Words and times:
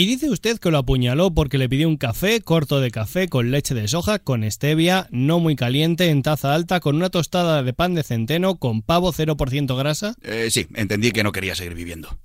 Y 0.00 0.06
dice 0.06 0.30
usted 0.30 0.58
que 0.58 0.70
lo 0.70 0.78
apuñaló 0.78 1.30
porque 1.30 1.58
le 1.58 1.68
pidió 1.68 1.86
un 1.86 1.98
café 1.98 2.40
corto 2.40 2.80
de 2.80 2.90
café 2.90 3.28
con 3.28 3.50
leche 3.50 3.74
de 3.74 3.86
soja, 3.86 4.18
con 4.18 4.50
stevia, 4.50 5.06
no 5.10 5.40
muy 5.40 5.56
caliente, 5.56 6.08
en 6.08 6.22
taza 6.22 6.54
alta, 6.54 6.80
con 6.80 6.96
una 6.96 7.10
tostada 7.10 7.62
de 7.62 7.74
pan 7.74 7.94
de 7.94 8.02
centeno, 8.02 8.56
con 8.56 8.80
pavo 8.80 9.12
0% 9.12 9.76
grasa. 9.76 10.14
Eh, 10.22 10.48
sí, 10.50 10.66
entendí 10.72 11.12
que 11.12 11.22
no 11.22 11.32
quería 11.32 11.54
seguir 11.54 11.74
viviendo. 11.74 12.16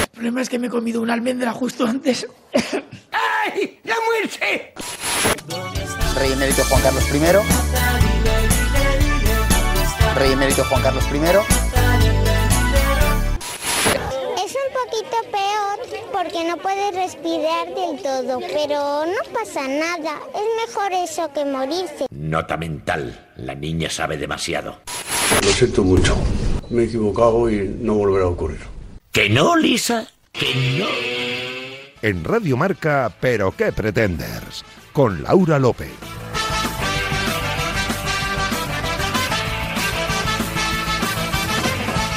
El 0.00 0.08
problema 0.12 0.40
es 0.40 0.48
que 0.48 0.58
me 0.58 0.68
he 0.68 0.70
comido 0.70 1.02
una 1.02 1.12
almendra 1.12 1.52
justo 1.52 1.84
antes. 1.84 2.26
¡Ay! 3.12 3.78
¡La 3.84 3.96
muerte! 4.06 4.72
Rey 6.18 6.32
emérito 6.32 6.64
Juan 6.64 6.80
Carlos 6.80 7.04
I. 7.14 7.18
Rey 10.18 10.32
emérito 10.32 10.64
Juan 10.64 10.82
Carlos 10.82 11.04
I. 11.12 11.65
porque 16.36 16.48
no 16.48 16.56
puedes 16.58 16.94
respirar 16.94 17.68
del 17.68 18.02
todo, 18.02 18.40
pero 18.40 19.06
no 19.06 19.32
pasa 19.32 19.66
nada. 19.66 20.18
Es 20.34 20.68
mejor 20.68 20.92
eso 20.92 21.32
que 21.32 21.44
morirse. 21.44 22.06
Nota 22.10 22.56
mental. 22.56 23.32
La 23.36 23.54
niña 23.54 23.88
sabe 23.88 24.16
demasiado. 24.16 24.78
Lo 25.42 25.48
siento 25.48 25.82
mucho. 25.82 26.16
Me 26.68 26.82
he 26.82 26.86
equivocado 26.86 27.50
y 27.50 27.68
no 27.80 27.94
volverá 27.94 28.24
a 28.24 28.28
ocurrir. 28.28 28.60
¿Que 29.12 29.28
no, 29.30 29.56
Lisa? 29.56 30.08
¿Que 30.32 30.54
no? 30.78 30.86
En 32.02 32.24
Radio 32.24 32.56
Marca, 32.56 33.12
¿pero 33.20 33.52
qué 33.56 33.72
pretendes? 33.72 34.64
Con 34.92 35.22
Laura 35.22 35.58
López. 35.58 35.90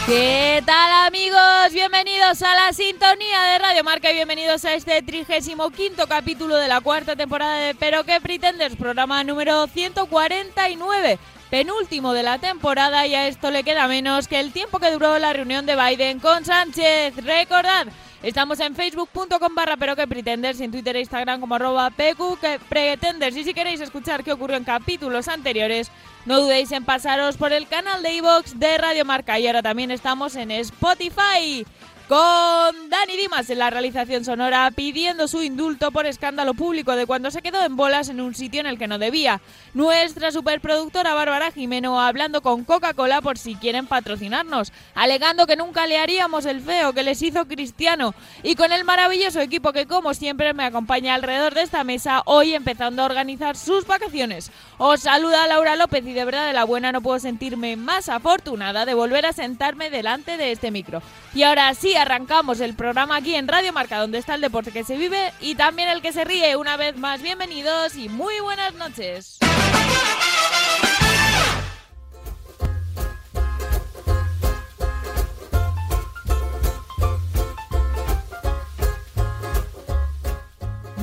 ¿Qué 0.09 0.63
tal 0.65 1.05
amigos? 1.05 1.71
Bienvenidos 1.71 2.41
a 2.41 2.55
la 2.55 2.73
sintonía 2.73 3.43
de 3.43 3.59
Radio 3.59 3.83
Marca 3.83 4.09
y 4.09 4.15
bienvenidos 4.15 4.65
a 4.65 4.73
este 4.73 5.03
35 5.03 5.69
quinto 5.69 6.07
capítulo 6.07 6.55
de 6.55 6.67
la 6.67 6.81
cuarta 6.81 7.15
temporada 7.15 7.57
de 7.57 7.75
Pero 7.75 8.03
qué 8.03 8.19
pretendes, 8.19 8.75
programa 8.75 9.23
número 9.23 9.67
149, 9.67 11.19
penúltimo 11.51 12.13
de 12.13 12.23
la 12.23 12.39
temporada 12.39 13.05
y 13.05 13.13
a 13.13 13.27
esto 13.27 13.51
le 13.51 13.63
queda 13.63 13.87
menos 13.87 14.27
que 14.27 14.39
el 14.39 14.51
tiempo 14.51 14.79
que 14.79 14.89
duró 14.89 15.19
la 15.19 15.31
reunión 15.31 15.67
de 15.67 15.75
Biden 15.75 16.19
con 16.19 16.43
Sánchez. 16.43 17.15
Recordad, 17.17 17.85
Estamos 18.21 18.59
en 18.59 18.75
facebook.com 18.75 19.55
barra 19.55 19.77
pero 19.77 19.95
que 19.95 20.05
pretenders 20.05 20.59
y 20.59 20.65
en 20.65 20.71
Twitter 20.71 20.95
e 20.97 20.99
Instagram 20.99 21.39
como 21.39 21.55
arroba 21.55 21.89
pretenders. 21.89 23.35
Y 23.37 23.45
si 23.45 23.53
queréis 23.53 23.79
escuchar 23.79 24.25
qué 24.25 24.33
ocurrió 24.33 24.57
en 24.57 24.65
capítulos 24.65 25.29
anteriores, 25.29 25.89
no 26.25 26.41
dudéis 26.41 26.71
en 26.73 26.83
pasaros 26.83 27.37
por 27.37 27.53
el 27.53 27.67
canal 27.67 28.03
de 28.03 28.15
iVox 28.15 28.59
de 28.59 28.77
Radio 28.77 29.05
Marca. 29.05 29.39
Y 29.39 29.47
ahora 29.47 29.61
también 29.61 29.89
estamos 29.91 30.35
en 30.35 30.51
Spotify 30.51 31.65
con 32.09 32.89
Dani 32.89 33.17
Dimas 33.17 33.51
en 33.51 33.59
la 33.59 33.69
realización 33.69 34.25
sonora 34.25 34.71
pidiendo 34.75 35.27
su 35.27 35.43
indulto 35.43 35.91
por 35.91 36.07
escándalo 36.07 36.55
público 36.55 36.95
de 36.95 37.05
cuando 37.05 37.29
se 37.29 37.43
quedó 37.43 37.63
en 37.63 37.75
bolas 37.75 38.09
en 38.09 38.19
un 38.19 38.33
sitio 38.33 38.61
en 38.61 38.65
el 38.65 38.79
que 38.79 38.87
no 38.87 38.97
debía. 38.97 39.41
Nuestra 39.75 40.31
superproductora 40.31 41.13
Bárbara 41.13 41.51
Jimeno 41.51 42.01
hablando 42.01 42.41
con 42.41 42.63
Coca-Cola 42.63 43.21
por 43.21 43.37
si 43.37 43.53
quieren 43.53 43.85
patrocinarnos, 43.85 44.73
alegando 44.95 45.45
que 45.45 45.55
nunca 45.55 45.85
le 45.85 45.99
haríamos 45.99 46.47
el 46.47 46.61
feo 46.61 46.93
que 46.93 47.03
les 47.03 47.21
hizo 47.21 47.45
Cristiano 47.45 48.15
y 48.41 48.55
con 48.55 48.71
el 48.71 48.85
maravilloso 48.85 49.39
equipo 49.39 49.71
que 49.71 49.85
como 49.85 50.15
siempre 50.15 50.55
me 50.55 50.63
acompaña 50.63 51.13
alrededor 51.13 51.53
de 51.53 51.61
esta 51.61 51.83
mesa 51.83 52.23
hoy 52.25 52.55
empezando 52.55 53.03
a 53.03 53.05
organizar 53.05 53.55
sus 53.55 53.85
vacaciones. 53.85 54.51
Os 54.79 55.01
saluda 55.01 55.45
Laura 55.45 55.75
López 55.75 56.03
y 56.07 56.13
de 56.13 56.25
verdad 56.25 56.47
de 56.47 56.53
la 56.53 56.63
buena 56.63 56.91
no 56.91 57.01
puedo 57.01 57.19
sentirme 57.19 57.75
más 57.75 58.09
afortunada 58.09 58.87
de 58.87 58.95
volver 58.95 59.27
a 59.27 59.33
sentarme 59.33 59.91
delante 59.91 60.37
de 60.37 60.51
este 60.51 60.71
micro. 60.71 61.03
Y 61.35 61.43
ahora 61.43 61.71
sí, 61.75 61.93
arrancamos 61.99 62.61
el 62.61 62.75
programa 62.75 63.17
aquí 63.17 63.35
en 63.35 63.47
Radio 63.47 63.73
Marca, 63.73 63.99
donde 63.99 64.17
está 64.17 64.35
el 64.35 64.41
deporte 64.41 64.71
que 64.71 64.83
se 64.83 64.97
vive 64.97 65.33
y 65.41 65.55
también 65.55 65.89
el 65.89 66.01
que 66.01 66.13
se 66.13 66.23
ríe. 66.23 66.55
Una 66.55 66.77
vez 66.77 66.97
más, 66.97 67.21
bienvenidos 67.21 67.95
y 67.95 68.09
muy 68.09 68.39
buenas 68.39 68.73
noches. 68.75 69.39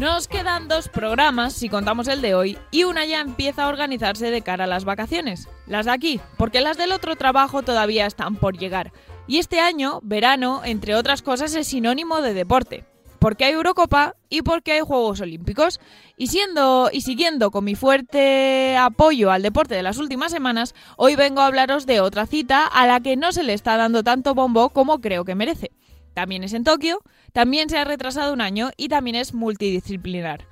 Nos 0.01 0.29
quedan 0.29 0.69
dos 0.69 0.89
programas, 0.89 1.55
si 1.55 1.71
contamos 1.71 2.07
el 2.09 2.21
de 2.21 2.35
hoy, 2.35 2.59
y 2.71 2.85
una 2.85 3.07
ya 3.07 3.21
empieza 3.21 3.65
a 3.65 3.69
organizarse 3.69 4.31
de 4.31 4.43
cara 4.43 4.65
a 4.65 4.67
las 4.67 4.85
vacaciones. 4.85 5.49
Las 5.67 5.87
de 5.87 5.93
aquí, 5.93 6.21
porque 6.37 6.61
las 6.61 6.77
del 6.77 6.93
otro 6.93 7.17
trabajo 7.17 7.63
todavía 7.63 8.05
están 8.07 8.37
por 8.37 8.59
llegar. 8.59 8.93
Y 9.27 9.39
este 9.39 9.61
año, 9.61 10.01
verano, 10.03 10.63
entre 10.65 10.95
otras 10.95 11.23
cosas, 11.23 11.55
es 11.55 11.67
sinónimo 11.67 12.23
de 12.23 12.35
deporte. 12.35 12.85
Porque 13.19 13.45
hay 13.45 13.55
Eurocopa 13.55 14.15
y 14.29 14.43
porque 14.43 14.73
hay 14.73 14.81
Juegos 14.81 15.21
Olímpicos. 15.21 15.81
Y 16.17 16.29
siendo 16.29 16.91
y 16.93 17.01
siguiendo 17.01 17.51
con 17.51 17.65
mi 17.65 17.75
fuerte 17.75 18.77
apoyo 18.77 19.31
al 19.31 19.43
deporte 19.43 19.75
de 19.75 19.83
las 19.83 19.99
últimas 19.99 20.31
semanas, 20.31 20.75
hoy 20.97 21.17
vengo 21.17 21.41
a 21.41 21.47
hablaros 21.47 21.87
de 21.87 22.01
otra 22.01 22.27
cita 22.27 22.67
a 22.67 22.87
la 22.87 23.01
que 23.01 23.17
no 23.17 23.33
se 23.33 23.43
le 23.43 23.55
está 23.55 23.77
dando 23.77 24.05
tanto 24.05 24.35
bombo 24.35 24.69
como 24.71 25.01
creo 25.01 25.25
que 25.25 25.35
merece. 25.35 25.73
También 26.15 26.45
es 26.45 26.53
en 26.53 26.65
Tokio, 26.65 27.01
también 27.33 27.69
se 27.69 27.79
ha 27.79 27.85
retrasado 27.85 28.33
un 28.33 28.41
año 28.41 28.71
y 28.77 28.89
también 28.89 29.17
es 29.17 29.35
multidisciplinar. 29.35 30.47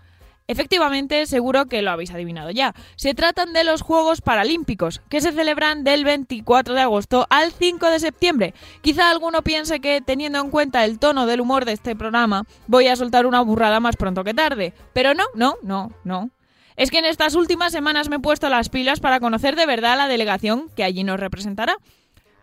Efectivamente, 0.47 1.25
seguro 1.25 1.65
que 1.67 1.81
lo 1.81 1.91
habéis 1.91 2.11
adivinado 2.11 2.51
ya. 2.51 2.75
Se 2.97 3.15
tratan 3.15 3.55
de 3.55 3.65
los 3.65 3.81
Juegos 3.81 4.21
Paralímpicos, 4.21 5.01
que 5.09 5.23
se 5.23 5.33
celebran 5.33 5.85
del 5.85 6.05
24 6.05 6.75
de 6.75 6.83
agosto 6.83 7.27
al 7.31 7.51
5 7.51 7.89
de 7.89 7.99
septiembre. 7.99 8.55
Quizá 8.83 9.11
alguno 9.11 9.41
piense 9.41 9.81
que, 9.81 10.03
teniendo 10.03 10.39
en 10.39 10.51
cuenta 10.51 10.85
el 10.85 10.99
tono 10.99 11.25
del 11.25 11.41
humor 11.41 11.65
de 11.65 11.73
este 11.73 11.97
programa, 11.97 12.45
voy 12.67 12.89
a 12.89 12.97
soltar 12.97 13.25
una 13.25 13.41
burrada 13.41 13.81
más 13.81 13.97
pronto 13.97 14.23
que 14.23 14.35
tarde. 14.35 14.75
Pero 14.93 15.15
no, 15.15 15.25
no, 15.35 15.57
no, 15.63 15.93
no. 16.05 16.29
Es 16.77 16.91
que 16.91 16.99
en 16.99 17.07
estas 17.07 17.37
últimas 17.37 17.73
semanas 17.73 18.11
me 18.11 18.17
he 18.17 18.21
puesto 18.21 18.51
las 18.51 18.69
pilas 18.69 19.01
para 19.01 19.21
conocer 19.21 19.57
de 19.57 19.65
verdad 19.65 19.97
la 19.97 20.09
delegación 20.09 20.69
que 20.77 20.85
allí 20.85 21.05
nos 21.05 21.21
representará. 21.21 21.79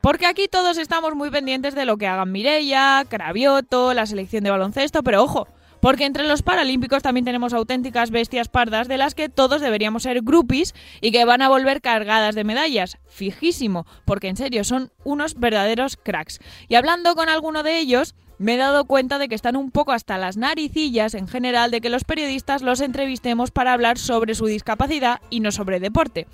Porque 0.01 0.25
aquí 0.25 0.47
todos 0.47 0.79
estamos 0.79 1.13
muy 1.13 1.29
pendientes 1.29 1.75
de 1.75 1.85
lo 1.85 1.97
que 1.97 2.07
hagan 2.07 2.31
Mireia, 2.31 3.05
Cravioto, 3.07 3.93
la 3.93 4.07
selección 4.07 4.43
de 4.43 4.49
baloncesto, 4.49 5.03
pero 5.03 5.21
ojo, 5.21 5.47
porque 5.81 6.05
entre 6.05 6.27
los 6.27 6.43
paralímpicos 6.43 7.03
también 7.03 7.25
tenemos 7.25 7.53
auténticas 7.53 8.11
bestias 8.11 8.47
pardas 8.47 8.87
de 8.87 8.97
las 8.97 9.15
que 9.15 9.29
todos 9.29 9.61
deberíamos 9.61 10.03
ser 10.03 10.21
groupies 10.21 10.73
y 11.01 11.11
que 11.11 11.25
van 11.25 11.41
a 11.41 11.49
volver 11.49 11.81
cargadas 11.81 12.35
de 12.35 12.43
medallas. 12.43 12.97
Fijísimo, 13.07 13.85
porque 14.05 14.29
en 14.29 14.37
serio 14.37 14.63
son 14.63 14.91
unos 15.03 15.35
verdaderos 15.35 15.97
cracks. 15.97 16.39
Y 16.69 16.75
hablando 16.75 17.15
con 17.15 17.29
alguno 17.29 17.63
de 17.63 17.79
ellos, 17.79 18.15
me 18.37 18.55
he 18.55 18.57
dado 18.57 18.85
cuenta 18.85 19.17
de 19.17 19.27
que 19.27 19.35
están 19.35 19.55
un 19.55 19.71
poco 19.71 19.91
hasta 19.91 20.17
las 20.17 20.37
naricillas 20.37 21.13
en 21.13 21.27
general 21.27 21.71
de 21.71 21.81
que 21.81 21.89
los 21.89 22.03
periodistas 22.03 22.61
los 22.61 22.81
entrevistemos 22.81 23.51
para 23.51 23.73
hablar 23.73 23.97
sobre 23.97 24.35
su 24.35 24.45
discapacidad 24.45 25.21
y 25.29 25.41
no 25.41 25.51
sobre 25.51 25.79
deporte 25.79 26.27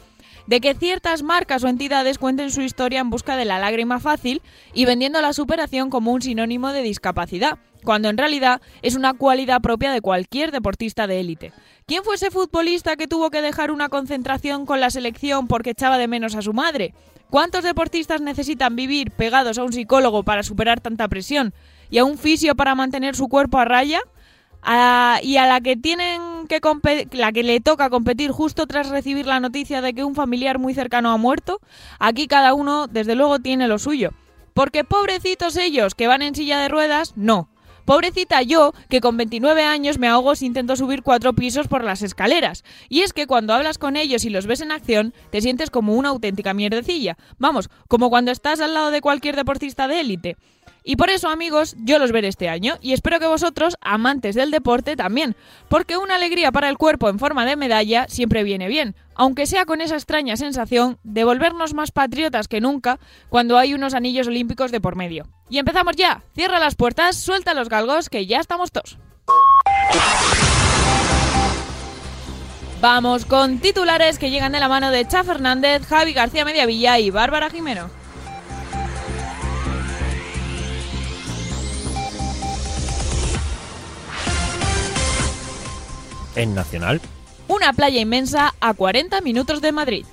de 0.47 0.61
que 0.61 0.73
ciertas 0.73 1.23
marcas 1.23 1.63
o 1.63 1.67
entidades 1.67 2.17
cuenten 2.17 2.51
su 2.51 2.61
historia 2.61 3.01
en 3.01 3.09
busca 3.09 3.35
de 3.35 3.45
la 3.45 3.59
lágrima 3.59 3.99
fácil 3.99 4.41
y 4.73 4.85
vendiendo 4.85 5.21
la 5.21 5.33
superación 5.33 5.89
como 5.89 6.13
un 6.13 6.21
sinónimo 6.21 6.71
de 6.71 6.81
discapacidad, 6.81 7.59
cuando 7.83 8.09
en 8.09 8.17
realidad 8.17 8.61
es 8.81 8.95
una 8.95 9.13
cualidad 9.13 9.61
propia 9.61 9.91
de 9.91 10.01
cualquier 10.01 10.51
deportista 10.51 11.07
de 11.07 11.19
élite. 11.19 11.53
¿Quién 11.85 12.03
fue 12.03 12.15
ese 12.15 12.31
futbolista 12.31 12.95
que 12.95 13.07
tuvo 13.07 13.29
que 13.29 13.41
dejar 13.41 13.71
una 13.71 13.89
concentración 13.89 14.65
con 14.65 14.81
la 14.81 14.89
selección 14.89 15.47
porque 15.47 15.71
echaba 15.71 15.97
de 15.97 16.07
menos 16.07 16.35
a 16.35 16.41
su 16.41 16.53
madre? 16.53 16.93
¿Cuántos 17.29 17.63
deportistas 17.63 18.21
necesitan 18.21 18.75
vivir 18.75 19.11
pegados 19.11 19.57
a 19.57 19.63
un 19.63 19.73
psicólogo 19.73 20.23
para 20.23 20.43
superar 20.43 20.79
tanta 20.79 21.07
presión? 21.07 21.53
¿Y 21.89 21.97
a 21.97 22.05
un 22.05 22.17
fisio 22.17 22.55
para 22.55 22.75
mantener 22.75 23.15
su 23.15 23.27
cuerpo 23.27 23.57
a 23.57 23.65
raya? 23.65 24.01
y 25.21 25.37
a 25.37 25.45
la 25.45 25.61
que 25.61 25.77
tienen 25.77 26.47
que 26.47 26.59
la 27.11 27.31
que 27.31 27.43
le 27.43 27.61
toca 27.61 27.89
competir 27.89 28.31
justo 28.31 28.67
tras 28.67 28.89
recibir 28.89 29.25
la 29.25 29.39
noticia 29.39 29.81
de 29.81 29.93
que 29.93 30.03
un 30.03 30.15
familiar 30.15 30.59
muy 30.59 30.73
cercano 30.73 31.11
ha 31.11 31.17
muerto, 31.17 31.61
aquí 31.99 32.27
cada 32.27 32.53
uno 32.53 32.87
desde 32.87 33.15
luego 33.15 33.39
tiene 33.39 33.67
lo 33.67 33.79
suyo. 33.79 34.11
Porque 34.53 34.83
pobrecitos 34.83 35.55
ellos 35.55 35.95
que 35.95 36.07
van 36.07 36.21
en 36.21 36.35
silla 36.35 36.59
de 36.59 36.67
ruedas, 36.67 37.13
no. 37.15 37.47
Pobrecita 37.87 38.41
yo, 38.41 38.73
que 38.89 38.99
con 38.99 39.15
29 39.15 39.63
años 39.63 39.97
me 39.97 40.09
ahogo 40.09 40.35
si 40.35 40.45
intento 40.45 40.75
subir 40.75 41.03
cuatro 41.03 41.31
pisos 41.31 41.69
por 41.69 41.85
las 41.85 42.01
escaleras. 42.01 42.65
Y 42.89 43.03
es 43.03 43.13
que 43.13 43.27
cuando 43.27 43.53
hablas 43.53 43.77
con 43.77 43.95
ellos 43.95 44.25
y 44.25 44.29
los 44.29 44.45
ves 44.45 44.59
en 44.59 44.73
acción, 44.73 45.13
te 45.31 45.39
sientes 45.39 45.69
como 45.69 45.95
una 45.95 46.09
auténtica 46.09 46.53
mierdecilla. 46.53 47.17
Vamos, 47.37 47.69
como 47.87 48.09
cuando 48.09 48.31
estás 48.31 48.59
al 48.59 48.73
lado 48.73 48.91
de 48.91 48.99
cualquier 48.99 49.37
deportista 49.37 49.87
de 49.87 50.01
élite. 50.01 50.35
Y 50.89 50.95
por 50.95 51.09
eso, 51.09 51.27
amigos, 51.27 51.75
yo 51.79 51.99
los 51.99 52.13
veré 52.13 52.29
este 52.29 52.47
año 52.47 52.77
y 52.81 52.93
espero 52.93 53.19
que 53.19 53.27
vosotros, 53.27 53.75
amantes 53.81 54.35
del 54.35 54.51
deporte, 54.51 54.95
también, 54.95 55.35
porque 55.67 55.97
una 55.97 56.15
alegría 56.15 56.53
para 56.53 56.69
el 56.69 56.77
cuerpo 56.77 57.09
en 57.09 57.19
forma 57.19 57.45
de 57.45 57.57
medalla 57.57 58.05
siempre 58.07 58.43
viene 58.43 58.69
bien, 58.69 58.95
aunque 59.13 59.47
sea 59.47 59.65
con 59.65 59.81
esa 59.81 59.95
extraña 59.95 60.37
sensación 60.37 60.97
de 61.03 61.25
volvernos 61.25 61.73
más 61.73 61.91
patriotas 61.91 62.47
que 62.47 62.61
nunca 62.61 63.01
cuando 63.27 63.57
hay 63.57 63.73
unos 63.73 63.95
anillos 63.95 64.27
olímpicos 64.27 64.71
de 64.71 64.79
por 64.79 64.95
medio. 64.95 65.27
Y 65.49 65.57
empezamos 65.57 65.97
ya, 65.97 66.23
cierra 66.33 66.57
las 66.57 66.75
puertas, 66.75 67.17
suelta 67.17 67.53
los 67.53 67.67
galgos, 67.67 68.07
que 68.07 68.25
ya 68.25 68.39
estamos 68.39 68.71
todos. 68.71 68.97
Vamos 72.79 73.25
con 73.25 73.59
titulares 73.59 74.17
que 74.17 74.29
llegan 74.29 74.53
de 74.53 74.61
la 74.61 74.69
mano 74.69 74.89
de 74.91 75.05
Cha 75.05 75.25
Fernández, 75.25 75.85
Javi 75.85 76.13
García 76.13 76.45
Mediavilla 76.45 76.97
y 76.97 77.09
Bárbara 77.09 77.49
Jimeno. 77.49 77.89
En 86.37 86.53
Nacional. 86.53 87.01
Una 87.47 87.73
playa 87.73 87.99
inmensa 87.99 88.53
a 88.61 88.75
40 88.75 89.21
minutos 89.21 89.59
de 89.59 89.71
Madrid. 89.71 90.05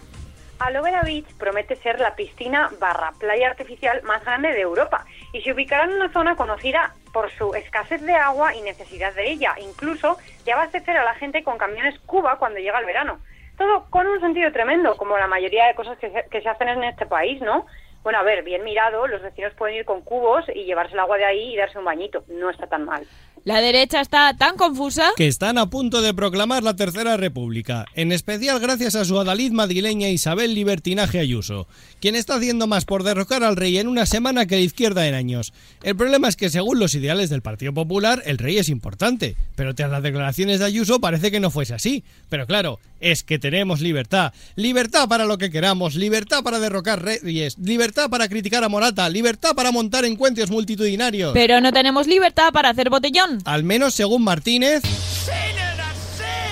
Aloe 0.59 0.83
Vera 0.83 1.03
Beach 1.03 1.27
promete 1.35 1.77
ser 1.77 2.01
la 2.01 2.17
piscina 2.17 2.71
barra 2.81 3.13
playa 3.19 3.49
artificial 3.49 4.03
más 4.05 4.25
grande 4.25 4.49
de 4.53 4.63
Europa 4.63 5.05
y 5.35 5.43
se 5.43 5.53
ubicará 5.53 5.85
en 5.85 5.93
una 5.93 6.11
zona 6.15 6.35
conocida 6.35 6.95
por 7.13 7.31
su 7.33 7.55
escasez 7.55 8.01
de 8.01 8.15
agua 8.15 8.55
y 8.55 8.63
necesidad 8.63 9.13
de 9.13 9.33
ella, 9.33 9.55
incluso 9.61 10.17
de 10.47 10.53
abastecer 10.53 10.97
a 10.97 11.05
la 11.05 11.15
gente 11.17 11.45
con 11.45 11.59
camiones 11.59 11.99
Cuba 12.07 12.39
cuando 12.39 12.59
llega 12.59 12.79
el 12.79 12.87
verano. 12.87 13.19
Todo 13.59 13.85
con 13.91 14.07
un 14.07 14.19
sentido 14.21 14.51
tremendo, 14.51 14.97
como 14.97 15.19
la 15.19 15.27
mayoría 15.27 15.67
de 15.67 15.75
cosas 15.75 15.99
que 15.99 16.11
se, 16.11 16.25
que 16.31 16.41
se 16.41 16.49
hacen 16.49 16.69
en 16.69 16.85
este 16.85 17.05
país, 17.05 17.43
¿no? 17.43 17.67
Bueno, 18.05 18.19
a 18.19 18.23
ver, 18.23 18.45
bien 18.45 18.63
mirado, 18.63 19.07
los 19.07 19.23
vecinos 19.23 19.55
pueden 19.57 19.77
ir 19.77 19.87
con 19.87 20.03
cubos 20.03 20.45
y 20.55 20.65
llevarse 20.65 20.93
el 20.93 21.01
agua 21.01 21.17
de 21.17 21.25
ahí 21.25 21.55
y 21.55 21.57
darse 21.57 21.79
un 21.79 21.87
bañito. 21.87 22.23
No 22.29 22.51
está 22.51 22.67
tan 22.67 22.85
mal. 22.85 23.05
La 23.45 23.61
derecha 23.61 24.01
está 24.01 24.35
tan 24.39 24.57
confusa 24.57 25.13
que 25.17 25.27
están 25.27 25.59
a 25.59 25.69
punto 25.69 26.01
de 26.01 26.15
proclamar 26.15 26.63
la 26.63 26.77
Tercera 26.77 27.19
República, 27.19 27.85
en 27.95 28.11
especial 28.11 28.59
gracias 28.59 28.95
a 28.95 29.05
su 29.05 29.19
adalid 29.19 29.53
madrileña 29.53 30.09
Isabel 30.09 30.55
Libertinaje 30.55 31.19
Ayuso, 31.19 31.67
quien 32.01 32.15
está 32.15 32.37
haciendo 32.37 32.67
más 32.67 32.87
por 32.87 33.03
derrocar 33.03 33.45
al 33.45 33.57
rey 33.57 33.77
en 33.77 33.89
una 33.89 34.07
semana 34.07 34.47
que 34.47 34.57
la 34.57 34.63
izquierda 34.63 35.07
en 35.07 35.15
años. 35.15 35.53
El 35.83 35.95
problema 35.95 36.29
es 36.29 36.37
que 36.37 36.49
según 36.49 36.79
los 36.79 36.95
ideales 36.95 37.29
del 37.29 37.43
Partido 37.43 37.75
Popular, 37.75 38.23
el 38.25 38.39
rey 38.39 38.57
es 38.57 38.71
importante, 38.71 39.37
pero 39.57 39.75
tras 39.75 39.91
las 39.91 40.03
declaraciones 40.03 40.59
de 40.59 40.65
Ayuso 40.65 41.01
parece 41.01 41.31
que 41.31 41.41
no 41.41 41.51
fuese 41.51 41.75
así. 41.75 42.03
Pero 42.31 42.47
claro, 42.47 42.79
es 43.05 43.23
que 43.23 43.39
tenemos 43.39 43.81
libertad. 43.81 44.33
Libertad 44.57 45.07
para 45.09 45.27
lo 45.27 45.37
que 45.37 45.51
queramos, 45.51 45.95
libertad 45.95 46.43
para 46.43 46.59
derrocar 46.59 47.03
reyes, 47.03 47.59
libertad 47.59 48.09
para 48.09 48.29
criticar 48.29 48.65
a 48.65 48.71
Morata, 48.71 49.09
libertad 49.11 49.55
para 49.55 49.71
montar 49.71 50.07
encuentros 50.07 50.51
multitudinarios. 50.51 51.35
Pero 51.35 51.61
no 51.61 51.71
tenemos 51.71 52.07
libertad 52.07 52.51
para 52.53 52.71
hacer 52.71 52.89
botellón. 52.89 53.39
Al 53.45 53.63
menos 53.63 53.95
según 53.95 54.25
Martínez. 54.25 54.83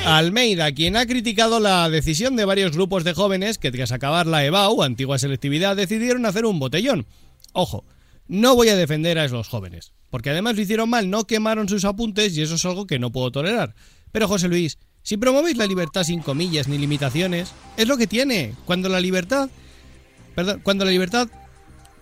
Almeida, 0.04 0.72
quien 0.72 0.96
ha 0.96 1.06
criticado 1.06 1.58
la 1.58 1.88
decisión 1.88 2.36
de 2.36 2.44
varios 2.44 2.72
grupos 2.72 3.04
de 3.04 3.14
jóvenes 3.14 3.56
que 3.56 3.70
tras 3.70 3.92
acabar 3.92 4.26
la 4.26 4.44
EBAU, 4.44 4.82
antigua 4.82 5.18
selectividad, 5.18 5.76
decidieron 5.76 6.26
hacer 6.26 6.44
un 6.44 6.58
botellón. 6.58 7.06
Ojo, 7.52 7.84
no 8.26 8.56
voy 8.56 8.68
a 8.68 8.76
defender 8.76 9.18
a 9.18 9.24
esos 9.24 9.48
jóvenes, 9.48 9.92
porque 10.10 10.30
además 10.30 10.56
lo 10.56 10.62
hicieron 10.62 10.90
mal, 10.90 11.08
no 11.08 11.26
quemaron 11.26 11.68
sus 11.68 11.84
apuntes 11.84 12.36
y 12.36 12.42
eso 12.42 12.56
es 12.56 12.64
algo 12.66 12.86
que 12.86 12.98
no 12.98 13.12
puedo 13.12 13.30
tolerar. 13.30 13.74
Pero 14.10 14.28
José 14.28 14.48
Luis, 14.48 14.78
si 15.02 15.16
promovéis 15.16 15.56
la 15.56 15.66
libertad 15.66 16.04
sin 16.04 16.20
comillas 16.20 16.68
ni 16.68 16.78
limitaciones, 16.78 17.52
es 17.76 17.88
lo 17.88 17.96
que 17.96 18.06
tiene. 18.06 18.54
Cuando 18.64 18.88
la 18.88 19.00
libertad, 19.00 19.48
perdón, 20.34 20.60
cuando 20.62 20.84
la 20.84 20.90
libertad 20.90 21.28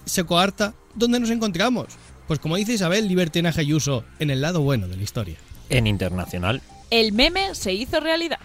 se 0.05 0.25
coarta, 0.25 0.75
¿dónde 0.95 1.21
nos 1.21 1.31
encontramos? 1.31 1.87
Pues 2.27 2.39
como 2.39 2.57
dice 2.57 2.73
Isabel 2.73 3.09
Libertinaje 3.09 3.61
Ayuso, 3.61 4.05
en 4.19 4.31
el 4.31 4.41
lado 4.41 4.61
bueno 4.61 4.87
de 4.87 4.97
la 4.97 5.03
historia. 5.03 5.37
En 5.69 5.87
Internacional. 5.87 6.63
El 6.91 7.13
meme 7.13 7.55
se 7.55 7.73
hizo 7.73 8.01
realidad. 8.01 8.39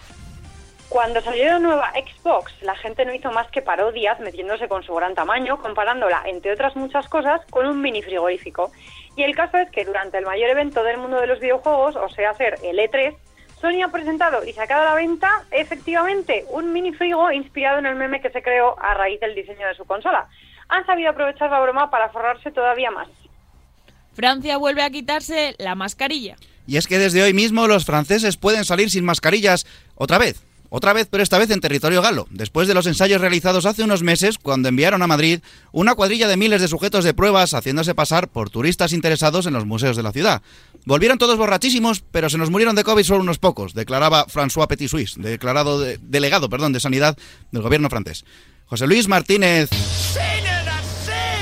Cuando 0.88 1.20
salió 1.20 1.44
la 1.46 1.58
nueva 1.58 1.92
Xbox, 1.92 2.52
la 2.62 2.76
gente 2.76 3.04
no 3.04 3.12
hizo 3.12 3.32
más 3.32 3.48
que 3.50 3.60
parodias 3.60 4.20
metiéndose 4.20 4.68
con 4.68 4.84
su 4.84 4.94
gran 4.94 5.14
tamaño, 5.14 5.60
comparándola, 5.60 6.22
entre 6.26 6.52
otras 6.52 6.76
muchas 6.76 7.08
cosas, 7.08 7.40
con 7.50 7.66
un 7.66 7.82
mini 7.82 8.02
frigorífico. 8.02 8.70
Y 9.16 9.24
el 9.24 9.34
caso 9.34 9.58
es 9.58 9.68
que 9.70 9.84
durante 9.84 10.18
el 10.18 10.24
mayor 10.24 10.50
evento 10.50 10.84
del 10.84 10.98
mundo 10.98 11.20
de 11.20 11.26
los 11.26 11.40
videojuegos, 11.40 11.96
o 11.96 12.08
sea, 12.10 12.30
hacer 12.30 12.58
el 12.62 12.78
E3, 12.78 13.16
Sony 13.60 13.82
ha 13.82 13.88
presentado 13.88 14.44
y 14.44 14.52
sacado 14.52 14.82
a 14.82 14.90
la 14.90 14.94
venta, 14.94 15.44
efectivamente, 15.50 16.44
un 16.50 16.72
mini 16.72 16.92
frigo 16.92 17.30
inspirado 17.32 17.78
en 17.78 17.86
el 17.86 17.96
meme 17.96 18.20
que 18.20 18.30
se 18.30 18.42
creó 18.42 18.78
a 18.80 18.94
raíz 18.94 19.18
del 19.20 19.34
diseño 19.34 19.66
de 19.66 19.74
su 19.74 19.84
consola. 19.84 20.28
Han 20.68 20.84
sabido 20.84 21.10
aprovechar 21.10 21.50
la 21.50 21.60
broma 21.60 21.90
para 21.90 22.10
forrarse 22.10 22.50
todavía 22.50 22.90
más. 22.90 23.08
Francia 24.12 24.56
vuelve 24.56 24.82
a 24.82 24.90
quitarse 24.90 25.54
la 25.58 25.74
mascarilla. 25.74 26.36
Y 26.66 26.76
es 26.76 26.86
que 26.86 26.98
desde 26.98 27.22
hoy 27.22 27.32
mismo 27.32 27.66
los 27.66 27.84
franceses 27.84 28.36
pueden 28.36 28.64
salir 28.64 28.90
sin 28.90 29.04
mascarillas 29.04 29.66
otra 29.94 30.18
vez. 30.18 30.45
Otra 30.68 30.92
vez, 30.92 31.08
pero 31.10 31.22
esta 31.22 31.38
vez 31.38 31.50
en 31.50 31.60
territorio 31.60 32.02
galo, 32.02 32.26
después 32.30 32.68
de 32.68 32.74
los 32.74 32.86
ensayos 32.86 33.20
realizados 33.20 33.66
hace 33.66 33.82
unos 33.82 34.02
meses 34.02 34.38
cuando 34.38 34.68
enviaron 34.68 35.02
a 35.02 35.06
Madrid 35.06 35.40
una 35.72 35.94
cuadrilla 35.94 36.28
de 36.28 36.36
miles 36.36 36.60
de 36.60 36.68
sujetos 36.68 37.04
de 37.04 37.14
pruebas 37.14 37.54
haciéndose 37.54 37.94
pasar 37.94 38.28
por 38.28 38.50
turistas 38.50 38.92
interesados 38.92 39.46
en 39.46 39.52
los 39.52 39.66
museos 39.66 39.96
de 39.96 40.02
la 40.02 40.12
ciudad. 40.12 40.42
Volvieron 40.84 41.18
todos 41.18 41.38
borrachísimos, 41.38 42.02
pero 42.10 42.30
se 42.30 42.38
nos 42.38 42.50
murieron 42.50 42.76
de 42.76 42.84
COVID 42.84 43.04
solo 43.04 43.20
unos 43.20 43.38
pocos, 43.38 43.74
declaraba 43.74 44.26
François 44.26 44.66
Petit 44.68 44.88
Suisse, 44.88 45.14
declarado 45.16 45.80
de, 45.80 45.98
delegado 46.02 46.48
perdón, 46.48 46.72
de 46.72 46.80
Sanidad 46.80 47.16
del 47.50 47.62
gobierno 47.62 47.90
francés. 47.90 48.24
José 48.66 48.86
Luis 48.86 49.08
Martínez 49.08 49.70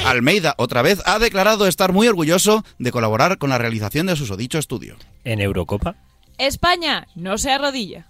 Almeida, 0.05 0.55
otra 0.59 0.82
vez, 0.82 1.00
ha 1.06 1.19
declarado 1.19 1.67
estar 1.67 1.93
muy 1.93 2.06
orgulloso 2.09 2.62
de 2.79 2.93
colaborar 2.93 3.38
con 3.38 3.49
la 3.50 3.59
realización 3.59 4.06
de 4.06 4.17
su 4.17 4.37
dicho 4.37 4.59
estudio. 4.59 4.97
En 5.25 5.41
Eurocopa. 5.41 5.97
España 6.37 7.06
no 7.15 7.38
se 7.38 7.50
arrodilla. 7.50 8.06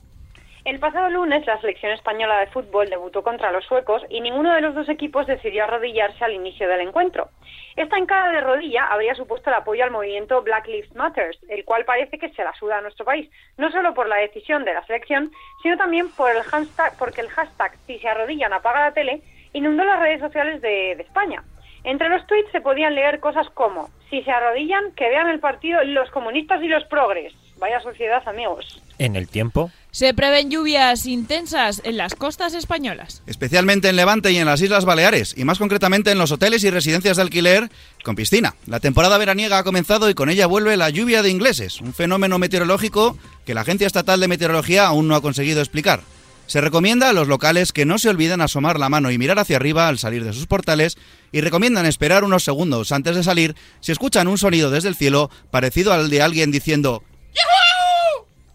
El 0.64 0.78
pasado 0.78 1.10
lunes 1.10 1.46
la 1.46 1.60
selección 1.60 1.92
española 1.92 2.40
de 2.40 2.46
fútbol 2.46 2.88
debutó 2.88 3.22
contra 3.22 3.52
los 3.52 3.66
suecos 3.66 4.02
y 4.08 4.22
ninguno 4.22 4.54
de 4.54 4.62
los 4.62 4.74
dos 4.74 4.88
equipos 4.88 5.26
decidió 5.26 5.64
arrodillarse 5.64 6.24
al 6.24 6.32
inicio 6.32 6.66
del 6.66 6.80
encuentro. 6.80 7.28
Esta 7.76 7.98
encada 7.98 8.32
de 8.32 8.40
rodilla 8.40 8.86
habría 8.86 9.14
supuesto 9.14 9.50
el 9.50 9.56
apoyo 9.56 9.84
al 9.84 9.90
movimiento 9.90 10.40
Black 10.40 10.66
Lives 10.66 10.94
Matter, 10.94 11.36
el 11.50 11.66
cual 11.66 11.84
parece 11.84 12.18
que 12.18 12.30
se 12.30 12.42
la 12.42 12.54
suda 12.54 12.78
a 12.78 12.80
nuestro 12.80 13.04
país, 13.04 13.30
no 13.58 13.70
solo 13.70 13.92
por 13.92 14.08
la 14.08 14.16
decisión 14.16 14.64
de 14.64 14.72
la 14.72 14.86
selección, 14.86 15.30
sino 15.62 15.76
también 15.76 16.10
por 16.12 16.34
el 16.34 16.42
hashtag, 16.42 16.96
porque 16.98 17.20
el 17.20 17.28
hashtag 17.28 17.76
si 17.86 17.98
se 17.98 18.08
arrodillan 18.08 18.54
apaga 18.54 18.86
la 18.86 18.94
tele 18.94 19.20
inundó 19.52 19.84
las 19.84 20.00
redes 20.00 20.20
sociales 20.20 20.62
de, 20.62 20.94
de 20.96 21.02
España. 21.02 21.44
Entre 21.84 22.08
los 22.08 22.26
tweets 22.26 22.50
se 22.52 22.62
podían 22.62 22.94
leer 22.94 23.20
cosas 23.20 23.50
como, 23.50 23.90
si 24.08 24.22
se 24.22 24.30
arrodillan, 24.30 24.92
que 24.92 25.10
vean 25.10 25.28
el 25.28 25.40
partido 25.40 25.84
los 25.84 26.10
comunistas 26.10 26.62
y 26.62 26.68
los 26.68 26.84
progres. 26.86 27.34
Vaya 27.58 27.80
sociedad, 27.80 28.22
amigos. 28.26 28.80
En 28.98 29.16
el 29.16 29.28
tiempo. 29.28 29.70
Se 29.90 30.12
prevén 30.12 30.50
lluvias 30.50 31.06
intensas 31.06 31.80
en 31.84 31.96
las 31.96 32.14
costas 32.14 32.52
españolas. 32.54 33.22
Especialmente 33.26 33.88
en 33.88 33.96
Levante 33.96 34.32
y 34.32 34.38
en 34.38 34.46
las 34.46 34.60
Islas 34.60 34.84
Baleares, 34.84 35.34
y 35.36 35.44
más 35.44 35.58
concretamente 35.58 36.10
en 36.10 36.18
los 36.18 36.32
hoteles 36.32 36.64
y 36.64 36.70
residencias 36.70 37.16
de 37.16 37.22
alquiler 37.22 37.70
con 38.02 38.16
piscina. 38.16 38.54
La 38.66 38.80
temporada 38.80 39.18
veraniega 39.18 39.58
ha 39.58 39.64
comenzado 39.64 40.10
y 40.10 40.14
con 40.14 40.30
ella 40.30 40.46
vuelve 40.46 40.76
la 40.76 40.90
lluvia 40.90 41.22
de 41.22 41.30
ingleses, 41.30 41.80
un 41.80 41.94
fenómeno 41.94 42.38
meteorológico 42.38 43.16
que 43.46 43.54
la 43.54 43.60
Agencia 43.60 43.86
Estatal 43.86 44.18
de 44.18 44.28
Meteorología 44.28 44.86
aún 44.86 45.06
no 45.06 45.14
ha 45.14 45.22
conseguido 45.22 45.60
explicar. 45.60 46.00
Se 46.46 46.60
recomienda 46.60 47.08
a 47.08 47.12
los 47.12 47.28
locales 47.28 47.72
que 47.72 47.86
no 47.86 47.98
se 47.98 48.10
olviden 48.10 48.40
asomar 48.40 48.78
la 48.78 48.90
mano 48.90 49.10
y 49.10 49.16
mirar 49.16 49.38
hacia 49.38 49.56
arriba 49.56 49.88
al 49.88 49.98
salir 49.98 50.24
de 50.24 50.32
sus 50.32 50.46
portales 50.46 50.98
y 51.32 51.40
recomiendan 51.40 51.86
esperar 51.86 52.22
unos 52.22 52.44
segundos 52.44 52.92
antes 52.92 53.16
de 53.16 53.22
salir 53.22 53.54
si 53.80 53.92
escuchan 53.92 54.28
un 54.28 54.38
sonido 54.38 54.70
desde 54.70 54.88
el 54.88 54.94
cielo 54.94 55.30
parecido 55.50 55.92
al 55.92 56.10
de 56.10 56.20
alguien 56.20 56.50
diciendo 56.50 57.02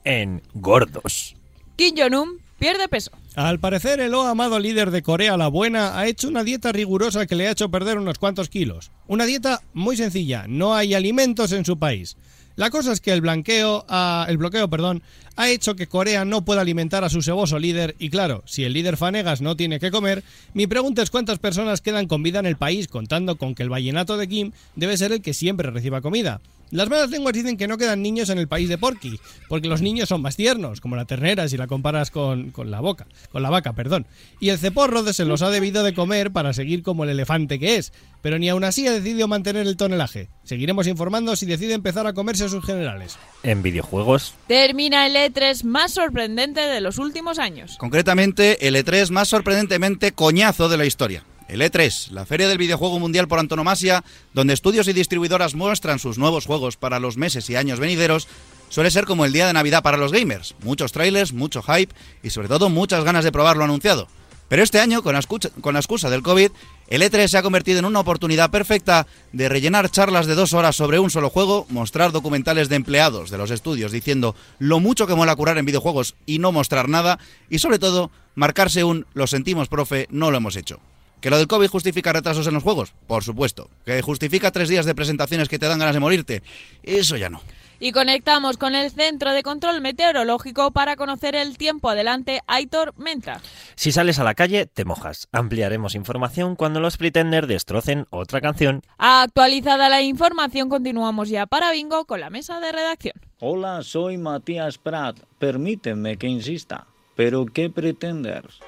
En 0.04 0.42
Gordos. 0.54 1.36
Kim 1.76 1.96
Jong-un 1.98 2.40
pierde 2.58 2.88
peso. 2.88 3.12
Al 3.36 3.60
parecer, 3.60 4.00
el 4.00 4.14
o 4.14 4.24
amado 4.24 4.60
líder 4.60 4.92
de 4.92 5.02
Corea 5.02 5.38
la 5.38 5.48
Buena 5.48 5.98
ha 5.98 6.08
hecho 6.08 6.28
una 6.28 6.44
dieta 6.44 6.72
rigurosa 6.72 7.26
que 7.26 7.36
le 7.36 7.48
ha 7.48 7.52
hecho 7.52 7.70
perder 7.70 7.98
unos 7.98 8.20
cuantos 8.20 8.50
kilos. 8.50 8.92
Una 9.08 9.26
dieta 9.26 9.62
muy 9.74 9.96
sencilla, 9.96 10.46
no 10.48 10.76
hay 10.76 10.94
alimentos 10.94 11.52
en 11.52 11.64
su 11.64 11.78
país. 11.80 12.18
La 12.56 12.70
cosa 12.70 12.92
es 12.92 13.00
que 13.00 13.14
el 13.14 13.22
blanqueo, 13.22 13.86
ah, 13.88 14.26
el 14.28 14.38
bloqueo, 14.38 14.70
perdón, 14.70 15.02
ha 15.40 15.50
hecho 15.50 15.78
que 15.78 15.88
Corea 15.88 16.26
no 16.26 16.44
pueda 16.44 16.60
alimentar 16.60 17.06
a 17.06 17.10
su 17.10 17.22
ceboso 17.22 17.60
líder 17.60 17.96
y 17.98 18.10
claro, 18.10 18.44
si 18.46 18.66
el 18.66 18.74
líder 18.74 18.98
Fanegas 18.98 19.40
no 19.40 19.56
tiene 19.56 19.80
que 19.80 19.90
comer, 19.90 20.22
mi 20.54 20.68
pregunta 20.68 21.02
es 21.02 21.10
cuántas 21.10 21.40
personas 21.40 21.80
quedan 21.80 22.08
con 22.08 22.24
vida 22.24 22.40
en 22.40 22.46
el 22.46 22.58
país 22.58 22.90
contando 22.90 23.38
con 23.38 23.56
que 23.56 23.64
el 23.64 23.70
vallenato 23.70 24.18
de 24.18 24.28
Kim 24.28 24.52
debe 24.76 24.98
ser 24.98 25.14
el 25.14 25.22
que 25.22 25.34
siempre 25.34 25.72
reciba 25.72 26.02
comida. 26.02 26.42
Las 26.72 26.88
malas 26.88 27.10
lenguas 27.10 27.34
dicen 27.34 27.58
que 27.58 27.68
no 27.68 27.80
quedan 27.80 28.04
niños 28.04 28.30
en 28.30 28.38
el 28.38 28.48
país 28.48 28.70
de 28.70 28.78
Porky, 28.78 29.20
porque 29.48 29.68
los 29.68 29.82
niños 29.82 30.10
son 30.10 30.22
más 30.22 30.36
tiernos, 30.36 30.82
como 30.82 30.96
la 30.96 31.06
ternera 31.06 31.48
si 31.48 31.58
la 31.58 31.66
comparas 31.66 32.12
con, 32.12 32.52
con 32.52 32.70
la 32.70 32.80
boca, 32.80 33.08
con 33.32 33.42
la 33.42 33.50
vaca, 33.50 33.74
perdón. 33.74 34.06
Y 34.40 34.50
el 34.50 34.60
ceporro 34.60 35.02
se 35.12 35.26
los 35.26 35.42
ha 35.42 35.50
debido 35.50 35.82
de 35.82 35.96
comer 35.96 36.32
para 36.32 36.54
seguir 36.54 36.84
como 36.84 37.06
el 37.06 37.10
elefante 37.10 37.58
que 37.58 37.78
es, 37.78 37.92
pero 38.22 38.38
ni 38.38 38.50
aún 38.50 38.64
así 38.64 38.86
ha 38.86 38.92
decidido 38.92 39.28
mantener 39.28 39.66
el 39.66 39.78
tonelaje. 39.78 40.30
Seguiremos 40.44 40.86
informando 40.86 41.36
si 41.36 41.48
decide 41.48 41.74
empezar 41.74 42.06
a 42.06 42.14
comerse 42.14 42.46
a 42.46 42.50
sus 42.50 42.64
generales. 42.64 43.18
En 43.42 43.64
videojuegos. 43.64 44.36
Termina 44.48 45.08
el 45.08 45.16
E3 45.34 45.64
más 45.64 45.94
sorprendente 45.94 46.62
de 46.62 46.82
los 46.82 46.98
últimos 46.98 47.40
años. 47.40 47.78
Concretamente, 47.78 48.68
el 48.68 48.76
E3 48.76 49.10
más 49.12 49.28
sorprendentemente 49.28 50.12
coñazo 50.12 50.70
de 50.70 50.78
la 50.78 50.86
historia. 50.86 51.24
El 51.48 51.62
E3, 51.62 52.12
la 52.12 52.26
feria 52.26 52.48
del 52.48 52.60
videojuego 52.60 53.00
mundial 53.00 53.28
por 53.28 53.40
antonomasia, 53.40 54.04
donde 54.34 54.54
estudios 54.54 54.88
y 54.88 54.94
distribuidoras 54.94 55.56
muestran 55.56 55.98
sus 55.98 56.18
nuevos 56.18 56.46
juegos 56.46 56.78
para 56.78 57.00
los 57.00 57.18
meses 57.18 57.50
y 57.50 57.56
años 57.56 57.80
venideros, 57.80 58.28
suele 58.70 58.92
ser 58.92 59.06
como 59.06 59.26
el 59.26 59.34
día 59.34 59.48
de 59.48 59.54
Navidad 59.54 59.82
para 59.82 59.98
los 59.98 60.12
gamers. 60.12 60.56
Muchos 60.62 60.92
trailers, 60.92 61.34
mucho 61.34 61.64
hype 61.64 61.94
y 62.22 62.30
sobre 62.30 62.50
todo 62.50 62.70
muchas 62.70 63.04
ganas 63.04 63.24
de 63.24 63.32
probar 63.32 63.58
lo 63.58 63.64
anunciado. 63.64 64.08
Pero 64.50 64.64
este 64.64 64.80
año, 64.80 65.04
con 65.04 65.14
la, 65.14 65.80
excusa, 65.80 66.10
del 66.10 66.24
COVID, 66.24 66.52
el 66.88 67.02
E3 67.04 67.28
se 67.28 67.38
ha 67.38 67.44
convertido 67.44 67.80
en 67.80 67.86
una 67.86 68.00
oportunidad 68.00 68.50
perfecta 68.50 69.06
de 69.32 69.48
rellenar 69.48 69.92
charlas 69.92 70.26
de 70.26 70.34
dos 70.34 70.54
horas 70.54 70.76
sobre 70.76 70.98
un 70.98 71.12
solo 71.12 71.30
juego, 71.30 71.68
mostrar 71.70 72.12
documentales 72.12 72.68
de 72.68 72.76
empleados 72.76 73.30
de 73.30 73.38
los 73.38 73.52
estudios 73.52 73.92
diciendo 73.92 74.36
lo 74.58 74.80
mucho 74.80 75.06
que 75.06 75.14
mola 75.14 75.36
curar 75.36 75.60
en 75.60 75.68
videojuegos 75.68 76.16
y 76.26 76.40
no 76.40 76.52
mostrar 76.52 76.90
nada, 76.90 77.20
y 77.48 77.60
sobre 77.60 77.78
todo, 77.78 78.10
marcarse 78.34 78.84
un 78.84 79.06
lo 79.14 79.28
sentimos, 79.28 79.68
profe, 79.68 80.08
no 80.10 80.32
lo 80.32 80.38
hemos 80.38 80.56
hecho. 80.56 80.80
¿Que 81.22 81.30
lo 81.30 81.38
del 81.38 81.48
COVID 81.48 81.68
justifica 81.68 82.14
retrasos 82.14 82.48
en 82.48 82.54
los 82.54 82.64
juegos? 82.64 82.94
Por 83.06 83.24
supuesto. 83.24 83.70
¿Que 83.86 84.02
justifica 84.02 84.52
tres 84.52 84.70
días 84.70 84.86
de 84.86 84.96
presentaciones 84.96 85.50
que 85.50 85.60
te 85.60 85.68
dan 85.68 85.78
ganas 85.78 85.94
de 85.94 86.00
morirte? 86.00 86.42
Eso 86.82 87.18
ya 87.18 87.30
no. 87.30 87.42
Y 87.80 87.92
conectamos 87.92 88.58
con 88.58 88.76
el 88.76 88.92
Centro 88.92 89.32
de 89.32 89.44
Control 89.44 89.82
Meteorológico 89.82 90.72
para 90.72 90.96
conocer 90.96 91.36
el 91.36 91.58
tiempo. 91.58 91.90
Adelante, 91.90 92.42
Aitor 92.48 92.94
Menta. 92.98 93.42
Si 93.76 93.92
sales 93.92 94.20
a 94.20 94.24
la 94.24 94.36
calle, 94.36 94.66
te 94.66 94.86
mojas. 94.86 95.28
Ampliaremos 95.32 95.96
información 95.96 96.56
cuando 96.56 96.80
los 96.80 96.98
Pretender 96.98 97.48
destrocen 97.48 98.06
otra 98.10 98.42
canción. 98.42 98.82
Actualizada 98.98 99.90
la 99.90 100.02
información, 100.02 100.70
continuamos 100.70 101.30
ya 101.30 101.46
para 101.46 101.72
Bingo 101.72 102.06
con 102.06 102.20
la 102.20 102.30
mesa 102.30 102.60
de 102.60 102.72
redacción. 102.72 103.16
Hola, 103.40 103.82
soy 103.84 104.18
Matías 104.18 104.78
Prat. 104.78 105.18
Permíteme 105.38 106.18
que 106.18 106.28
insista. 106.28 106.88
¿Pero 107.16 107.46
qué 107.46 107.70
pretenders? 107.70 108.60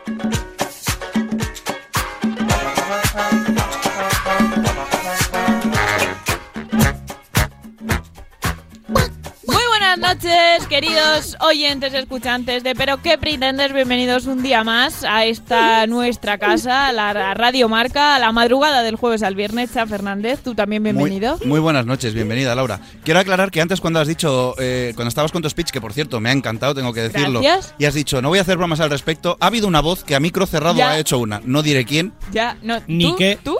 Noches, 10.01 10.65
queridos 10.67 11.37
oyentes 11.41 11.93
escuchantes 11.93 12.63
de 12.63 12.73
Pero 12.73 13.01
qué 13.01 13.17
pretendes, 13.19 13.71
bienvenidos 13.71 14.25
un 14.25 14.41
día 14.41 14.63
más 14.63 15.03
a 15.03 15.25
esta 15.25 15.85
nuestra 15.85 16.37
casa, 16.39 16.91
la 16.91 17.33
Radio 17.35 17.69
Marca, 17.69 18.15
a 18.15 18.19
la 18.19 18.31
madrugada 18.31 18.81
del 18.81 18.95
jueves 18.95 19.21
al 19.21 19.35
viernes. 19.35 19.71
Cha 19.73 19.85
Fernández, 19.85 20.41
tú 20.43 20.55
también 20.55 20.83
bienvenido. 20.83 21.37
Muy, 21.39 21.47
muy 21.47 21.59
buenas 21.59 21.85
noches, 21.85 22.13
bienvenida 22.15 22.55
Laura. 22.55 22.79
Quiero 23.03 23.19
aclarar 23.19 23.51
que 23.51 23.61
antes 23.61 23.79
cuando 23.79 23.99
has 23.99 24.07
dicho, 24.07 24.55
eh, 24.59 24.93
cuando 24.95 25.09
estabas 25.09 25.31
con 25.31 25.41
tu 25.43 25.49
speech, 25.49 25.69
que 25.69 25.79
por 25.79 25.93
cierto 25.93 26.19
me 26.19 26.29
ha 26.29 26.33
encantado, 26.33 26.73
tengo 26.73 26.93
que 26.93 27.01
decirlo, 27.01 27.41
Gracias. 27.41 27.75
y 27.77 27.85
has 27.85 27.93
dicho, 27.93 28.21
no 28.23 28.29
voy 28.29 28.39
a 28.39 28.41
hacer 28.41 28.57
bromas 28.57 28.79
al 28.79 28.89
respecto, 28.89 29.37
ha 29.39 29.47
habido 29.47 29.67
una 29.67 29.81
voz 29.81 30.03
que 30.03 30.15
a 30.15 30.19
micro 30.19 30.47
cerrado 30.47 30.77
Ya. 30.77 30.89
ha 30.91 30.97
hecho 30.99 31.19
una, 31.19 31.41
no 31.45 31.61
diré 31.61 31.85
quién. 31.85 32.11
Ya, 32.31 32.57
no, 32.63 32.79
Ni 32.87 33.05
¿tú? 33.11 33.15
qué. 33.17 33.37
¿Tú? 33.43 33.55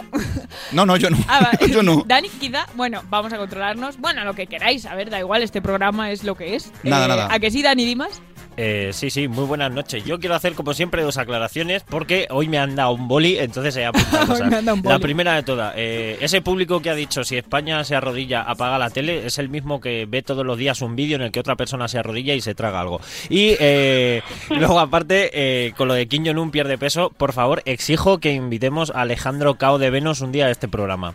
No, 0.72 0.86
no, 0.86 0.96
yo 0.96 1.08
no. 1.08 1.18
Ah, 1.28 1.52
yo 1.70 1.82
no. 1.82 2.02
Dani, 2.06 2.28
quizá, 2.28 2.66
bueno, 2.74 3.02
vamos 3.08 3.32
a 3.32 3.38
controlarnos. 3.38 3.98
Bueno, 3.98 4.24
lo 4.24 4.34
que 4.34 4.46
queráis, 4.46 4.86
a 4.86 4.94
ver, 4.94 5.08
da 5.10 5.18
igual, 5.20 5.42
este 5.42 5.62
programa 5.62 6.10
es 6.10 6.24
lo 6.24 6.31
que 6.34 6.56
es. 6.56 6.72
Nada, 6.82 7.06
Eh, 7.06 7.08
nada. 7.08 7.28
¿A 7.30 7.38
que 7.38 7.50
sí, 7.50 7.62
Dani 7.62 7.84
Dimas? 7.84 8.20
Eh, 8.56 8.90
sí, 8.92 9.08
sí, 9.08 9.28
muy 9.28 9.44
buenas 9.46 9.72
noches. 9.72 10.04
Yo 10.04 10.18
quiero 10.20 10.34
hacer, 10.34 10.52
como 10.52 10.74
siempre, 10.74 11.02
dos 11.02 11.16
aclaraciones 11.16 11.84
porque 11.88 12.26
hoy 12.30 12.48
me 12.48 12.58
han 12.58 12.76
dado 12.76 12.92
un 12.92 13.08
boli, 13.08 13.38
entonces 13.38 13.74
he 13.76 13.86
apuntado 13.86 14.26
cosas. 14.26 14.52
La 14.82 14.98
primera 14.98 15.34
de 15.34 15.42
todas, 15.42 15.72
eh, 15.76 16.18
ese 16.20 16.42
público 16.42 16.82
que 16.82 16.90
ha 16.90 16.94
dicho 16.94 17.24
si 17.24 17.38
España 17.38 17.82
se 17.84 17.96
arrodilla, 17.96 18.42
apaga 18.42 18.78
la 18.78 18.90
tele, 18.90 19.26
es 19.26 19.38
el 19.38 19.48
mismo 19.48 19.80
que 19.80 20.06
ve 20.06 20.22
todos 20.22 20.44
los 20.44 20.58
días 20.58 20.82
un 20.82 20.96
vídeo 20.96 21.16
en 21.16 21.22
el 21.22 21.32
que 21.32 21.40
otra 21.40 21.56
persona 21.56 21.88
se 21.88 21.98
arrodilla 21.98 22.34
y 22.34 22.42
se 22.42 22.54
traga 22.54 22.80
algo. 22.80 23.00
Y 23.30 23.56
eh, 23.58 24.22
luego, 24.50 24.78
aparte, 24.78 25.30
eh, 25.32 25.72
con 25.74 25.88
lo 25.88 25.94
de 25.94 26.06
Kim 26.06 26.26
Jong-un 26.26 26.50
pierde 26.50 26.76
peso, 26.76 27.10
por 27.16 27.32
favor, 27.32 27.62
exijo 27.64 28.18
que 28.18 28.32
invitemos 28.32 28.90
a 28.90 29.00
Alejandro 29.00 29.54
Cao 29.54 29.78
de 29.78 29.88
Venus 29.88 30.20
un 30.20 30.30
día 30.30 30.46
a 30.46 30.50
este 30.50 30.68
programa. 30.68 31.14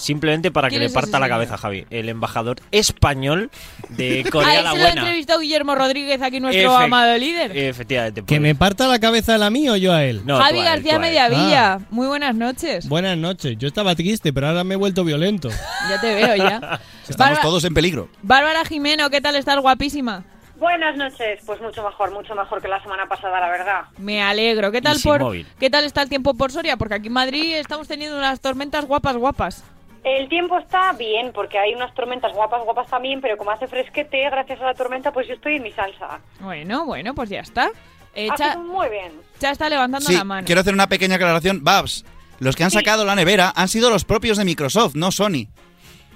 Simplemente 0.00 0.50
para 0.50 0.68
que 0.68 0.76
¿Quién 0.78 0.88
le 0.88 0.94
parta 0.94 1.18
la 1.18 1.28
cabeza, 1.28 1.58
Javi. 1.58 1.84
El 1.90 2.08
embajador 2.08 2.56
español 2.72 3.50
de 3.90 4.24
Corea 4.32 4.48
la 4.48 4.54
ese 4.54 4.62
lo 4.62 4.68
ha 4.68 4.72
Buena. 4.86 5.00
entrevistado 5.02 5.40
Guillermo 5.40 5.74
Rodríguez, 5.74 6.22
aquí 6.22 6.40
nuestro 6.40 6.76
amado 6.76 7.16
líder. 7.18 7.56
Efectivamente. 7.56 8.22
¿Que 8.24 8.40
me 8.40 8.54
parta 8.54 8.86
la 8.88 8.98
cabeza 8.98 9.34
él 9.36 9.42
a 9.42 9.50
mí 9.50 9.68
o 9.68 9.76
yo 9.76 9.92
a 9.92 10.02
él? 10.04 10.22
Javi 10.26 10.62
García 10.62 10.98
Mediavilla, 10.98 11.72
Ah, 11.74 11.78
muy 11.90 12.06
buenas 12.06 12.34
noches. 12.34 12.88
buenas 12.88 13.16
noches. 13.18 13.56
Yo 13.58 13.68
estaba 13.68 13.94
triste, 13.94 14.32
pero 14.32 14.48
ahora 14.48 14.64
me 14.64 14.74
he 14.74 14.76
vuelto 14.78 15.04
violento. 15.04 15.48
Ya 15.90 16.00
te 16.00 16.14
veo 16.14 16.36
ya. 16.36 16.56
Estamos 17.08 17.16
Bárbara- 17.38 17.42
todos 17.42 17.64
en 17.64 17.74
peligro. 17.74 18.08
Bárbara 18.22 18.64
Jimeno, 18.64 19.10
¿qué 19.10 19.20
tal 19.20 19.34
estás? 19.36 19.58
Guapísima. 19.58 20.24
Buenas 20.58 20.94
noches, 20.96 21.40
pues 21.46 21.58
mucho 21.62 21.82
mejor, 21.82 22.12
mucho 22.12 22.34
mejor 22.34 22.60
que 22.60 22.68
la 22.68 22.82
semana 22.82 23.06
pasada, 23.08 23.40
la 23.40 23.48
verdad. 23.48 23.80
Me 23.96 24.20
alegro. 24.22 24.70
¿Qué 24.70 24.82
tal 24.82 24.98
sin 24.98 25.10
por 25.10 25.20
móvil. 25.20 25.46
qué 25.58 25.70
tal 25.70 25.84
está 25.84 26.02
el 26.02 26.10
tiempo 26.10 26.34
por 26.34 26.52
Soria? 26.52 26.76
Porque 26.76 26.94
aquí 26.94 27.06
en 27.06 27.14
Madrid 27.14 27.54
estamos 27.56 27.88
teniendo 27.88 28.16
unas 28.18 28.40
tormentas 28.40 28.84
guapas, 28.84 29.16
guapas. 29.16 29.64
El 30.02 30.28
tiempo 30.30 30.58
está 30.58 30.92
bien, 30.94 31.30
porque 31.34 31.58
hay 31.58 31.74
unas 31.74 31.92
tormentas 31.94 32.32
guapas, 32.32 32.64
guapas 32.64 32.88
también, 32.88 33.20
pero 33.20 33.36
como 33.36 33.50
hace 33.50 33.66
fresquete, 33.66 34.22
gracias 34.30 34.60
a 34.60 34.64
la 34.64 34.74
tormenta, 34.74 35.12
pues 35.12 35.28
yo 35.28 35.34
estoy 35.34 35.56
en 35.56 35.62
mi 35.62 35.72
salsa. 35.72 36.20
Bueno, 36.40 36.86
bueno, 36.86 37.14
pues 37.14 37.28
ya 37.28 37.40
está. 37.40 37.70
Eh, 38.14 38.28
Hace 38.30 38.42
Cha, 38.44 38.56
muy 38.58 38.88
bien. 38.88 39.12
Cha 39.38 39.50
está 39.50 39.68
levantando 39.68 40.06
Sí, 40.08 40.14
la 40.16 40.24
mano. 40.24 40.46
quiero 40.46 40.62
hacer 40.62 40.72
una 40.74 40.88
pequeña 40.88 41.16
aclaración. 41.16 41.62
Babs, 41.62 42.04
los 42.38 42.56
que 42.56 42.64
han 42.64 42.70
sacado 42.70 43.04
la 43.04 43.14
nevera 43.14 43.52
han 43.54 43.68
sido 43.68 43.90
los 43.90 44.04
propios 44.04 44.38
de 44.38 44.44
Microsoft, 44.46 44.94
no 44.94 45.12
Sony. 45.12 45.48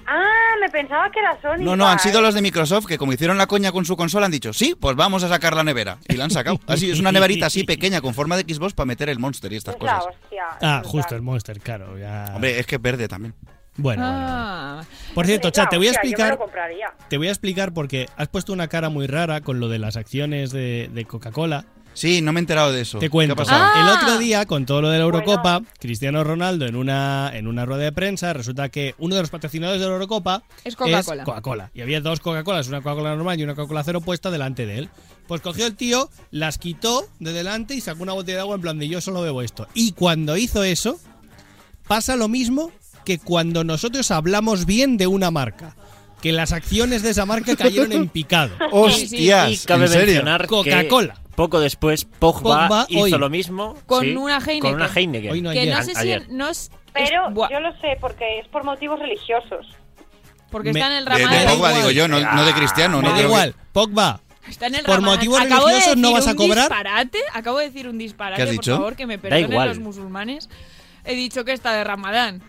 Ah, 0.07 0.53
me 0.61 0.69
pensaba 0.69 1.09
que 1.09 1.19
era 1.19 1.39
Sony. 1.41 1.63
No, 1.63 1.75
no, 1.75 1.87
han 1.87 1.99
sido 1.99 2.21
los 2.21 2.33
de 2.35 2.41
Microsoft 2.41 2.85
que 2.85 2.97
como 2.97 3.13
hicieron 3.13 3.37
la 3.37 3.47
coña 3.47 3.71
con 3.71 3.85
su 3.85 3.95
consola 3.95 4.25
han 4.27 4.31
dicho, 4.31 4.51
sí, 4.53 4.75
pues 4.79 4.95
vamos 4.95 5.23
a 5.23 5.29
sacar 5.29 5.55
la 5.55 5.63
nevera. 5.63 5.97
Y 6.07 6.13
la 6.15 6.25
han 6.25 6.31
sacado. 6.31 6.59
Así, 6.67 6.89
es 6.91 6.99
una 6.99 7.11
neverita 7.11 7.45
así 7.47 7.63
pequeña 7.65 8.01
con 8.01 8.13
forma 8.13 8.35
de 8.37 8.51
Xbox 8.53 8.73
para 8.73 8.85
meter 8.87 9.09
el 9.09 9.19
Monster 9.19 9.51
y 9.53 9.55
estas 9.57 9.75
Es 9.75 9.81
la 9.81 9.97
cosas. 9.99 10.13
hostia. 10.23 10.43
Ah, 10.61 10.81
justo 10.85 11.15
el 11.15 11.21
Monster, 11.21 11.59
claro. 11.59 11.97
Ya. 11.97 12.31
Hombre, 12.35 12.59
es 12.59 12.65
que 12.67 12.75
es 12.75 12.81
verde 12.81 13.07
también. 13.07 13.33
Bueno, 13.77 14.03
Ah. 14.05 14.83
Por 15.13 15.25
cierto, 15.25 15.49
Chat, 15.49 15.69
te 15.69 15.77
voy 15.77 15.87
a 15.87 15.91
hostia, 15.91 16.01
Yo 16.03 16.07
me 16.07 16.09
explicar. 16.11 16.31
lo 16.33 16.39
compraría. 16.39 16.87
Te 17.09 17.17
voy 17.17 17.27
a 17.27 17.31
explicar 17.31 17.73
porque 17.73 18.07
has 18.17 18.27
puesto 18.29 18.53
una 18.53 18.67
cara 18.67 18.89
muy 18.89 19.07
rara 19.07 19.41
con 19.41 19.59
lo 19.59 19.67
de 19.69 19.79
las 19.79 19.95
acciones 19.97 20.51
de, 20.51 20.89
de 20.93 21.05
Coca-Cola. 21.05 21.65
Sí, 21.93 22.21
no 22.21 22.33
me 22.33 22.39
he 22.39 22.41
enterado 22.41 22.73
de 22.73 22.81
eso. 22.81 22.99
Te 22.99 23.09
cuento. 23.09 23.35
¿Qué 23.37 23.41
ha 23.41 23.45
pasado? 23.45 23.63
Ah. 23.73 23.81
El 23.81 23.97
otro 23.97 24.17
día, 24.19 24.45
con 24.45 24.65
todo 24.65 24.81
lo 24.81 24.89
de 24.89 24.97
la 24.97 25.05
Eurocopa, 25.05 25.61
Cristiano 25.79 26.25
Ronaldo 26.25 26.65
en 26.65 26.75
una, 26.75 27.31
en 27.33 27.47
una 27.47 27.65
rueda 27.65 27.83
de 27.83 27.93
prensa, 27.93 28.33
resulta 28.33 28.67
que 28.67 28.95
uno 28.97 29.15
de 29.15 29.21
los 29.21 29.29
patrocinadores 29.29 29.79
de 29.79 29.87
la 29.87 29.93
Eurocopa 29.93 30.43
Es 30.65 30.75
Coca-Cola. 30.75 31.23
Coca-Cola. 31.23 31.71
Y 31.73 31.81
había 31.81 32.01
dos 32.01 32.19
Coca-Colas, 32.19 32.67
una 32.67 32.81
Coca-Cola 32.81 33.15
normal 33.15 33.39
y 33.39 33.43
una 33.43 33.55
Coca-Cola 33.55 33.83
cero 33.85 34.01
puesta 34.01 34.29
delante 34.29 34.65
de 34.65 34.79
él. 34.79 34.89
Pues 35.27 35.39
cogió 35.39 35.65
el 35.65 35.75
tío, 35.77 36.09
las 36.31 36.57
quitó 36.57 37.07
de 37.19 37.31
delante 37.31 37.75
y 37.75 37.81
sacó 37.81 38.03
una 38.03 38.11
botella 38.13 38.37
de 38.37 38.41
agua 38.41 38.55
en 38.55 38.61
plan 38.61 38.77
de 38.77 38.89
yo 38.89 38.99
solo 38.99 39.21
bebo 39.21 39.41
esto. 39.41 39.67
Y 39.73 39.93
cuando 39.93 40.35
hizo 40.35 40.63
eso, 40.65 40.99
pasa 41.87 42.17
lo 42.17 42.27
mismo 42.27 42.71
que 43.05 43.19
cuando 43.19 43.63
nosotros 43.63 44.11
hablamos 44.11 44.65
bien 44.65 44.97
de 44.97 45.07
una 45.07 45.31
marca. 45.31 45.75
Que 46.21 46.31
las 46.31 46.51
acciones 46.53 47.03
de 47.03 47.11
esa 47.11 47.25
marca 47.25 47.55
cayeron 47.55 47.91
en 47.91 48.09
picado. 48.09 48.51
Hostias, 48.71 49.51
Y 49.63 49.67
cabe 49.67 49.85
¿en 49.85 49.91
serio? 49.91 50.05
mencionar 50.07 50.47
Coca-Cola. 50.47 51.15
poco 51.35 51.59
después 51.59 52.05
Pogba, 52.05 52.67
Pogba, 52.67 52.85
hizo 52.89 53.01
hoy. 53.03 53.11
lo 53.11 53.29
mismo 53.29 53.77
Con 53.85 54.03
sí, 54.05 54.15
una 54.15 54.37
Heineken. 54.39 54.61
Con 54.61 54.73
una 54.75 54.87
Heineken. 54.93 55.31
Hoy 55.31 55.41
no 55.41 55.51
que 55.51 55.65
no 55.67 55.83
sé 55.83 55.91
si 55.93 55.97
Ayer. 55.99 56.25
no 56.31 56.49
es 56.49 56.71
Pero 56.93 57.27
es- 57.29 57.51
yo 57.51 57.59
lo 57.59 57.71
sé, 57.79 57.97
porque 58.01 58.39
es 58.39 58.47
por 58.47 58.63
motivos 58.63 58.97
religiosos. 58.99 59.67
porque 60.49 60.73
Me- 60.73 60.79
está 60.79 60.91
en 60.91 60.97
el 60.99 61.05
De, 61.05 61.11
ramal 61.11 61.29
de 61.29 61.35
da 61.43 61.51
Pogba, 61.51 61.55
igual. 61.69 61.75
digo 61.75 61.91
yo, 61.91 62.07
no, 62.07 62.19
no 62.19 62.45
de 62.45 62.53
Cristiano. 62.53 62.97
Me 62.97 63.03
no 63.03 63.09
da 63.09 63.15
creo 63.17 63.27
que- 63.27 63.33
igual. 63.33 63.55
Pogba. 63.71 64.21
Está 64.47 64.67
en 64.67 64.75
el 64.75 64.85
Por 64.85 65.01
motivos 65.01 65.39
Acabo 65.41 65.65
de 65.67 65.73
religiosos 65.73 65.97
no 65.97 66.07
decir 66.09 66.19
vas 66.19 66.27
a 66.27 66.31
un 66.31 66.37
cobrar. 66.37 66.69
disparate. 66.69 67.19
Acabo 67.33 67.57
de 67.59 67.65
decir 67.65 67.87
un 67.89 67.97
disparate, 67.97 68.37
¿Qué 68.37 68.43
has 68.43 68.47
por 68.49 68.53
dicho? 68.63 68.75
favor, 68.77 68.95
que 68.95 69.05
me 69.05 69.17
perdonen 69.19 69.51
igual. 69.51 69.67
los 69.69 69.79
musulmanes. 69.79 70.49
He 71.03 71.13
dicho 71.15 71.45
que 71.45 71.51
está 71.51 71.73
de 71.73 71.83
Ramadán. 71.83 72.41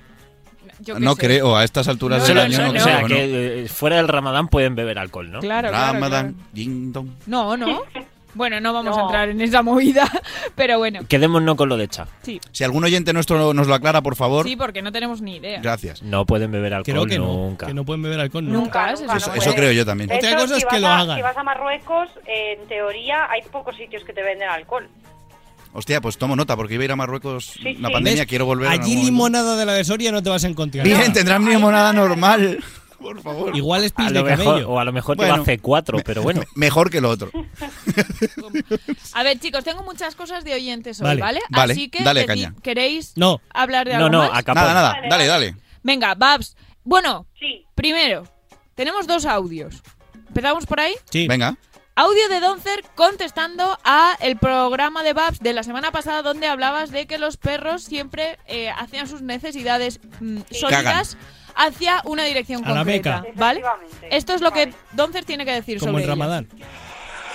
Yo 0.80 0.98
No 0.98 1.14
sé. 1.14 1.20
creo, 1.20 1.56
a 1.56 1.64
estas 1.64 1.88
alturas 1.88 2.20
No, 2.20 2.26
del 2.26 2.34
no, 2.36 2.42
año 2.42 2.58
no, 2.72 3.08
no, 3.08 3.14
eh, 3.14 3.66
fuera 3.68 3.96
del 3.96 4.08
Ramadán 4.08 4.48
pueden 4.48 4.74
beber 4.74 4.98
alcohol, 4.98 5.30
¿no? 5.30 5.40
Claro, 5.40 5.68
claro, 5.70 5.92
Ramadán, 5.94 6.32
claro. 6.34 6.48
ding 6.52 6.92
dong. 6.92 7.08
No, 7.26 7.56
no. 7.56 7.82
Bueno, 8.36 8.60
no 8.60 8.74
vamos 8.74 8.98
a 8.98 9.00
entrar 9.00 9.30
en 9.30 9.40
esa 9.40 9.62
movida, 9.62 10.06
pero 10.54 10.76
bueno. 10.76 11.00
Quedémonos 11.08 11.56
con 11.56 11.70
lo 11.70 11.78
de 11.78 11.88
Cha. 11.88 12.06
Sí, 12.20 12.38
Si 12.52 12.64
algún 12.64 12.84
oyente 12.84 13.14
nuestro 13.14 13.54
nos 13.54 13.66
lo 13.66 13.74
aclara, 13.74 14.02
por 14.02 14.14
favor. 14.14 14.44
sí, 14.46 14.56
porque 14.56 14.82
no 14.82 14.92
tenemos 14.92 15.22
ni 15.22 15.36
idea. 15.36 15.58
Gracias. 15.62 16.02
No 16.02 16.26
pueden 16.26 16.50
beber 16.52 16.74
alcohol 16.74 16.84
Creo 16.84 17.06
que 17.06 17.18
no. 17.18 17.32
nunca. 17.32 17.66
Que 17.66 17.72
no 17.72 17.86
pueden 17.86 18.02
beber 18.02 18.20
alcohol 18.20 18.44
nunca. 18.44 18.58
Nunca, 18.58 18.90
Nunca, 18.90 19.00
nunca, 19.00 19.16
Eso, 19.16 19.30
no 19.30 19.36
eso 19.36 19.54
creo 19.54 19.72
yo 19.72 19.86
también. 19.86 20.10
De 20.10 20.16
Otra 20.18 20.36
cosa 20.36 20.58
es 20.58 20.66
que 20.66 20.78
lo 20.80 20.86
a- 20.86 20.98
hagan. 20.98 21.16
Si 21.16 21.22
vas 21.22 21.34
a 21.38 21.42
Marruecos, 21.44 22.10
en 22.26 22.68
teoría 22.68 23.24
hay 23.30 23.40
pocos 23.50 23.74
sitios 23.74 24.04
que 24.04 24.12
te 24.12 24.22
venden 24.22 24.50
alcohol. 24.50 24.86
Hostia, 25.76 26.00
pues 26.00 26.16
tomo 26.16 26.34
nota, 26.36 26.56
porque 26.56 26.74
iba 26.74 26.82
a 26.82 26.84
ir 26.86 26.92
a 26.92 26.96
Marruecos 26.96 27.44
Sí, 27.62 27.74
la 27.74 27.88
sí. 27.88 27.92
pandemia, 27.92 28.22
¿Ves? 28.22 28.28
quiero 28.28 28.46
volver. 28.46 28.68
Allí 28.68 28.96
limonada 28.96 29.56
de 29.56 29.66
la 29.66 29.74
de 29.74 29.84
Soria 29.84 30.10
no 30.10 30.22
te 30.22 30.30
vas 30.30 30.42
a 30.44 30.48
encontrar. 30.48 30.84
Bien, 30.86 31.12
tendrán 31.12 31.44
limonada 31.44 31.92
normal. 31.92 32.58
Por 32.98 33.20
favor. 33.20 33.54
Igual 33.54 33.84
es 33.84 33.92
A 33.92 33.96
pis 33.96 34.12
de 34.12 34.22
mejor, 34.22 34.44
camello. 34.46 34.70
o 34.70 34.80
a 34.80 34.84
lo 34.84 34.92
mejor 34.92 35.16
Bueno. 35.18 35.44
te 35.44 35.56
va 35.58 35.58
C4, 35.58 36.02
pero 36.02 36.22
bueno. 36.22 36.40
Mejor 36.54 36.90
que 36.90 37.02
lo 37.02 37.10
otro. 37.10 37.30
A 39.12 39.22
ver, 39.22 39.38
chicos, 39.38 39.64
tengo 39.64 39.82
muchas 39.82 40.14
cosas 40.14 40.44
de 40.44 40.54
oyentes 40.54 40.98
hoy, 41.00 41.04
Vale, 41.06 41.20
¿vale? 41.20 41.40
vale, 41.50 41.72
Así 41.74 41.88
que 41.90 42.02
dale 42.02 42.24
caña. 42.24 42.54
¿queréis 42.62 43.12
No. 43.16 43.40
hablar 43.52 43.86
de 43.86 43.92
No, 43.98 44.06
algo 44.06 44.10
no, 44.10 44.18
más? 44.20 44.30
a 44.32 44.42
capón. 44.42 44.62
Nada, 44.62 44.74
nada. 44.74 44.92
Vale, 44.94 45.08
Dale, 45.10 45.26
dale. 45.26 45.56
Venga, 45.82 46.14
Babs. 46.14 46.56
Bueno, 46.84 47.26
Sí. 47.38 47.66
primero, 47.74 48.24
tenemos 48.74 49.06
dos 49.06 49.26
audios. 49.26 49.82
¿Empezamos 50.28 50.64
por 50.66 50.80
ahí? 50.80 50.94
Sí. 51.10 51.28
Venga. 51.28 51.56
Audio 51.98 52.28
de 52.28 52.40
Doncer 52.40 52.84
contestando 52.94 53.78
a 53.82 54.18
el 54.20 54.36
programa 54.36 55.02
de 55.02 55.14
Babs 55.14 55.38
de 55.40 55.54
la 55.54 55.62
semana 55.62 55.92
pasada 55.92 56.20
donde 56.20 56.46
hablabas 56.46 56.90
de 56.90 57.06
que 57.06 57.16
los 57.16 57.38
perros 57.38 57.84
siempre 57.84 58.38
eh, 58.46 58.68
hacían 58.68 59.08
sus 59.08 59.22
necesidades 59.22 59.98
mm, 60.20 60.40
sólidas 60.50 61.16
hacia 61.54 62.02
una 62.04 62.24
dirección 62.24 62.62
A 62.66 62.68
la 62.68 62.74
concreta, 62.80 63.22
Meca. 63.22 63.32
¿vale? 63.36 63.62
Esto 64.10 64.34
es 64.34 64.42
lo 64.42 64.52
que 64.52 64.66
Vale. 64.66 64.78
Doncer 64.92 65.24
tiene 65.24 65.46
que 65.46 65.52
decir 65.52 65.78
Como 65.78 65.92
sobre 65.92 66.04
ello. 66.04 66.12
Ramadán. 66.12 66.50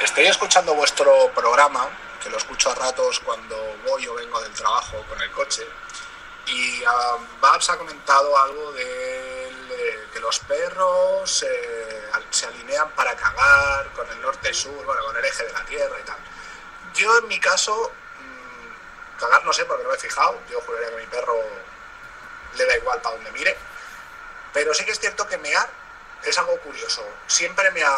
Estoy 0.03 0.25
escuchando 0.25 0.75
vuestro 0.75 1.11
programa, 1.33 1.87
que 2.23 2.29
lo 2.29 2.37
escucho 2.37 2.69
a 2.69 2.75
ratos 2.75 3.19
cuando 3.21 3.55
voy 3.89 4.05
o 4.05 4.13
vengo 4.13 4.39
del 4.43 4.53
trabajo 4.53 4.97
con 5.09 5.19
el 5.23 5.31
coche, 5.31 5.63
y 6.45 6.83
ah, 6.85 7.17
Babs 7.41 7.67
ha 7.71 7.77
comentado 7.79 8.37
algo 8.37 8.73
que 10.13 10.19
los 10.19 10.39
perros 10.39 11.43
eh, 11.43 12.11
se 12.29 12.45
alinean 12.45 12.89
para 12.91 13.15
cagar 13.15 13.87
con 13.93 14.09
el 14.09 14.21
norte-sur, 14.21 14.85
bueno, 14.85 15.01
con 15.05 15.15
el 15.17 15.25
eje 15.25 15.43
de 15.45 15.53
la 15.53 15.65
Tierra 15.65 15.99
y 15.99 16.03
tal. 16.03 16.17
Yo 16.93 17.17
en 17.19 17.27
mi 17.27 17.39
caso, 17.39 17.91
mm, 18.19 19.19
cagar 19.19 19.43
no 19.45 19.53
sé 19.53 19.65
porque 19.65 19.83
no 19.83 19.89
me 19.89 19.95
he 19.95 19.99
fijado, 19.99 20.39
yo 20.49 20.59
juraría 20.61 20.89
que 20.89 20.95
mi 20.97 21.07
perro 21.07 21.35
le 22.55 22.65
da 22.65 22.77
igual 22.77 23.01
para 23.01 23.15
donde 23.15 23.31
mire, 23.31 23.57
pero 24.53 24.73
sí 24.73 24.83
que 24.85 24.91
es 24.91 24.99
cierto 24.99 25.27
que 25.27 25.37
mear 25.37 25.69
es 26.23 26.37
algo 26.37 26.57
curioso. 26.59 27.03
Siempre 27.27 27.71
me 27.71 27.83
ha... 27.83 27.97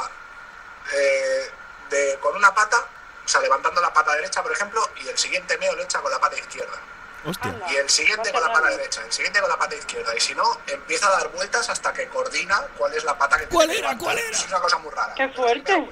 eh, 0.93 1.51
de, 1.89 2.17
con 2.19 2.35
una 2.35 2.53
pata, 2.53 2.77
o 3.25 3.27
sea, 3.27 3.41
levantando 3.41 3.81
la 3.81 3.93
pata 3.93 4.13
derecha, 4.15 4.41
por 4.41 4.51
ejemplo, 4.51 4.81
y 4.97 5.07
el 5.07 5.17
siguiente 5.17 5.57
meo 5.57 5.75
lo 5.75 5.83
echa 5.83 6.01
con 6.01 6.11
la 6.11 6.19
pata 6.19 6.37
izquierda. 6.37 6.79
Hostia. 7.25 7.55
Y 7.71 7.75
el 7.77 7.89
siguiente 7.89 8.31
con 8.31 8.41
la 8.41 8.51
pata 8.51 8.69
derecha, 8.69 9.01
el 9.05 9.11
siguiente 9.11 9.39
con 9.39 9.49
la 9.49 9.57
pata 9.57 9.75
izquierda. 9.75 10.15
Y 10.15 10.19
si 10.19 10.35
no, 10.35 10.43
empieza 10.67 11.07
a 11.07 11.11
dar 11.11 11.29
vueltas 11.31 11.69
hasta 11.69 11.93
que 11.93 12.07
coordina 12.07 12.61
cuál 12.77 12.93
es 12.93 13.03
la 13.03 13.17
pata 13.17 13.37
que 13.37 13.47
¿Cuál 13.47 13.67
tiene 13.69 13.73
que 13.73 13.79
era? 13.79 13.89
levantar. 13.93 14.03
¿Cuál 14.13 14.17
era? 14.19 14.37
Es 14.37 14.47
una 14.47 14.59
cosa 14.59 14.77
muy 14.79 14.91
rara. 14.91 15.13
¡Qué 15.15 15.29
fuerte! 15.29 15.89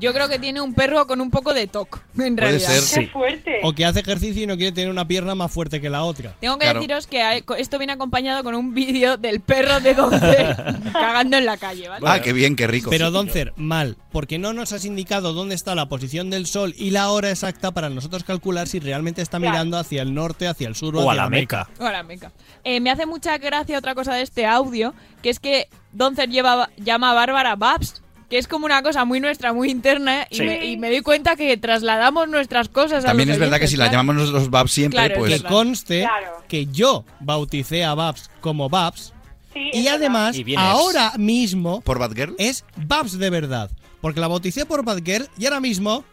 Yo 0.00 0.12
creo 0.14 0.28
que 0.28 0.38
tiene 0.38 0.60
un 0.60 0.74
perro 0.74 1.06
con 1.06 1.20
un 1.20 1.30
poco 1.30 1.52
de 1.52 1.66
TOC, 1.66 1.96
en 1.96 2.34
Puede 2.36 2.36
realidad. 2.36 2.68
ser. 2.70 3.04
¡Qué 3.04 3.08
fuerte! 3.10 3.60
O 3.62 3.72
que 3.74 3.84
hace 3.84 4.00
ejercicio 4.00 4.42
y 4.42 4.46
no 4.46 4.56
quiere 4.56 4.72
tener 4.72 4.90
una 4.90 5.06
pierna 5.06 5.34
más 5.34 5.52
fuerte 5.52 5.80
que 5.80 5.90
la 5.90 6.02
otra. 6.04 6.34
Tengo 6.40 6.56
que 6.58 6.64
Claro. 6.64 6.80
deciros 6.80 7.06
que 7.06 7.22
hay- 7.22 7.44
esto 7.58 7.78
viene 7.78 7.92
acompañado 7.92 8.42
con 8.42 8.54
un 8.54 8.72
vídeo 8.74 9.16
del 9.16 9.40
perro 9.40 9.80
de 9.80 9.94
Donce 9.94 10.56
cagando 10.92 11.36
en 11.36 11.44
la 11.46 11.56
calle, 11.58 11.88
¿vale? 11.88 12.04
Ah, 12.08 12.20
qué 12.22 12.32
bien, 12.32 12.56
qué 12.56 12.66
rico. 12.66 12.90
Pero 12.90 13.10
Doncer, 13.10 13.52
mal, 13.56 13.96
porque 14.10 14.38
no 14.38 14.52
nos 14.52 14.72
has 14.72 14.84
indicado 14.84 15.32
dónde 15.34 15.54
está 15.54 15.74
la 15.74 15.86
posición 15.88 16.30
del 16.30 16.46
sol 16.46 16.74
y 16.78 16.90
la 16.90 17.10
hora 17.10 17.30
exacta 17.30 17.70
para 17.72 17.90
nosotros 17.90 18.24
calcular 18.24 18.68
si 18.68 18.80
realmente 18.80 19.20
está 19.22 19.38
Claro. 19.38 19.52
mirando 19.52 19.76
hacia 19.78 20.02
el 20.02 20.14
norte, 20.14 20.48
hacia 20.48 20.68
el 20.68 20.74
sur 20.76 20.96
o, 20.96 21.00
O 21.00 21.10
a 21.10 21.12
hacia 21.12 21.22
la 21.24 21.28
Meca. 21.30 21.68
Hola, 21.78 22.02
meca. 22.02 22.32
Eh, 22.64 22.80
me 22.80 22.90
hace 22.90 23.06
mucha 23.06 23.36
gracia 23.38 23.78
otra 23.78 23.94
cosa 23.94 24.14
de 24.14 24.22
este 24.22 24.46
audio, 24.46 24.94
que 25.22 25.30
es 25.30 25.38
que 25.40 25.68
Doncer 25.92 26.28
lleva, 26.30 26.70
llama 26.76 27.10
a 27.10 27.14
Bárbara 27.14 27.56
Babs, 27.56 27.99
que 28.30 28.38
es 28.38 28.46
como 28.48 28.64
una 28.64 28.82
cosa 28.82 29.04
muy 29.04 29.20
nuestra, 29.20 29.52
muy 29.52 29.70
interna, 29.70 30.26
y, 30.30 30.36
Sí. 30.36 30.42
me, 30.44 30.64
y 30.64 30.76
me 30.78 30.88
doy 30.88 31.02
cuenta 31.02 31.36
que 31.36 31.56
trasladamos 31.56 32.28
nuestras 32.28 32.68
cosas 32.68 33.04
a 33.04 33.08
También 33.08 33.28
los 33.28 33.34
es 33.34 33.40
verdad 33.40 33.58
que 33.58 33.66
si 33.66 33.76
la 33.76 33.90
llamamos 33.90 34.30
los 34.30 34.48
Babs 34.50 34.70
siempre, 34.72 34.96
Claro, 34.98 35.14
es 35.14 35.18
pues... 35.18 35.42
Que 35.42 35.48
conste 35.48 36.00
Claro. 36.02 36.44
que 36.48 36.66
yo 36.66 37.04
bauticé 37.18 37.84
a 37.84 37.94
Babs 37.94 38.30
como 38.40 38.68
Babs 38.70 39.12
Sí, 39.52 39.70
y 39.72 39.88
además 39.88 40.36
Y 40.36 40.54
ahora 40.56 41.12
mismo 41.18 41.80
¿Por 41.80 41.98
Bad 41.98 42.12
Girl? 42.14 42.36
es 42.38 42.64
Babs 42.76 43.18
de 43.18 43.30
verdad. 43.30 43.68
Porque 44.00 44.20
la 44.20 44.28
bauticé 44.28 44.64
por 44.64 44.84
Bad 44.84 45.02
Girl 45.04 45.28
y 45.36 45.44
ahora 45.46 45.58
mismo 45.60 46.04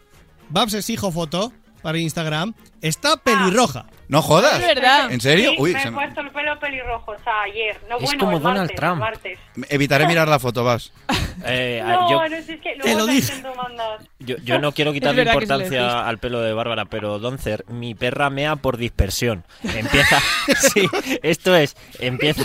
Babs 0.50 0.74
es 0.74 0.90
hijo 0.90 1.12
foto 1.12 1.52
para 1.88 1.98
Instagram. 1.98 2.52
Está 2.82 3.16
pelirroja. 3.16 3.86
No 4.08 4.20
jodas. 4.22 4.60
Es 4.60 4.66
verdad. 4.66 5.10
¿En 5.10 5.20
serio? 5.20 5.50
Sí, 5.50 5.56
Uy, 5.58 5.72
me 5.72 5.80
se 5.82 5.88
he 5.88 5.90
me- 5.90 5.96
puesto 5.96 6.20
el 6.20 6.30
pelo 6.30 6.58
pelirrojo, 6.60 7.12
o 7.12 7.18
sea, 7.18 7.42
ayer. 7.42 7.78
No, 7.88 7.96
Es 7.96 8.02
bueno, 8.04 8.20
como 8.20 8.36
el 8.36 8.42
Donald 8.42 8.60
martes, 8.60 8.76
Trump. 8.76 8.98
martes. 9.00 9.38
Evitaré 9.68 10.06
mirar 10.06 10.28
la 10.28 10.38
foto, 10.38 10.64
Babs. 10.64 10.92
Eh, 11.44 11.80
No, 11.86 12.10
yo, 12.10 12.28
no, 12.28 12.42
si 12.42 12.52
es 12.52 12.60
que 12.60 12.72
Te 12.72 12.76
luego 12.78 12.98
lo 12.98 13.06
te 13.06 13.12
dije. 13.12 13.32
intento 13.36 13.54
mandar. 13.62 13.98
yo, 14.18 14.36
yo 14.38 14.58
no 14.58 14.72
quiero 14.72 14.92
quitarle 14.94 15.22
verdad 15.24 15.38
que 15.38 15.46
se 15.46 15.54
le 15.56 15.64
importancia 15.76 16.08
al 16.08 16.18
pelo 16.18 16.40
de 16.40 16.52
Bárbara, 16.52 16.86
pero 16.86 17.20
Doncer, 17.20 17.64
mi 17.68 17.94
perra 17.94 18.28
mea 18.28 18.56
por 18.56 18.76
dispersión. 18.76 19.44
Empieza. 19.62 20.18
sí, 20.74 20.88
esto 21.22 21.54
es. 21.54 21.76
Empieza. 22.00 22.42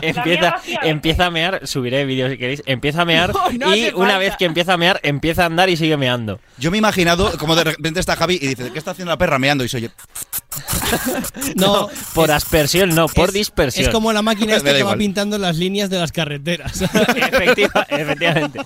Empieza, 0.00 0.56
empieza 0.82 1.26
a 1.26 1.30
mear, 1.30 1.66
subiré 1.66 2.04
vídeos 2.04 2.30
si 2.30 2.38
queréis, 2.38 2.62
empieza 2.66 3.02
a 3.02 3.04
mear 3.04 3.32
No, 3.58 3.66
no 3.68 3.76
y 3.76 3.90
una 3.94 4.18
vez 4.18 4.36
que 4.36 4.44
empieza 4.44 4.74
a 4.74 4.76
mear, 4.76 5.00
empieza 5.02 5.42
a 5.42 5.46
andar 5.46 5.68
y 5.68 5.76
sigue 5.76 5.96
meando. 5.96 6.40
Yo 6.58 6.70
me 6.70 6.76
he 6.76 6.78
imaginado 6.78 7.36
como 7.38 7.54
de 7.56 7.64
repente 7.64 8.00
está 8.00 8.16
Javi 8.16 8.38
y 8.40 8.46
dice, 8.46 8.70
¿qué 8.72 8.78
está 8.78 8.92
haciendo 8.92 9.10
la 9.10 9.18
perra 9.18 9.38
meando? 9.38 9.64
Y 9.64 9.68
soy 9.68 9.82
yo. 9.82 9.88
No, 11.56 11.88
Por 12.14 12.30
aspersión, 12.30 12.90
no, 12.94 13.08
por 13.08 13.28
es- 13.28 13.34
dispersión. 13.34 13.86
Es 13.86 13.92
como 13.92 14.12
la 14.12 14.22
máquina 14.22 14.56
esta 14.56 14.72
que 14.72 14.82
va 14.82 14.96
pintando 14.96 15.38
las 15.38 15.56
líneas 15.56 15.90
de 15.90 15.98
las 15.98 16.12
carreteras. 16.12 16.82
Efectiva- 16.82 17.86
efectivamente. 17.88 18.60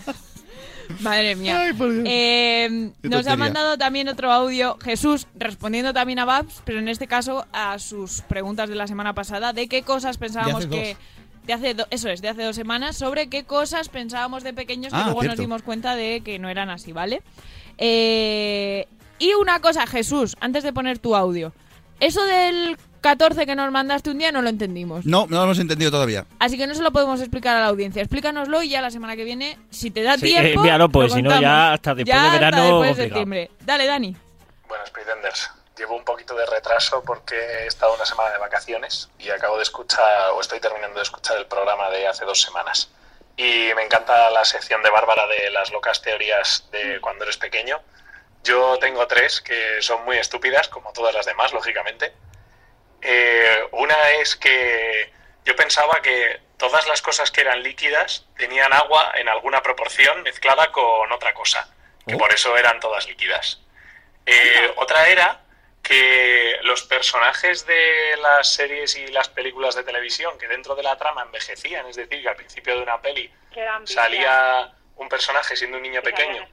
Madre 1.00 1.34
mía. 1.36 1.56
Eh, 2.06 2.90
nos 3.02 3.26
ha 3.26 3.36
mandado 3.36 3.78
también 3.78 4.08
otro 4.08 4.32
audio 4.32 4.76
Jesús 4.82 5.26
respondiendo 5.34 5.92
también 5.92 6.18
a 6.18 6.24
Babs, 6.24 6.62
pero 6.64 6.78
en 6.78 6.88
este 6.88 7.06
caso 7.06 7.46
a 7.52 7.78
sus 7.78 8.22
preguntas 8.22 8.68
de 8.68 8.74
la 8.74 8.86
semana 8.86 9.12
pasada 9.14 9.52
de 9.52 9.68
qué 9.68 9.82
cosas 9.82 10.18
pensábamos 10.18 10.66
que 10.66 10.96
de 11.46 11.52
hace 11.52 11.74
do- 11.74 11.86
eso 11.90 12.08
es 12.08 12.20
de 12.22 12.28
hace 12.28 12.42
dos 12.42 12.56
semanas 12.56 12.96
sobre 12.96 13.28
qué 13.28 13.44
cosas 13.44 13.88
pensábamos 13.88 14.42
de 14.42 14.52
pequeños 14.52 14.92
que 14.92 14.98
Ah, 14.98 15.04
luego 15.06 15.22
nos 15.22 15.38
dimos 15.38 15.62
cuenta 15.62 15.94
de 15.94 16.20
que 16.22 16.38
no 16.38 16.48
eran 16.48 16.70
así, 16.70 16.90
¿vale? 16.92 17.22
Eh, 17.78 18.86
y 19.18 19.32
una 19.34 19.60
cosa, 19.60 19.86
Jesús, 19.86 20.36
antes 20.40 20.62
de 20.64 20.72
poner 20.72 20.98
tu 20.98 21.14
audio, 21.14 21.52
eso 22.00 22.24
del 22.24 22.76
14 23.00 23.46
que 23.46 23.54
nos 23.54 23.70
mandaste 23.70 24.10
un 24.10 24.18
día 24.18 24.32
no 24.32 24.42
lo 24.42 24.48
entendimos. 24.48 25.06
No, 25.06 25.26
no 25.28 25.36
lo 25.38 25.44
hemos 25.44 25.58
entendido 25.58 25.90
todavía. 25.90 26.26
Así 26.38 26.58
que 26.58 26.66
no 26.66 26.74
se 26.74 26.82
lo 26.82 26.90
podemos 26.90 27.20
explicar 27.20 27.56
a 27.56 27.60
la 27.60 27.66
audiencia. 27.66 28.02
Explícanoslo 28.02 28.62
y 28.62 28.68
ya 28.70 28.80
la 28.80 28.90
semana 28.90 29.14
que 29.16 29.24
viene, 29.24 29.58
si 29.70 29.90
te 29.90 30.02
da 30.02 30.14
Sí, 30.14 30.22
tiempo. 30.26 30.48
eh, 30.48 30.52
envíalo, 30.54 30.88
pues, 30.88 31.10
lo 31.10 31.16
si 31.16 31.22
no, 31.22 31.40
ya 31.40 31.72
hasta 31.74 31.94
después 31.94 32.14
Ya 32.14 32.22
de 32.22 32.28
hasta 32.28 32.38
verano, 32.38 32.64
después 32.80 32.96
de 32.96 33.02
septiembre. 33.04 33.50
Dale, 33.60 33.86
Dani. 33.86 34.16
Buenas 34.68 34.90
Pretenders. 34.90 35.50
Llevo 35.78 35.94
un 35.96 36.04
poquito 36.04 36.34
de 36.34 36.46
retraso 36.46 37.02
porque 37.06 37.34
he 37.36 37.66
estado 37.66 37.94
una 37.94 38.06
semana 38.06 38.30
de 38.30 38.38
vacaciones 38.38 39.10
y 39.18 39.28
acabo 39.28 39.56
de 39.58 39.62
escuchar, 39.62 40.30
o 40.34 40.40
estoy 40.40 40.58
terminando 40.58 40.96
de 40.96 41.02
escuchar 41.02 41.36
el 41.36 41.46
programa 41.46 41.90
de 41.90 42.08
hace 42.08 42.24
dos 42.24 42.40
semanas. 42.40 42.90
Y 43.36 43.68
me 43.76 43.82
encanta 43.84 44.30
la 44.30 44.44
sección 44.46 44.82
de 44.82 44.88
Bárbara 44.90 45.26
de 45.26 45.50
las 45.50 45.70
locas 45.70 46.00
teorías 46.00 46.64
de 46.72 46.98
cuando 47.02 47.24
eres 47.24 47.36
pequeño. 47.36 47.76
Yo 48.46 48.78
tengo 48.78 49.06
tres 49.08 49.40
que 49.40 49.82
son 49.82 50.04
muy 50.04 50.18
estúpidas, 50.18 50.68
como 50.68 50.92
todas 50.92 51.12
las 51.12 51.26
demás, 51.26 51.52
lógicamente. 51.52 52.12
Eh, 53.02 53.66
una 53.72 54.10
es 54.20 54.36
que 54.36 55.12
yo 55.44 55.56
pensaba 55.56 56.00
que 56.00 56.40
todas 56.56 56.86
las 56.86 57.02
cosas 57.02 57.32
que 57.32 57.40
eran 57.40 57.62
líquidas 57.62 58.24
tenían 58.36 58.72
agua 58.72 59.12
en 59.16 59.28
alguna 59.28 59.62
proporción 59.62 60.22
mezclada 60.22 60.70
con 60.70 61.10
otra 61.10 61.34
cosa, 61.34 61.68
que 62.06 62.14
Oh. 62.14 62.18
por 62.18 62.32
eso 62.32 62.56
eran 62.56 62.78
todas 62.78 63.08
líquidas. 63.08 63.60
Eh, 64.24 64.72
otra 64.76 65.08
era 65.08 65.40
que 65.82 66.56
los 66.62 66.84
personajes 66.84 67.66
de 67.66 68.16
las 68.22 68.52
series 68.52 68.94
y 68.96 69.08
las 69.08 69.28
películas 69.28 69.74
de 69.74 69.82
televisión 69.82 70.38
que 70.38 70.46
dentro 70.46 70.74
de 70.76 70.82
la 70.84 70.96
trama 70.96 71.22
envejecían, 71.22 71.86
es 71.86 71.96
decir, 71.96 72.22
que 72.22 72.28
al 72.28 72.36
principio 72.36 72.76
de 72.76 72.82
una 72.82 73.00
peli 73.00 73.32
salía 73.84 74.72
un 74.96 75.08
personaje 75.08 75.56
siendo 75.56 75.76
un 75.76 75.82
niño 75.82 76.02
pequeño 76.02 76.46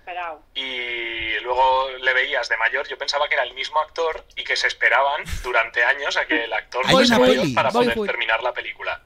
y 0.53 1.39
luego 1.39 1.89
le 1.89 2.13
veías 2.13 2.49
de 2.49 2.57
mayor, 2.57 2.87
yo 2.87 2.97
pensaba 2.97 3.27
que 3.27 3.35
era 3.35 3.43
el 3.43 3.53
mismo 3.53 3.79
actor 3.79 4.25
y 4.35 4.43
que 4.43 4.55
se 4.55 4.67
esperaban 4.67 5.23
durante 5.43 5.83
años 5.83 6.17
a 6.17 6.25
que 6.25 6.43
el 6.43 6.53
actor 6.53 6.85
fuese 6.89 7.17
mayor 7.17 7.37
peli. 7.37 7.53
para 7.53 7.71
poder 7.71 7.95
Boyhood. 7.95 8.07
terminar 8.07 8.43
la 8.43 8.53
película. 8.53 9.01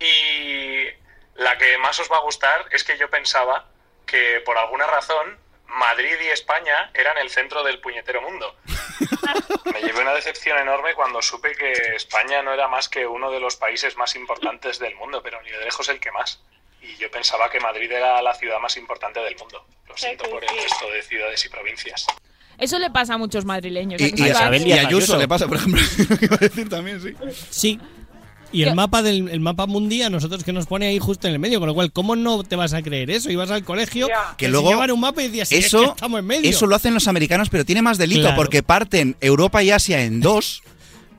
Y 0.00 0.86
la 1.34 1.58
que 1.58 1.76
más 1.78 1.98
os 2.00 2.10
va 2.10 2.16
a 2.16 2.20
gustar 2.20 2.66
es 2.70 2.82
que 2.82 2.96
yo 2.96 3.10
pensaba 3.10 3.66
que 4.06 4.40
por 4.44 4.56
alguna 4.56 4.86
razón 4.86 5.38
Madrid 5.66 6.16
y 6.22 6.28
España 6.28 6.90
eran 6.94 7.18
el 7.18 7.28
centro 7.28 7.62
del 7.62 7.80
puñetero 7.80 8.22
mundo. 8.22 8.56
Me 9.72 9.82
llevé 9.82 10.00
una 10.00 10.14
decepción 10.14 10.58
enorme 10.58 10.94
cuando 10.94 11.20
supe 11.20 11.54
que 11.54 11.72
España 11.94 12.42
no 12.42 12.54
era 12.54 12.68
más 12.68 12.88
que 12.88 13.06
uno 13.06 13.30
de 13.30 13.40
los 13.40 13.56
países 13.56 13.96
más 13.96 14.16
importantes 14.16 14.78
del 14.78 14.94
mundo, 14.94 15.22
pero 15.22 15.42
ni 15.42 15.50
de 15.50 15.64
lejos 15.64 15.88
el 15.90 16.00
que 16.00 16.12
más. 16.12 16.40
Y 16.96 17.02
yo 17.02 17.10
pensaba 17.10 17.50
que 17.50 17.60
Madrid 17.60 17.90
era 17.90 18.22
la 18.22 18.34
ciudad 18.34 18.58
más 18.60 18.76
importante 18.76 19.20
del 19.20 19.36
mundo. 19.36 19.64
Lo 19.88 19.96
siento 19.96 20.24
por 20.30 20.42
el 20.42 20.50
resto 20.50 20.90
de 20.90 21.02
ciudades 21.02 21.44
y 21.44 21.48
provincias. 21.48 22.06
Eso 22.58 22.78
le 22.78 22.90
pasa 22.90 23.14
a 23.14 23.18
muchos 23.18 23.44
madrileños. 23.44 24.00
Y, 24.00 24.04
¿a 24.04 24.10
que 24.10 24.22
y 24.22 24.24
a, 24.30 24.56
y 24.58 24.72
a 24.72 24.80
Ayuso 24.88 25.18
le 25.18 25.28
pasa, 25.28 25.46
por 25.46 25.58
ejemplo. 25.58 25.80
Iba 26.22 26.36
a 26.36 26.38
decir 26.38 26.68
también, 26.68 27.00
sí. 27.02 27.12
Sí. 27.50 27.80
Y 28.52 28.62
el 28.62 28.74
mapa 28.74 29.02
del 29.02 29.28
el 29.28 29.40
mapa 29.40 29.66
mundial, 29.66 30.10
nosotros 30.12 30.42
que 30.44 30.52
nos 30.52 30.66
pone 30.66 30.86
ahí 30.86 30.98
justo 30.98 31.26
en 31.26 31.34
el 31.34 31.38
medio, 31.38 31.58
con 31.58 31.66
lo 31.68 31.74
cual, 31.74 31.92
¿cómo 31.92 32.16
no 32.16 32.42
te 32.44 32.56
vas 32.56 32.72
a 32.72 32.80
creer 32.80 33.10
eso? 33.10 33.30
Ibas 33.30 33.50
al 33.50 33.64
colegio, 33.64 34.06
Que 34.38 34.46
te 34.46 34.50
luego 34.50 34.68
enseñaban 34.68 34.92
un 34.92 35.00
mapa 35.00 35.20
y 35.22 35.26
decías, 35.26 35.48
"Sí, 35.48 35.56
es 35.56 35.66
eso, 35.66 35.80
que 35.80 35.84
estamos 35.86 36.20
en 36.20 36.26
medio. 36.26 36.48
eso 36.48 36.66
lo 36.66 36.76
hacen 36.76 36.94
los 36.94 37.08
americanos, 37.08 37.48
pero 37.50 37.64
tiene 37.66 37.82
más 37.82 37.98
delito 37.98 38.22
Claro. 38.22 38.36
porque 38.36 38.62
parten 38.62 39.16
Europa 39.20 39.62
y 39.62 39.72
Asia 39.72 40.02
en 40.04 40.20
dos 40.20 40.62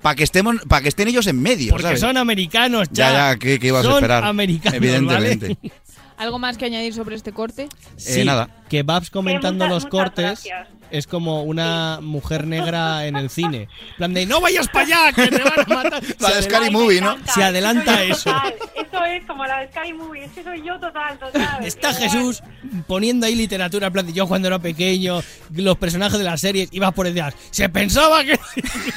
para 0.01 0.15
que 0.15 0.23
estemos, 0.23 0.55
para 0.67 0.81
que 0.83 0.89
estén 0.89 1.07
ellos 1.07 1.27
en 1.27 1.41
medio, 1.41 1.71
Porque 1.71 1.83
¿sabes? 1.83 1.99
son 1.99 2.17
americanos, 2.17 2.88
ya. 2.91 3.12
Ya, 3.12 3.13
ya, 3.33 3.39
¿qué, 3.39 3.60
qué 3.60 3.67
ibas 3.67 3.83
Son 3.83 3.93
a 3.93 3.95
esperar? 3.95 4.23
americanos, 4.23 4.75
Evidentemente. 4.77 5.57
¿vale? 5.62 5.71
¿Algo 6.17 6.39
más 6.39 6.57
que 6.57 6.65
añadir 6.65 6.93
sobre 6.95 7.15
este 7.15 7.31
corte? 7.31 7.69
Sí, 7.95 8.21
Eh, 8.21 8.25
nada. 8.25 8.49
que 8.69 8.81
Babs 8.83 9.10
comentando 9.12 9.65
muchas- 9.65 9.83
los 9.83 9.91
cortes 9.91 10.25
gracias. 10.43 10.67
Es 10.91 11.08
como 11.08 11.43
una 11.43 12.00
mujer 12.02 12.47
negra 12.47 13.06
en 13.06 13.15
el 13.15 13.30
cine. 13.30 13.67
En 13.91 13.95
plan 13.97 14.13
de, 14.13 14.26
no 14.26 14.39
vayas 14.41 14.67
para 14.69 14.86
allá, 14.86 15.13
que 15.13 15.28
te 15.28 15.43
van 15.43 15.60
a 15.60 15.84
matar. 15.84 16.04
La 16.19 16.34
de 16.36 16.41
Scary 16.43 16.69
Movie, 16.71 17.02
¿no? 17.02 17.17
Se 17.34 17.43
adelanta 17.43 18.04
eso. 18.04 18.30
Eso 18.76 19.04
es 19.06 19.26
como 19.26 19.45
la 19.45 19.60
de 19.60 19.67
Sky 19.71 19.93
Movie, 19.93 20.26
es 20.26 20.32
que 20.32 20.43
soy 20.43 20.62
yo 20.63 20.80
total, 20.80 21.17
total. 21.19 21.65
Está. 21.65 21.93
Jesús 21.93 22.41
poniendo 22.88 23.26
ahí 23.26 23.36
literatura, 23.36 23.88
en 23.88 23.93
plan 23.93 24.06
de 24.06 24.13
yo 24.13 24.28
cuando 24.28 24.47
era 24.47 24.60
pequeño, 24.60 25.21
los 25.56 25.78
personajes 25.78 26.17
de 26.17 26.23
las 26.23 26.39
series, 26.41 26.69
ibas 26.71 26.93
por 26.93 27.06
detrás. 27.08 27.34
Se 27.52 27.69
pensaba 27.69 28.23
que... 28.23 28.34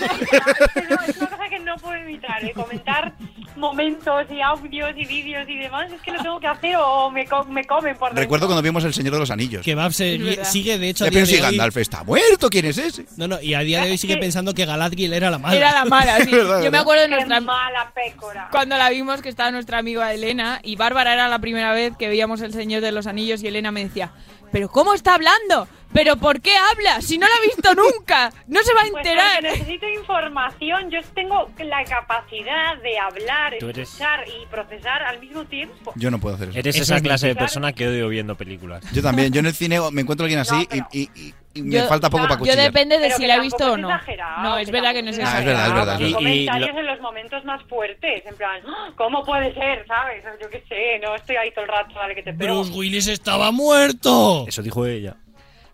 Es 0.01 1.17
una 1.17 1.29
cosa 1.29 1.49
que 1.49 1.59
no 1.61 1.77
puedo 1.77 1.95
evitar, 1.97 2.43
de 2.43 2.53
comentar 2.53 3.15
momentos 3.57 4.27
y 4.31 4.41
audios 4.41 4.91
y 4.97 5.05
vídeos 5.05 5.49
y 5.49 5.59
demás, 5.59 5.91
es 5.93 6.01
que 6.03 6.13
lo 6.13 6.23
tengo 6.23 6.41
que 6.41 6.47
hacer 6.47 6.77
o 6.79 7.11
me, 7.11 7.27
co- 7.27 7.45
me 7.45 7.65
comen 7.65 7.97
por 7.97 8.09
dentro. 8.09 8.23
Recuerdo 8.23 8.47
cuando 8.47 8.63
vimos 8.63 8.85
El 8.85 8.95
Señor 8.95 9.13
de 9.15 9.19
los 9.21 9.31
Anillos. 9.31 9.65
Que 9.65 9.75
Babs 9.75 9.97
sigue, 9.97 10.79
de 10.79 10.89
hecho, 10.89 11.05
a 11.05 11.11
día 11.11 11.25
de 11.25 11.37
hoy 11.37 11.59
Está 11.81 12.05
muerto, 12.05 12.49
¿quién 12.51 12.67
es 12.67 12.79
ese? 12.79 13.07
No, 13.17 13.27
no, 13.29 13.41
y 13.41 13.55
a 13.55 13.61
día 13.61 13.83
de 13.85 13.91
hoy 13.91 13.99
sigue 13.99 14.17
pensando 14.17 14.55
que 14.55 14.65
Galadriel 14.67 15.13
era 15.13 15.31
la 15.31 15.39
mala. 15.39 15.57
Era 15.57 15.73
la 15.73 15.85
mala, 15.85 16.19
sí. 16.25 16.31
Verdad, 16.31 16.63
Yo 16.63 16.71
me 16.71 16.79
acuerdo 16.79 17.03
de 17.03 17.09
Qué 17.09 17.15
nuestra 17.15 17.41
mala 17.41 17.93
pécora. 17.95 18.49
cuando 18.51 18.77
la 18.77 18.91
vimos 18.91 19.23
que 19.23 19.29
estaba 19.29 19.51
nuestra 19.51 19.79
amiga 19.79 20.13
Elena 20.13 20.61
y 20.63 20.77
Bárbara 20.77 21.15
era 21.15 21.29
la 21.29 21.39
primera 21.39 21.73
vez 21.73 21.97
que 21.97 22.09
veíamos 22.09 22.41
El 22.41 22.53
Señor 22.53 22.81
de 22.83 22.93
los 22.93 23.07
Anillos 23.07 23.43
y 23.43 23.49
Elena 23.49 23.71
me 23.73 23.85
decía, 23.85 24.13
¿pero 24.53 24.69
cómo 24.69 24.95
está 24.95 25.15
hablando? 25.15 25.69
¿Pero 25.93 26.17
por 26.19 26.41
qué 26.41 26.53
habla? 26.57 27.01
Si 27.03 27.19
no 27.19 27.27
la 27.27 27.35
ha 27.35 27.45
visto 27.45 27.75
nunca, 27.99 28.33
no 28.47 28.63
se 28.63 28.73
va 28.75 28.83
a 28.83 28.85
Pues 28.93 29.05
enterar. 29.05 29.41
porque 29.41 29.59
necesito 29.59 29.89
información. 29.89 30.89
Yo 30.89 31.01
tengo 31.17 31.51
la 31.59 31.83
capacidad 31.85 32.77
de 32.81 32.97
hablar, 32.97 33.55
Tú 33.59 33.69
eres- 33.71 33.89
escuchar 33.89 34.25
y 34.29 34.47
procesar 34.47 35.03
al 35.03 35.19
mismo 35.19 35.45
tiempo. 35.47 35.93
Yo 35.97 36.13
no 36.13 36.21
puedo 36.21 36.37
hacer 36.37 36.51
eso. 36.51 36.59
Eres 36.61 36.77
esa 36.77 36.97
es 36.97 37.03
clase 37.03 37.27
de 37.27 37.35
persona 37.35 37.73
que 37.73 37.89
odio 37.89 38.09
viendo 38.09 38.37
películas. 38.37 38.85
Yo 38.93 39.03
también. 39.03 39.33
Yo 39.33 39.41
en 39.41 39.47
el 39.47 39.55
cine 39.55 39.81
me 39.91 40.03
encuentro 40.03 40.25
a 40.25 40.27
alguien 40.27 40.39
así 40.41 40.55
No, 40.55 40.65
pero- 40.71 40.87
y, 40.93 41.01
y- 41.01 41.11
y- 41.15 41.29
y 41.29 41.35
me 41.55 41.71
Yo- 41.77 41.89
falta 41.89 42.09
poco 42.11 42.23
para 42.25 42.35
Yo 42.35 42.39
cuchillar. 42.41 42.59
depende 42.65 42.97
de 42.99 43.07
Pero 43.07 43.17
si 43.17 43.27
la 43.27 43.37
he 43.37 43.41
visto 43.41 43.73
o 43.73 43.77
no. 43.77 43.91
exagerado, 43.91 44.43
No, 44.43 44.59
es 44.59 44.67
que 44.67 44.73
verdad 44.73 44.93
que 44.93 45.03
no 45.03 45.11
es 45.11 45.17
tampoco 45.19 45.37
Ah, 45.37 45.41
es 45.41 45.47
verdad, 45.47 45.67
es 45.67 45.75
verdad. 45.75 46.01
Y- 46.01 46.05
y 46.05 46.13
comentarios 46.15 46.71
lo- 46.75 46.79
en 46.81 46.87
los 46.87 47.01
momentos 47.01 47.45
más 47.45 47.63
fuertes, 47.65 48.23
en 48.27 48.37
plan, 48.37 48.61
"Ah, 48.67 48.91
¿cómo 48.97 49.25
puede 49.25 49.53
ser? 49.55 49.85
¿Sabes? 49.87 50.25
Yo 50.41 50.49
qué 50.49 50.63
sé, 50.69 50.99
no 51.05 51.15
estoy 51.17 51.37
ahí 51.37 51.51
todo 51.53 51.65
el 51.65 51.71
rato, 51.71 51.95
dale 51.95 52.15
que 52.15 52.23
te 52.23 52.33
pego. 52.33 52.55
Bruce 52.63 52.73
Willis 52.79 53.09
estaba 53.09 53.51
muerto. 53.51 54.45
Eso 54.47 54.63
dijo 54.63 54.87
ella. 54.87 55.17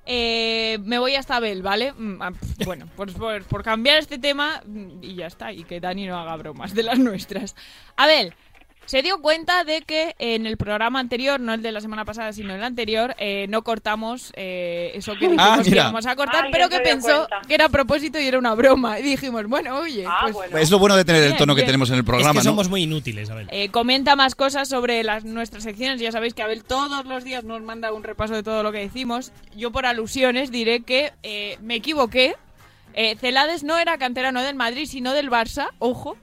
Eh, 0.08 0.78
me 0.84 0.98
voy 0.98 1.16
hasta 1.16 1.40
Bel, 1.40 1.62
¿vale? 1.62 1.92
Mm, 1.92 2.22
ah, 2.22 2.30
Bueno, 2.64 2.86
pues 2.94 3.12
por, 3.12 3.42
por 3.44 3.62
cambiar 3.64 3.98
este 3.98 4.18
tema 4.18 4.62
mm, 4.64 5.02
y 5.02 5.16
ya 5.16 5.26
está, 5.26 5.52
y 5.52 5.64
que 5.64 5.80
Dani 5.80 6.06
no 6.06 6.16
haga 6.18 6.36
bromas 6.36 6.74
de 6.74 6.84
las 6.84 6.98
nuestras. 6.98 7.56
Abel, 7.96 8.32
se 8.86 9.02
dio 9.02 9.20
cuenta 9.20 9.64
de 9.64 9.82
que 9.82 10.14
en 10.18 10.46
el 10.46 10.56
programa 10.56 10.98
anterior, 11.00 11.38
no 11.40 11.52
el 11.54 11.62
de 11.62 11.72
la 11.72 11.80
semana 11.80 12.04
pasada, 12.04 12.32
sino 12.32 12.54
el 12.54 12.62
anterior, 12.64 13.14
eh, 13.18 13.46
no 13.48 13.62
cortamos 13.62 14.32
eh, 14.36 14.92
eso 14.94 15.12
que 15.14 15.28
dijimos 15.28 15.46
Ah, 15.46 15.60
que 15.62 15.70
íbamos 15.70 16.06
a 16.06 16.16
cortar, 16.16 16.48
pero 16.50 16.68
que 16.68 16.80
pensó 16.80 17.26
cuenta. 17.28 17.40
que 17.46 17.54
era 17.54 17.66
a 17.66 17.68
propósito 17.68 18.18
y 18.18 18.26
era 18.26 18.38
una 18.38 18.54
broma. 18.54 18.98
Y 18.98 19.02
dijimos, 19.02 19.44
bueno, 19.46 19.78
oye, 19.78 20.04
Ah, 20.08 20.20
pues 20.22 20.34
bueno. 20.34 20.56
Es 20.58 20.70
lo 20.70 20.78
bueno 20.78 20.96
de 20.96 21.04
tener 21.04 21.22
el 21.22 21.28
Bien, 21.30 21.38
tono 21.38 21.54
que 21.54 21.60
bien. 21.62 21.66
tenemos 21.66 21.88
en 21.90 21.94
el 21.96 22.00
Es 22.00 22.06
programa, 22.06 22.32
que 22.32 22.38
¿no? 22.38 22.42
somos 22.44 22.68
muy 22.68 22.82
inútiles, 22.84 23.28
a 23.30 23.34
ver. 23.34 23.46
Eh, 23.50 23.68
comenta 23.70 24.16
más 24.16 24.34
cosas 24.34 24.68
sobre 24.68 25.02
las 25.04 25.24
nuestras 25.24 25.62
secciones. 25.64 26.00
Ya 26.00 26.12
sabéis 26.12 26.34
que 26.34 26.42
Abel 26.42 26.64
todos 26.64 27.04
los 27.06 27.24
días 27.24 27.44
nos 27.44 27.62
manda 27.62 27.92
un 27.92 28.02
repaso 28.04 28.34
de 28.34 28.42
todo 28.42 28.62
lo 28.62 28.72
que 28.72 28.78
decimos. 28.78 29.32
Yo 29.56 29.72
por 29.72 29.84
alusiones 29.86 30.50
diré 30.50 30.80
que 30.82 31.12
eh, 31.22 31.58
me 31.60 31.74
equivoqué. 31.74 32.36
Eh, 32.94 33.16
Celades 33.16 33.62
no 33.64 33.76
era 33.78 33.98
canterano 33.98 34.42
del 34.42 34.54
Madrid, 34.54 34.86
sino 34.86 35.12
del 35.12 35.28
Barça, 35.30 35.68
ojo. 35.80 36.16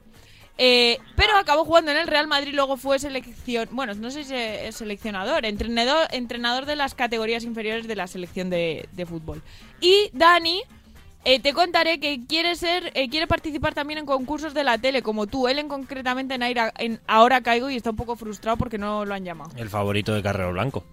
Eh, 0.57 0.99
pero 1.15 1.35
acabó 1.37 1.65
jugando 1.65 1.91
en 1.91 1.97
el 1.97 2.07
Real 2.07 2.27
Madrid, 2.27 2.53
luego 2.53 2.77
fue 2.77 2.99
selección, 2.99 3.67
bueno, 3.71 3.95
no 3.95 4.11
sé 4.11 4.23
si 4.23 4.35
es 4.35 4.75
seleccionador, 4.75 5.45
entrenador, 5.45 6.07
entrenador 6.11 6.65
de 6.67 6.75
las 6.75 6.93
categorías 6.93 7.43
inferiores 7.43 7.87
de 7.87 7.95
la 7.95 8.05
selección 8.05 8.49
de, 8.51 8.87
fútbol. 9.09 9.41
Y 9.81 10.09
Dani, 10.13 10.61
eh, 11.25 11.39
te 11.39 11.53
contaré 11.53 11.99
que 11.99 12.19
quiere 12.27 12.55
ser, 12.55 12.91
eh, 12.93 13.09
quiere 13.09 13.25
participar 13.25 13.73
también 13.73 13.97
en 13.99 14.05
concursos 14.05 14.53
de 14.53 14.63
la 14.63 14.77
tele, 14.77 15.01
como 15.01 15.25
tú. 15.25 15.47
Él 15.47 15.57
en 15.57 15.69
concretamente 15.69 16.35
en, 16.35 16.43
Aira- 16.43 16.73
en 16.77 16.99
Ahora 17.07 17.41
Caigo 17.41 17.69
y 17.71 17.75
está 17.77 17.89
un 17.89 17.95
poco 17.95 18.15
frustrado 18.15 18.57
porque 18.57 18.77
no 18.77 19.05
lo 19.05 19.15
han 19.15 19.25
llamado. 19.25 19.51
El 19.57 19.69
favorito 19.69 20.13
de 20.13 20.21
Carrero 20.21 20.51
Blanco. 20.51 20.83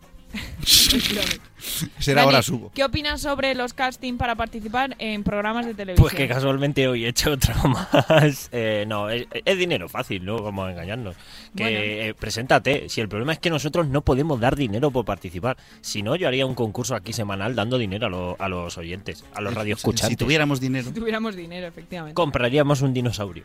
Será 1.99 2.23
ahora 2.23 2.43
subo. 2.43 2.71
¿Qué 2.75 2.85
opinas 2.85 3.21
sobre 3.21 3.55
los 3.55 3.75
casting 3.75 4.17
para 4.17 4.35
participar 4.35 4.97
en 4.99 5.23
programas 5.25 5.67
de 5.67 5.75
televisión? 5.75 6.03
Pues 6.03 6.15
que 6.15 6.27
casualmente 6.29 6.89
hoy 6.89 7.05
he 7.05 7.09
hecho 7.09 7.33
otro 7.35 7.55
más. 7.69 8.49
Eh, 8.53 8.85
no, 8.89 9.11
es, 9.11 9.27
es 9.45 9.59
dinero 9.59 9.89
fácil, 9.89 10.25
¿no? 10.25 10.43
Vamos 10.43 10.69
a 10.69 10.71
engañarnos. 10.73 11.17
Que 11.57 11.63
Bueno. 11.65 11.79
eh, 11.81 12.15
preséntate. 12.19 12.89
Si 12.89 13.01
el 13.01 13.09
problema 13.09 13.33
es 13.33 13.39
que 13.39 13.51
nosotros 13.51 13.87
no 13.89 14.01
podemos 14.03 14.41
dar 14.41 14.57
dinero 14.57 14.91
por 14.91 15.05
participar. 15.05 15.57
Si 15.81 16.03
no, 16.03 16.17
yo 16.17 16.29
haría 16.29 16.47
un 16.47 16.55
concurso 16.55 16.95
aquí 16.95 17.13
semanal 17.13 17.55
dando 17.55 17.79
dinero 17.79 18.07
a, 18.07 18.11
lo- 18.11 18.37
a 18.39 18.49
los 18.49 18.77
oyentes, 18.79 19.25
a 19.35 19.41
los 19.41 19.55
radioescuchantes. 19.55 20.09
Si 20.11 20.17
tuviéramos 20.17 20.61
dinero. 20.61 20.89
Si 20.89 20.95
tuviéramos 20.95 21.37
dinero, 21.37 21.67
efectivamente. 21.67 22.15
Compraríamos 22.15 22.81
un 22.83 22.93
dinosaurio. 22.95 23.45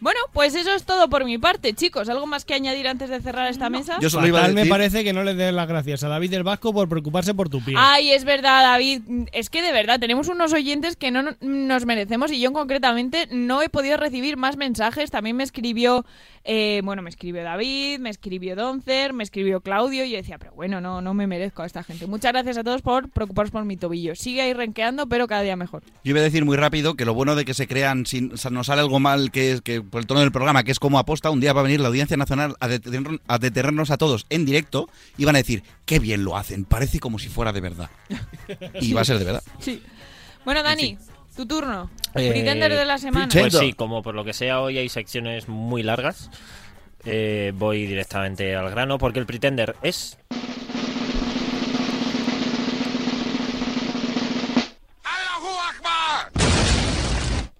Bueno, 0.00 0.20
pues 0.32 0.54
eso 0.54 0.72
es 0.74 0.84
todo 0.84 1.08
por 1.10 1.24
mi 1.24 1.38
parte, 1.38 1.74
chicos. 1.74 2.08
¿Algo 2.08 2.26
más 2.26 2.44
que 2.44 2.54
añadir 2.54 2.86
antes 2.88 3.10
de 3.10 3.20
cerrar 3.20 3.48
esta 3.48 3.68
mesa? 3.68 3.98
Yo 4.00 4.10
solo 4.10 4.26
iba 4.26 4.38
a 4.38 4.42
Fatal 4.42 4.54
me 4.54 4.60
decir... 4.60 4.70
parece 4.70 5.04
que 5.04 5.12
no 5.12 5.24
le 5.24 5.34
des 5.34 5.52
las 5.52 5.66
gracias 5.66 6.04
a 6.04 6.08
David 6.08 6.30
del 6.30 6.42
Vasco 6.44 6.72
por 6.72 6.88
preocuparse 6.88 7.34
por 7.34 7.48
tu 7.48 7.60
pie. 7.64 7.74
Ay, 7.76 8.10
es 8.12 8.24
verdad, 8.24 8.62
David. 8.62 9.02
Es 9.32 9.50
que 9.50 9.60
de 9.62 9.72
verdad 9.72 9.98
tenemos 9.98 10.28
unos 10.28 10.52
oyentes 10.52 10.96
que 10.96 11.10
no 11.10 11.22
no- 11.22 11.36
nos 11.40 11.84
merecemos 11.86 12.30
y 12.30 12.40
yo 12.40 12.52
concretamente 12.52 13.26
no 13.30 13.60
he 13.62 13.68
podido 13.68 13.96
recibir 13.96 14.36
más 14.36 14.56
mensajes. 14.56 15.10
También 15.10 15.36
me 15.36 15.44
escribió, 15.44 16.04
eh, 16.44 16.80
bueno, 16.84 17.02
me 17.02 17.10
escribió 17.10 17.42
David, 17.42 17.98
me 17.98 18.10
escribió 18.10 18.54
Doncer, 18.56 19.12
me 19.12 19.24
escribió 19.24 19.60
Claudio 19.60 20.04
y 20.04 20.10
yo 20.10 20.16
decía, 20.16 20.38
pero 20.38 20.52
bueno, 20.52 20.80
no, 20.80 21.00
no 21.02 21.12
me 21.14 21.26
merezco 21.26 21.62
a 21.62 21.66
esta 21.66 21.82
gente. 21.82 22.06
Muchas 22.06 22.32
gracias 22.32 22.56
a 22.58 22.62
todos 22.64 22.82
por 22.82 23.08
preocuparos 23.10 23.50
por 23.50 23.64
mi 23.64 23.76
tobillo. 23.76 24.14
Sigue 24.14 24.42
ahí 24.42 24.52
renqueando, 24.52 25.08
pero 25.08 25.26
cada 25.26 25.42
día 25.42 25.56
mejor. 25.56 25.82
Yo 26.04 26.10
iba 26.10 26.20
a 26.20 26.22
decir 26.22 26.44
muy 26.44 26.56
rápido 26.56 26.94
que 26.94 27.04
lo 27.04 27.14
bueno 27.14 27.34
de 27.34 27.44
que 27.44 27.54
se 27.54 27.66
crean, 27.66 28.06
si 28.06 28.20
nos 28.22 28.66
sale 28.66 28.80
algo 28.80 29.00
mal 29.00 29.30
que 29.32 29.52
es 29.52 29.60
que 29.60 29.82
por 29.90 30.00
el 30.00 30.06
tono 30.06 30.20
del 30.20 30.32
programa, 30.32 30.62
que 30.64 30.72
es 30.72 30.78
como 30.78 30.98
aposta, 30.98 31.30
un 31.30 31.40
día 31.40 31.52
va 31.52 31.60
a 31.60 31.64
venir 31.64 31.80
la 31.80 31.88
Audiencia 31.88 32.16
Nacional 32.16 32.56
a, 32.60 32.68
detener- 32.68 33.20
a 33.26 33.38
detenernos 33.38 33.90
a 33.90 33.96
todos 33.98 34.26
en 34.30 34.44
directo 34.44 34.88
y 35.16 35.24
van 35.24 35.34
a 35.36 35.38
decir, 35.38 35.62
qué 35.86 35.98
bien 35.98 36.24
lo 36.24 36.36
hacen, 36.36 36.64
parece 36.64 37.00
como 37.00 37.18
si 37.18 37.28
fuera 37.28 37.52
de 37.52 37.60
verdad. 37.60 37.90
Y 38.80 38.92
va 38.92 39.02
a 39.02 39.04
ser 39.04 39.18
de 39.18 39.24
verdad. 39.24 39.42
Sí. 39.60 39.82
Bueno, 40.44 40.62
Dani, 40.62 40.96
tu 41.36 41.46
turno. 41.46 41.90
Eh, 42.14 42.30
Pretender 42.30 42.74
de 42.74 42.84
la 42.84 42.98
semana. 42.98 43.28
Pues 43.32 43.56
sí, 43.58 43.72
como 43.74 44.02
por 44.02 44.14
lo 44.14 44.24
que 44.24 44.32
sea 44.32 44.60
hoy 44.60 44.78
hay 44.78 44.88
secciones 44.88 45.48
muy 45.48 45.82
largas, 45.82 46.30
eh, 47.04 47.52
voy 47.54 47.86
directamente 47.86 48.54
al 48.56 48.70
grano 48.70 48.98
porque 48.98 49.18
el 49.18 49.26
Pretender 49.26 49.76
es... 49.82 50.16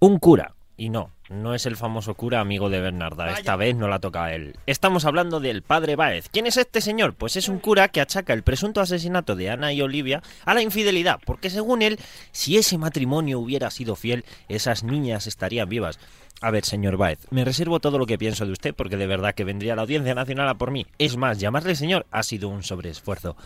Un 0.00 0.18
cura. 0.18 0.54
Y 0.76 0.90
no, 0.90 1.10
no 1.28 1.54
es 1.54 1.66
el 1.66 1.76
famoso 1.76 2.14
cura 2.14 2.40
amigo 2.40 2.70
de 2.70 2.80
Bernarda. 2.80 3.32
Esta 3.32 3.56
vez 3.56 3.76
no 3.76 3.88
la 3.88 3.98
toca 3.98 4.24
a 4.24 4.34
él. 4.34 4.56
Estamos 4.66 5.04
hablando 5.04 5.40
del 5.40 5.62
padre 5.62 5.96
Báez. 5.96 6.28
¿Quién 6.30 6.46
es 6.46 6.56
este 6.56 6.80
señor? 6.80 7.14
Pues 7.14 7.36
es 7.36 7.48
un 7.48 7.58
cura 7.58 7.88
que 7.88 8.00
achaca 8.00 8.32
el 8.32 8.42
presunto 8.42 8.80
asesinato 8.80 9.36
de 9.36 9.50
Ana 9.50 9.72
y 9.72 9.82
Olivia 9.82 10.22
a 10.44 10.54
la 10.54 10.62
infidelidad. 10.62 11.20
Porque 11.24 11.50
según 11.50 11.82
él, 11.82 11.98
si 12.32 12.56
ese 12.56 12.78
matrimonio 12.78 13.40
hubiera 13.40 13.70
sido 13.70 13.96
fiel, 13.96 14.24
esas 14.48 14.84
niñas 14.84 15.26
estarían 15.26 15.68
vivas. 15.68 15.98
A 16.40 16.52
ver, 16.52 16.64
señor 16.64 16.96
Báez, 16.96 17.18
me 17.30 17.44
reservo 17.44 17.80
todo 17.80 17.98
lo 17.98 18.06
que 18.06 18.16
pienso 18.16 18.46
de 18.46 18.52
usted 18.52 18.72
porque 18.72 18.96
de 18.96 19.08
verdad 19.08 19.34
que 19.34 19.42
vendría 19.42 19.74
la 19.74 19.82
Audiencia 19.82 20.14
Nacional 20.14 20.48
a 20.48 20.54
por 20.54 20.70
mí. 20.70 20.86
Es 20.98 21.16
más, 21.16 21.38
llamarle 21.38 21.74
señor 21.74 22.06
ha 22.12 22.22
sido 22.22 22.48
un 22.48 22.62
sobreesfuerzo. 22.62 23.36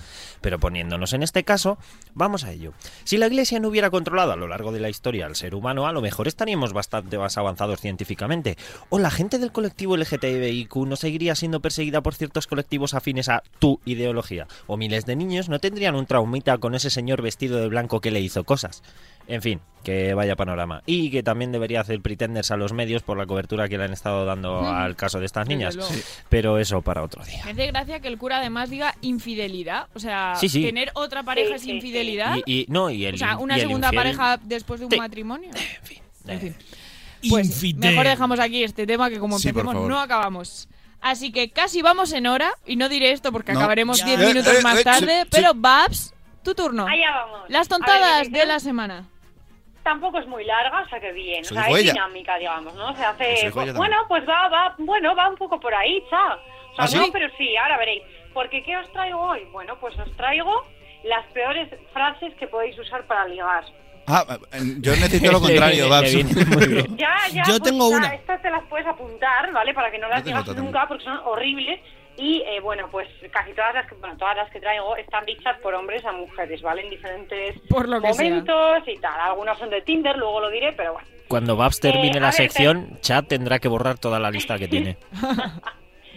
Pero 0.42 0.58
poniéndonos 0.58 1.14
en 1.14 1.22
este 1.22 1.42
caso, 1.42 1.78
vamos 2.12 2.44
a 2.44 2.52
ello. 2.52 2.74
Si 3.04 3.16
la 3.16 3.28
Iglesia 3.28 3.60
no 3.60 3.68
hubiera 3.68 3.88
controlado 3.88 4.32
a 4.32 4.36
lo 4.36 4.46
largo 4.46 4.72
de 4.72 4.80
la 4.80 4.90
historia 4.90 5.24
al 5.24 5.36
ser 5.36 5.54
humano, 5.54 5.86
a 5.86 5.92
lo 5.92 6.02
mejor 6.02 6.28
estaríamos 6.28 6.74
bastante 6.74 7.16
más 7.16 7.38
avanzados 7.38 7.80
científicamente. 7.80 8.58
O 8.90 8.98
la 8.98 9.10
gente 9.10 9.38
del 9.38 9.52
colectivo 9.52 9.96
LGTBIQ 9.96 10.76
no 10.86 10.96
seguiría 10.96 11.34
siendo 11.34 11.60
perseguida 11.60 12.02
por 12.02 12.14
ciertos 12.14 12.46
colectivos 12.46 12.92
afines 12.92 13.30
a 13.30 13.42
tu 13.58 13.80
ideología. 13.86 14.48
O 14.66 14.76
miles 14.76 15.06
de 15.06 15.16
niños 15.16 15.48
no 15.48 15.60
tendrían 15.60 15.94
un 15.94 16.04
traumita 16.04 16.58
con 16.58 16.74
ese 16.74 16.90
señor 16.90 17.22
vestido 17.22 17.56
de 17.56 17.68
blanco 17.68 18.02
que 18.02 18.10
le 18.10 18.20
hizo 18.20 18.44
cosas. 18.44 18.82
En 19.28 19.40
fin, 19.42 19.60
que 19.84 20.14
vaya 20.14 20.36
panorama. 20.36 20.82
Y 20.86 21.10
que 21.10 21.22
también 21.22 21.52
debería 21.52 21.80
hacer 21.80 22.00
pretenders 22.00 22.50
a 22.50 22.56
los 22.56 22.72
medios 22.72 23.02
por 23.02 23.16
la 23.18 23.26
cobertura 23.26 23.68
que 23.68 23.78
le 23.78 23.84
han 23.84 23.92
estado 23.92 24.24
dando 24.24 24.68
al 24.68 24.94
caso 24.96 25.18
de 25.20 25.26
estas 25.26 25.46
niñas. 25.48 25.76
Sí. 25.80 26.02
Pero 26.28 26.58
eso 26.58 26.82
para 26.82 27.02
otro 27.02 27.24
día. 27.24 27.42
Me 27.44 27.52
hace 27.52 27.66
gracia 27.68 28.00
que 28.00 28.08
el 28.08 28.18
cura 28.18 28.38
además 28.38 28.70
diga 28.70 28.94
infidelidad. 29.00 29.88
O 29.94 29.98
sea, 29.98 30.34
Sí, 30.36 30.48
sí. 30.48 30.62
tener 30.62 30.90
otra 30.94 31.22
pareja 31.22 31.54
es 31.56 31.66
infidelidad. 31.66 32.36
Y, 32.46 32.60
y- 32.62 32.66
no, 32.68 32.90
y 32.90 33.04
el, 33.06 33.14
o 33.14 33.18
sea, 33.18 33.38
una 33.38 33.58
segunda 33.58 33.88
infiel- 33.90 33.96
pareja 33.96 34.38
después 34.42 34.80
de 34.80 34.86
un 34.86 34.92
Sí. 34.92 34.98
matrimonio. 34.98 35.50
En 35.50 35.84
fin. 35.86 35.98
Infidel. 36.28 36.54
Pues 37.30 37.62
mejor 37.76 38.06
dejamos 38.06 38.40
aquí 38.40 38.64
este 38.64 38.86
tema 38.86 39.08
que 39.08 39.18
como 39.18 39.36
empecemos 39.36 39.74
no 39.88 40.00
acabamos. 40.00 40.68
Así 41.00 41.32
que 41.32 41.50
casi 41.50 41.82
vamos 41.82 42.12
en 42.12 42.26
hora 42.28 42.52
y 42.64 42.76
no 42.76 42.88
diré 42.88 43.10
esto 43.12 43.32
porque 43.32 43.52
No. 43.52 43.58
acabaremos 43.60 43.98
Ya. 43.98 44.06
10 44.06 44.20
Eh, 44.20 44.26
minutos 44.28 44.54
eh, 44.58 44.62
más 44.62 44.78
eh, 44.78 44.84
tarde, 44.84 45.22
sí, 45.22 45.28
pero 45.30 45.50
sí. 45.52 45.58
Babs, 45.60 46.14
tu 46.44 46.54
turno. 46.54 46.86
Allá 46.86 47.10
vamos. 47.24 47.40
Las 47.48 47.68
ver, 47.68 47.78
tontadas 47.78 48.30
de 48.30 48.46
la 48.46 48.60
semana. 48.60 49.08
Tampoco 49.82 50.18
es 50.18 50.26
muy 50.26 50.44
larga, 50.44 50.82
o 50.82 50.88
sea 50.88 51.00
que 51.00 51.12
bien. 51.12 51.40
Eso 51.40 51.54
o 51.54 51.58
sea, 51.58 51.68
es 51.68 51.78
ella. 51.78 51.92
dinámica, 51.92 52.36
digamos, 52.38 52.74
¿no? 52.74 52.94
Se 52.96 53.04
hace. 53.04 53.46
Ella 53.46 53.72
bueno, 53.74 53.96
pues 54.08 54.28
va, 54.28 54.48
va, 54.48 54.74
bueno, 54.78 55.14
va 55.14 55.28
un 55.28 55.36
poco 55.36 55.58
por 55.60 55.74
ahí, 55.74 56.02
cha. 56.10 56.34
O 56.72 56.76
sea, 56.76 56.84
¿Ah, 56.84 56.88
sí? 56.88 56.98
no, 56.98 57.06
pero 57.12 57.28
sí, 57.36 57.56
ahora 57.56 57.78
veréis. 57.78 58.02
Porque 58.32 58.62
¿qué 58.62 58.76
os 58.76 58.90
traigo 58.92 59.20
hoy? 59.20 59.44
Bueno, 59.52 59.76
pues 59.78 59.98
os 59.98 60.10
traigo 60.16 60.64
las 61.04 61.24
peores 61.32 61.68
frases 61.92 62.34
que 62.34 62.46
podéis 62.46 62.78
usar 62.78 63.06
para 63.06 63.26
ligar. 63.26 63.64
Ah, 64.06 64.24
eh, 64.52 64.58
yo 64.80 64.92
necesito 64.92 65.30
lo 65.30 65.40
contrario, 65.48 65.88
Babs. 65.88 66.12
Ya, 66.96 67.16
ya. 67.32 67.42
Yo 67.44 67.58
pues, 67.58 67.62
tengo 67.62 67.90
ya, 67.90 67.96
una. 67.96 68.14
Estas 68.14 68.42
te 68.42 68.50
las 68.50 68.64
puedes 68.64 68.86
apuntar, 68.86 69.52
¿vale? 69.52 69.74
Para 69.74 69.90
que 69.90 69.98
no 69.98 70.08
las 70.08 70.24
digas 70.24 70.46
nunca, 70.56 70.86
porque 70.88 71.04
son 71.04 71.18
horribles. 71.24 71.80
Y 72.16 72.42
eh, 72.46 72.60
bueno, 72.60 72.88
pues 72.90 73.08
casi 73.32 73.52
todas 73.54 73.74
las 73.74 73.86
que, 73.86 73.94
bueno, 73.94 74.16
todas 74.18 74.36
las 74.36 74.50
que 74.50 74.60
traigo 74.60 74.96
están 74.96 75.24
dichas 75.24 75.58
por 75.60 75.74
hombres 75.74 76.04
a 76.04 76.12
mujeres, 76.12 76.60
¿vale? 76.60 76.82
En 76.82 76.90
diferentes 76.90 77.58
Por 77.68 77.88
lo 77.88 78.00
sea. 78.00 78.10
momentos 78.10 78.82
y 78.86 78.96
tal. 78.98 79.18
Algunos 79.20 79.58
son 79.58 79.70
de 79.70 79.80
Tinder, 79.82 80.16
luego 80.18 80.40
lo 80.40 80.50
diré, 80.50 80.72
pero 80.74 80.92
bueno. 80.94 81.08
Cuando 81.28 81.56
Babs 81.56 81.80
termine 81.80 82.08
Eh, 82.16 82.18
a 82.18 82.20
la 82.20 82.26
ver, 82.26 82.34
sección, 82.34 82.98
Chat 83.00 83.26
tendrá 83.28 83.58
que 83.58 83.68
borrar 83.68 83.98
toda 83.98 84.18
la 84.20 84.30
lista 84.30 84.58
que 84.58 84.68
tiene. 84.68 84.98
No, 85.12 85.18
yo, 85.20 85.38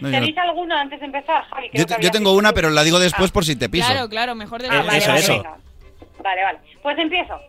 no. 0.00 0.10
¿Tenéis 0.10 0.36
alguna 0.36 0.80
antes 0.82 1.00
de 1.00 1.06
empezar, 1.06 1.42
Javi? 1.44 1.70
Yo 1.72 1.84
yo 2.00 2.10
tengo 2.10 2.32
una, 2.34 2.52
pero 2.52 2.68
la 2.68 2.82
digo 2.84 2.98
después 2.98 3.30
Ah. 3.30 3.32
por 3.32 3.44
si 3.46 3.56
te 3.56 3.70
piso. 3.70 3.90
Claro, 3.90 4.08
claro, 4.10 4.34
mejor 4.34 4.60
de 4.60 4.68
Ah, 4.68 4.74
Eh, 4.80 4.82
vale, 4.86 4.98
eso, 4.98 5.08
vale, 5.08 5.20
eso. 5.20 5.32
venga. 5.32 5.56
Vale, 6.22 6.42
vale. 6.42 6.58
Pues 6.82 6.98
empiezo. 6.98 7.40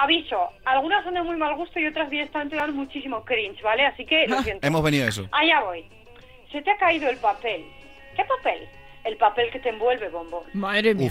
aviso, 0.00 0.38
algunas 0.64 1.02
son 1.04 1.14
de 1.14 1.22
muy 1.22 1.36
mal 1.36 1.56
gusto 1.56 1.78
y 1.80 1.86
otras 1.88 2.08
directamente 2.08 2.54
dan 2.56 2.72
muchísimo 2.74 3.24
cringe, 3.24 3.60
¿vale? 3.62 3.84
Así 3.84 4.06
que 4.06 4.26
lo 4.28 4.38
siento. 4.42 4.64
Hemos 4.66 4.82
venido 4.82 5.04
a 5.04 5.08
eso. 5.08 5.26
Allá 5.32 5.60
voy. 5.60 5.84
Se 6.52 6.62
te 6.62 6.70
ha 6.70 6.76
caído 6.76 7.08
el 7.08 7.16
papel. 7.18 7.64
¿Qué 8.16 8.24
papel? 8.24 8.68
El 9.04 9.16
papel 9.16 9.48
que 9.50 9.58
te 9.60 9.70
envuelve, 9.70 10.08
bombón. 10.10 10.42
Madre 10.52 10.92
mía. 10.94 11.10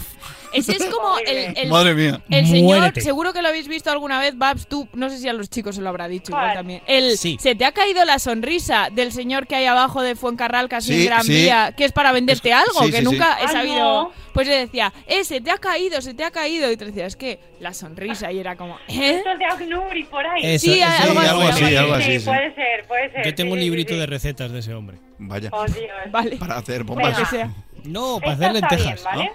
Ese 0.54 0.73
es 0.73 0.86
como 0.86 1.17
el, 1.19 1.58
el- 1.58 1.69
Madre 1.69 1.95
mía. 1.95 2.21
el 2.30 2.45
señor, 2.45 2.78
Muérete. 2.80 3.02
seguro 3.02 3.34
que 3.34 3.41
lo 3.41 3.47
habéis 3.47 3.67
visto 3.67 3.89
alguna 3.89 4.19
vez, 4.19 4.38
Babs, 4.38 4.67
tú, 4.67 4.88
no 4.93 5.10
sé 5.10 5.17
si 5.17 5.28
a 5.28 5.34
los 5.34 5.50
chicos 5.50 5.76
se 5.76 5.82
lo 5.82 5.89
habrá 5.89 6.08
dicho 6.08 6.32
igual 6.32 6.43
¿Cuál? 6.45 6.56
también. 6.58 6.82
El, 6.86 7.17
Sí. 7.17 7.38
Se 7.39 7.56
te 7.56 7.65
ha 7.65 7.71
caído 7.71 8.04
la 8.06 8.19
sonrisa 8.19 8.89
del 8.91 9.12
señor 9.12 9.47
que 9.47 9.56
hay 9.56 9.65
abajo 9.65 10.04
de 10.04 10.15
Fuencarral, 10.15 10.69
casi 10.69 10.93
Sí, 10.93 11.00
en 11.02 11.06
Gran 11.08 11.23
sí. 11.23 11.32
Vía, 11.34 11.73
que 11.76 11.86
es 11.86 11.91
para 11.91 12.12
venderte 12.12 12.54
algo, 12.54 12.84
sí, 12.84 12.91
que 12.91 12.97
sí, 13.00 13.04
nunca 13.04 13.36
sí. 13.38 13.41
he 13.41 13.45
Ah, 13.45 13.52
sabido. 13.52 13.80
no. 13.80 14.12
Pues 14.34 14.47
le 14.47 14.58
decía, 14.60 14.93
eh, 15.08 15.23
se 15.23 15.41
te 15.41 15.50
ha 15.50 15.58
caído, 15.58 16.00
se 16.02 16.13
te 16.13 16.23
ha 16.23 16.30
caído. 16.30 16.69
Y 16.71 16.78
te 16.78 16.86
decía, 16.86 17.08
es 17.08 17.15
que 17.15 17.39
la 17.60 17.73
sonrisa, 17.73 18.32
y 18.32 18.38
era 18.39 18.56
como, 18.56 18.76
¿eh? 18.88 19.15
Esto 19.17 19.32
es 19.32 19.39
de 19.39 19.45
Agnur 19.45 19.97
y 19.97 20.04
por 20.04 20.23
ahí. 20.23 20.41
Eso, 20.43 20.65
Sí, 20.65 20.80
eso, 20.80 20.88
algo 21.04 21.19
algo 21.19 21.41
así. 21.41 21.76
algo 21.76 21.93
así. 21.95 22.12
Sí, 22.12 22.19
sí. 22.19 22.26
puede 22.26 22.54
ser, 22.54 22.86
puede 22.88 23.12
ser. 23.12 23.26
Yo 23.26 23.34
tengo 23.34 23.54
un 23.54 23.58
Sí, 23.58 23.63
sí, 23.63 23.69
librito 23.69 23.93
sí, 23.95 24.00
de 24.00 24.06
recetas 24.06 24.52
de 24.52 24.60
ese 24.60 24.73
hombre. 24.76 24.97
Vaya. 25.19 25.49
Oh, 25.51 25.65
Dios. 25.65 25.89
Vale. 26.12 26.38
Para 26.38 26.58
hacer 26.58 26.84
Venga. 26.84 26.93
bombas. 27.10 27.30
Sea. 27.30 27.49
No, 27.84 28.19
para 28.19 28.34
Esta 28.34 28.45
hacer 28.47 28.53
lentejas. 28.62 28.86
bien, 28.86 29.03
¿vale? 29.03 29.25
¿no? 29.25 29.32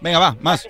Venga, 0.00 0.18
va, 0.18 0.36
más. 0.40 0.68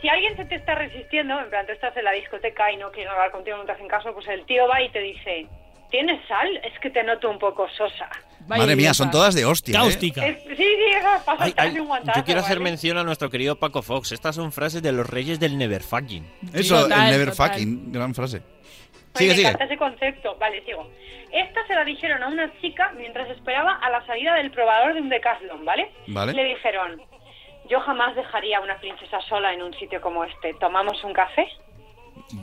Si 0.00 0.08
alguien 0.08 0.36
se 0.36 0.44
te 0.44 0.54
está 0.54 0.76
resistiendo, 0.76 1.38
en 1.40 1.50
plan, 1.50 1.66
tú 1.66 1.72
estás 1.72 1.96
en 1.96 2.04
la 2.04 2.12
discoteca 2.12 2.70
y 2.70 2.76
no 2.76 2.90
quieres 2.92 3.10
hablar 3.12 3.32
contigo, 3.32 3.56
no 3.56 3.64
te 3.64 3.72
hacen 3.72 3.88
caso, 3.88 4.14
pues 4.14 4.28
el 4.28 4.44
tío 4.46 4.68
va 4.68 4.80
y 4.80 4.90
te 4.90 5.00
dice, 5.00 5.48
¿tienes 5.90 6.20
sal? 6.28 6.48
Es 6.58 6.78
que 6.80 6.90
te 6.90 7.02
noto 7.02 7.28
un 7.28 7.38
poco 7.40 7.66
sosa. 7.76 8.08
Vaya 8.46 8.62
Madre 8.62 8.76
mía, 8.76 8.94
son 8.94 9.10
todas 9.10 9.34
de 9.34 9.44
hostia. 9.44 9.72
¿eh? 9.72 9.82
Cáustica. 9.82 10.24
Es- 10.26 10.42
sí, 10.44 10.54
sí, 10.56 10.84
eso 10.96 11.08
pasa 11.26 11.44
Ay, 11.44 11.52
ay, 11.56 11.80
un 11.80 11.88
guantazo. 11.88 12.20
yo 12.20 12.24
quiero 12.24 12.40
hacer 12.40 12.58
¿vale? 12.58 12.70
mención 12.70 12.96
a 12.96 13.02
nuestro 13.02 13.28
querido 13.28 13.56
Paco 13.58 13.82
Fox. 13.82 14.12
Estas 14.12 14.36
son 14.36 14.52
frases 14.52 14.82
de 14.82 14.92
los 14.92 15.04
reyes 15.10 15.40
del 15.40 15.58
neverfucking. 15.58 16.24
Eso, 16.54 16.82
Total, 16.82 17.06
el 17.06 17.10
never 17.18 17.30
total. 17.32 17.50
fucking, 17.50 17.92
gran 17.92 18.14
frase. 18.14 18.40
Oye, 19.18 19.24
Sigue, 19.24 19.30
me 19.30 19.36
sigue. 19.36 19.48
encanta 19.48 19.64
ese 19.64 19.76
concepto. 19.76 20.36
Vale, 20.38 20.64
sigo. 20.64 20.88
Esta 21.32 21.66
se 21.66 21.74
la 21.74 21.84
dijeron 21.84 22.22
a 22.22 22.28
una 22.28 22.50
chica 22.60 22.92
mientras 22.96 23.28
esperaba 23.30 23.72
a 23.76 23.90
la 23.90 24.04
salida 24.06 24.34
del 24.34 24.50
probador 24.50 24.94
de 24.94 25.00
un 25.02 25.08
Decathlon, 25.10 25.64
¿vale? 25.64 25.90
Vale. 26.06 26.32
Le 26.32 26.44
dijeron, 26.44 27.02
yo 27.68 27.80
jamás 27.80 28.16
dejaría 28.16 28.58
a 28.58 28.60
una 28.62 28.78
princesa 28.78 29.20
sola 29.28 29.52
en 29.52 29.62
un 29.62 29.74
sitio 29.74 30.00
como 30.00 30.24
este. 30.24 30.54
¿Tomamos 30.54 31.02
un 31.04 31.12
café? 31.12 31.46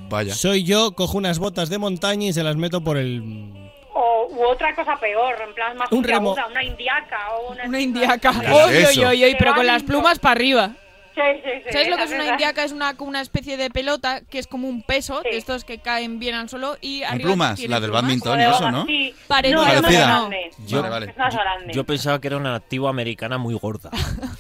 Vaya. 0.10 0.34
Soy 0.34 0.64
yo, 0.64 0.92
cojo 0.94 1.18
unas 1.18 1.40
botas 1.40 1.70
de 1.70 1.78
montaña 1.78 2.28
y 2.28 2.34
se 2.34 2.44
las 2.44 2.56
meto 2.56 2.82
por 2.84 2.98
el... 2.98 3.52
O 3.98 4.28
u 4.30 4.44
otra 4.46 4.76
cosa 4.76 4.96
peor, 4.98 5.36
en 5.48 5.54
plan 5.54 5.78
más 5.78 5.92
Un 5.92 6.04
remo. 6.04 6.34
una 6.50 6.64
indiaca 6.64 7.32
o 7.36 7.52
una... 7.54 7.64
Una 7.66 7.80
indiaca. 7.80 8.32
Claro, 8.32 8.56
Oy, 8.66 8.74
oy, 8.76 8.84
eso. 8.84 9.02
oy, 9.08 9.24
oy, 9.24 9.32
Te 9.34 9.38
pero 9.38 9.56
con 9.56 9.66
las 9.66 9.84
plumas 9.84 10.20
para 10.20 10.34
arriba. 10.34 10.72
Sí, 11.16 11.22
sí, 11.46 11.50
sí. 11.64 11.70
¿Sabes 11.72 11.88
lo 11.90 11.96
que 11.96 12.04
es 12.04 12.12
una 12.12 12.26
indiaca? 12.28 12.64
Es 12.66 12.74
una, 12.74 12.94
una 13.00 13.22
especie 13.22 13.56
de 13.56 13.70
pelota 13.70 14.22
que 14.30 14.38
es 14.38 14.48
como 14.48 14.68
un 14.68 14.82
peso 14.84 15.22
Sí. 15.24 15.30
de 15.32 15.38
estos 15.38 15.64
que 15.64 15.78
caen 15.80 16.20
bien 16.20 16.36
al 16.36 16.50
suelo 16.50 16.76
y 16.82 17.00
Con 17.02 17.10
arriba 17.10 17.30
plumas, 17.30 17.60
la 17.68 17.80
del 17.80 17.92
badminton 17.92 18.40
y 18.40 18.44
de 18.44 18.50
eso, 18.50 18.70
¿no? 18.72 18.86
Sí. 18.86 19.16
Parecida. 19.28 19.56
No, 19.56 19.68
es 19.72 19.82
más 19.82 19.92
grande. 19.94 20.50
Yo- 20.68 20.82
Vale, 20.82 20.90
vale. 20.92 21.06
Es 21.12 21.18
más 21.18 21.34
grande. 21.34 21.74
Yo 21.74 21.84
pensaba 21.86 22.20
que 22.20 22.28
era 22.28 22.36
una 22.38 22.56
antigua 22.56 22.90
americana 22.90 23.38
muy 23.38 23.56
gorda. 23.56 23.90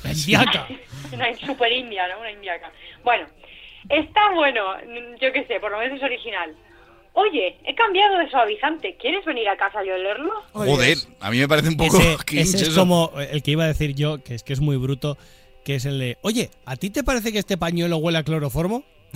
La 0.03 0.11
indiaca. 0.13 0.67
Una 1.13 1.33
super 1.37 1.71
india, 1.71 2.07
¿no? 2.09 2.19
Una 2.19 2.31
indiaca. 2.31 2.69
Bueno, 3.03 3.25
está 3.89 4.31
bueno, 4.33 4.61
yo 5.21 5.31
qué 5.31 5.45
sé, 5.47 5.59
por 5.61 5.71
lo 5.71 5.77
menos 5.79 5.97
es 5.97 6.03
original. 6.03 6.53
Oye, 7.13 7.55
he 7.63 7.73
cambiado 7.75 8.17
de 8.17 8.29
suavizante. 8.29 8.97
¿Quieres 8.99 9.23
venir 9.23 9.47
a 9.47 9.55
casa 9.55 9.85
y 9.85 9.89
olerlo? 9.89 10.33
Joder, 10.51 10.97
a 11.21 11.31
mí 11.31 11.37
me 11.39 11.47
parece 11.47 11.69
un 11.69 11.77
poco 11.77 11.97
Ese, 11.97 12.13
ese 12.41 12.57
es 12.57 12.61
eso. 12.63 12.81
como 12.81 13.11
el 13.31 13.41
que 13.41 13.51
iba 13.51 13.63
a 13.63 13.67
decir 13.67 13.95
yo, 13.95 14.21
que 14.21 14.35
es 14.35 14.43
que 14.43 14.51
es 14.51 14.59
muy 14.59 14.75
bruto, 14.75 15.17
que 15.65 15.75
es 15.75 15.85
el 15.85 15.99
de, 15.99 16.17
oye, 16.21 16.49
¿a 16.65 16.77
ti 16.77 16.91
te 16.91 17.03
parece 17.03 17.33
que 17.33 17.39
este 17.39 17.57
pañuelo 17.57 17.97
huele 17.97 18.19
a 18.19 18.23
cloroformo? 18.23 18.83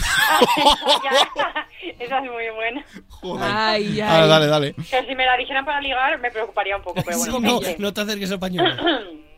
Esa 2.00 2.18
es 2.18 2.24
muy 2.24 2.50
buena. 2.56 2.84
Joder. 3.10 3.50
Ay, 3.54 4.02
ay. 4.02 4.04
Ah, 4.04 4.26
dale, 4.26 4.48
dale. 4.48 4.74
Que 4.74 5.06
si 5.08 5.16
me 5.16 5.26
la 5.26 5.38
dijeran 5.38 5.64
para 5.64 5.80
ligar 5.80 6.20
me 6.20 6.32
preocuparía 6.32 6.76
un 6.76 6.82
poco, 6.82 7.02
pero 7.06 7.18
Sí, 7.20 7.30
bueno. 7.30 7.60
no, 7.62 7.68
no 7.78 7.94
te 7.94 8.02
acerques 8.02 8.32
al 8.32 8.40
pañuelo. 8.40 8.76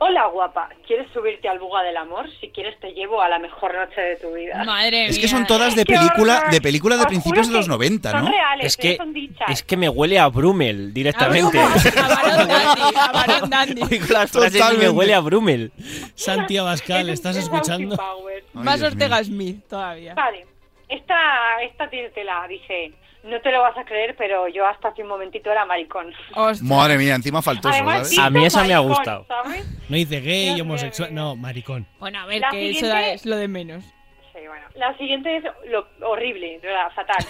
Hola 0.00 0.26
guapa, 0.28 0.68
¿quieres 0.86 1.10
subirte 1.12 1.48
al 1.48 1.58
buga 1.58 1.82
del 1.82 1.96
amor? 1.96 2.26
Si 2.40 2.48
quieres 2.50 2.78
te 2.78 2.92
llevo 2.92 3.20
a 3.20 3.28
la 3.28 3.40
mejor 3.40 3.74
noche 3.74 4.00
de 4.00 4.16
tu 4.16 4.32
vida. 4.32 4.62
Madre 4.64 5.06
Es 5.06 5.12
mía. 5.16 5.22
que 5.22 5.28
son 5.28 5.44
todas 5.46 5.74
de 5.74 5.84
película, 5.84 6.44
de 6.52 6.60
película 6.60 6.94
de 6.96 7.00
Os 7.02 7.06
principios 7.08 7.48
de 7.48 7.54
los 7.54 7.64
que 7.66 7.70
90, 7.70 8.10
Son 8.12 8.24
¿no? 8.24 8.30
reales, 8.30 8.66
Es 8.66 8.78
¿eh? 8.78 8.82
que, 8.82 8.96
son 8.96 9.12
dichas. 9.12 9.50
es 9.50 9.62
que 9.64 9.76
me 9.76 9.88
huele 9.88 10.20
a 10.20 10.28
Brummel 10.28 10.94
directamente. 10.94 11.58
A 11.60 11.68
Barón 12.08 12.48
Dandy, 12.48 12.96
a 12.96 13.12
Barón 13.12 13.50
Dandy. 13.50 13.82
Oigo 13.82 14.06
las 14.10 14.30
frases 14.30 14.72
y 14.74 14.76
me 14.76 14.88
huele 14.88 15.14
a 15.14 15.20
Brummel. 15.20 15.72
Santi 16.14 16.56
Abascal, 16.58 17.08
¿estás 17.10 17.36
Es 17.36 17.44
escuchando? 17.44 17.96
Power. 17.96 18.44
Más 18.52 18.78
Dios 18.78 18.92
Ortega. 18.92 19.22
Smith 19.24 19.64
todavía. 19.68 20.14
Vale, 20.14 20.46
esta, 20.88 21.60
esta 21.62 21.90
tiene 21.90 22.10
tela, 22.10 22.46
dice, 22.48 22.92
no 23.24 23.40
te 23.40 23.50
lo 23.52 23.60
vas 23.60 23.76
a 23.76 23.84
creer, 23.84 24.14
pero 24.16 24.48
yo 24.48 24.66
hasta 24.66 24.88
hace 24.88 25.02
un 25.02 25.08
momentito 25.08 25.50
era 25.50 25.64
maricón. 25.64 26.12
Ostras. 26.34 26.62
Madre 26.62 26.98
mía, 26.98 27.14
encima 27.14 27.42
faltoso, 27.42 27.74
Además, 27.74 28.16
A 28.18 28.30
mí 28.30 28.44
esa 28.44 28.62
me 28.64 28.72
ha 28.74 28.76
maricón, 28.78 28.88
gustado. 28.96 29.26
¿sabes? 29.28 29.66
No 29.88 29.96
dice 29.96 30.20
gay, 30.20 30.46
Dios 30.54 30.60
homosexual, 30.62 31.14
no, 31.14 31.36
maricón. 31.36 31.86
Bueno, 31.98 32.20
a 32.20 32.26
ver, 32.26 32.40
La 32.40 32.50
que 32.50 32.70
eso 32.70 32.80
siguiente- 32.80 32.88
da- 33.00 33.12
es 33.12 33.26
lo 33.26 33.36
de 33.36 33.48
menos. 33.48 33.84
Sí, 34.32 34.46
bueno. 34.46 34.66
La 34.76 34.96
siguiente 34.96 35.36
es 35.36 35.44
lo 35.68 35.86
horrible, 36.08 36.58
de 36.60 36.66
verdad, 36.68 36.90
fatal. 36.94 37.24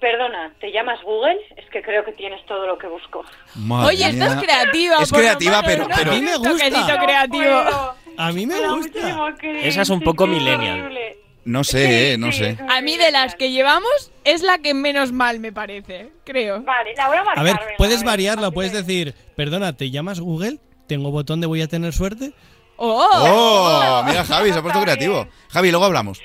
Perdona, 0.00 0.52
¿te 0.60 0.70
llamas 0.70 1.00
Google? 1.02 1.36
Es 1.56 1.64
que 1.70 1.80
creo 1.80 2.04
que 2.04 2.12
tienes 2.12 2.44
todo 2.44 2.66
lo 2.66 2.76
que 2.76 2.86
busco. 2.88 3.24
Madre 3.54 3.88
Oye, 3.94 4.12
mía. 4.12 4.38
creativa. 4.38 4.96
Es 5.00 5.08
por 5.10 5.20
creativa, 5.20 5.62
pero- 5.64 5.88
¿no? 5.88 5.94
pero- 5.96 6.10
A 6.10 6.14
mí 6.14 6.20
me 6.20 6.36
gusta. 6.36 6.98
creativo. 7.00 7.94
A 8.18 8.32
mí 8.32 8.46
me 8.46 8.68
gusta. 8.68 9.34
Esa 9.62 9.82
es 9.82 9.88
un 9.90 10.00
poco 10.00 10.26
millennial. 10.26 10.80
horrible. 10.80 11.18
No 11.44 11.62
Sí, 11.64 11.72
sé, 11.72 12.12
eh, 12.12 12.18
no 12.18 12.32
sí, 12.32 12.38
sé. 12.38 12.58
A 12.68 12.80
mí 12.80 12.96
de 12.96 13.10
las 13.10 13.34
que 13.34 13.50
llevamos 13.50 14.10
es 14.24 14.42
la 14.42 14.58
que 14.58 14.72
menos 14.74 15.12
mal 15.12 15.40
me 15.40 15.52
parece, 15.52 16.10
creo. 16.24 16.62
Vale, 16.62 16.94
la 16.96 17.08
voy 17.08 17.16
a 17.18 17.24
marcar. 17.24 17.38
A 17.38 17.42
ver, 17.42 17.56
puedes 17.76 17.98
ver, 18.00 18.06
variarla, 18.06 18.50
puedes 18.50 18.72
decir, 18.72 19.14
perdona, 19.36 19.76
¿te 19.76 19.90
llamas 19.90 20.20
Google? 20.20 20.58
¿Tengo 20.86 21.10
botón 21.10 21.40
de 21.40 21.46
voy 21.46 21.60
a 21.62 21.68
tener 21.68 21.92
suerte? 21.92 22.32
¡Oh! 22.76 23.06
¡Oh! 23.10 24.02
Mira, 24.06 24.24
Javi, 24.24 24.52
se 24.52 24.58
ha 24.58 24.62
puesto 24.62 24.80
creativo. 24.80 25.26
Javi, 25.50 25.70
luego 25.70 25.84
hablamos. 25.84 26.20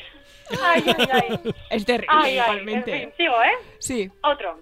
Ay, 0.64 0.84
ay, 0.98 1.08
ay. 1.12 1.54
Es 1.70 1.86
terrible, 1.86 2.08
Ay, 2.10 2.38
ay, 2.38 2.38
en 2.38 2.44
igualmente. 2.44 3.00
fin, 3.00 3.10
sigo, 3.18 3.36
¿eh? 3.44 3.66
Sí. 3.80 4.10
Otro. 4.24 4.60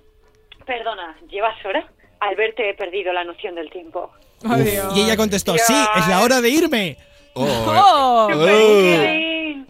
Perdona, 0.65 1.15
¿llevas 1.29 1.55
hora? 1.65 1.87
Al 2.19 2.35
verte 2.35 2.69
he 2.69 2.73
perdido 2.73 3.13
la 3.13 3.23
noción 3.23 3.55
del 3.55 3.69
tiempo. 3.69 4.11
Adiós. 4.43 4.95
Y 4.97 5.01
ella 5.01 5.15
contestó, 5.15 5.55
sí, 5.57 5.73
es 5.97 6.07
la 6.07 6.21
hora 6.21 6.41
de 6.41 6.49
irme. 6.49 6.97
Oh, 7.37 8.27
¡Oh! 8.27 8.29
Súper 8.31 8.49
Oh. 8.53 8.77
bien. 8.83 9.67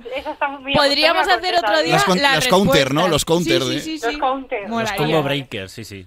Podríamos 0.75 1.27
hacer 1.27 1.55
otro 1.55 1.81
día 1.81 1.93
Las 1.93 2.03
con- 2.05 2.21
la 2.21 2.35
las 2.35 2.47
counter, 2.47 2.93
¿no? 2.93 3.07
Los 3.07 3.23
counter 3.25 3.61
Sí, 3.61 3.79
sí, 3.79 3.97
sí, 3.99 4.05
Los 4.07 4.17
counter. 4.17 4.69
Los 4.69 4.91
combo 4.93 5.23
breakers, 5.23 5.71
sí, 5.71 5.83
sí. 5.83 6.05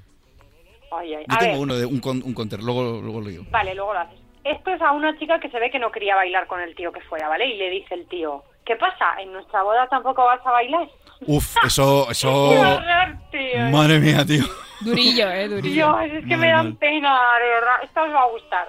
Ay, 0.93 1.15
ay. 1.15 1.25
Yo 1.29 1.35
A 1.35 1.39
tengo 1.39 1.53
ver, 1.53 1.63
uno 1.63 1.77
de 1.77 1.87
un, 1.87 2.01
un 2.25 2.35
counter, 2.35 2.61
luego, 2.63 3.01
luego 3.01 3.21
lo 3.21 3.29
digo. 3.29 3.45
vale, 3.51 3.75
luego 3.75 3.93
lo 3.95 4.01
haces. 4.01 4.19
Esto 4.43 4.71
es 4.73 4.81
a 4.83 4.93
una 4.93 5.17
chica 5.19 5.39
que 5.39 5.51
se 5.51 5.59
ve 5.61 5.71
que 5.71 5.79
no 5.79 5.91
quería 5.93 6.17
bailar 6.17 6.47
con 6.47 6.61
el 6.61 6.75
tío 6.75 6.91
que 6.93 7.01
fuera, 7.03 7.29
¿vale? 7.29 7.47
Y 7.47 7.57
le 7.59 7.71
dice 7.71 7.95
el 7.95 8.07
tío, 8.07 8.43
¿qué 8.65 8.75
pasa? 8.77 9.21
¿En 9.21 9.33
nuestra 9.33 9.63
boda 9.63 9.87
tampoco 9.89 10.25
vas 10.25 10.41
a 10.45 10.51
bailar? 10.51 10.89
Uf, 11.27 11.57
eso, 11.65 12.05
¡Qué 12.07 12.13
eso... 12.13 12.33
horror, 12.51 13.17
tío! 13.31 13.61
Madre 13.71 14.01
mía, 14.01 14.25
tío. 14.27 14.45
Durillo, 14.81 15.31
eh, 15.31 15.47
durillo. 15.49 15.75
Dios, 15.75 15.97
es 16.15 16.25
que 16.25 16.37
Mal, 16.37 16.39
me 16.41 16.49
dan 16.49 16.67
mal. 16.71 16.77
pena, 16.79 17.19
de 17.43 17.49
verdad. 17.51 17.75
Esta 17.85 18.03
os 18.03 18.11
va 18.15 18.23
a 18.23 18.29
gustar. 18.31 18.69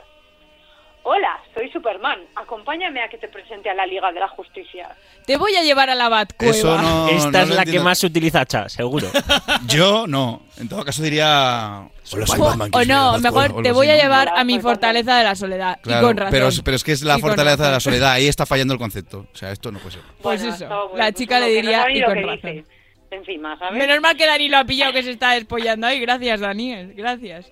Hola, 1.03 1.39
soy 1.55 1.67
Superman. 1.71 2.19
Acompáñame 2.35 3.01
a 3.01 3.09
que 3.09 3.17
te 3.17 3.27
presente 3.27 3.69
a 3.69 3.73
la 3.73 3.87
Liga 3.87 4.11
de 4.11 4.19
la 4.19 4.27
Justicia. 4.29 4.87
Te 5.25 5.35
voy 5.35 5.55
a 5.55 5.63
llevar 5.63 5.89
a 5.89 5.95
la 5.95 6.09
Batcueva. 6.09 6.53
Eso 6.55 6.77
no... 6.79 7.07
Esta 7.09 7.31
no 7.45 7.51
es 7.51 7.55
la 7.55 7.65
que 7.65 7.79
más 7.79 7.97
se 7.97 8.05
utiliza, 8.07 8.45
cha, 8.45 8.69
seguro. 8.69 9.07
Yo 9.65 10.05
no. 10.05 10.43
En 10.57 10.69
todo 10.69 10.85
caso 10.85 11.01
diría... 11.01 11.87
Hola, 12.13 12.27
soy 12.27 12.39
O, 12.39 12.43
Batman, 12.45 12.67
o 12.67 12.71
¿quieres 12.71 12.87
ver 12.87 12.97
no, 12.97 13.19
mejor 13.19 13.63
te 13.63 13.71
voy 13.71 13.89
a 13.89 13.95
llevar 13.95 14.31
a 14.35 14.43
mi 14.43 14.59
fortaleza 14.59 15.17
de 15.17 15.23
la 15.23 15.35
soledad. 15.35 15.79
Claro, 15.81 16.01
y 16.01 16.05
con 16.07 16.17
razón. 16.17 16.31
pero, 16.31 16.49
pero 16.63 16.75
es 16.75 16.83
que 16.83 16.91
es 16.91 17.01
la 17.03 17.17
fortaleza 17.17 17.65
de 17.65 17.71
la 17.71 17.79
soledad. 17.79 18.11
Ahí 18.11 18.27
está 18.27 18.45
fallando 18.45 18.73
el 18.73 18.79
concepto. 18.79 19.25
O 19.33 19.35
sea, 19.35 19.51
esto 19.51 19.71
no 19.71 19.79
puede 19.79 19.93
ser. 19.93 20.01
Pues 20.21 20.41
Bueno, 20.41 20.55
eso, 20.55 20.67
bueno, 20.67 20.89
la 20.97 21.03
pues 21.05 21.13
chica 21.15 21.39
le 21.39 21.47
no 21.47 21.51
diría 21.53 21.89
y 21.89 22.03
con 22.03 22.13
que 22.13 22.21
razón. 22.21 22.39
dice. 22.43 22.65
Encima, 23.11 23.57
¿sabes? 23.57 23.77
Menos 23.79 23.99
mal 24.01 24.15
que 24.15 24.25
Dani 24.25 24.49
lo 24.49 24.57
ha 24.59 24.65
pillado 24.65 24.93
que 24.93 25.03
se 25.03 25.11
está 25.11 25.31
despollando 25.31 25.87
ahí. 25.87 25.99
Gracias, 25.99 26.39
Daniel. 26.39 26.93
Gracias. 26.95 27.51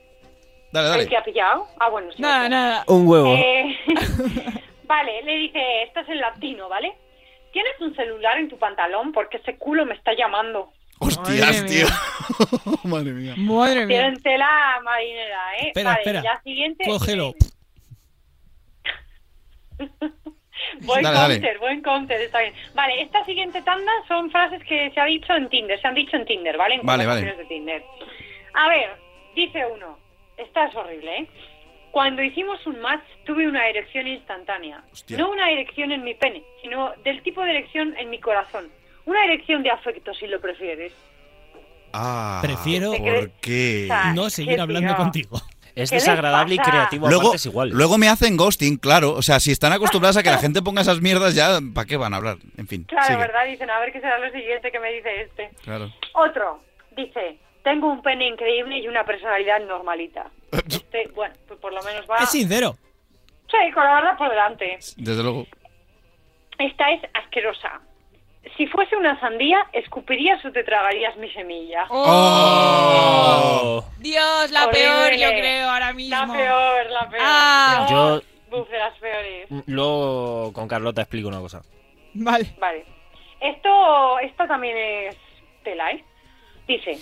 Dale, 0.72 0.88
¿El 0.88 0.92
dale. 0.94 1.08
que 1.08 1.18
ha 1.18 1.24
pillado? 1.24 1.68
Ah, 1.80 1.90
bueno, 1.90 2.12
sí. 2.12 2.22
Nada, 2.22 2.48
nada. 2.50 2.84
Un 2.88 3.08
huevo. 3.08 3.34
Eh, 3.36 3.76
vale, 4.84 5.24
le 5.24 5.36
dice, 5.38 5.84
estás 5.84 6.08
en 6.10 6.20
latino, 6.20 6.70
¿vale? 6.70 6.94
¿Tienes 7.52 7.74
un 7.82 7.96
celular 7.96 8.38
en 8.38 8.50
tu 8.50 8.58
pantalón? 8.60 9.12
Porque 9.12 9.38
ese 9.38 9.58
culo 9.58 9.86
me 9.86 9.96
está 9.96 10.14
llamando. 10.14 10.72
Hostias, 11.00 11.62
Madre 11.64 11.70
tío. 11.70 11.88
Madre 12.84 13.12
mía. 13.14 13.34
Madre 13.38 13.86
mía. 13.86 13.98
Tienen 14.00 14.22
tela 14.22 14.80
marinera, 14.84 15.58
¿eh? 15.58 15.68
Espera, 15.70 15.90
vale, 15.92 16.02
espera. 16.02 16.22
La 16.22 16.42
siguiente... 16.44 16.84
Cógelo. 16.86 17.34
Buen 20.82 21.02
Dale, 21.04 21.18
dale. 21.18 21.34
counter, 21.36 21.60
buen 21.60 21.82
counter, 21.82 22.22
está 22.22 22.42
bien. 22.42 22.54
Vale, 22.76 23.02
esta 23.02 23.24
siguiente 23.26 23.62
tanda 23.62 23.92
son 24.08 24.30
frases 24.30 24.62
que 24.66 24.92
se 24.92 25.00
ha 25.00 25.06
dicho 25.06 25.34
en 25.34 25.50
Tinder, 25.50 25.80
se 25.80 25.88
han 25.88 25.96
dicho 25.96 26.16
en 26.18 26.26
Tinder, 26.26 26.58
¿vale? 26.58 26.76
En 26.76 26.86
Vale, 26.86 27.06
vale. 27.06 27.34
de 27.34 27.46
Tinder. 27.46 27.84
A 28.54 28.68
ver, 28.68 28.90
dice 29.36 29.66
uno, 29.66 29.98
esta 30.40 30.66
es 30.66 30.76
horrible, 30.76 31.18
¿eh? 31.20 31.28
Cuando 31.92 32.22
hicimos 32.22 32.66
un 32.68 32.80
match 32.82 33.04
tuve 33.26 33.48
una 33.48 33.68
erección 33.68 34.08
instantánea. 34.08 34.84
Hostia. 34.92 35.18
No 35.18 35.32
una 35.32 35.50
erección 35.50 35.92
en 35.92 36.04
mi 36.04 36.14
pene, 36.14 36.44
sino 36.62 36.92
del 37.04 37.22
tipo 37.24 37.42
de 37.44 37.50
erección 37.52 37.96
en 37.98 38.10
mi 38.12 38.20
corazón. 38.20 38.70
Una 39.06 39.26
erección 39.26 39.64
de 39.64 39.72
afecto, 39.72 40.14
si 40.14 40.28
lo 40.28 40.40
prefieres. 40.40 40.94
Ah, 41.94 42.40
Prefiero 42.44 42.92
¿por 42.92 43.32
qué? 43.42 43.90
No 44.14 44.30
seguir 44.30 44.56
qué 44.56 44.62
hablando 44.62 44.90
tío. 44.90 44.98
contigo. 44.98 45.42
Es 45.76 45.90
¿Qué 45.90 45.96
les 45.96 46.04
desagradable 46.06 46.56
y 46.56 46.58
creativo 46.58 47.08
Luego, 47.08 47.24
partes 47.30 47.46
igual. 47.46 47.70
luego 47.70 47.98
me 47.98 48.10
hacen 48.10 48.36
ghosting, 48.38 48.78
claro. 48.78 49.14
O 49.14 49.22
sea, 49.22 49.40
si 49.40 49.52
están 49.52 49.72
acostumbrados 49.72 50.18
a 50.18 50.24
que 50.24 50.30
la 50.30 50.38
gente 50.38 50.62
ponga 50.62 50.82
esas 50.82 51.00
mierdas, 51.02 51.36
ya, 51.36 51.60
¿para 51.74 51.88
qué 51.88 51.96
van 51.96 52.14
a 52.14 52.18
hablar? 52.18 52.38
En 52.58 52.68
fin, 52.68 52.84
Claro, 52.84 53.06
sigue. 53.06 53.18
¿verdad? 53.20 53.46
Dicen, 53.48 53.70
a 53.70 53.80
ver 53.80 53.92
qué 53.94 54.02
será 54.02 54.20
lo 54.20 54.30
siguiente 54.32 54.72
que 54.72 54.80
me 54.80 54.92
dice 54.92 55.22
este. 55.22 55.50
Claro. 55.64 55.90
Otro, 56.14 56.62
dice, 56.98 57.38
tengo 57.64 57.88
un 57.88 58.02
pene 58.02 58.28
increíble 58.28 58.78
y 58.80 58.88
una 58.88 59.04
personalidad 59.06 59.60
normalita. 59.62 60.28
Este, 60.70 61.08
bueno, 61.14 61.36
pues 61.48 61.60
por 61.60 61.72
lo 61.74 61.82
menos 61.84 62.06
va... 62.10 62.18
Es 62.18 62.32
sincero. 62.32 62.76
Sí, 63.50 63.72
con 63.74 63.84
la 63.84 63.94
verdad 63.96 64.18
por 64.18 64.30
delante. 64.30 64.80
Desde 64.98 65.22
luego. 65.24 65.46
Esta 66.58 66.92
es 66.92 67.02
asquerosa. 67.14 67.80
Si 68.58 68.66
fuese 68.68 68.96
una 68.96 69.20
sandía, 69.20 69.66
¿escupirías 69.74 70.44
o 70.46 70.52
te 70.52 70.64
tragarías 70.64 71.16
mi 71.18 71.30
semilla? 71.32 71.86
Oh. 71.90 73.84
Dios, 74.00 74.52
la 74.52 74.66
Horrible. 74.66 74.80
peor, 74.88 75.14
yo 75.18 75.30
creo, 75.30 75.70
ahora 75.70 75.94
mismo. 75.94 76.16
La 76.16 76.34
peor, 76.34 76.90
la 76.90 77.10
peor. 77.10 77.24
Ah. 77.26 77.88
Yo- 77.90 78.22
Buf, 78.50 78.68
de 78.70 78.78
las 78.80 78.98
peores. 78.98 79.48
Luego 79.68 80.52
con 80.54 80.68
Carlota 80.68 81.02
explico 81.02 81.28
una 81.28 81.40
cosa. 81.40 81.62
Vale. 82.16 82.56
Vale. 82.60 82.84
Esto, 83.40 84.18
esto 84.20 84.48
también 84.48 84.76
es 84.76 85.16
tela, 85.64 85.92
¿eh? 85.92 86.04
Dice, 86.68 86.98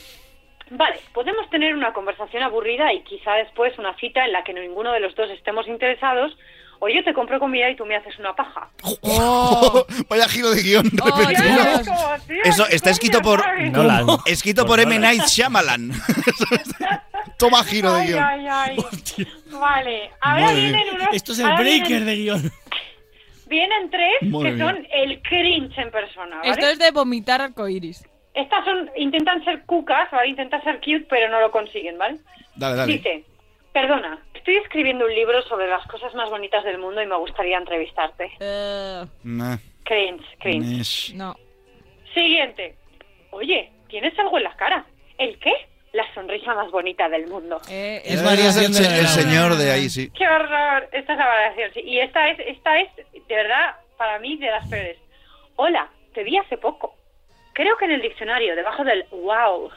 vale, 0.71 0.99
podemos 1.13 1.49
tener 1.49 1.73
una 1.75 1.93
conversación 1.93 2.43
aburrida 2.43 2.93
y 2.93 3.01
quizá 3.03 3.34
después 3.34 3.77
una 3.80 3.95
cita 3.97 4.25
en 4.25 4.32
la 4.32 4.43
que 4.43 4.53
ninguno 4.53 4.91
de 4.93 4.99
los 4.99 5.15
dos 5.15 5.30
estemos 5.30 5.67
interesados, 5.67 6.38
o 6.80 6.89
yo 6.89 7.03
te 7.03 7.13
compro 7.13 7.39
comida 7.39 7.69
y 7.69 7.75
tú 7.75 7.86
me 7.86 7.95
haces 7.95 8.17
una 8.19 8.36
paja. 8.36 8.69
Vaya 10.10 10.27
giro 10.30 10.51
de 10.51 10.62
guion 10.62 10.88
Oh. 11.01 11.12
Como, 11.12 11.27
tío, 12.27 12.41
Eso 12.43 12.67
está 12.67 12.91
escrito 12.91 13.21
por 13.21 13.43
Nolan. 13.71 14.06
Por 14.08 14.65
por 14.67 14.80
M. 14.80 14.99
Night 14.99 15.23
Shyamalan. 15.23 15.91
Toma 17.39 17.63
giro 17.63 17.93
de 17.93 18.01
Ay, 18.01 18.08
guion. 18.08 18.23
ay, 18.23 18.47
ay. 18.47 18.77
Vale, 19.51 20.12
ahora 20.21 20.45
Madre 20.45 20.62
vienen 20.62 20.84
unos... 20.95 21.08
Esto 21.13 21.32
es 21.34 21.39
el 21.39 21.53
breaker 21.56 21.88
vienen, 21.88 22.06
de 22.06 22.15
guion. 22.15 22.51
vienen 23.47 23.89
tres 23.91 24.13
Madre 24.23 24.51
que 24.51 24.58
son 24.58 24.88
el 24.91 25.21
cringe 25.21 25.77
en 25.77 25.91
persona, 25.91 26.38
¿vale? 26.38 26.49
Esto 26.51 26.67
es 26.67 26.80
de 26.80 26.91
vomitar 26.91 27.41
arcoiris. 27.41 28.03
Estas 28.38 28.63
son, 28.65 28.89
intentan 28.95 29.43
ser 29.43 29.63
cucas, 29.65 30.10
¿vale? 30.12 30.30
Intentan 30.30 30.63
ser 30.63 30.76
cute, 30.80 31.06
pero 31.10 31.28
no 31.30 31.39
lo 31.39 31.50
consiguen, 31.52 31.97
¿vale? 31.97 32.19
Dale, 32.56 32.76
dale. 32.76 32.93
Dice, 32.93 33.23
perdona, 33.73 34.23
estoy 34.34 34.58
escribiendo 34.58 35.06
un 35.06 35.13
libro 35.15 35.41
sobre 35.43 35.67
las 35.67 35.86
cosas 35.88 36.13
más 36.13 36.30
bonitas 36.30 36.63
del 36.63 36.78
mundo 36.78 37.02
y 37.02 37.08
me 37.08 37.15
gustaría 37.17 37.58
entrevistarte. 37.58 38.32
Eh, 38.39 39.04
Nah, 39.23 39.58
Cringe, 39.84 40.23
cringe. 40.39 40.65
nish. 40.65 41.13
no. 41.15 41.36
Siguiente. 42.13 42.76
Oye, 43.32 43.71
¿tienes 43.89 44.17
algo 44.19 44.38
en 44.38 44.43
la 44.43 44.56
cara? 44.56 44.86
¿El 45.17 45.38
qué? 45.39 45.54
La 45.93 46.04
sonrisa 46.13 46.54
más 46.54 46.69
bonita 46.69 47.10
del 47.10 47.28
mundo. 47.28 47.60
Eh, 47.69 48.02
Es 48.06 48.21
Eh, 48.21 48.23
variación 48.26 48.65
el, 48.65 49.08
señor 49.08 49.56
de 49.56 49.71
ahí, 49.71 49.89
sí. 49.89 50.12
¡Qué 50.12 50.28
horror! 50.28 50.89
Esta 50.91 51.13
es 51.13 51.19
la 51.19 51.26
variación, 51.26 51.71
sí. 51.73 51.80
Y 51.84 52.00
esta 52.00 52.30
es, 52.30 52.39
esta 52.39 52.80
es, 52.80 52.89
de 52.95 53.36
verdad, 53.36 53.76
para 53.97 54.19
mí, 54.19 54.38
de 54.38 54.47
las 54.47 54.67
peores. 54.67 54.97
Hola, 55.56 55.89
te 56.13 56.23
vi 56.23 56.38
hace 56.38 56.58
poco. 56.58 56.96
Creo 57.58 57.76
que 57.76 57.86
en 57.86 57.91
el 57.93 58.04
diccionario, 58.04 58.56
debajo 58.56 58.84
del 58.84 59.04
wow. 59.10 59.72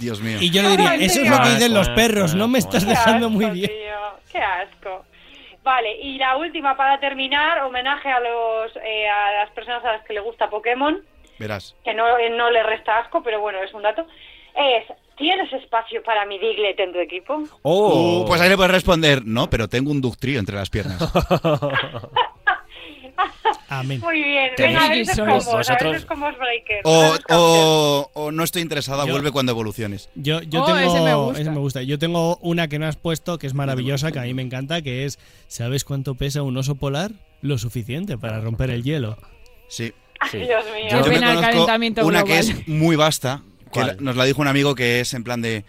Dios 0.00 0.20
mío. 0.20 0.38
Y 0.40 0.50
yo 0.50 0.60
le 0.62 0.70
diría, 0.70 0.96
eso 0.96 1.20
es 1.20 1.30
lo 1.30 1.40
que 1.40 1.50
dicen 1.50 1.72
los 1.72 1.88
perros, 1.90 2.34
no 2.34 2.48
me 2.48 2.58
estás 2.58 2.84
Qué 2.84 2.90
dejando 2.90 3.30
muy 3.30 3.46
bien. 3.50 3.70
Qué 4.32 4.38
asco. 4.38 5.04
Vale, 5.62 6.00
y 6.00 6.18
la 6.18 6.36
última 6.36 6.76
para 6.76 6.98
terminar, 6.98 7.62
homenaje 7.62 8.10
a 8.10 8.18
los 8.18 8.72
eh, 8.74 9.08
a 9.08 9.34
las 9.34 9.50
personas 9.50 9.84
a 9.84 9.92
las 9.92 10.04
que 10.04 10.14
le 10.14 10.20
gusta 10.20 10.50
Pokémon, 10.50 11.00
Verás. 11.38 11.76
que 11.84 11.94
no, 11.94 12.18
eh, 12.18 12.30
no 12.30 12.50
le 12.50 12.64
resta 12.64 12.98
asco, 12.98 13.22
pero 13.22 13.40
bueno, 13.40 13.62
es 13.62 13.72
un 13.72 13.82
dato. 13.82 14.04
Es, 14.56 14.84
¿tienes 15.16 15.52
espacio 15.52 16.02
para 16.02 16.26
mi 16.26 16.40
Diglett 16.40 16.80
en 16.80 16.92
tu 16.92 16.98
equipo? 16.98 17.44
Oh. 17.62 18.22
Uh, 18.22 18.26
pues 18.26 18.40
ahí 18.40 18.48
le 18.48 18.56
puedes 18.56 18.72
responder, 18.72 19.24
no, 19.24 19.48
pero 19.48 19.68
tengo 19.68 19.92
un 19.92 20.00
ductrio 20.00 20.40
entre 20.40 20.56
las 20.56 20.70
piernas. 20.70 20.98
Amén. 23.68 24.00
Muy 24.00 24.22
bien, 24.22 24.50
venga, 24.58 24.84
a 24.84 24.86
frikis 24.88 25.08
veces 25.08 25.16
sois. 25.16 25.44
como, 25.44 25.54
a 25.54 25.58
Vosotros- 25.58 25.92
veces 25.92 26.06
como 26.06 26.26
os 26.26 26.38
breaker. 26.38 26.80
O, 26.84 27.02
a 27.02 27.10
veces 27.10 27.24
como- 27.24 27.38
o, 27.40 28.10
o 28.14 28.32
no 28.32 28.44
estoy 28.44 28.62
interesada, 28.62 29.04
Yo- 29.06 29.12
vuelve 29.12 29.30
cuando 29.30 29.52
evoluciones. 29.52 30.08
Yo, 30.14 30.42
yo 30.42 30.62
Oh, 30.62 30.66
tengo. 30.66 30.78
ese 30.78 31.00
me 31.00 31.14
gusta. 31.14 31.40
ese 31.40 31.50
me 31.50 31.58
gusta. 31.58 31.82
Yo 31.82 31.98
tengo 31.98 32.36
una 32.42 32.68
que 32.68 32.78
no 32.78 32.86
has 32.86 32.96
puesto 32.96 33.38
que 33.38 33.46
es 33.46 33.54
maravillosa, 33.54 34.12
que 34.12 34.18
a 34.18 34.22
mí 34.22 34.34
me 34.34 34.42
encanta, 34.42 34.82
que 34.82 35.04
es: 35.04 35.18
¿sabes 35.48 35.84
cuánto 35.84 36.14
pesa 36.14 36.42
un 36.42 36.56
oso 36.56 36.74
polar? 36.74 37.12
Lo 37.40 37.58
suficiente 37.58 38.18
para 38.18 38.40
romper 38.40 38.70
el 38.70 38.82
hielo. 38.82 39.16
Sí. 39.68 39.92
Dios 40.32 40.44
mío. 40.46 40.88
Yo 40.90 40.98
me 41.10 41.18
conozco 41.18 41.64
una 42.06 42.22
global. 42.22 42.24
que 42.24 42.38
es 42.38 42.68
muy 42.68 42.94
vasta, 42.94 43.42
que 43.72 43.96
nos 44.00 44.14
la 44.16 44.24
dijo 44.24 44.40
un 44.40 44.46
amigo 44.48 44.74
que 44.76 45.00
es 45.00 45.14
en 45.14 45.24
plan 45.24 45.42
de... 45.42 45.64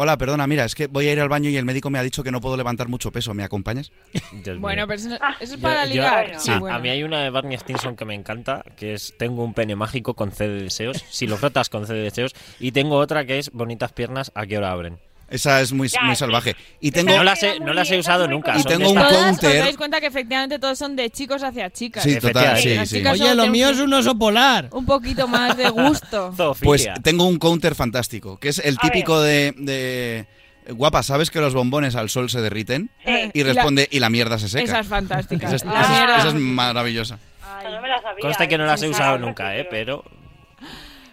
Hola, 0.00 0.16
perdona, 0.16 0.46
mira, 0.46 0.64
es 0.64 0.76
que 0.76 0.86
voy 0.86 1.08
a 1.08 1.12
ir 1.12 1.18
al 1.18 1.28
baño 1.28 1.50
y 1.50 1.56
el 1.56 1.64
médico 1.64 1.90
me 1.90 1.98
ha 1.98 2.04
dicho 2.04 2.22
que 2.22 2.30
no 2.30 2.40
puedo 2.40 2.56
levantar 2.56 2.86
mucho 2.86 3.10
peso, 3.10 3.34
¿me 3.34 3.42
acompañas? 3.42 3.90
Dios 4.30 4.46
mío. 4.56 4.60
Bueno, 4.60 4.86
pero 4.86 5.00
eso, 5.00 5.18
eso 5.40 5.54
es 5.56 5.60
para 5.60 5.86
yo- 5.86 5.94
ligar. 5.94 6.38
Sí, 6.38 6.52
a, 6.52 6.60
bueno. 6.60 6.76
a 6.76 6.78
mí 6.78 6.88
hay 6.88 7.02
una 7.02 7.20
de 7.24 7.30
Barney 7.30 7.58
Stinson 7.58 7.96
que 7.96 8.04
me 8.04 8.14
encanta, 8.14 8.62
que 8.76 8.94
es 8.94 9.12
Tengo 9.18 9.42
un 9.42 9.54
pene 9.54 9.74
mágico 9.74 10.14
con 10.14 10.30
C 10.30 10.46
de 10.46 10.62
deseos. 10.62 11.04
Si 11.10 11.26
lo 11.26 11.36
frotas 11.36 11.68
con 11.68 11.84
C 11.88 11.94
de 11.94 12.02
deseos. 12.02 12.32
Y 12.60 12.70
tengo 12.70 12.94
otra 12.96 13.24
que 13.24 13.40
es 13.40 13.50
Bonitas 13.50 13.92
piernas, 13.92 14.30
¿a 14.36 14.46
qué 14.46 14.56
hora 14.58 14.70
abren? 14.70 15.00
Esa 15.30 15.60
es 15.60 15.72
muy, 15.72 15.88
Ya, 15.88 16.00
muy 16.02 16.16
salvaje. 16.16 16.56
Y 16.80 16.88
Esa 16.88 16.94
tengo... 16.96 17.16
No 17.16 17.22
las 17.24 17.42
he, 17.42 17.60
no 17.60 17.74
las 17.74 17.90
he 17.90 17.98
esa 17.98 18.12
usado 18.12 18.28
nunca. 18.28 18.58
Y 18.58 18.62
tengo 18.64 18.88
un 18.90 18.96
counter. 18.96 19.50
os 19.50 19.58
dais 19.58 19.76
cuenta 19.76 20.00
que 20.00 20.06
efectivamente 20.06 20.58
todos 20.58 20.78
son 20.78 20.96
de 20.96 21.10
chicos 21.10 21.42
hacia 21.42 21.70
chicas. 21.70 22.02
Sí, 22.02 22.18
total, 22.18 22.56
sí, 22.58 22.78
sí. 22.86 23.06
Oye, 23.06 23.34
lo 23.34 23.46
mío 23.48 23.68
es 23.68 23.78
un 23.78 23.92
oso 23.92 24.16
polar. 24.18 24.68
Un 24.72 24.86
poquito 24.86 25.28
más 25.28 25.56
de 25.56 25.68
gusto. 25.68 26.34
Pues 26.62 26.88
tengo 27.02 27.26
un 27.26 27.38
counter 27.38 27.74
fantástico, 27.74 28.38
que 28.38 28.48
es 28.48 28.58
el 28.58 28.78
típico 28.78 29.20
de, 29.20 29.52
de... 29.56 30.26
Guapa, 30.72 31.02
¿sabes 31.02 31.30
que 31.30 31.40
los 31.40 31.54
bombones 31.54 31.94
al 31.96 32.08
sol 32.10 32.28
se 32.30 32.40
derriten? 32.40 32.90
Eh, 33.04 33.30
Y 33.34 33.42
la- 33.42 33.52
responde, 33.54 33.88
y 33.90 34.00
la 34.00 34.10
mierda 34.10 34.38
se 34.38 34.46
Esa 34.46 34.58
seca. 34.60 34.80
es 34.80 34.86
fantástica. 34.86 35.46
Esa 35.46 35.56
es, 35.56 35.64
La 35.64 35.80
esa 35.82 36.04
es- 36.14 36.18
esa 36.20 36.28
es 36.28 36.34
maravillosa. 36.34 37.18
Esta 37.58 37.70
no 37.70 37.80
me 37.82 37.88
la 37.88 38.00
sabía, 38.02 38.20
Consta 38.22 38.46
que 38.46 38.58
no 38.58 38.64
¿eh? 38.64 38.66
las 38.68 38.82
he 38.82 38.88
usado 38.88 39.18
nunca, 39.18 39.56
¿eh? 39.56 39.66
Pero 39.70 40.04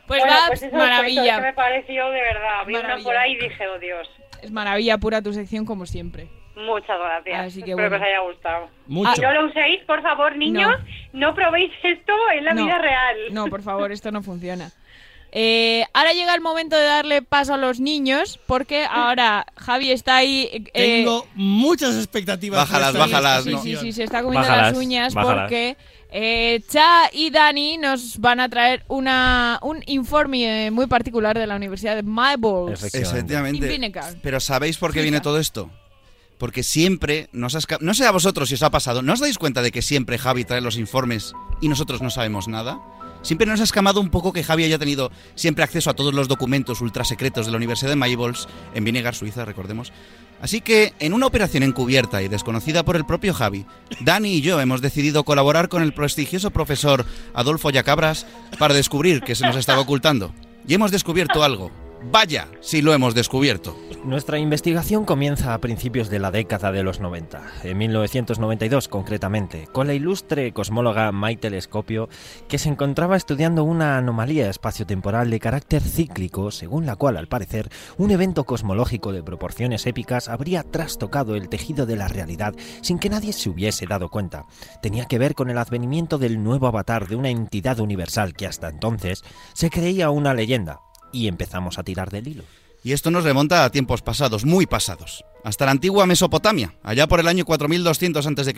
Pues 0.07 0.19
Bueno, 0.21 0.35
va, 0.35 0.47
pues 0.47 0.73
maravilla. 0.73 1.39
me 1.39 1.53
pareció 1.53 2.09
de 2.09 2.21
verdad. 2.21 2.65
Vi 2.67 2.75
una 2.75 2.97
por 2.99 3.15
ahí 3.17 3.33
y 3.33 3.37
dije, 3.49 3.67
oh 3.67 3.79
Dios. 3.79 4.07
Es 4.41 4.51
maravilla 4.51 4.97
pura 4.97 5.21
tu 5.21 5.33
sección 5.33 5.65
como 5.65 5.85
siempre. 5.85 6.27
Muchas 6.55 6.97
gracias. 6.99 7.47
Así 7.47 7.63
que 7.63 7.71
Espero 7.71 7.89
bueno. 7.89 7.89
que 7.89 7.95
os 8.03 8.07
haya 8.07 8.19
gustado. 8.19 8.69
Mucho. 8.87 9.11
Y 9.17 9.21
no 9.25 9.33
lo 9.33 9.45
uséis, 9.47 9.81
por 9.85 10.01
favor, 10.01 10.37
niños. 10.37 10.71
No, 11.11 11.33
probéis 11.35 11.71
esto 11.83 12.13
en 12.37 12.45
la 12.45 12.53
No. 12.53 12.65
vida 12.65 12.77
real. 12.77 13.17
No, 13.31 13.47
por 13.47 13.61
favor, 13.61 13.91
esto 13.91 14.11
no 14.11 14.21
funciona. 14.21 14.71
Eh, 15.37 15.83
ahora 15.93 16.13
llega 16.13 16.33
el 16.33 16.39
momento 16.39 16.77
de 16.77 16.85
darle 16.85 17.21
paso 17.21 17.55
a 17.55 17.57
los 17.57 17.81
niños, 17.81 18.39
porque 18.47 18.85
ahora 18.89 19.45
Javi 19.57 19.91
está 19.91 20.15
ahí. 20.17 20.47
eh, 20.73 21.01
Tengo 21.03 21.27
muchas 21.33 21.95
expectativas. 21.97 22.59
Bájalas, 22.69 22.97
bájalas, 22.97 23.39
esta 23.39 23.51
no. 23.51 23.57
Sí, 23.63 23.75
sí, 23.75 23.91
se 23.91 24.03
está 24.03 24.21
comiendo 24.23 24.47
Bájalas, 24.47 24.71
las 24.73 24.77
uñas 24.81 25.13
bájalas. 25.13 25.41
porque 25.41 25.75
eh, 26.17 26.61
Cha 26.69 27.09
y 27.11 27.29
Dani 27.29 27.77
nos 27.77 28.19
van 28.19 28.39
a 28.39 28.47
traer 28.47 28.85
una, 28.87 29.59
un 29.61 29.83
informe 29.87 30.67
eh, 30.67 30.71
muy 30.71 30.87
particular 30.87 31.37
de 31.37 31.45
la 31.45 31.57
Universidad 31.57 31.95
de 31.95 32.03
Marbles. 32.03 32.81
Efectivamente. 33.11 33.59
Pero 34.23 34.39
¿sabéis 34.39 34.77
por 34.77 34.93
qué 34.93 35.01
viene 35.01 35.19
todo 35.19 35.39
esto? 35.39 35.69
Porque 36.37 36.63
siempre 36.63 37.27
nos 37.33 37.55
ha 37.55 37.59
esca- 37.59 37.79
No 37.81 37.93
sé 37.93 38.05
a 38.05 38.11
vosotros 38.11 38.47
si 38.49 38.55
os 38.55 38.63
ha 38.63 38.69
pasado. 38.69 39.01
¿No 39.01 39.13
os 39.13 39.19
dais 39.19 39.37
cuenta 39.37 39.61
de 39.61 39.71
que 39.71 39.81
siempre 39.81 40.17
Javi 40.17 40.45
trae 40.45 40.61
los 40.61 40.77
informes 40.77 41.33
y 41.61 41.67
nosotros 41.67 42.01
no 42.01 42.09
sabemos 42.09 42.47
nada? 42.47 42.79
Siempre 43.21 43.47
nos 43.47 43.59
ha 43.59 43.63
escamado 43.63 43.99
un 44.01 44.09
poco 44.09 44.31
que 44.33 44.43
Javi 44.43 44.65
haya 44.65 44.77
tenido 44.77 45.11
siempre 45.33 45.63
acceso 45.63 45.89
a 45.89 45.95
todos 45.95 46.13
los 46.13 46.27
documentos 46.27 46.79
ultra 46.81 47.03
secretos 47.03 47.45
de 47.47 47.51
la 47.51 47.57
Universidad 47.57 47.89
de 47.89 47.95
Maybols, 47.95 48.47
en 48.73 48.83
Vinegar, 48.83 49.15
Suiza, 49.15 49.45
recordemos. 49.45 49.91
Así 50.41 50.61
que, 50.61 50.93
en 50.99 51.13
una 51.13 51.27
operación 51.27 51.63
encubierta 51.63 52.21
y 52.21 52.27
desconocida 52.27 52.83
por 52.83 52.95
el 52.95 53.05
propio 53.05 53.33
Javi, 53.33 53.65
Dani 54.01 54.33
y 54.35 54.41
yo 54.41 54.59
hemos 54.59 54.81
decidido 54.81 55.23
colaborar 55.23 55.69
con 55.69 55.81
el 55.81 55.93
prestigioso 55.93 56.51
profesor 56.51 57.05
Adolfo 57.33 57.69
Yacabras 57.69 58.25
para 58.59 58.73
descubrir 58.73 59.21
que 59.21 59.35
se 59.35 59.45
nos 59.45 59.55
estaba 59.55 59.81
ocultando. 59.81 60.33
Y 60.67 60.73
hemos 60.73 60.91
descubierto 60.91 61.43
algo. 61.43 61.84
Vaya, 62.11 62.47
si 62.61 62.81
lo 62.83 62.93
hemos 62.93 63.15
descubierto. 63.15 63.75
Nuestra 64.03 64.37
investigación 64.37 65.05
comienza 65.05 65.55
a 65.55 65.57
principios 65.59 66.09
de 66.09 66.19
la 66.19 66.29
década 66.29 66.71
de 66.71 66.83
los 66.83 66.99
90, 66.99 67.41
en 67.63 67.77
1992 67.79 68.87
concretamente, 68.87 69.67
con 69.71 69.87
la 69.87 69.95
ilustre 69.95 70.53
cosmóloga 70.53 71.11
May 71.11 71.37
Telescopio, 71.37 72.07
que 72.47 72.59
se 72.59 72.69
encontraba 72.69 73.17
estudiando 73.17 73.63
una 73.63 73.97
anomalía 73.97 74.49
espaciotemporal 74.51 75.31
de 75.31 75.39
carácter 75.39 75.81
cíclico, 75.81 76.51
según 76.51 76.85
la 76.85 76.95
cual, 76.95 77.17
al 77.17 77.27
parecer, 77.27 77.69
un 77.97 78.11
evento 78.11 78.43
cosmológico 78.43 79.11
de 79.11 79.23
proporciones 79.23 79.87
épicas 79.87 80.29
habría 80.29 80.61
trastocado 80.61 81.35
el 81.35 81.49
tejido 81.49 81.87
de 81.87 81.95
la 81.95 82.07
realidad 82.07 82.53
sin 82.81 82.99
que 82.99 83.09
nadie 83.09 83.33
se 83.33 83.49
hubiese 83.49 83.87
dado 83.87 84.09
cuenta. 84.09 84.45
Tenía 84.83 85.05
que 85.05 85.17
ver 85.17 85.33
con 85.33 85.49
el 85.49 85.57
advenimiento 85.57 86.19
del 86.19 86.43
nuevo 86.43 86.67
avatar 86.67 87.07
de 87.07 87.15
una 87.15 87.29
entidad 87.29 87.79
universal 87.79 88.35
que 88.35 88.45
hasta 88.45 88.69
entonces 88.69 89.23
se 89.53 89.71
creía 89.71 90.11
una 90.11 90.35
leyenda. 90.35 90.84
Y 91.15 91.29
empezamos 91.29 91.79
a 91.79 91.83
tirar 91.83 92.11
del 92.11 92.27
hilo. 92.27 92.43
Y 92.83 92.91
esto 92.91 93.09
nos 93.09 93.23
remonta 93.23 93.63
a 93.63 93.69
tiempos 93.71 94.01
pasados, 94.01 94.43
muy 94.43 94.65
pasados, 94.65 95.23
hasta 95.45 95.63
la 95.65 95.71
antigua 95.71 96.05
Mesopotamia, 96.05 96.75
allá 96.83 97.07
por 97.07 97.21
el 97.21 97.27
año 97.29 97.45
4200 97.45 98.27
a.C. 98.27 98.53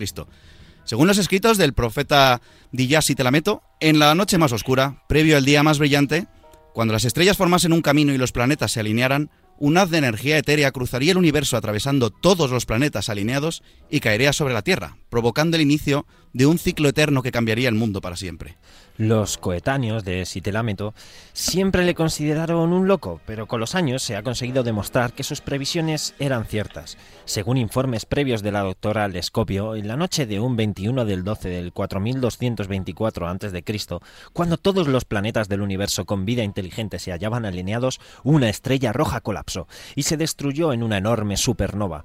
Según 0.83 1.07
los 1.07 1.19
escritos 1.19 1.59
del 1.59 1.73
profeta 1.73 2.41
Diyasi 2.71 3.13
Telameto, 3.13 3.61
en 3.79 3.99
la 3.99 4.15
noche 4.15 4.39
más 4.39 4.51
oscura, 4.53 5.03
previo 5.07 5.37
al 5.37 5.45
día 5.45 5.61
más 5.61 5.77
brillante, 5.77 6.25
cuando 6.73 6.93
las 6.93 7.05
estrellas 7.05 7.37
formasen 7.37 7.73
un 7.73 7.83
camino 7.83 8.11
y 8.11 8.17
los 8.17 8.31
planetas 8.31 8.71
se 8.71 8.79
alinearan, 8.79 9.29
un 9.59 9.77
haz 9.77 9.91
de 9.91 9.99
energía 9.99 10.37
etérea 10.37 10.71
cruzaría 10.71 11.11
el 11.11 11.17
universo 11.17 11.57
atravesando 11.57 12.09
todos 12.09 12.49
los 12.49 12.65
planetas 12.65 13.09
alineados 13.09 13.61
y 13.89 13.99
caería 13.99 14.33
sobre 14.33 14.55
la 14.55 14.63
Tierra, 14.63 14.97
provocando 15.09 15.57
el 15.57 15.63
inicio 15.63 16.05
de 16.33 16.45
un 16.45 16.59
ciclo 16.59 16.89
eterno 16.89 17.23
que 17.23 17.31
cambiaría 17.31 17.69
el 17.69 17.75
mundo 17.75 18.01
para 18.01 18.15
siempre. 18.15 18.57
Los 18.97 19.37
coetáneos 19.37 20.03
de 20.03 20.25
Sitelámeto 20.25 20.95
siempre 21.33 21.85
le 21.85 21.93
consideraron 21.93 22.73
un 22.73 22.87
loco, 22.87 23.21
pero 23.27 23.47
con 23.47 23.59
los 23.59 23.75
años 23.75 24.01
se 24.01 24.15
ha 24.15 24.23
conseguido 24.23 24.63
demostrar 24.63 25.13
que 25.13 25.23
sus 25.23 25.39
previsiones 25.39 26.15
eran 26.17 26.45
ciertas. 26.45 26.97
Según 27.25 27.57
informes 27.57 28.05
previos 28.05 28.41
de 28.41 28.51
la 28.51 28.61
doctora 28.61 29.07
Lescopio, 29.07 29.75
en 29.75 29.87
la 29.87 29.97
noche 29.97 30.25
de 30.25 30.39
un 30.39 30.55
21 30.55 31.05
del 31.05 31.23
12 31.23 31.47
del 31.47 31.73
4224 31.73 33.27
a.C., 33.27 33.63
cuando 34.33 34.57
todos 34.57 34.87
los 34.87 35.05
planetas 35.05 35.47
del 35.47 35.61
universo 35.61 36.05
con 36.05 36.25
vida 36.25 36.43
inteligente 36.43 36.97
se 36.97 37.11
hallaban 37.11 37.45
alineados, 37.45 37.99
una 38.23 38.49
estrella 38.49 38.93
roja 38.93 39.21
colapsó 39.21 39.67
y 39.95 40.03
se 40.03 40.17
destruyó 40.17 40.73
en 40.73 40.81
una 40.81 40.97
enorme 40.97 41.37
supernova 41.37 42.03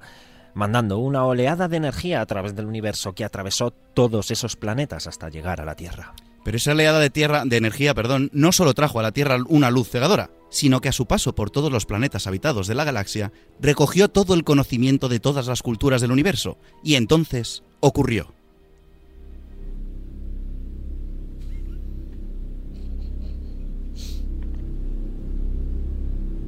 mandando 0.53 0.99
una 0.99 1.25
oleada 1.25 1.67
de 1.67 1.77
energía 1.77 2.21
a 2.21 2.25
través 2.25 2.55
del 2.55 2.65
universo 2.65 3.13
que 3.13 3.25
atravesó 3.25 3.71
todos 3.71 4.31
esos 4.31 4.55
planetas 4.55 5.07
hasta 5.07 5.29
llegar 5.29 5.61
a 5.61 5.65
la 5.65 5.75
Tierra. 5.75 6.13
Pero 6.43 6.57
esa 6.57 6.71
oleada 6.71 6.99
de 6.99 7.09
tierra, 7.09 7.43
de 7.45 7.55
energía, 7.55 7.93
perdón, 7.93 8.29
no 8.33 8.51
solo 8.51 8.73
trajo 8.73 8.99
a 8.99 9.03
la 9.03 9.13
Tierra 9.13 9.37
una 9.47 9.71
luz 9.71 9.89
cegadora, 9.89 10.29
sino 10.49 10.81
que 10.81 10.89
a 10.89 10.91
su 10.91 11.05
paso 11.05 11.33
por 11.33 11.49
todos 11.49 11.71
los 11.71 11.85
planetas 11.85 12.27
habitados 12.27 12.67
de 12.67 12.75
la 12.75 12.83
galaxia, 12.83 13.31
recogió 13.59 14.09
todo 14.09 14.33
el 14.33 14.43
conocimiento 14.43 15.07
de 15.07 15.19
todas 15.19 15.47
las 15.47 15.63
culturas 15.63 16.01
del 16.01 16.11
universo, 16.11 16.57
y 16.83 16.95
entonces 16.95 17.63
ocurrió. 17.79 18.33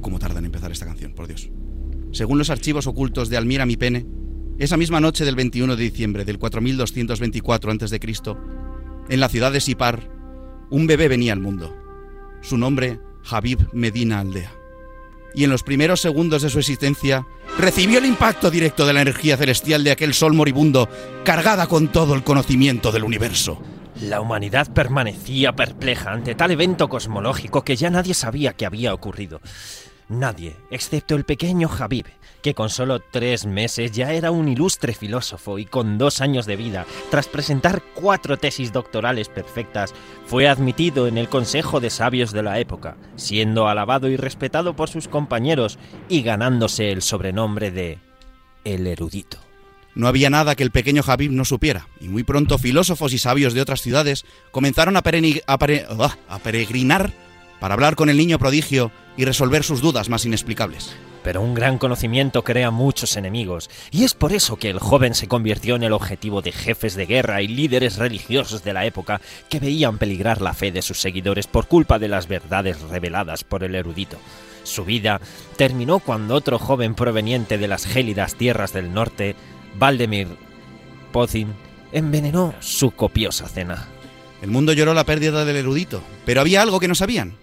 ¿Cómo 0.02 0.18
tarda 0.18 0.38
en 0.38 0.44
empezar 0.44 0.70
esta 0.70 0.86
canción, 0.86 1.14
por 1.14 1.26
Dios? 1.26 1.48
Según 2.16 2.38
los 2.38 2.48
archivos 2.48 2.86
ocultos 2.86 3.28
de 3.28 3.36
Almira 3.36 3.66
Mipene, 3.66 4.06
esa 4.58 4.78
misma 4.78 5.00
noche 5.00 5.26
del 5.26 5.36
21 5.36 5.76
de 5.76 5.82
diciembre 5.82 6.24
del 6.24 6.38
4224 6.38 7.70
a.C., 7.70 8.00
en 9.10 9.20
la 9.20 9.28
ciudad 9.28 9.52
de 9.52 9.60
Sipar, 9.60 10.08
un 10.70 10.86
bebé 10.86 11.08
venía 11.08 11.34
al 11.34 11.40
mundo. 11.40 11.76
Su 12.40 12.56
nombre, 12.56 13.00
Habib 13.30 13.68
Medina 13.74 14.20
Aldea. 14.20 14.50
Y 15.34 15.44
en 15.44 15.50
los 15.50 15.62
primeros 15.62 16.00
segundos 16.00 16.40
de 16.40 16.48
su 16.48 16.58
existencia, 16.58 17.26
recibió 17.58 17.98
el 17.98 18.06
impacto 18.06 18.50
directo 18.50 18.86
de 18.86 18.94
la 18.94 19.02
energía 19.02 19.36
celestial 19.36 19.84
de 19.84 19.90
aquel 19.90 20.14
sol 20.14 20.32
moribundo, 20.32 20.88
cargada 21.22 21.66
con 21.66 21.92
todo 21.92 22.14
el 22.14 22.24
conocimiento 22.24 22.92
del 22.92 23.04
universo. 23.04 23.60
La 24.00 24.22
humanidad 24.22 24.72
permanecía 24.72 25.54
perpleja 25.54 26.12
ante 26.12 26.34
tal 26.34 26.50
evento 26.50 26.88
cosmológico 26.88 27.62
que 27.62 27.76
ya 27.76 27.90
nadie 27.90 28.14
sabía 28.14 28.54
que 28.54 28.64
había 28.64 28.94
ocurrido. 28.94 29.42
Nadie, 30.08 30.54
excepto 30.70 31.16
el 31.16 31.24
pequeño 31.24 31.68
Habib, 31.68 32.06
que 32.40 32.54
con 32.54 32.70
solo 32.70 33.00
tres 33.00 33.44
meses 33.44 33.90
ya 33.90 34.12
era 34.12 34.30
un 34.30 34.48
ilustre 34.48 34.94
filósofo 34.94 35.58
y 35.58 35.64
con 35.64 35.98
dos 35.98 36.20
años 36.20 36.46
de 36.46 36.54
vida, 36.54 36.86
tras 37.10 37.26
presentar 37.26 37.82
cuatro 37.94 38.36
tesis 38.36 38.72
doctorales 38.72 39.28
perfectas, 39.28 39.92
fue 40.24 40.46
admitido 40.46 41.08
en 41.08 41.18
el 41.18 41.28
Consejo 41.28 41.80
de 41.80 41.90
Sabios 41.90 42.30
de 42.30 42.44
la 42.44 42.60
época, 42.60 42.96
siendo 43.16 43.66
alabado 43.66 44.08
y 44.08 44.16
respetado 44.16 44.76
por 44.76 44.88
sus 44.88 45.08
compañeros 45.08 45.76
y 46.08 46.22
ganándose 46.22 46.92
el 46.92 47.02
sobrenombre 47.02 47.72
de 47.72 47.98
el 48.64 48.86
erudito. 48.86 49.38
No 49.96 50.06
había 50.06 50.30
nada 50.30 50.54
que 50.54 50.62
el 50.62 50.70
pequeño 50.70 51.02
Habib 51.04 51.32
no 51.32 51.44
supiera, 51.44 51.88
y 52.00 52.06
muy 52.06 52.22
pronto 52.22 52.58
filósofos 52.58 53.12
y 53.12 53.18
sabios 53.18 53.54
de 53.54 53.62
otras 53.62 53.80
ciudades 53.80 54.24
comenzaron 54.52 54.96
a 54.96 55.02
peregrinar 55.02 57.12
para 57.60 57.74
hablar 57.74 57.96
con 57.96 58.10
el 58.10 58.16
niño 58.16 58.38
prodigio 58.38 58.90
y 59.16 59.24
resolver 59.24 59.64
sus 59.64 59.80
dudas 59.80 60.08
más 60.08 60.24
inexplicables. 60.24 60.94
Pero 61.22 61.42
un 61.42 61.54
gran 61.54 61.78
conocimiento 61.78 62.44
crea 62.44 62.70
muchos 62.70 63.16
enemigos, 63.16 63.68
y 63.90 64.04
es 64.04 64.14
por 64.14 64.32
eso 64.32 64.56
que 64.56 64.70
el 64.70 64.78
joven 64.78 65.14
se 65.14 65.26
convirtió 65.26 65.74
en 65.74 65.82
el 65.82 65.92
objetivo 65.92 66.40
de 66.40 66.52
jefes 66.52 66.94
de 66.94 67.06
guerra 67.06 67.42
y 67.42 67.48
líderes 67.48 67.96
religiosos 67.96 68.62
de 68.62 68.72
la 68.72 68.86
época 68.86 69.20
que 69.48 69.58
veían 69.58 69.98
peligrar 69.98 70.40
la 70.40 70.54
fe 70.54 70.70
de 70.70 70.82
sus 70.82 71.00
seguidores 71.00 71.48
por 71.48 71.66
culpa 71.66 71.98
de 71.98 72.08
las 72.08 72.28
verdades 72.28 72.80
reveladas 72.82 73.42
por 73.42 73.64
el 73.64 73.74
erudito. 73.74 74.18
Su 74.62 74.84
vida 74.84 75.20
terminó 75.56 75.98
cuando 75.98 76.34
otro 76.34 76.58
joven 76.58 76.94
proveniente 76.94 77.58
de 77.58 77.68
las 77.68 77.86
gélidas 77.86 78.36
tierras 78.36 78.72
del 78.72 78.92
norte, 78.92 79.34
Valdemir 79.78 80.28
Pozin, 81.12 81.54
envenenó 81.92 82.54
su 82.60 82.90
copiosa 82.92 83.48
cena. 83.48 83.88
El 84.42 84.50
mundo 84.50 84.72
lloró 84.72 84.92
la 84.94 85.04
pérdida 85.04 85.44
del 85.44 85.56
erudito, 85.56 86.02
pero 86.24 86.40
había 86.40 86.62
algo 86.62 86.78
que 86.78 86.88
no 86.88 86.94
sabían. 86.94 87.34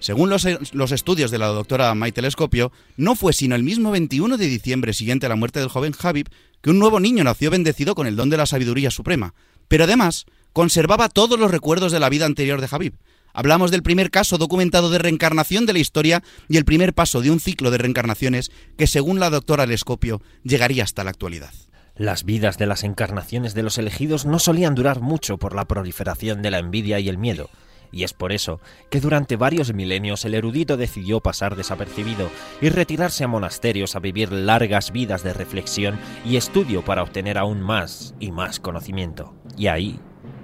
Según 0.00 0.30
los, 0.30 0.46
los 0.72 0.92
estudios 0.92 1.30
de 1.30 1.38
la 1.38 1.48
doctora 1.48 1.94
May 1.94 2.10
Telescopio, 2.10 2.72
no 2.96 3.14
fue 3.14 3.34
sino 3.34 3.54
el 3.54 3.62
mismo 3.62 3.90
21 3.90 4.38
de 4.38 4.46
diciembre 4.46 4.94
siguiente 4.94 5.26
a 5.26 5.28
la 5.28 5.36
muerte 5.36 5.60
del 5.60 5.68
joven 5.68 5.94
Habib 6.02 6.28
que 6.62 6.70
un 6.70 6.78
nuevo 6.78 7.00
niño 7.00 7.22
nació 7.22 7.50
bendecido 7.50 7.94
con 7.94 8.06
el 8.06 8.16
don 8.16 8.30
de 8.30 8.38
la 8.38 8.46
sabiduría 8.46 8.90
suprema, 8.90 9.34
pero 9.68 9.84
además 9.84 10.24
conservaba 10.54 11.10
todos 11.10 11.38
los 11.38 11.50
recuerdos 11.50 11.92
de 11.92 12.00
la 12.00 12.08
vida 12.08 12.24
anterior 12.24 12.62
de 12.62 12.68
Habib. 12.70 12.94
Hablamos 13.32 13.70
del 13.70 13.82
primer 13.82 14.10
caso 14.10 14.38
documentado 14.38 14.90
de 14.90 14.98
reencarnación 14.98 15.66
de 15.66 15.74
la 15.74 15.78
historia 15.78 16.22
y 16.48 16.56
el 16.56 16.64
primer 16.64 16.94
paso 16.94 17.20
de 17.20 17.30
un 17.30 17.38
ciclo 17.38 17.70
de 17.70 17.78
reencarnaciones 17.78 18.50
que, 18.76 18.86
según 18.86 19.20
la 19.20 19.30
doctora 19.30 19.64
Telescopio, 19.64 20.20
llegaría 20.42 20.82
hasta 20.82 21.04
la 21.04 21.10
actualidad. 21.10 21.52
Las 21.94 22.24
vidas 22.24 22.56
de 22.56 22.66
las 22.66 22.82
encarnaciones 22.82 23.52
de 23.52 23.62
los 23.62 23.76
elegidos 23.76 24.24
no 24.24 24.38
solían 24.38 24.74
durar 24.74 25.00
mucho 25.00 25.36
por 25.36 25.54
la 25.54 25.66
proliferación 25.66 26.40
de 26.40 26.50
la 26.50 26.58
envidia 26.58 26.98
y 26.98 27.08
el 27.08 27.18
miedo, 27.18 27.50
y 27.92 28.04
es 28.04 28.12
por 28.12 28.32
eso 28.32 28.60
que 28.90 29.00
durante 29.00 29.36
varios 29.36 29.72
milenios 29.72 30.24
el 30.24 30.34
erudito 30.34 30.76
decidió 30.76 31.20
pasar 31.20 31.56
desapercibido 31.56 32.30
y 32.60 32.68
retirarse 32.68 33.24
a 33.24 33.28
monasterios 33.28 33.96
a 33.96 34.00
vivir 34.00 34.32
largas 34.32 34.92
vidas 34.92 35.22
de 35.22 35.32
reflexión 35.32 35.98
y 36.24 36.36
estudio 36.36 36.84
para 36.84 37.02
obtener 37.02 37.38
aún 37.38 37.60
más 37.60 38.14
y 38.20 38.32
más 38.32 38.60
conocimiento. 38.60 39.34
Y 39.56 39.66
ahí 39.68 40.00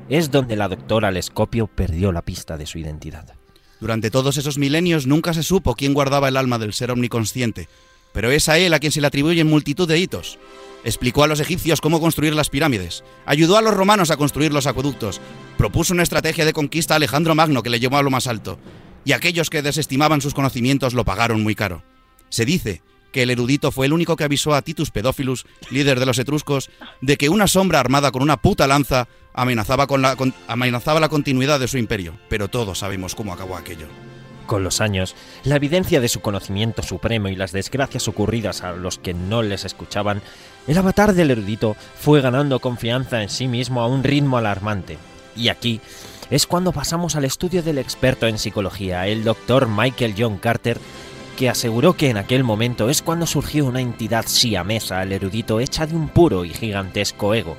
es 0.09 0.31
donde 0.31 0.57
la 0.57 0.69
doctora 0.69 1.11
Lescopio 1.11 1.67
perdió 1.67 2.13
la 2.13 2.23
pista 2.23 2.57
de 2.57 2.67
su 2.67 2.79
identidad. 2.79 3.35
Durante 3.81 4.11
todos 4.11 4.37
esos 4.37 4.57
milenios 4.57 5.07
nunca 5.07 5.35
se 5.35 5.43
supo 5.43 5.75
quién 5.75 5.95
guardaba 5.95 6.29
el 6.29 6.37
alma 6.37 6.59
del 6.59 6.73
ser 6.73 6.91
omniconsciente, 6.91 7.69
pero 8.13 8.31
es 8.31 8.49
a 8.49 8.57
él 8.59 8.73
a 8.73 8.79
quien 8.79 8.93
se 8.93 9.01
le 9.01 9.07
atribuyen 9.07 9.47
multitud 9.47 9.87
de 9.87 9.99
hitos. 9.99 10.39
Explicó 10.85 11.25
a 11.25 11.27
los 11.27 11.41
egipcios 11.41 11.81
cómo 11.81 12.01
construir 12.01 12.35
las 12.35 12.51
pirámides, 12.51 13.05
ayudó 13.25 13.57
a 13.57 13.63
los 13.63 13.75
romanos 13.75 14.11
a 14.11 14.17
construir 14.17 14.53
los 14.53 14.67
acueductos, 14.67 15.21
propuso 15.59 15.95
una 15.95 16.03
estrategia 16.03 16.45
de 16.45 16.53
conquista 16.53 16.95
a 16.95 16.97
Alejandro 16.97 17.35
Magno 17.35 17.63
que 17.63 17.71
le 17.71 17.81
llevó 17.81 17.97
a 17.97 18.03
lo 18.03 18.11
más 18.11 18.27
alto, 18.27 18.59
y 19.05 19.13
aquellos 19.13 19.51
que 19.51 19.63
desestimaban 19.63 20.21
sus 20.21 20.35
conocimientos 20.35 20.95
lo 20.95 21.05
pagaron 21.05 21.43
muy 21.43 21.55
caro. 21.55 21.83
Se 22.29 22.45
dice 22.45 22.83
que 23.13 23.23
el 23.23 23.31
erudito 23.31 23.73
fue 23.73 23.87
el 23.87 23.93
único 23.93 24.17
que 24.17 24.25
avisó 24.25 24.55
a 24.55 24.63
Titus 24.63 24.91
Pedófilus, 24.91 25.47
líder 25.71 26.01
de 26.01 26.07
los 26.07 26.19
etruscos, 26.19 26.71
de 27.01 27.17
que 27.17 27.29
una 27.29 27.47
sombra 27.47 27.81
armada 27.81 28.11
con 28.11 28.23
una 28.23 28.37
puta 28.37 28.67
lanza 28.67 29.09
amenazaba, 29.33 29.87
con 29.87 30.03
la, 30.03 30.17
amenazaba 30.49 31.01
la 31.01 31.09
continuidad 31.09 31.61
de 31.61 31.69
su 31.69 31.79
imperio, 31.79 32.19
pero 32.29 32.49
todos 32.49 32.81
sabemos 32.81 33.15
cómo 33.15 33.33
acabó 33.33 33.57
aquello. 33.57 33.87
Con 34.47 34.63
los 34.63 34.81
años, 34.81 35.17
la 35.43 35.57
evidencia 35.57 36.01
de 36.01 36.09
su 36.09 36.21
conocimiento 36.21 36.83
supremo 36.83 37.29
y 37.29 37.35
las 37.35 37.51
desgracias 37.51 38.07
ocurridas 38.07 38.63
a 38.63 38.73
los 38.73 38.99
que 38.99 39.13
no 39.13 39.43
les 39.43 39.65
escuchaban, 39.65 40.23
el 40.69 40.79
avatar 40.79 41.15
del 41.15 41.33
erudito 41.33 41.77
fue 41.99 42.21
ganando 42.21 42.61
confianza 42.61 43.23
en 43.23 43.29
sí 43.29 43.49
mismo 43.49 43.81
a 43.81 43.89
un 43.89 44.05
ritmo 44.05 44.39
alarmante. 44.39 44.99
Y 45.35 45.49
aquí 45.49 45.81
es 46.31 46.47
cuando 46.47 46.73
pasamos 46.73 47.17
al 47.17 47.25
estudio 47.25 47.63
del 47.63 47.79
experto 47.79 48.29
en 48.29 48.39
psicología, 48.39 49.07
el 49.09 49.25
doctor 49.25 49.69
Michael 49.69 50.15
John 50.17 50.39
Carter, 50.39 50.79
que 51.37 51.51
aseguró 51.51 51.95
que 51.95 52.11
en 52.11 52.17
aquel 52.17 52.45
momento 52.45 52.89
es 52.89 53.03
cuando 53.03 53.27
surgió 53.27 53.67
una 53.67 53.81
entidad 53.81 54.27
siamesa 54.27 55.01
al 55.01 55.13
erudito 55.13 55.59
hecha 55.59 55.87
de 55.87 55.97
un 55.97 56.09
puro 56.09 56.45
y 56.45 56.55
gigantesco 56.55 57.35
ego. 57.35 57.57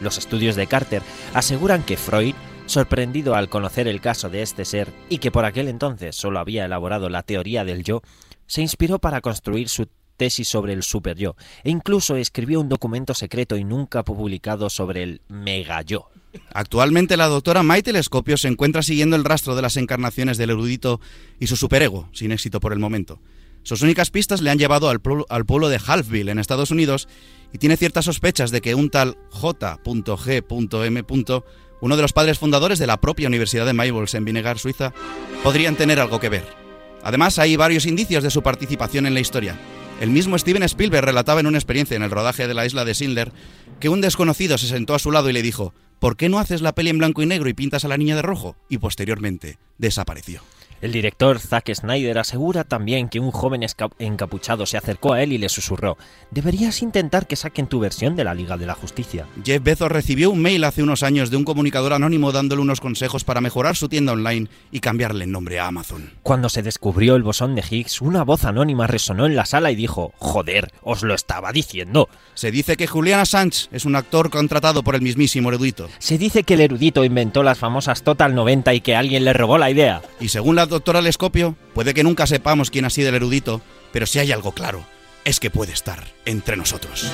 Los 0.00 0.16
estudios 0.16 0.56
de 0.56 0.66
Carter 0.66 1.02
aseguran 1.34 1.82
que 1.82 1.98
Freud 1.98 2.34
sorprendido 2.70 3.34
al 3.34 3.48
conocer 3.48 3.88
el 3.88 4.00
caso 4.00 4.30
de 4.30 4.42
este 4.42 4.64
ser 4.64 4.92
y 5.08 5.18
que 5.18 5.32
por 5.32 5.44
aquel 5.44 5.68
entonces 5.68 6.14
solo 6.14 6.38
había 6.38 6.64
elaborado 6.64 7.08
la 7.08 7.24
teoría 7.24 7.64
del 7.64 7.82
yo, 7.82 8.00
se 8.46 8.62
inspiró 8.62 9.00
para 9.00 9.20
construir 9.20 9.68
su 9.68 9.88
tesis 10.16 10.48
sobre 10.48 10.72
el 10.72 10.82
superyo 10.82 11.34
e 11.64 11.70
incluso 11.70 12.14
escribió 12.16 12.60
un 12.60 12.68
documento 12.68 13.12
secreto 13.14 13.56
y 13.56 13.64
nunca 13.64 14.04
publicado 14.04 14.70
sobre 14.70 15.02
el 15.02 15.20
megayo. 15.28 16.06
Actualmente 16.54 17.16
la 17.16 17.26
doctora 17.26 17.64
May 17.64 17.82
Telescopio 17.82 18.36
se 18.36 18.46
encuentra 18.46 18.82
siguiendo 18.82 19.16
el 19.16 19.24
rastro 19.24 19.56
de 19.56 19.62
las 19.62 19.76
encarnaciones 19.76 20.38
del 20.38 20.50
erudito 20.50 21.00
y 21.40 21.48
su 21.48 21.56
superego, 21.56 22.08
sin 22.12 22.30
éxito 22.30 22.60
por 22.60 22.72
el 22.72 22.78
momento. 22.78 23.20
Sus 23.62 23.82
únicas 23.82 24.10
pistas 24.10 24.40
le 24.40 24.50
han 24.50 24.58
llevado 24.58 24.88
al, 24.88 25.00
pueblo, 25.00 25.68
de 25.68 25.80
Halfville, 25.84 26.30
en 26.30 26.38
Estados 26.38 26.70
Unidos, 26.70 27.08
y 27.52 27.58
tiene 27.58 27.76
ciertas 27.76 28.06
sospechas 28.06 28.52
de 28.52 28.60
que 28.60 28.74
un 28.74 28.90
tal 28.90 29.18
J.G.M. 29.30 31.04
uno 31.80 31.96
de 31.96 32.02
los 32.02 32.12
padres 32.12 32.38
fundadores 32.38 32.78
de 32.78 32.86
la 32.86 33.00
propia 33.00 33.28
Universidad 33.28 33.66
de 33.66 33.72
Maybols 33.72 34.14
en 34.14 34.24
Vinegar, 34.24 34.58
Suiza, 34.58 34.92
podrían 35.42 35.76
tener 35.76 36.00
algo 36.00 36.20
que 36.20 36.28
ver. 36.28 36.44
Además, 37.02 37.38
hay 37.38 37.56
varios 37.56 37.86
indicios 37.86 38.22
de 38.22 38.30
su 38.30 38.42
participación 38.42 39.06
en 39.06 39.14
la 39.14 39.20
historia. 39.20 39.58
El 40.00 40.10
mismo 40.10 40.38
Steven 40.38 40.62
Spielberg 40.62 41.04
relataba 41.04 41.40
en 41.40 41.46
una 41.46 41.58
experiencia 41.58 41.96
en 41.96 42.02
el 42.02 42.10
rodaje 42.10 42.46
de 42.46 42.54
la 42.54 42.66
isla 42.66 42.84
de 42.84 42.94
Schindler 42.94 43.32
que 43.80 43.88
un 43.88 44.00
desconocido 44.00 44.58
se 44.58 44.66
sentó 44.66 44.94
a 44.94 44.98
su 44.98 45.10
lado 45.10 45.30
y 45.30 45.32
le 45.32 45.42
dijo, 45.42 45.74
¿por 45.98 46.16
qué 46.16 46.28
no 46.28 46.38
haces 46.38 46.62
la 46.62 46.74
peli 46.74 46.90
en 46.90 46.98
blanco 46.98 47.22
y 47.22 47.26
negro 47.26 47.48
y 47.48 47.54
pintas 47.54 47.84
a 47.84 47.88
la 47.88 47.96
niña 47.96 48.16
de 48.16 48.22
rojo? 48.22 48.56
Y 48.68 48.78
posteriormente 48.78 49.58
desapareció. 49.78 50.42
El 50.80 50.92
director 50.92 51.38
Zack 51.38 51.74
Snyder 51.74 52.18
asegura 52.18 52.64
también 52.64 53.10
que 53.10 53.20
un 53.20 53.30
joven 53.30 53.66
encapuchado 53.98 54.64
se 54.64 54.78
acercó 54.78 55.12
a 55.12 55.22
él 55.22 55.34
y 55.34 55.38
le 55.38 55.50
susurró, 55.50 55.98
deberías 56.30 56.80
intentar 56.80 57.26
que 57.26 57.36
saquen 57.36 57.66
tu 57.66 57.80
versión 57.80 58.16
de 58.16 58.24
la 58.24 58.32
Liga 58.32 58.56
de 58.56 58.64
la 58.64 58.74
Justicia. 58.74 59.26
Jeff 59.44 59.62
Bezos 59.62 59.92
recibió 59.92 60.30
un 60.30 60.40
mail 60.40 60.64
hace 60.64 60.82
unos 60.82 61.02
años 61.02 61.30
de 61.30 61.36
un 61.36 61.44
comunicador 61.44 61.92
anónimo 61.92 62.32
dándole 62.32 62.62
unos 62.62 62.80
consejos 62.80 63.24
para 63.24 63.42
mejorar 63.42 63.76
su 63.76 63.90
tienda 63.90 64.12
online 64.12 64.48
y 64.70 64.80
cambiarle 64.80 65.24
el 65.24 65.32
nombre 65.32 65.60
a 65.60 65.66
Amazon. 65.66 66.12
Cuando 66.22 66.48
se 66.48 66.62
descubrió 66.62 67.14
el 67.14 67.22
bosón 67.22 67.54
de 67.54 67.64
Higgs, 67.68 68.00
una 68.00 68.24
voz 68.24 68.46
anónima 68.46 68.86
resonó 68.86 69.26
en 69.26 69.36
la 69.36 69.44
sala 69.44 69.70
y 69.70 69.76
dijo, 69.76 70.14
joder, 70.16 70.72
os 70.80 71.02
lo 71.02 71.12
estaba 71.12 71.52
diciendo. 71.52 72.08
Se 72.32 72.50
dice 72.50 72.78
que 72.78 72.86
Julian 72.86 73.20
Assange 73.20 73.68
es 73.70 73.84
un 73.84 73.96
actor 73.96 74.30
contratado 74.30 74.82
por 74.82 74.94
el 74.94 75.02
mismísimo 75.02 75.50
erudito. 75.50 75.90
Se 75.98 76.16
dice 76.16 76.42
que 76.44 76.54
el 76.54 76.62
erudito 76.62 77.04
inventó 77.04 77.42
las 77.42 77.58
famosas 77.58 78.02
Total 78.02 78.34
90 78.34 78.72
y 78.72 78.80
que 78.80 78.96
alguien 78.96 79.26
le 79.26 79.34
robó 79.34 79.58
la 79.58 79.70
idea. 79.70 80.00
Y 80.20 80.28
según 80.28 80.56
la 80.56 80.69
doctora 80.70 81.02
Lescopio, 81.02 81.56
puede 81.74 81.92
que 81.92 82.02
nunca 82.02 82.26
sepamos 82.26 82.70
quién 82.70 82.86
ha 82.86 82.90
sido 82.90 83.10
el 83.10 83.16
erudito, 83.16 83.60
pero 83.92 84.06
si 84.06 84.18
hay 84.18 84.32
algo 84.32 84.52
claro, 84.52 84.86
es 85.24 85.40
que 85.40 85.50
puede 85.50 85.72
estar 85.72 86.02
entre 86.24 86.56
nosotros. 86.56 87.10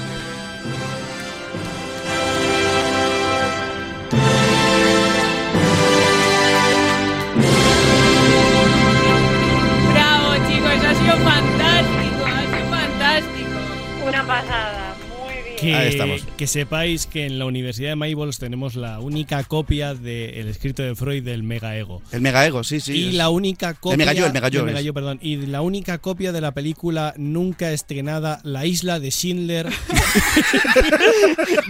Que, 15.59 15.75
Ahí 15.75 15.89
estamos. 15.89 16.23
que 16.37 16.47
sepáis 16.47 17.07
que 17.07 17.25
en 17.25 17.39
la 17.39 17.47
Universidad 17.47 17.91
de 17.91 17.97
Maybols 17.97 18.39
tenemos 18.39 18.77
la 18.77 19.01
única 19.01 19.43
copia 19.45 19.95
del 19.95 20.49
escrito 20.49 20.83
de 20.83 20.95
Freud 20.95 21.25
del 21.25 21.43
mega 21.43 21.77
ego. 21.77 22.03
El 22.13 22.21
megaego, 22.21 22.63
sí, 22.63 22.79
sí. 22.81 22.93
y 22.93 23.09
es- 23.09 23.15
la 23.15 23.31
única 23.31 23.73
copia. 23.75 23.95
el 23.95 23.99
megallo 23.99 24.25
del 24.27 24.37
es. 24.37 24.65
megallo, 24.65 24.95
perdón. 24.95 25.19
Y 25.23 25.37
la 25.47 25.63
única 25.63 25.99
copia 25.99 26.33
de 26.33 26.41
la 26.43 26.53
película 26.53 27.15
nunca 27.17 27.73
estrenada, 27.73 28.41
La 28.45 28.67
isla 28.67 29.01
de 29.01 29.11
Schindler. 29.11 29.69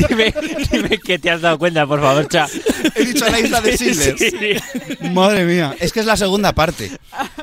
dime, 0.09 0.35
dime 0.71 0.99
que 0.99 1.19
te 1.19 1.31
has 1.31 1.41
dado 1.41 1.59
cuenta, 1.59 1.87
por 1.87 2.01
favor, 2.01 2.29
cha. 2.29 2.47
He 2.95 3.05
dicho 3.05 3.27
la 3.29 3.41
isla 3.41 3.61
de 3.61 3.77
Schindler. 3.77 4.19
Sí, 4.19 4.31
sí. 4.31 5.09
Madre 5.13 5.45
mía, 5.45 5.75
es 5.81 5.93
que 5.93 6.01
es 6.01 6.07
la 6.07 6.17
segunda 6.17 6.53
parte. 6.55 6.91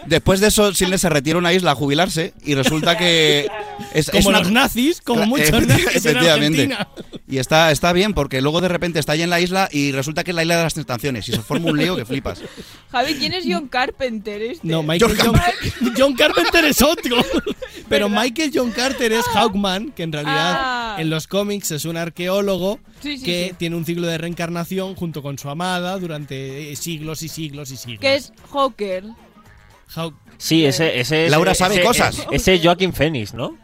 Después 0.05 0.39
de 0.39 0.47
eso, 0.47 0.71
Schindler 0.73 0.99
se 0.99 1.09
retira 1.09 1.35
a 1.37 1.39
una 1.39 1.53
isla 1.53 1.71
a 1.71 1.75
jubilarse 1.75 2.33
y 2.45 2.55
resulta 2.55 2.97
que. 2.97 3.47
Es, 3.93 4.07
como 4.09 4.19
es 4.19 4.25
una- 4.25 4.39
los 4.39 4.51
nazis, 4.51 5.01
como 5.01 5.25
muchos 5.25 5.51
nazis 5.67 5.85
en 5.87 5.97
efectivamente. 5.97 6.61
Argentina. 6.63 6.87
Y 7.27 7.37
está, 7.37 7.71
está 7.71 7.93
bien 7.93 8.13
porque 8.13 8.41
luego 8.41 8.61
de 8.61 8.67
repente 8.67 8.99
está 8.99 9.13
allí 9.13 9.23
en 9.23 9.29
la 9.29 9.39
isla 9.39 9.69
y 9.71 9.91
resulta 9.91 10.23
que 10.23 10.31
es 10.31 10.35
la 10.35 10.43
isla 10.43 10.57
de 10.57 10.63
las 10.63 10.73
tentaciones 10.73 11.27
y 11.29 11.31
se 11.31 11.41
forma 11.41 11.71
un 11.71 11.77
lío 11.77 11.95
que 11.95 12.05
flipas. 12.05 12.41
Javi, 12.91 13.15
¿quién 13.15 13.33
es 13.33 13.45
John 13.47 13.67
Carpenter 13.67 14.41
este? 14.41 14.67
No, 14.67 14.83
Michael 14.83 15.15
John 15.19 15.35
John, 15.35 15.93
John 15.97 16.13
Carpenter 16.15 16.65
es 16.65 16.81
otro. 16.81 17.17
Pero 17.89 18.09
Michael 18.09 18.51
John 18.53 18.71
Carter 18.71 19.11
es 19.13 19.25
Hawkman, 19.33 19.91
que 19.91 20.03
en 20.03 20.11
realidad 20.11 20.33
Ah. 20.59 20.95
en 20.99 21.09
los 21.09 21.27
cómics 21.27 21.71
es 21.71 21.85
un 21.85 21.97
arqueólogo 21.97 22.79
Sí, 23.01 23.17
sí, 23.17 23.23
que 23.25 23.47
sí. 23.49 23.55
tiene 23.57 23.75
un 23.75 23.85
ciclo 23.85 24.05
de 24.07 24.17
reencarnación 24.17 24.95
junto 24.95 25.21
con 25.23 25.37
su 25.39 25.49
amada 25.49 25.97
durante 25.97 26.71
eh, 26.71 26.75
siglos 26.75 27.23
y 27.23 27.29
siglos 27.29 27.71
y 27.71 27.77
siglos. 27.77 27.99
Que 28.01 28.15
es 28.15 28.31
Hawker. 28.51 29.05
Haw- 29.95 30.13
Sí, 30.37 30.65
ese, 30.65 30.99
ese 30.99 31.25
es- 31.25 31.31
Laura 31.31 31.53
sabe 31.55 31.75
ese- 31.75 31.83
cosas. 31.83 32.27
Ese 32.31 32.55
es 32.55 32.61
Joaquín 32.63 32.93
Phoenix, 32.93 33.33
¿no? 33.33 33.57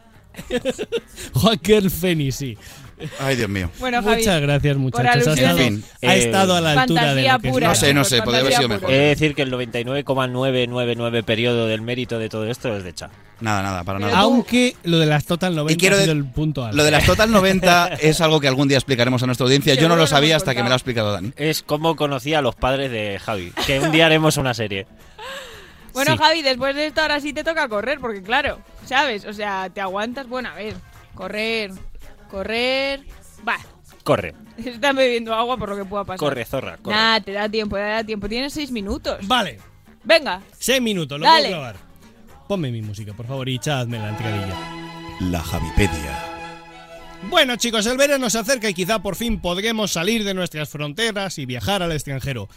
Hawker 1.42 1.90
Phoenix, 1.90 2.36
sí. 2.36 2.56
Ay, 3.18 3.34
Dios 3.34 3.48
mío. 3.48 3.70
Bueno, 3.78 4.02
Javi, 4.02 4.16
Muchas 4.18 4.40
gracias, 4.42 4.76
muchachos. 4.76 5.26
Ha 5.26 5.32
estado, 5.32 5.58
En 5.58 5.64
fin, 5.82 5.84
ha 6.06 6.16
eh, 6.16 6.18
estado 6.18 6.54
a 6.56 6.60
la 6.60 6.82
altura 6.82 7.00
de 7.00 7.06
fantasía 7.24 7.32
lo 7.32 7.38
que 7.40 7.48
es 7.48 7.52
pura, 7.54 7.68
No 7.68 7.74
sé, 7.74 7.94
no 7.94 8.04
sé, 8.04 8.20
podría 8.22 8.40
haber 8.42 8.52
sido 8.52 8.68
pura. 8.68 8.74
mejor. 8.80 8.90
He 8.92 8.98
de 8.98 9.06
decir 9.06 9.34
que 9.34 9.40
el 9.42 9.50
99,999 9.50 11.22
periodo 11.22 11.66
del 11.66 11.80
mérito 11.80 12.18
de 12.18 12.28
todo 12.28 12.46
esto 12.46 12.76
es 12.76 12.84
de 12.84 12.92
Cha. 12.92 13.08
Nada, 13.40 13.62
nada, 13.62 13.84
para 13.84 13.98
nada. 14.00 14.18
Aunque 14.18 14.76
lo 14.84 14.98
de 14.98 15.06
las 15.06 15.24
Total 15.24 15.54
90 15.56 15.72
Y 15.72 15.76
quiero 15.78 15.96
ha 15.96 16.00
sido 16.00 16.12
de- 16.14 16.20
el 16.20 16.26
punto 16.26 16.62
alto. 16.62 16.76
Lo 16.76 16.84
de 16.84 16.90
las 16.90 17.06
Total 17.06 17.30
90 17.32 17.86
es 18.02 18.20
algo 18.20 18.38
que 18.38 18.48
algún 18.48 18.68
día 18.68 18.76
explicaremos 18.76 19.22
a 19.22 19.26
nuestra 19.26 19.44
audiencia. 19.44 19.72
Yo 19.76 19.88
no 19.88 19.96
lo 19.96 20.06
sabía 20.06 20.36
hasta 20.36 20.54
que 20.54 20.62
me 20.62 20.68
lo 20.68 20.74
ha 20.74 20.76
explicado 20.76 21.10
Dani. 21.12 21.32
Es 21.36 21.62
como 21.62 21.96
conocí 21.96 22.34
a 22.34 22.42
los 22.42 22.54
padres 22.54 22.90
de 22.90 23.18
Javi. 23.18 23.50
Que 23.66 23.80
un 23.80 23.92
día 23.92 24.04
haremos 24.06 24.36
una 24.36 24.52
serie. 24.52 24.86
Bueno, 25.94 26.12
Sí. 26.12 26.18
Javi, 26.18 26.42
después 26.42 26.76
de 26.76 26.86
esto 26.86 27.00
ahora 27.00 27.18
sí 27.20 27.32
te 27.32 27.42
toca 27.42 27.66
correr, 27.68 27.98
porque 27.98 28.22
claro, 28.22 28.60
¿sabes? 28.90 29.24
O 29.24 29.32
sea, 29.32 29.70
te 29.72 29.80
aguantas, 29.80 30.28
bueno, 30.28 30.48
a 30.48 30.54
ver, 30.54 30.74
correr, 31.14 31.70
correr... 32.28 33.00
Va, 33.48 33.56
Corre, 34.02 34.34
están 34.64 34.96
bebiendo 34.96 35.32
agua 35.32 35.56
por 35.56 35.68
lo 35.68 35.76
que 35.76 35.84
pueda 35.84 36.04
pasar. 36.04 36.18
corre, 36.18 36.44
zorra, 36.44 36.76
corre. 36.78 36.96
Nah, 36.96 37.20
te 37.20 37.32
da 37.32 37.48
tiempo, 37.48 37.76
te 37.76 37.82
da 37.82 38.02
tiempo. 38.02 38.28
Tienes 38.28 38.52
seis 38.52 38.70
minutos. 38.72 39.26
Vale, 39.28 39.58
Venga, 40.02 40.42
seis 40.58 40.82
minutos, 40.82 41.20
lo 41.20 41.24
Dale. 41.26 41.48
puedo 41.48 41.60
grabar. 41.60 41.76
Ponme 42.48 42.72
mi 42.72 42.82
música, 42.82 43.12
por 43.12 43.26
favor, 43.26 43.48
y 43.48 43.54
echadme 43.56 43.98
la 43.98 44.08
entradilla. 44.08 44.58
La 45.20 45.40
Javipedia. 45.40 46.18
Bueno 47.28 47.54
chicos, 47.56 47.86
el 47.86 47.96
verano 47.98 48.28
se 48.30 48.38
acerca 48.38 48.68
y 48.68 48.74
quizá 48.74 49.00
por 49.00 49.14
fin 49.14 49.40
podremos 49.40 49.92
salir 49.92 50.24
de 50.24 50.34
nuestras 50.34 50.68
fronteras 50.68 51.38
y 51.38 51.46
viajar 51.46 51.82
al 51.82 51.92
extranjero. 51.92 52.48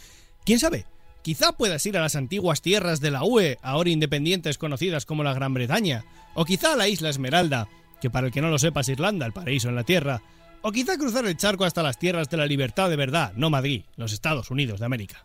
¿Quién 0.45 0.57
sabe? 0.57 0.85
Quizá 1.23 1.53
puedas 1.53 1.85
ir 1.85 1.97
a 1.97 2.01
las 2.01 2.17
antiguas 2.17 2.61
tierras 2.61 2.99
de 2.99 3.09
la 3.09 3.23
UE, 3.23 3.57
ahora 3.61 3.89
independientes 3.89 4.57
conocidas 4.57 5.05
como 5.05 5.23
la 5.23 5.33
Gran 5.33 5.53
Bretaña, 5.53 6.03
o 6.33 6.43
quizá 6.43 6.73
a 6.73 6.75
la 6.75 6.89
isla 6.89 7.09
Esmeralda, 7.09 7.69
que 8.01 8.09
para 8.09 8.27
el 8.27 8.33
que 8.33 8.41
no 8.41 8.49
lo 8.49 8.59
sepa 8.59 8.81
es 8.81 8.89
Irlanda, 8.89 9.25
el 9.25 9.31
paraíso 9.31 9.69
en 9.69 9.75
la 9.75 9.85
tierra, 9.85 10.21
o 10.61 10.73
quizá 10.73 10.97
cruzar 10.97 11.25
el 11.25 11.37
charco 11.37 11.63
hasta 11.63 11.81
las 11.81 11.97
tierras 11.97 12.29
de 12.29 12.35
la 12.35 12.45
libertad 12.45 12.89
de 12.89 12.97
verdad, 12.97 13.31
no 13.37 13.49
Madrid, 13.49 13.83
los 13.95 14.11
Estados 14.11 14.51
Unidos 14.51 14.81
de 14.81 14.85
América. 14.85 15.23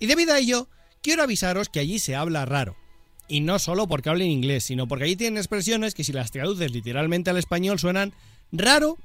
Y 0.00 0.06
debido 0.06 0.34
a 0.34 0.40
ello, 0.40 0.68
quiero 1.02 1.22
avisaros 1.22 1.68
que 1.68 1.78
allí 1.78 2.00
se 2.00 2.16
habla 2.16 2.44
raro. 2.44 2.76
Y 3.28 3.40
no 3.40 3.60
solo 3.60 3.86
porque 3.86 4.10
hablen 4.10 4.30
inglés, 4.30 4.64
sino 4.64 4.88
porque 4.88 5.04
allí 5.04 5.14
tienen 5.14 5.38
expresiones 5.38 5.94
que 5.94 6.02
si 6.02 6.12
las 6.12 6.32
traduces 6.32 6.72
literalmente 6.72 7.30
al 7.30 7.38
español 7.38 7.78
suenan 7.78 8.12
raro 8.50 8.98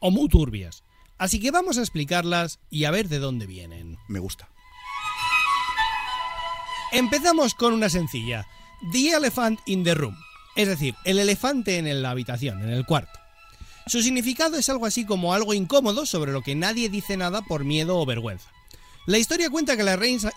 o 0.00 0.10
muy 0.10 0.28
turbias. 0.28 0.82
Así 1.18 1.38
que 1.38 1.52
vamos 1.52 1.78
a 1.78 1.82
explicarlas 1.82 2.58
y 2.68 2.84
a 2.84 2.90
ver 2.90 3.08
de 3.08 3.20
dónde 3.20 3.46
vienen. 3.46 3.96
Me 4.08 4.18
gusta. 4.18 4.49
Empezamos 6.92 7.54
con 7.54 7.72
una 7.72 7.88
sencilla. 7.88 8.46
The 8.92 9.12
Elephant 9.12 9.60
in 9.66 9.84
the 9.84 9.94
Room. 9.94 10.16
Es 10.56 10.66
decir, 10.66 10.96
el 11.04 11.20
elefante 11.20 11.78
en 11.78 12.02
la 12.02 12.10
habitación, 12.10 12.62
en 12.62 12.70
el 12.70 12.84
cuarto. 12.84 13.18
Su 13.86 14.02
significado 14.02 14.56
es 14.56 14.68
algo 14.68 14.86
así 14.86 15.04
como 15.04 15.32
algo 15.32 15.54
incómodo 15.54 16.04
sobre 16.04 16.32
lo 16.32 16.42
que 16.42 16.54
nadie 16.54 16.88
dice 16.88 17.16
nada 17.16 17.42
por 17.42 17.64
miedo 17.64 17.98
o 17.98 18.06
vergüenza. 18.06 18.48
La 19.06 19.18
historia 19.18 19.50
cuenta 19.50 19.76
que 19.76 19.82
la 19.82 19.96
reina, 19.96 20.30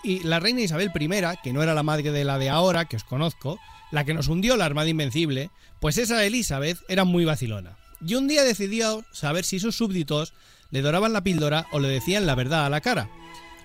Isabel 0.60 0.92
I, 0.94 1.08
que 1.42 1.52
no 1.52 1.62
era 1.62 1.74
la 1.74 1.82
madre 1.82 2.10
de 2.10 2.24
la 2.24 2.38
de 2.38 2.48
ahora, 2.48 2.86
que 2.86 2.96
os 2.96 3.04
conozco, 3.04 3.58
la 3.90 4.04
que 4.04 4.14
nos 4.14 4.28
hundió 4.28 4.56
la 4.56 4.64
Armada 4.64 4.88
Invencible, 4.88 5.50
pues 5.80 5.98
esa 5.98 6.24
Elizabeth 6.24 6.78
era 6.88 7.04
muy 7.04 7.24
vacilona. 7.24 7.76
Y 8.06 8.14
un 8.14 8.28
día 8.28 8.44
decidió 8.44 9.04
saber 9.12 9.44
si 9.44 9.58
sus 9.58 9.76
súbditos 9.76 10.32
le 10.70 10.82
doraban 10.82 11.12
la 11.12 11.22
píldora 11.22 11.66
o 11.72 11.78
le 11.80 11.88
decían 11.88 12.26
la 12.26 12.34
verdad 12.34 12.66
a 12.66 12.70
la 12.70 12.80
cara. 12.80 13.08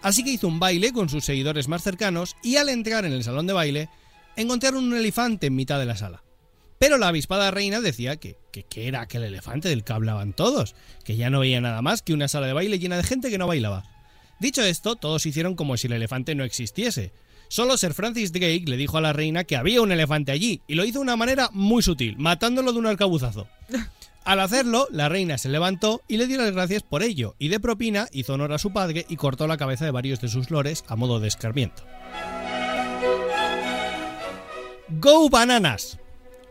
Así 0.02 0.24
que 0.24 0.32
hizo 0.32 0.47
un 0.47 0.60
baile 0.60 0.91
con 0.91 1.10
sus 1.10 1.26
seguidores 1.26 1.68
más 1.68 1.84
cercanos 1.84 2.36
y 2.43 2.56
al 2.56 2.70
entrar 2.70 3.06
en 3.06 3.14
el 3.14 3.24
salón 3.24 3.47
de 3.47 3.54
baile, 3.54 3.89
encontraron 4.36 4.86
un 4.86 4.95
elefante 4.95 5.47
en 5.47 5.56
mitad 5.56 5.80
de 5.80 5.86
la 5.86 5.97
sala. 5.97 6.24
Pero 6.80 6.97
la 6.97 7.10
avispada 7.10 7.52
reina 7.52 7.82
decía 7.82 8.16
que, 8.16 8.38
que, 8.52 8.88
era 8.88 9.02
aquel 9.02 9.24
elefante 9.24 9.68
del 9.68 9.84
que 9.84 9.91
hablaban 9.91 10.32
todos, 10.32 10.76
que 11.04 11.18
ya 11.18 11.30
no 11.30 11.41
veía 11.41 11.60
nada 11.60 11.82
más 11.82 12.02
que 12.02 12.14
una 12.14 12.30
sala 12.30 12.47
de 12.47 12.54
baile 12.54 12.80
llena 12.80 12.95
de 12.95 13.04
gente 13.04 13.30
que 13.30 13.38
no 13.38 13.47
bailaba. 13.47 13.84
Dicho 14.39 14.62
esto, 14.62 14.95
todos 14.95 15.26
hicieron 15.26 15.56
como 15.56 15.76
si 15.76 15.88
el 15.88 15.93
elefante 15.93 16.36
no 16.36 16.45
existiese. 16.45 17.12
Solo 17.50 17.78
Sir 17.78 17.93
Francis 17.93 18.32
Drake 18.32 18.64
le 18.66 18.78
dijo 18.78 18.97
a 18.97 19.02
la 19.02 19.12
reina 19.12 19.43
que 19.43 19.58
había 19.58 19.82
un 19.82 19.91
elefante 19.91 20.32
allí, 20.32 20.62
y 20.68 20.76
lo 20.76 20.86
hizo 20.86 21.00
de 21.00 21.04
una 21.04 21.18
manera 21.18 21.50
muy 21.52 21.84
sutil, 21.84 22.16
matándolo 22.18 22.72
de 22.72 22.80
un 22.80 22.86
arcabuzazo. 22.86 23.47
Al 24.26 24.39
hacerlo, 24.39 24.88
la 24.91 25.09
reina 25.09 25.38
se 25.38 25.49
levantó 25.49 26.01
y 26.07 26.17
le 26.17 26.28
dio 26.28 26.38
las 26.38 26.51
gracias 26.51 26.84
por 26.84 27.03
ello, 27.03 27.36
y 27.39 27.47
de 27.47 27.59
propina 27.59 28.07
hizo 28.11 28.34
honor 28.34 28.53
a 28.53 28.59
su 28.59 28.72
padre 28.72 29.05
y 29.09 29.15
cortó 29.15 29.47
la 29.47 29.57
cabeza 29.57 29.86
de 29.86 29.91
varios 29.91 30.22
de 30.22 30.28
sus 30.28 30.51
lores 30.51 30.84
a 30.88 30.95
modo 30.95 31.20
de 31.20 31.28
escarmiento. 31.28 31.84
Go 34.89 35.30
bananas. 35.30 35.99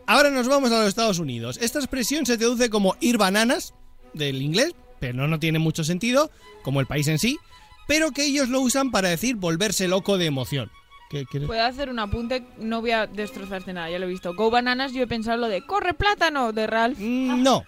Ahora 0.07 0.29
nos 0.31 0.47
vamos 0.47 0.71
a 0.71 0.79
los 0.79 0.87
Estados 0.87 1.19
Unidos. 1.19 1.59
Esta 1.61 1.79
expresión 1.79 2.25
se 2.25 2.37
traduce 2.37 2.69
como 2.69 2.95
ir 2.99 3.17
bananas, 3.17 3.73
del 4.13 4.41
inglés, 4.41 4.73
pero 4.99 5.27
no 5.27 5.39
tiene 5.39 5.59
mucho 5.59 5.83
sentido, 5.83 6.31
como 6.63 6.79
el 6.79 6.87
país 6.87 7.07
en 7.07 7.19
sí, 7.19 7.37
pero 7.87 8.11
que 8.11 8.25
ellos 8.25 8.49
lo 8.49 8.61
usan 8.61 8.91
para 8.91 9.09
decir 9.09 9.35
volverse 9.35 9.87
loco 9.87 10.17
de 10.17 10.25
emoción. 10.25 10.71
¿Qué 11.09 11.25
quieres? 11.25 11.47
Puedo 11.47 11.63
hacer 11.63 11.89
un 11.89 11.99
apunte, 11.99 12.43
no 12.59 12.81
voy 12.81 12.91
a 12.91 13.07
destrozarte 13.07 13.73
nada, 13.73 13.89
ya 13.89 13.99
lo 13.99 14.05
he 14.05 14.09
visto. 14.09 14.33
Go 14.35 14.49
Bananas, 14.51 14.93
yo 14.93 15.03
he 15.03 15.07
pensado 15.07 15.37
lo 15.37 15.47
de 15.47 15.65
corre 15.65 15.93
plátano 15.93 16.53
de 16.53 16.67
Ralph. 16.67 16.99
Mm, 16.99 17.41
No, 17.41 17.63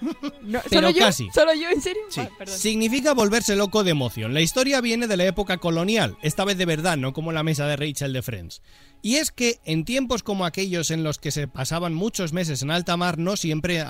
No, 0.42 0.60
pero 0.68 0.88
¿Solo 0.88 0.90
yo? 0.90 0.98
casi. 1.04 1.30
¿Solo 1.32 1.54
yo? 1.54 1.70
¿En 1.70 1.80
serio? 1.80 2.02
Sí. 2.10 2.20
Ah. 2.20 2.28
Significa 2.46 3.14
volverse 3.14 3.56
loco 3.56 3.84
de 3.84 3.92
emoción. 3.92 4.34
La 4.34 4.42
historia 4.42 4.80
viene 4.80 5.06
de 5.06 5.16
la 5.16 5.24
época 5.24 5.56
colonial, 5.58 6.16
esta 6.22 6.44
vez 6.44 6.58
de 6.58 6.66
verdad, 6.66 6.96
no 6.98 7.12
como 7.12 7.32
la 7.32 7.42
mesa 7.42 7.66
de 7.66 7.76
Rachel 7.76 8.12
de 8.12 8.20
Friends. 8.22 8.60
Y 9.02 9.16
es 9.16 9.30
que 9.30 9.60
en 9.64 9.84
tiempos 9.84 10.22
como 10.22 10.44
aquellos 10.44 10.90
en 10.90 11.04
los 11.04 11.18
que 11.18 11.30
se 11.30 11.48
pasaban 11.48 11.94
muchos 11.94 12.32
meses 12.32 12.62
en 12.62 12.70
alta 12.70 12.96
mar, 12.96 13.18
no 13.18 13.36
siempre 13.36 13.80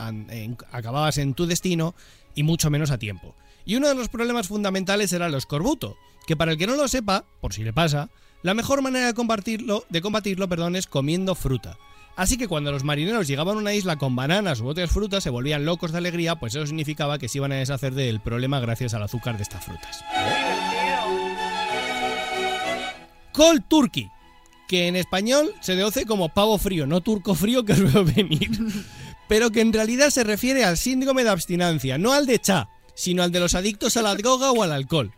acababas 0.70 1.18
en 1.18 1.34
tu 1.34 1.46
destino 1.46 1.94
y 2.34 2.42
mucho 2.42 2.70
menos 2.70 2.90
a 2.90 2.98
tiempo. 2.98 3.34
Y 3.64 3.76
uno 3.76 3.88
de 3.88 3.94
los 3.94 4.08
problemas 4.08 4.48
fundamentales 4.48 5.12
era 5.12 5.26
el 5.26 5.34
escorbuto, 5.34 5.96
que 6.26 6.36
para 6.36 6.52
el 6.52 6.58
que 6.58 6.66
no 6.66 6.76
lo 6.76 6.86
sepa, 6.88 7.24
por 7.40 7.52
si 7.54 7.62
le 7.64 7.72
pasa, 7.72 8.10
la 8.44 8.52
mejor 8.52 8.82
manera 8.82 9.06
de 9.06 9.14
combatirlo, 9.14 9.86
de 9.88 10.02
combatirlo 10.02 10.46
es 10.76 10.86
comiendo 10.86 11.34
fruta. 11.34 11.78
Así 12.14 12.36
que 12.36 12.46
cuando 12.46 12.70
los 12.72 12.84
marineros 12.84 13.26
llegaban 13.26 13.56
a 13.56 13.60
una 13.60 13.72
isla 13.72 13.96
con 13.96 14.14
bananas 14.14 14.60
u 14.60 14.68
otras 14.68 14.90
frutas 14.90 15.24
se 15.24 15.30
volvían 15.30 15.64
locos 15.64 15.92
de 15.92 15.98
alegría, 15.98 16.36
pues 16.36 16.54
eso 16.54 16.66
significaba 16.66 17.18
que 17.18 17.30
se 17.30 17.38
iban 17.38 17.52
a 17.52 17.56
deshacer 17.56 17.94
del 17.94 18.20
problema 18.20 18.60
gracias 18.60 18.92
al 18.92 19.02
azúcar 19.02 19.38
de 19.38 19.44
estas 19.44 19.64
frutas. 19.64 20.04
Cold 23.32 23.64
turkey, 23.66 24.10
que 24.68 24.88
en 24.88 24.96
español 24.96 25.54
se 25.62 25.74
deduce 25.74 26.04
como 26.04 26.28
pavo 26.28 26.58
frío, 26.58 26.86
no 26.86 27.00
turco 27.00 27.34
frío 27.34 27.64
que 27.64 27.72
os 27.72 27.94
veo 27.94 28.04
venir, 28.04 28.50
pero 29.26 29.50
que 29.50 29.62
en 29.62 29.72
realidad 29.72 30.10
se 30.10 30.22
refiere 30.22 30.66
al 30.66 30.76
síndrome 30.76 31.24
de 31.24 31.30
abstinencia, 31.30 31.96
no 31.96 32.12
al 32.12 32.26
de 32.26 32.38
cha, 32.38 32.68
sino 32.94 33.22
al 33.22 33.32
de 33.32 33.40
los 33.40 33.54
adictos 33.54 33.96
a 33.96 34.02
la 34.02 34.14
droga 34.14 34.52
o 34.52 34.62
al 34.62 34.72
alcohol. 34.72 35.12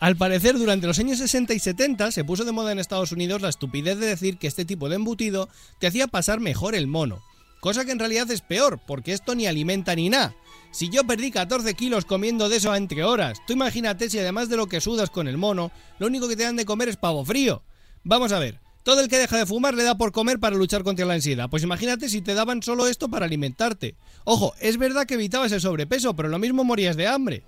Al 0.00 0.16
parecer, 0.16 0.58
durante 0.58 0.86
los 0.86 0.98
años 0.98 1.18
60 1.18 1.54
y 1.54 1.58
70 1.58 2.12
se 2.12 2.24
puso 2.24 2.44
de 2.44 2.52
moda 2.52 2.72
en 2.72 2.78
Estados 2.78 3.12
Unidos 3.12 3.42
la 3.42 3.48
estupidez 3.48 3.98
de 3.98 4.06
decir 4.06 4.38
que 4.38 4.46
este 4.46 4.64
tipo 4.64 4.88
de 4.88 4.96
embutido 4.96 5.48
te 5.78 5.86
hacía 5.86 6.06
pasar 6.06 6.40
mejor 6.40 6.74
el 6.74 6.86
mono. 6.86 7.22
Cosa 7.60 7.84
que 7.84 7.92
en 7.92 7.98
realidad 7.98 8.30
es 8.30 8.42
peor, 8.42 8.78
porque 8.86 9.12
esto 9.12 9.34
ni 9.34 9.46
alimenta 9.46 9.94
ni 9.94 10.10
nada. 10.10 10.34
Si 10.70 10.90
yo 10.90 11.04
perdí 11.04 11.30
14 11.30 11.72
kilos 11.74 12.04
comiendo 12.04 12.48
de 12.48 12.56
eso 12.56 12.74
entre 12.74 13.04
horas, 13.04 13.38
tú 13.46 13.52
imagínate 13.52 14.10
si 14.10 14.18
además 14.18 14.48
de 14.48 14.56
lo 14.56 14.66
que 14.66 14.80
sudas 14.80 15.08
con 15.08 15.28
el 15.28 15.38
mono, 15.38 15.70
lo 15.98 16.08
único 16.08 16.28
que 16.28 16.36
te 16.36 16.42
dan 16.42 16.56
de 16.56 16.66
comer 16.66 16.88
es 16.88 16.96
pavo 16.96 17.24
frío. 17.24 17.62
Vamos 18.02 18.32
a 18.32 18.38
ver, 18.38 18.60
todo 18.84 19.00
el 19.00 19.08
que 19.08 19.18
deja 19.18 19.38
de 19.38 19.46
fumar 19.46 19.74
le 19.74 19.82
da 19.82 19.96
por 19.96 20.12
comer 20.12 20.38
para 20.38 20.56
luchar 20.56 20.84
contra 20.84 21.06
la 21.06 21.14
ansiedad. 21.14 21.50
Pues 21.50 21.64
imagínate 21.64 22.08
si 22.08 22.20
te 22.20 22.34
daban 22.34 22.62
solo 22.62 22.86
esto 22.86 23.08
para 23.08 23.26
alimentarte. 23.26 23.96
Ojo, 24.24 24.54
es 24.60 24.76
verdad 24.76 25.06
que 25.06 25.14
evitabas 25.14 25.50
el 25.52 25.60
sobrepeso, 25.60 26.14
pero 26.14 26.28
lo 26.28 26.38
mismo 26.38 26.62
morías 26.62 26.96
de 26.96 27.08
hambre. 27.08 27.42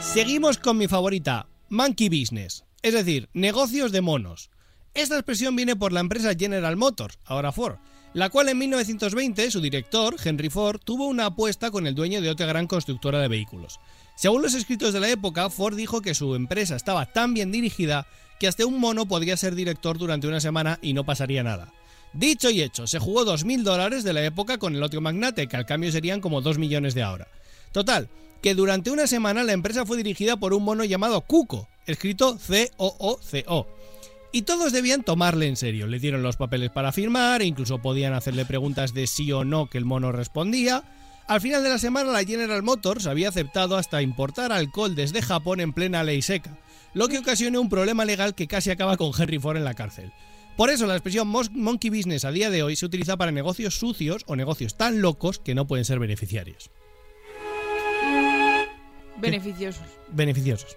Seguimos 0.00 0.58
con 0.58 0.78
mi 0.78 0.88
favorita, 0.88 1.46
Monkey 1.68 2.08
Business, 2.08 2.64
es 2.82 2.94
decir, 2.94 3.28
negocios 3.34 3.92
de 3.92 4.00
monos. 4.00 4.50
Esta 4.94 5.14
expresión 5.14 5.54
viene 5.54 5.76
por 5.76 5.92
la 5.92 6.00
empresa 6.00 6.34
General 6.34 6.76
Motors, 6.76 7.18
ahora 7.24 7.52
Ford, 7.52 7.76
la 8.14 8.28
cual 8.30 8.48
en 8.48 8.58
1920 8.58 9.50
su 9.50 9.60
director, 9.60 10.16
Henry 10.22 10.50
Ford, 10.50 10.80
tuvo 10.82 11.06
una 11.06 11.26
apuesta 11.26 11.70
con 11.70 11.86
el 11.86 11.94
dueño 11.94 12.20
de 12.20 12.30
otra 12.30 12.46
gran 12.46 12.66
constructora 12.66 13.20
de 13.20 13.28
vehículos. 13.28 13.80
Según 14.16 14.42
los 14.42 14.54
escritos 14.54 14.92
de 14.92 15.00
la 15.00 15.08
época, 15.08 15.48
Ford 15.50 15.76
dijo 15.76 16.02
que 16.02 16.14
su 16.14 16.34
empresa 16.34 16.76
estaba 16.76 17.06
tan 17.06 17.32
bien 17.32 17.52
dirigida 17.52 18.06
que 18.42 18.48
hasta 18.48 18.66
un 18.66 18.80
mono 18.80 19.06
podría 19.06 19.36
ser 19.36 19.54
director 19.54 19.98
durante 19.98 20.26
una 20.26 20.40
semana 20.40 20.80
y 20.82 20.94
no 20.94 21.04
pasaría 21.04 21.44
nada. 21.44 21.72
Dicho 22.12 22.50
y 22.50 22.60
hecho, 22.60 22.88
se 22.88 22.98
jugó 22.98 23.24
2.000 23.24 23.62
dólares 23.62 24.02
de 24.02 24.12
la 24.12 24.24
época 24.24 24.58
con 24.58 24.74
el 24.74 24.82
otro 24.82 25.00
magnate, 25.00 25.46
que 25.46 25.56
al 25.56 25.64
cambio 25.64 25.92
serían 25.92 26.20
como 26.20 26.40
2 26.40 26.58
millones 26.58 26.94
de 26.94 27.04
ahora. 27.04 27.28
Total, 27.70 28.08
que 28.42 28.56
durante 28.56 28.90
una 28.90 29.06
semana 29.06 29.44
la 29.44 29.52
empresa 29.52 29.86
fue 29.86 29.96
dirigida 29.96 30.38
por 30.38 30.54
un 30.54 30.64
mono 30.64 30.82
llamado 30.82 31.20
Cuco, 31.20 31.68
escrito 31.86 32.36
C-O-O-C-O. 32.36 33.68
Y 34.32 34.42
todos 34.42 34.72
debían 34.72 35.04
tomarle 35.04 35.46
en 35.46 35.54
serio. 35.54 35.86
Le 35.86 36.00
dieron 36.00 36.24
los 36.24 36.36
papeles 36.36 36.72
para 36.72 36.90
firmar 36.90 37.42
e 37.42 37.46
incluso 37.46 37.78
podían 37.78 38.12
hacerle 38.12 38.44
preguntas 38.44 38.92
de 38.92 39.06
sí 39.06 39.30
o 39.30 39.44
no 39.44 39.70
que 39.70 39.78
el 39.78 39.84
mono 39.84 40.10
respondía. 40.10 40.82
Al 41.28 41.40
final 41.40 41.62
de 41.62 41.68
la 41.68 41.78
semana 41.78 42.10
la 42.10 42.24
General 42.24 42.64
Motors 42.64 43.06
había 43.06 43.28
aceptado 43.28 43.76
hasta 43.76 44.02
importar 44.02 44.50
alcohol 44.50 44.96
desde 44.96 45.22
Japón 45.22 45.60
en 45.60 45.72
plena 45.72 46.02
ley 46.02 46.22
seca, 46.22 46.58
lo 46.94 47.08
que 47.08 47.18
ocasionó 47.18 47.60
un 47.60 47.68
problema 47.68 48.04
legal 48.04 48.34
que 48.34 48.46
casi 48.46 48.70
acaba 48.70 48.96
con 48.96 49.12
Henry 49.16 49.38
Ford 49.38 49.56
en 49.56 49.64
la 49.64 49.74
cárcel. 49.74 50.12
Por 50.56 50.70
eso 50.70 50.86
la 50.86 50.94
expresión 50.94 51.28
monkey 51.28 51.90
business 51.90 52.24
a 52.24 52.30
día 52.30 52.50
de 52.50 52.62
hoy 52.62 52.76
se 52.76 52.84
utiliza 52.84 53.16
para 53.16 53.30
negocios 53.30 53.78
sucios 53.78 54.22
o 54.26 54.36
negocios 54.36 54.76
tan 54.76 55.00
locos 55.00 55.38
que 55.38 55.54
no 55.54 55.66
pueden 55.66 55.84
ser 55.84 55.98
beneficiarios. 55.98 56.70
Beneficiosos. 59.16 59.86
Beneficiosos. 60.10 60.76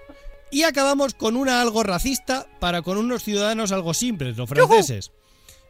Y 0.51 0.63
acabamos 0.63 1.13
con 1.13 1.36
una 1.36 1.61
algo 1.61 1.84
racista 1.84 2.47
para 2.59 2.82
con 2.82 2.97
unos 2.97 3.24
ciudadanos 3.24 3.72
algo 3.72 3.93
simples, 3.93 4.38
los 4.38 4.47
franceses. 4.47 5.11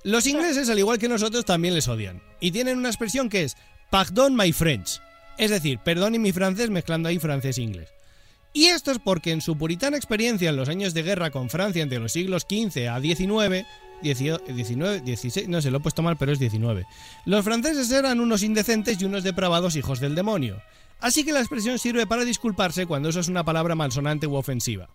Los 0.04 0.28
ingleses, 0.28 0.70
al 0.70 0.78
igual 0.78 1.00
que 1.00 1.10
nosotros, 1.10 1.46
también 1.46 1.74
les 1.74 1.88
odian. 1.88 2.22
Y 2.40 2.52
tienen 2.52 2.78
una 2.78 2.90
expresión 2.90 3.28
que 3.28 3.44
es 3.44 3.56
Pardon 3.90 4.36
my 4.36 4.52
French. 4.52 5.02
Es 5.38 5.50
decir, 5.50 5.80
perdone 5.80 6.20
mi 6.20 6.32
francés 6.32 6.70
mezclando 6.70 7.10
ahí 7.10 7.18
francés 7.18 7.58
e 7.58 7.64
inglés. 7.64 7.95
Y 8.56 8.68
esto 8.68 8.92
es 8.92 9.00
porque 9.00 9.34
en 9.34 9.42
su 9.42 9.58
puritana 9.58 9.98
experiencia 9.98 10.50
en 10.50 10.56
los 10.56 10.70
años 10.70 10.94
de 10.94 11.04
guerra 11.04 11.30
con 11.30 11.50
Francia 11.50 11.84
entre 11.84 12.00
los 12.00 12.14
siglos 12.14 12.48
XV 12.50 12.88
a 12.88 13.02
XIX, 13.02 13.68
19, 14.02 15.02
16, 15.02 15.50
no 15.50 15.62
sé, 15.62 15.72
lo 15.72 15.80
he 15.80 15.82
puesto 15.82 16.02
mal, 16.02 16.16
pero 16.16 16.32
es 16.32 16.40
19. 16.40 16.86
Los 17.26 17.44
franceses 17.44 17.92
eran 17.92 18.22
unos 18.22 18.44
indecentes 18.44 19.02
y 19.02 19.04
unos 19.04 19.26
depravados 19.26 19.76
hijos 19.76 20.00
del 20.00 20.16
demonio. 20.16 20.62
Así 21.02 21.26
que 21.26 21.34
la 21.34 21.42
expresión 21.42 21.78
sirve 21.80 22.08
para 22.08 22.24
disculparse 22.24 22.86
cuando 22.86 23.10
eso 23.10 23.20
es 23.20 23.28
una 23.28 23.44
palabra 23.44 23.76
malsonante 23.76 24.26
u 24.26 24.36
ofensiva. 24.36 24.88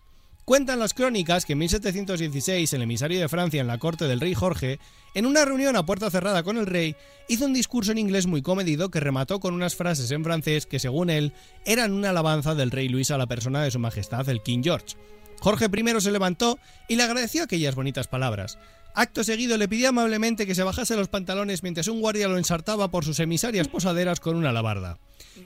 Cuentan 0.51 0.79
las 0.79 0.93
crónicas 0.93 1.45
que 1.45 1.53
en 1.53 1.59
1716 1.59 2.73
el 2.73 2.81
emisario 2.81 3.21
de 3.21 3.29
Francia 3.29 3.61
en 3.61 3.67
la 3.67 3.77
corte 3.77 4.03
del 4.03 4.19
rey 4.19 4.33
Jorge, 4.33 4.79
en 5.13 5.25
una 5.25 5.45
reunión 5.45 5.77
a 5.77 5.85
puerta 5.85 6.11
cerrada 6.11 6.43
con 6.43 6.57
el 6.57 6.65
rey, 6.65 6.97
hizo 7.29 7.45
un 7.45 7.53
discurso 7.53 7.93
en 7.93 7.97
inglés 7.97 8.27
muy 8.27 8.41
comedido 8.41 8.91
que 8.91 8.99
remató 8.99 9.39
con 9.39 9.53
unas 9.53 9.75
frases 9.75 10.11
en 10.11 10.25
francés 10.25 10.65
que, 10.65 10.79
según 10.79 11.09
él, 11.09 11.31
eran 11.63 11.93
una 11.93 12.09
alabanza 12.09 12.53
del 12.53 12.69
rey 12.69 12.89
Luis 12.89 13.11
a 13.11 13.17
la 13.17 13.27
persona 13.27 13.63
de 13.63 13.71
su 13.71 13.79
majestad, 13.79 14.27
el 14.27 14.43
King 14.43 14.59
George. 14.61 14.97
Jorge 15.39 15.67
I 15.73 16.01
se 16.01 16.11
levantó 16.11 16.59
y 16.89 16.97
le 16.97 17.03
agradeció 17.03 17.43
aquellas 17.43 17.75
bonitas 17.75 18.09
palabras. 18.09 18.59
Acto 18.93 19.23
seguido 19.23 19.57
le 19.57 19.67
pidió 19.69 19.89
amablemente 19.89 20.45
que 20.45 20.55
se 20.55 20.63
bajase 20.63 20.95
los 20.95 21.07
pantalones 21.07 21.63
mientras 21.63 21.87
un 21.87 22.01
guardia 22.01 22.27
lo 22.27 22.37
ensartaba 22.37 22.91
por 22.91 23.05
sus 23.05 23.19
emisarias 23.19 23.67
posaderas 23.67 24.19
con 24.19 24.35
una 24.35 24.49
alabarda. 24.49 24.97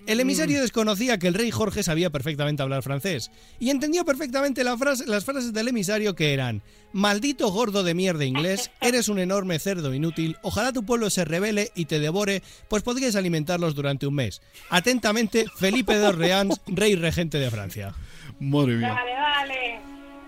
El 0.08 0.20
emisario 0.20 0.62
desconocía 0.62 1.20
que 1.20 1.28
el 1.28 1.36
rey 1.36 1.52
Jorge 1.52 1.84
sabía 1.84 2.10
perfectamente 2.10 2.64
hablar 2.64 2.82
francés 2.82 3.30
y 3.60 3.70
entendió 3.70 4.04
perfectamente 4.04 4.64
la 4.64 4.76
frase- 4.78 5.06
las 5.06 5.26
frases 5.26 5.54
del 5.54 5.68
emisario 5.68 6.16
que 6.16 6.34
eran 6.34 6.64
Maldito 6.91 7.52
gordo 7.52 7.84
de 7.84 7.93
mierda 7.93 8.26
inglés, 8.26 8.72
eres 8.82 9.10
un 9.10 9.20
enorme 9.20 9.60
cerdo 9.60 9.93
inútil, 9.93 10.38
ojalá 10.41 10.72
tu 10.74 10.84
pueblo 10.86 11.10
se 11.10 11.26
rebele 11.26 11.72
y 11.76 11.86
te 11.86 12.00
devore, 12.00 12.41
pues 12.70 12.84
podrías 12.84 13.16
alimentarlos 13.16 13.76
durante 13.76 14.08
un 14.08 14.16
mes. 14.16 14.41
Atentamente, 14.70 15.46
Felipe 15.58 15.98
de 15.98 16.08
Orleans, 16.08 16.62
rey 16.68 16.96
regente 16.96 17.38
de 17.38 17.52
Francia. 17.52 17.93
Madre 18.39 18.76
mía. 18.78 18.93
Vale, 18.93 19.12
vale. 19.14 19.80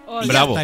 Oye, 0.07 0.27
Bravo. 0.27 0.55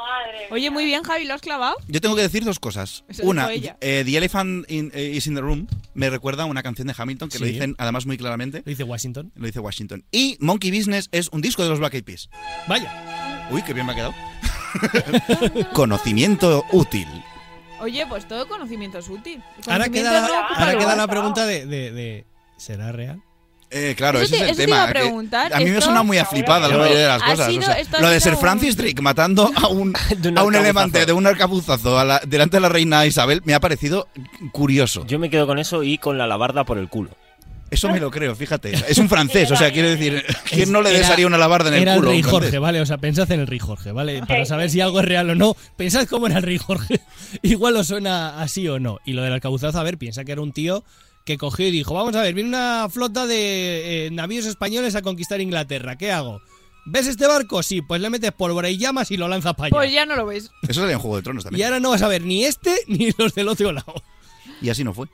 Madre. 0.00 0.46
Oye, 0.50 0.70
muy 0.70 0.84
bien, 0.84 1.02
Javi, 1.02 1.24
¿lo 1.24 1.34
has 1.34 1.40
clavado? 1.40 1.76
Yo 1.88 2.00
tengo 2.00 2.16
que 2.16 2.22
decir 2.22 2.44
dos 2.44 2.58
cosas. 2.58 3.04
Eso 3.08 3.22
Una, 3.24 3.48
eh, 3.52 4.02
The 4.04 4.16
Elephant 4.16 4.70
in- 4.70 4.90
eh, 4.94 5.12
is 5.14 5.26
in 5.26 5.34
the 5.34 5.40
Room 5.40 5.66
me 5.94 6.08
recuerda 6.10 6.44
a 6.44 6.46
una 6.46 6.62
canción 6.62 6.86
de 6.88 6.94
Hamilton 6.96 7.28
que 7.28 7.38
lo 7.38 7.46
dicen 7.46 7.74
además 7.78 8.06
muy 8.06 8.16
claramente. 8.16 8.62
Lo 8.64 8.70
dice 8.70 8.84
Washington. 8.84 9.32
Lo 9.34 9.46
dice 9.46 9.60
Washington. 9.60 10.04
Y 10.10 10.36
Monkey 10.40 10.70
Business 10.70 11.08
es 11.12 11.28
un 11.32 11.40
disco 11.42 11.62
de 11.62 11.68
los 11.68 11.78
Black 11.78 11.94
Eyed 11.94 12.04
Peas. 12.04 12.30
Vaya. 12.68 13.48
Uy, 13.50 13.62
qué 13.62 13.72
bien 13.74 13.86
me 13.86 13.92
ha 13.92 13.94
quedado. 13.96 14.14
Conocimiento 15.72 16.64
útil. 16.72 17.06
Oye, 17.80 18.06
pues 18.06 18.28
todo 18.28 18.46
conocimiento 18.46 18.98
es 18.98 19.08
útil. 19.08 19.42
Ahora 19.66 19.88
queda, 19.88 20.12
no 20.20 20.26
ocupa 20.26 20.54
ahora 20.54 20.72
queda 20.72 20.80
lugar. 20.82 20.96
la 20.98 21.06
pregunta 21.08 21.46
de, 21.46 21.66
de- 21.66 21.90
de- 21.92 22.26
¿será 22.56 22.92
real? 22.92 23.22
Eh, 23.72 23.94
claro, 23.96 24.18
Eso 24.20 24.34
ese 24.34 24.36
te- 24.36 24.36
es 24.36 24.42
el 24.42 24.48
eso 24.50 24.56
te 24.58 24.64
tema. 24.64 24.76
iba 24.76 24.84
a 24.84 24.86
que 24.88 24.92
preguntar, 25.00 25.54
a 25.54 25.58
mí 25.60 25.70
me 25.70 25.80
suena 25.80 26.02
muy 26.02 26.18
a 26.18 26.24
flipada 26.24 26.66
la 26.66 26.74
Yo- 26.74 26.80
mayoría 26.80 27.02
de 27.02 27.06
las 27.08 27.22
cosas. 27.22 27.48
o 27.56 27.62
sea, 27.62 28.00
lo 28.00 28.08
de 28.10 28.18
ser 28.20 28.36
Francis 28.36 28.76
Drake 28.76 29.00
matando 29.00 29.50
a 29.54 29.68
un, 29.68 29.94
a 30.36 30.42
un 30.42 30.54
elefante 30.56 31.06
de 31.06 31.12
un 31.12 31.26
arcabuzazo 31.26 31.98
a 31.98 32.04
la- 32.04 32.20
delante 32.26 32.56
de 32.56 32.60
la 32.62 32.68
reina 32.68 33.06
Isabel 33.06 33.42
me 33.44 33.54
ha 33.54 33.60
parecido 33.60 34.08
curioso. 34.52 35.06
Yo 35.06 35.18
me 35.18 35.30
quedo 35.30 35.46
con 35.46 35.58
eso 35.58 35.82
y 35.82 35.98
con 35.98 36.18
la 36.18 36.26
labarda 36.26 36.64
por 36.64 36.78
el 36.78 36.88
culo. 36.88 37.10
Eso 37.70 37.88
me 37.88 38.00
lo 38.00 38.10
creo, 38.10 38.34
fíjate. 38.34 38.72
Es 38.88 38.98
un 38.98 39.08
francés, 39.08 39.48
o 39.52 39.54
sea, 39.56 39.70
quiero 39.70 39.88
decir, 39.90 40.24
¿quién 40.50 40.72
no 40.72 40.82
le 40.82 40.90
desearía 40.90 41.28
una 41.28 41.38
labarda 41.38 41.68
en 41.68 41.74
el 41.76 41.82
Era 41.82 41.94
culo? 41.94 42.08
el 42.10 42.14
rey? 42.16 42.22
Jorge, 42.24 42.58
¿vale? 42.58 42.80
O 42.80 42.86
sea, 42.86 42.98
pensad 42.98 43.30
en 43.30 43.38
el 43.38 43.46
rey 43.46 43.60
Jorge, 43.60 43.92
¿vale? 43.92 44.24
Para 44.26 44.44
saber 44.44 44.70
si 44.70 44.80
algo 44.80 44.98
es 44.98 45.06
real 45.06 45.30
o 45.30 45.36
no, 45.36 45.56
pensad 45.76 46.08
cómo 46.08 46.26
era 46.26 46.38
el 46.38 46.42
rey 46.42 46.58
Jorge. 46.58 47.00
Igual 47.42 47.76
os 47.76 47.86
suena 47.86 48.42
así 48.42 48.66
o 48.66 48.80
no. 48.80 48.98
Y 49.04 49.12
lo 49.12 49.22
del 49.22 49.32
arcabuzazo, 49.34 49.78
a 49.78 49.84
ver, 49.84 49.98
piensa 49.98 50.24
que 50.24 50.32
era 50.32 50.40
un 50.40 50.50
tío 50.52 50.82
que 51.30 51.38
cogió 51.38 51.68
y 51.68 51.70
dijo, 51.70 51.94
vamos 51.94 52.16
a 52.16 52.22
ver, 52.22 52.34
viene 52.34 52.48
una 52.48 52.88
flota 52.90 53.24
de 53.26 54.06
eh, 54.06 54.10
navíos 54.10 54.46
españoles 54.46 54.96
a 54.96 55.02
conquistar 55.02 55.40
Inglaterra, 55.40 55.96
¿qué 55.96 56.10
hago? 56.10 56.40
¿Ves 56.86 57.06
este 57.06 57.26
barco? 57.28 57.62
Sí, 57.62 57.82
pues 57.82 58.00
le 58.00 58.10
metes 58.10 58.32
pólvora 58.32 58.68
y 58.68 58.78
llamas 58.78 59.12
y 59.12 59.16
lo 59.16 59.28
lanzas 59.28 59.54
para 59.54 59.66
allá. 59.66 59.76
Pues 59.76 59.92
ya 59.92 60.06
no 60.06 60.16
lo 60.16 60.26
ves. 60.26 60.50
Eso 60.62 60.80
sería 60.80 60.94
en 60.94 60.98
Juego 60.98 61.16
de 61.16 61.22
Tronos 61.22 61.44
y 61.44 61.44
también. 61.44 61.66
ahora 61.66 61.78
no 61.78 61.90
vas 61.90 62.02
a 62.02 62.08
ver 62.08 62.22
ni 62.22 62.44
este 62.44 62.74
ni 62.88 63.12
los 63.16 63.32
del 63.34 63.48
otro 63.48 63.70
lado. 63.70 63.94
Y 64.60 64.70
así 64.70 64.82
no 64.82 64.92
fue. 64.92 65.06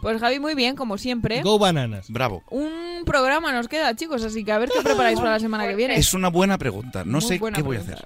Pues 0.00 0.18
Javi, 0.20 0.40
muy 0.40 0.54
bien, 0.54 0.74
como 0.74 0.96
siempre. 0.96 1.42
Go 1.42 1.58
bananas. 1.58 2.08
Bravo. 2.08 2.42
Un 2.50 3.02
programa 3.04 3.52
nos 3.52 3.68
queda, 3.68 3.94
chicos, 3.94 4.24
así 4.24 4.42
que 4.42 4.52
a 4.52 4.58
ver 4.58 4.70
qué 4.70 4.80
preparáis 4.82 5.18
para 5.18 5.32
la 5.32 5.38
semana 5.38 5.68
que 5.68 5.76
viene. 5.76 5.96
Es 5.96 6.14
una 6.14 6.28
buena 6.28 6.56
pregunta. 6.56 7.04
No 7.04 7.18
Muy 7.18 7.28
sé 7.28 7.38
qué 7.38 7.62
voy 7.62 7.76
a 7.76 7.80
hacer. 7.80 8.02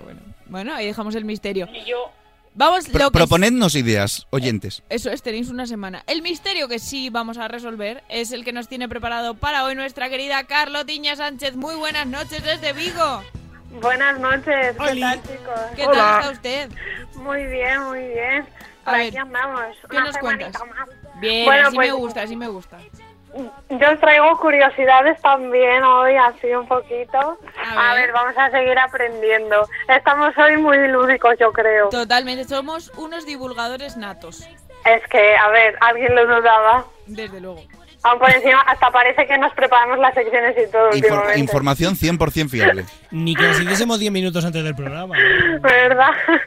Bueno, 0.49 0.74
ahí 0.74 0.86
dejamos 0.86 1.14
el 1.14 1.24
misterio. 1.24 1.68
Y 1.72 1.88
yo, 1.88 2.11
Vamos, 2.59 2.89
Pro- 2.89 2.99
lo 3.05 3.11
que 3.11 3.19
proponednos 3.19 3.75
ideas, 3.75 4.27
oyentes. 4.31 4.83
Eso 4.89 5.11
es, 5.11 5.23
tenéis 5.23 5.51
una 5.51 5.67
semana. 5.67 6.03
El 6.07 6.23
misterio 6.23 6.69
que 6.69 6.79
sí 6.79 7.11
vamos 7.11 7.37
a 7.37 7.49
resolver 7.49 8.03
es 8.09 8.33
el 8.33 8.45
que 8.45 8.53
nos 8.55 8.67
tiene 8.67 8.89
preparado 8.89 9.35
para 9.35 9.65
hoy 9.65 9.75
nuestra 9.75 10.09
querida 10.09 10.43
Carlotiña 10.45 11.17
Sánchez. 11.17 11.55
Muy 11.55 11.75
buenas 11.75 12.07
noches 12.07 12.43
desde 12.43 12.73
Vigo. 12.73 13.23
buenas 13.83 14.19
noches. 14.19 14.75
¿Qué 14.75 14.91
Oli. 14.91 15.01
tal, 15.03 15.23
chicos? 15.23 15.61
¿Qué 15.77 15.85
tal 15.85 16.21
está 16.21 16.31
usted? 16.33 16.71
Muy 17.17 17.47
bien, 17.47 17.83
muy 17.83 18.01
bien. 18.01 18.47
A 18.87 18.91
Por 18.91 18.95
ver, 19.01 19.09
aquí 19.09 19.17
andamos. 19.19 19.61
¿qué 19.91 19.97
una 19.97 20.07
nos 20.07 20.17
cuentas? 20.19 20.53
más. 20.53 20.89
Bien, 21.21 21.45
Bueno, 21.45 21.69
así 21.69 21.77
pues- 21.77 21.89
me 21.89 21.93
gusta, 21.95 22.23
así 22.23 22.37
me 22.37 22.49
gusta. 22.49 22.79
Yo 23.70 23.91
os 23.93 24.01
traigo 24.01 24.37
curiosidades 24.39 25.20
también 25.20 25.82
hoy, 25.84 26.16
así 26.16 26.49
un 26.55 26.66
poquito. 26.66 27.39
A 27.76 27.95
ver. 27.95 28.12
vamos 28.12 28.37
a 28.39 28.51
seguir 28.51 28.78
aprendiendo. 28.78 29.68
Estamos 29.89 30.37
hoy 30.39 30.57
muy 30.57 30.78
lúdicos, 30.89 31.34
yo 31.39 31.53
creo. 31.53 31.89
Totalmente, 31.91 32.45
somos 32.45 32.91
unos 32.97 33.26
divulgadores 33.26 33.97
natos. 33.97 34.41
Es 34.84 35.03
que, 35.09 35.37
a 35.37 35.49
ver, 35.49 35.76
alguien 35.80 36.14
lo 36.14 36.26
dudaba. 36.26 36.84
Desde 37.07 37.41
luego. 37.41 37.62
Aún 38.03 38.20
por 38.20 38.30
encima, 38.30 38.61
hasta 38.61 38.89
parece 38.93 39.26
que 39.26 39.37
nos 39.37 39.53
preparamos 39.55 39.99
las 39.99 40.14
secciones 40.14 40.55
y 40.57 40.70
todo 40.70 40.91
Infor- 40.91 40.95
últimamente. 40.95 41.41
información 41.41 41.95
100% 41.97 42.49
fiable. 42.49 42.84
Ni 43.11 43.34
que 43.34 43.43
nos 43.43 43.59
hiciésemos 43.61 43.99
10 43.99 44.12
minutos 44.12 44.45
antes 44.45 44.62
del 44.62 44.76
programa. 44.76 45.16
¿Verdad? 45.61 46.11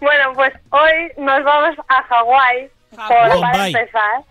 Bueno, 0.00 0.32
pues 0.34 0.50
hoy 0.70 1.12
nos 1.18 1.44
vamos 1.44 1.76
a 1.88 2.02
Hawái, 2.04 2.70
por- 2.96 3.40
para 3.42 3.66
empezar. 3.66 4.22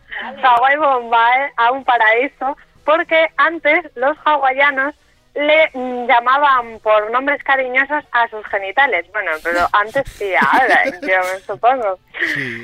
Hawái, 0.42 0.78
Bombay, 0.78 1.52
a 1.58 1.72
un 1.72 1.84
paraíso, 1.84 2.58
porque 2.86 3.28
antes 3.38 3.86
los 3.96 4.18
hawaianos 4.26 4.96
le 5.36 5.70
mm, 5.74 6.08
llamaban 6.08 6.80
por 6.80 7.10
nombres 7.12 7.42
cariñosos 7.44 8.04
a 8.12 8.28
sus 8.30 8.46
genitales. 8.48 9.06
Bueno, 9.14 9.32
pero 9.44 9.68
antes 9.74 10.04
sí, 10.18 10.34
ahora, 10.36 10.84
yo 11.02 11.18
me 11.34 11.40
supongo. 11.46 12.00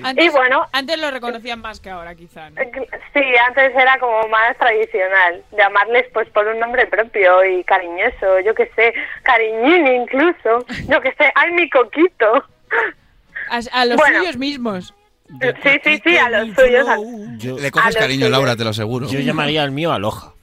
Antes, 0.04 0.26
Y 0.26 0.30
bueno, 0.30 0.66
antes 0.74 0.98
lo 1.00 1.12
reconocían 1.12 1.62
más 1.62 1.80
que 1.80 1.92
ahora, 1.92 2.16
quizá. 2.16 2.50
¿no? 2.50 2.62
Sí, 3.14 3.22
antes 3.48 3.74
era 3.76 3.98
como 4.00 4.28
más 4.28 4.58
tradicional, 4.58 5.44
llamarles 5.56 6.06
pues 6.12 6.28
por 6.30 6.48
un 6.48 6.60
nombre 6.60 6.88
propio 6.88 7.46
y 7.46 7.64
cariñoso, 7.64 8.40
yo 8.42 8.54
que 8.56 8.66
sé, 8.76 8.94
cariñín 9.24 9.88
incluso, 9.88 10.66
yo 10.90 11.00
que 11.02 11.14
sé, 11.14 11.32
ay 11.36 11.52
mi 11.54 11.70
coquito. 11.70 12.44
A, 13.52 13.60
a 13.80 13.86
los 13.86 13.98
Bueno. 13.98 14.20
suyos 14.20 14.38
mismos. 14.38 14.94
Sí, 15.28 15.80
sí, 15.84 16.02
sí, 16.04 16.18
a 16.18 16.30
los 16.30 16.56
suyos. 16.56 16.88
a- 16.88 16.98
Yo, 17.38 17.58
Le 17.58 17.72
coges 17.72 17.96
A 17.96 18.00
cariño, 18.00 18.26
suyos. 18.26 18.32
Laura, 18.32 18.56
te 18.56 18.64
lo 18.64 18.70
aseguro. 18.70 19.08
yo 19.10 19.20
llamaría 19.20 19.64
al 19.64 19.72
mío 19.72 19.92
Aloha. 19.92 20.34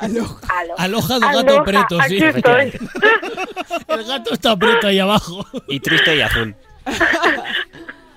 alo- 0.00 0.40
Aloja 0.78 1.14
de 1.14 1.20
gato 1.20 1.38
aloha, 1.38 1.64
preto, 1.64 1.98
sí. 2.08 2.18
El 3.88 4.04
gato 4.06 4.34
está 4.34 4.56
preto 4.56 4.86
ahí 4.88 4.98
abajo. 4.98 5.46
Y 5.68 5.78
triste 5.80 6.16
y 6.16 6.22
azul. 6.22 6.54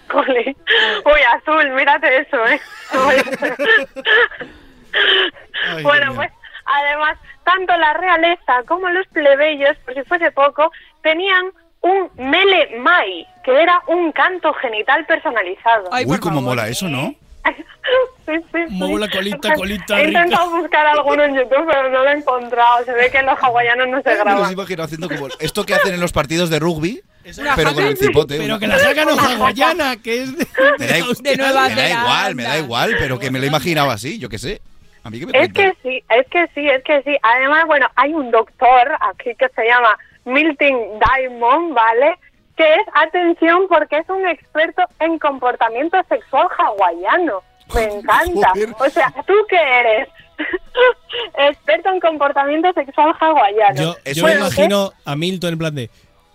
Jolín. 0.09 0.55
Uy, 1.05 1.21
azul, 1.35 1.69
mírate 1.71 2.19
eso, 2.21 2.45
¿eh? 2.47 2.61
Ay, 2.93 3.21
bueno, 5.83 6.13
pues 6.15 6.31
además, 6.65 7.17
tanto 7.43 7.75
la 7.77 7.93
realeza 7.93 8.63
como 8.67 8.89
los 8.89 9.05
plebeyos, 9.07 9.75
por 9.85 9.93
si 9.93 10.01
fuese 10.03 10.31
poco, 10.31 10.71
tenían 11.03 11.51
un 11.81 12.09
mele 12.17 12.77
mai, 12.79 13.25
que 13.43 13.61
era 13.61 13.81
un 13.87 14.11
canto 14.11 14.53
genital 14.55 15.05
personalizado. 15.05 15.89
Uy, 16.05 16.17
cómo 16.19 16.41
mola 16.41 16.67
eso, 16.67 16.87
¿no? 16.87 17.13
Sí, 18.25 18.33
sí, 18.51 18.59
sí. 18.67 18.73
Mola 18.73 19.09
colita, 19.09 19.53
colita, 19.55 19.97
He 20.01 20.07
rica. 20.07 20.23
intentado 20.23 20.57
buscar 20.57 20.85
alguno 20.85 21.23
en 21.23 21.35
YouTube, 21.35 21.65
pero 21.65 21.89
no 21.89 22.03
lo 22.03 22.09
he 22.09 22.13
encontrado. 22.17 22.83
Se 22.83 22.91
ve 22.91 23.09
que 23.09 23.21
los 23.21 23.39
hawaianos 23.41 23.87
no 23.87 24.01
se 24.01 24.09
Me 24.09 24.15
los 24.15 24.25
graban. 24.25 24.51
imagino 24.51 24.83
haciendo 24.83 25.07
como 25.07 25.29
esto 25.39 25.65
que 25.65 25.73
hacen 25.73 25.93
en 25.93 26.01
los 26.01 26.11
partidos 26.11 26.49
de 26.49 26.59
rugby, 26.59 27.01
pero 27.55 27.73
con 27.73 27.85
el 27.85 27.95
cipote. 27.95 28.37
Pero 28.37 28.59
que 28.59 28.67
la 28.67 28.77
sacan 28.79 29.07
en 29.09 29.17
hawaiana, 29.19 29.95
que 30.03 30.23
es 30.23 30.37
de, 30.37 30.45
Me 30.77 30.87
da. 30.87 31.37
Nueva 31.37 31.69
me 31.69 31.75
da 31.75 31.89
igual, 31.89 32.35
me 32.35 32.43
da 32.43 32.57
igual, 32.57 32.95
pero 32.99 33.17
que 33.17 33.31
me 33.31 33.39
lo 33.39 33.45
imaginaba 33.45 33.93
así, 33.93 34.19
yo 34.19 34.27
qué 34.27 34.39
sé. 34.39 34.61
A 35.05 35.09
mí 35.09 35.21
que 35.21 35.27
me 35.27 35.41
Es 35.41 35.53
que 35.53 35.73
sí, 35.81 36.03
es 36.09 36.27
que 36.27 36.47
sí, 36.53 36.67
es 36.67 36.83
que 36.83 37.01
sí. 37.03 37.15
Además, 37.23 37.65
bueno, 37.65 37.87
hay 37.95 38.13
un 38.13 38.29
doctor 38.29 38.91
aquí 38.99 39.33
que 39.39 39.47
se 39.55 39.65
llama 39.65 39.97
Milton 40.27 40.99
Diamond, 40.99 41.73
¿vale? 41.73 42.15
Que 42.55 42.73
es, 42.73 42.81
atención, 42.93 43.67
porque 43.69 43.97
es 43.97 44.09
un 44.09 44.27
experto 44.27 44.83
en 44.99 45.17
comportamiento 45.19 45.97
sexual 46.09 46.47
hawaiano. 46.57 47.41
Me 47.73 47.83
encanta. 47.83 48.53
O 48.79 48.89
sea, 48.89 49.13
¿tú 49.25 49.33
qué 49.49 49.57
eres? 49.57 50.09
experto 51.37 51.89
en 51.89 51.99
comportamiento 51.99 52.71
sexual 52.73 53.13
hawaiano. 53.19 53.81
Yo, 53.81 53.95
yo 54.13 54.23
me 54.25 54.35
imagino 54.35 54.91
a 55.05 55.15
Milton 55.15 55.53
en 55.53 55.59
plan 55.59 55.75
de. 55.75 55.89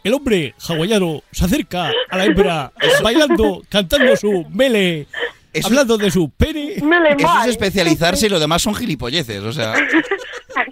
El 0.05 0.15
hombre 0.15 0.55
hawaiano 0.69 1.23
se 1.31 1.45
acerca 1.45 1.93
a 2.11 2.17
la 2.17 2.25
hembra 2.25 2.73
bailando, 3.05 3.63
cantando 3.69 4.17
su 4.17 4.45
mele, 4.51 5.07
Eso- 5.53 5.69
hablando 5.69 5.99
de 5.99 6.11
su 6.11 6.31
pene. 6.31 6.73
Eso 7.19 7.41
es 7.43 7.47
especializarse 7.49 8.27
y 8.27 8.29
lo 8.29 8.41
demás 8.41 8.63
son 8.63 8.75
gilipolleces, 8.75 9.43
o 9.43 9.53
sea... 9.53 9.75
Ah. 10.55 10.65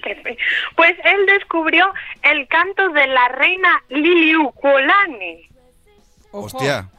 Pues 0.77 0.93
él 1.05 1.27
descubrió 1.27 1.91
el 2.23 2.47
canto 2.49 2.89
de 2.91 3.07
la 3.07 3.29
reina 3.29 3.83
Liliuokalani. 3.89 5.49
Hostia, 6.33 6.91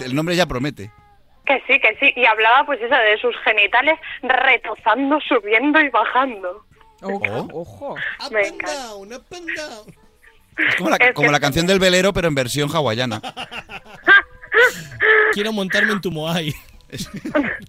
el 0.00 0.14
nombre 0.14 0.36
ya 0.36 0.46
promete. 0.46 0.92
Que 1.44 1.60
sí, 1.66 1.80
que 1.80 1.96
sí. 1.98 2.12
Y 2.14 2.26
hablaba 2.26 2.64
pues 2.66 2.80
eso 2.80 2.94
de 2.94 3.18
sus 3.20 3.34
genitales 3.42 3.98
retozando, 4.22 5.18
subiendo 5.20 5.80
y 5.80 5.88
bajando. 5.88 6.64
Oh. 7.02 7.48
Ojo. 7.52 7.96
Me 8.30 8.48
encanta. 8.48 8.92
Es 10.58 10.76
como 10.76 10.90
la, 10.90 10.96
Es 10.96 11.06
que 11.08 11.14
como 11.14 11.30
la 11.30 11.40
canción 11.40 11.66
del 11.66 11.78
velero, 11.78 12.12
pero 12.12 12.28
en 12.28 12.34
versión 12.34 12.68
hawaiana. 12.70 13.20
Quiero 15.32 15.52
montarme 15.52 15.92
en 15.92 16.00
tu 16.00 16.10
Moai. 16.10 16.54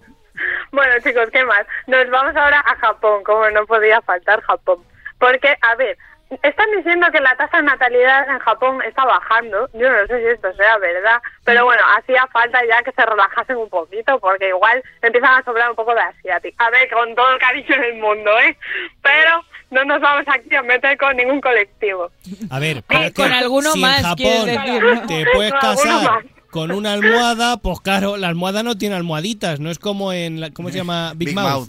Bueno, 0.72 0.94
chicos, 1.02 1.28
¿qué 1.32 1.44
más? 1.44 1.66
Nos 1.86 2.08
vamos 2.10 2.34
ahora 2.36 2.60
a 2.60 2.76
Japón, 2.76 3.22
como 3.24 3.50
no 3.50 3.66
podía 3.66 4.00
faltar 4.02 4.40
Japón. 4.42 4.78
Porque, 5.18 5.54
a 5.60 5.74
ver, 5.74 5.98
están 6.42 6.66
diciendo 6.76 7.08
que 7.12 7.20
la 7.20 7.36
tasa 7.36 7.58
de 7.58 7.64
natalidad 7.64 8.28
en 8.28 8.38
Japón 8.38 8.80
está 8.86 9.04
bajando. 9.04 9.68
Yo 9.74 9.90
no 9.90 10.06
sé 10.06 10.20
si 10.20 10.26
esto 10.26 10.52
sea 10.54 10.78
verdad, 10.78 11.20
pero 11.44 11.64
bueno, 11.64 11.82
hacía 11.96 12.26
falta 12.28 12.60
ya 12.66 12.82
que 12.82 12.92
se 12.92 13.04
relajasen 13.04 13.56
un 13.56 13.68
poquito, 13.68 14.18
porque 14.20 14.48
igual 14.48 14.82
empiezan 15.02 15.34
a 15.34 15.44
sobrar 15.44 15.70
un 15.70 15.76
poco 15.76 15.94
de 15.94 16.00
asiático. 16.00 16.56
A 16.62 16.70
ver, 16.70 16.88
con 16.90 17.14
todo 17.14 17.32
el 17.32 17.38
cariño 17.40 17.80
del 17.80 17.96
mundo, 17.96 18.30
¿eh? 18.38 18.56
Pero 19.02 19.44
no 19.70 19.84
nos 19.84 20.00
vamos 20.00 20.24
aquí 20.28 20.54
a 20.54 20.62
meter 20.62 20.96
con 20.98 21.16
ningún 21.16 21.40
colectivo. 21.40 22.10
A 22.50 22.60
ver, 22.60 22.82
que 22.84 23.12
con 23.12 23.32
alguno 23.32 23.72
si 23.72 23.80
más, 23.80 24.02
Japón 24.02 24.46
decir, 24.46 24.82
¿no? 24.82 25.06
te 25.06 25.26
puedes 25.32 25.52
casar 25.52 26.02
más. 26.04 26.24
Con 26.50 26.72
una 26.72 26.92
almohada, 26.92 27.56
pues 27.58 27.80
claro, 27.80 28.16
la 28.16 28.28
almohada 28.28 28.62
no 28.62 28.76
tiene 28.76 28.96
almohaditas, 28.96 29.60
no 29.60 29.70
es 29.70 29.78
como 29.78 30.12
en, 30.12 30.40
la, 30.40 30.50
¿cómo 30.50 30.70
se 30.70 30.78
llama? 30.78 31.12
Big, 31.16 31.28
Big 31.28 31.36
Mouth. 31.36 31.68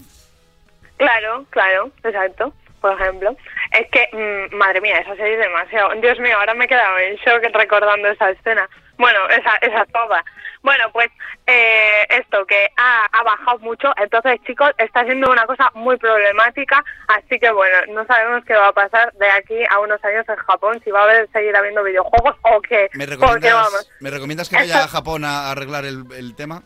Claro, 0.96 1.44
claro, 1.50 1.90
exacto. 2.04 2.52
Por 2.80 3.00
ejemplo, 3.00 3.36
es 3.70 3.86
que, 3.90 4.08
mm, 4.12 4.56
madre 4.56 4.80
mía, 4.80 4.98
esa 4.98 5.14
serie 5.14 5.34
es 5.34 5.40
demasiado. 5.40 5.94
Dios 6.00 6.18
mío, 6.18 6.36
ahora 6.36 6.54
me 6.54 6.64
he 6.64 6.68
quedado 6.68 6.98
en 6.98 7.14
shock 7.16 7.42
recordando 7.54 8.08
esa 8.08 8.30
escena. 8.30 8.68
Bueno, 8.98 9.20
esa, 9.28 9.56
esa 9.56 9.84
toda. 9.86 10.24
Bueno, 10.62 10.84
pues 10.92 11.08
eh, 11.46 12.06
esto 12.08 12.46
que 12.46 12.68
ha, 12.76 13.06
ha 13.12 13.22
bajado 13.22 13.58
mucho, 13.58 13.92
entonces 13.96 14.40
chicos, 14.46 14.70
está 14.78 15.04
siendo 15.04 15.30
una 15.30 15.44
cosa 15.44 15.70
muy 15.74 15.96
problemática, 15.96 16.84
así 17.08 17.38
que 17.38 17.50
bueno, 17.50 17.76
no 17.88 18.06
sabemos 18.06 18.44
qué 18.44 18.54
va 18.54 18.68
a 18.68 18.72
pasar 18.72 19.12
de 19.14 19.28
aquí 19.28 19.56
a 19.70 19.80
unos 19.80 20.02
años 20.04 20.24
en 20.28 20.36
Japón, 20.36 20.80
si 20.84 20.90
va 20.90 21.00
a 21.00 21.04
haber 21.04 21.28
seguir 21.32 21.56
habiendo 21.56 21.82
videojuegos 21.82 22.36
o 22.42 22.60
qué. 22.62 22.88
¿Me 22.94 23.06
vamos, 23.06 23.20
recomiendas, 23.20 23.90
¿me 24.00 24.10
recomiendas 24.10 24.48
que 24.48 24.56
vaya 24.56 24.84
a 24.84 24.88
Japón 24.88 25.24
a 25.24 25.50
arreglar 25.50 25.84
el, 25.84 26.04
el 26.16 26.36
tema? 26.36 26.62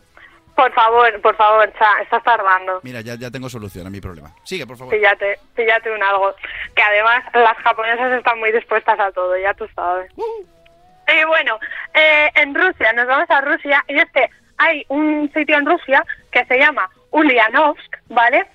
por 0.57 0.73
favor, 0.73 1.21
por 1.21 1.35
favor, 1.35 1.71
cha, 1.77 2.01
estás 2.01 2.23
tardando. 2.23 2.79
Mira, 2.81 3.01
ya, 3.01 3.13
ya 3.13 3.29
tengo 3.29 3.47
solución 3.47 3.85
a 3.85 3.91
mi 3.91 4.01
problema. 4.01 4.33
Sigue, 4.43 4.65
por 4.65 4.75
favor. 4.75 4.91
Píllate, 4.91 5.37
píllate 5.55 5.91
un 5.91 6.01
algo. 6.01 6.33
Que 6.75 6.81
además 6.81 7.23
las 7.31 7.55
japonesas 7.57 8.11
están 8.13 8.39
muy 8.39 8.51
dispuestas 8.51 8.99
a 8.99 9.11
todo, 9.11 9.37
ya 9.37 9.53
tú 9.53 9.67
sabes. 9.75 10.11
Y 11.07 11.25
bueno, 11.25 11.57
eh, 11.93 12.29
en 12.35 12.53
Rusia, 12.53 12.91
nos 12.93 13.07
vamos 13.07 13.29
a 13.29 13.41
Rusia, 13.41 13.83
y 13.87 13.97
es 13.97 14.09
que 14.11 14.29
hay 14.57 14.85
un 14.89 15.31
sitio 15.33 15.57
en 15.57 15.65
Rusia 15.65 16.03
que 16.31 16.43
se 16.45 16.57
llama 16.57 16.89
Ulyanovsk, 17.11 17.95
¿vale? 18.09 18.45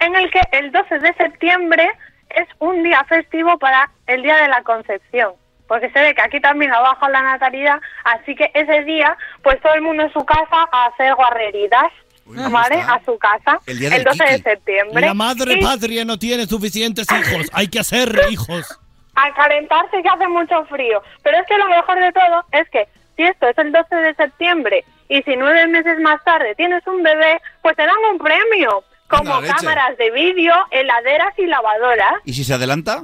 En 0.00 0.14
el 0.16 0.30
que 0.30 0.40
el 0.52 0.72
12 0.72 0.98
de 0.98 1.12
septiembre 1.14 1.88
es 2.30 2.48
un 2.58 2.82
día 2.82 3.04
festivo 3.04 3.58
para 3.58 3.90
el 4.06 4.22
Día 4.22 4.36
de 4.36 4.48
la 4.48 4.62
Concepción. 4.62 5.32
Porque 5.68 5.88
se 5.90 6.00
ve 6.00 6.14
que 6.14 6.22
aquí 6.22 6.40
también 6.40 6.72
ha 6.72 6.80
bajado 6.80 7.12
la 7.12 7.22
natalidad, 7.22 7.80
así 8.04 8.34
que 8.34 8.50
ese 8.54 8.82
día, 8.84 9.16
pues 9.42 9.60
todo 9.60 9.72
el 9.74 9.82
mundo 9.82 10.02
en 10.02 10.12
su 10.12 10.24
casa 10.24 10.68
a 10.72 10.86
hacer 10.86 11.14
guarreritas, 11.14 11.92
¿vale? 12.26 12.76
A 12.80 13.00
su 13.04 13.16
casa, 13.18 13.60
El 13.66 13.78
día 13.78 13.90
del 13.90 14.02
12 14.02 14.24
de 14.24 14.38
septiembre. 14.38 15.06
La 15.06 15.14
madre 15.14 15.54
Y- 15.54 15.62
patria 15.62 16.04
no 16.04 16.18
tiene 16.18 16.46
suficientes 16.46 17.06
hijos, 17.12 17.48
hay 17.52 17.68
que 17.68 17.78
hacer 17.78 18.20
hijos. 18.30 18.79
A 19.14 19.34
calentarse 19.34 20.02
que 20.02 20.08
hace 20.08 20.28
mucho 20.28 20.64
frío. 20.66 21.02
Pero 21.22 21.38
es 21.38 21.46
que 21.46 21.58
lo 21.58 21.68
mejor 21.68 22.00
de 22.00 22.12
todo 22.12 22.44
es 22.52 22.68
que 22.70 22.88
si 23.16 23.24
esto 23.24 23.48
es 23.48 23.58
el 23.58 23.72
12 23.72 23.94
de 23.94 24.14
septiembre 24.14 24.84
y 25.08 25.22
si 25.22 25.36
nueve 25.36 25.66
meses 25.66 25.98
más 26.00 26.22
tarde 26.24 26.54
tienes 26.54 26.86
un 26.86 27.02
bebé, 27.02 27.40
pues 27.62 27.76
te 27.76 27.82
dan 27.82 27.96
un 28.12 28.18
premio. 28.18 28.84
Como 29.08 29.40
cámaras 29.40 29.96
de 29.98 30.10
vídeo, 30.12 30.54
heladeras 30.70 31.36
y 31.36 31.46
lavadoras. 31.46 32.14
¿Y 32.24 32.32
si 32.32 32.44
se 32.44 32.54
adelanta? 32.54 33.02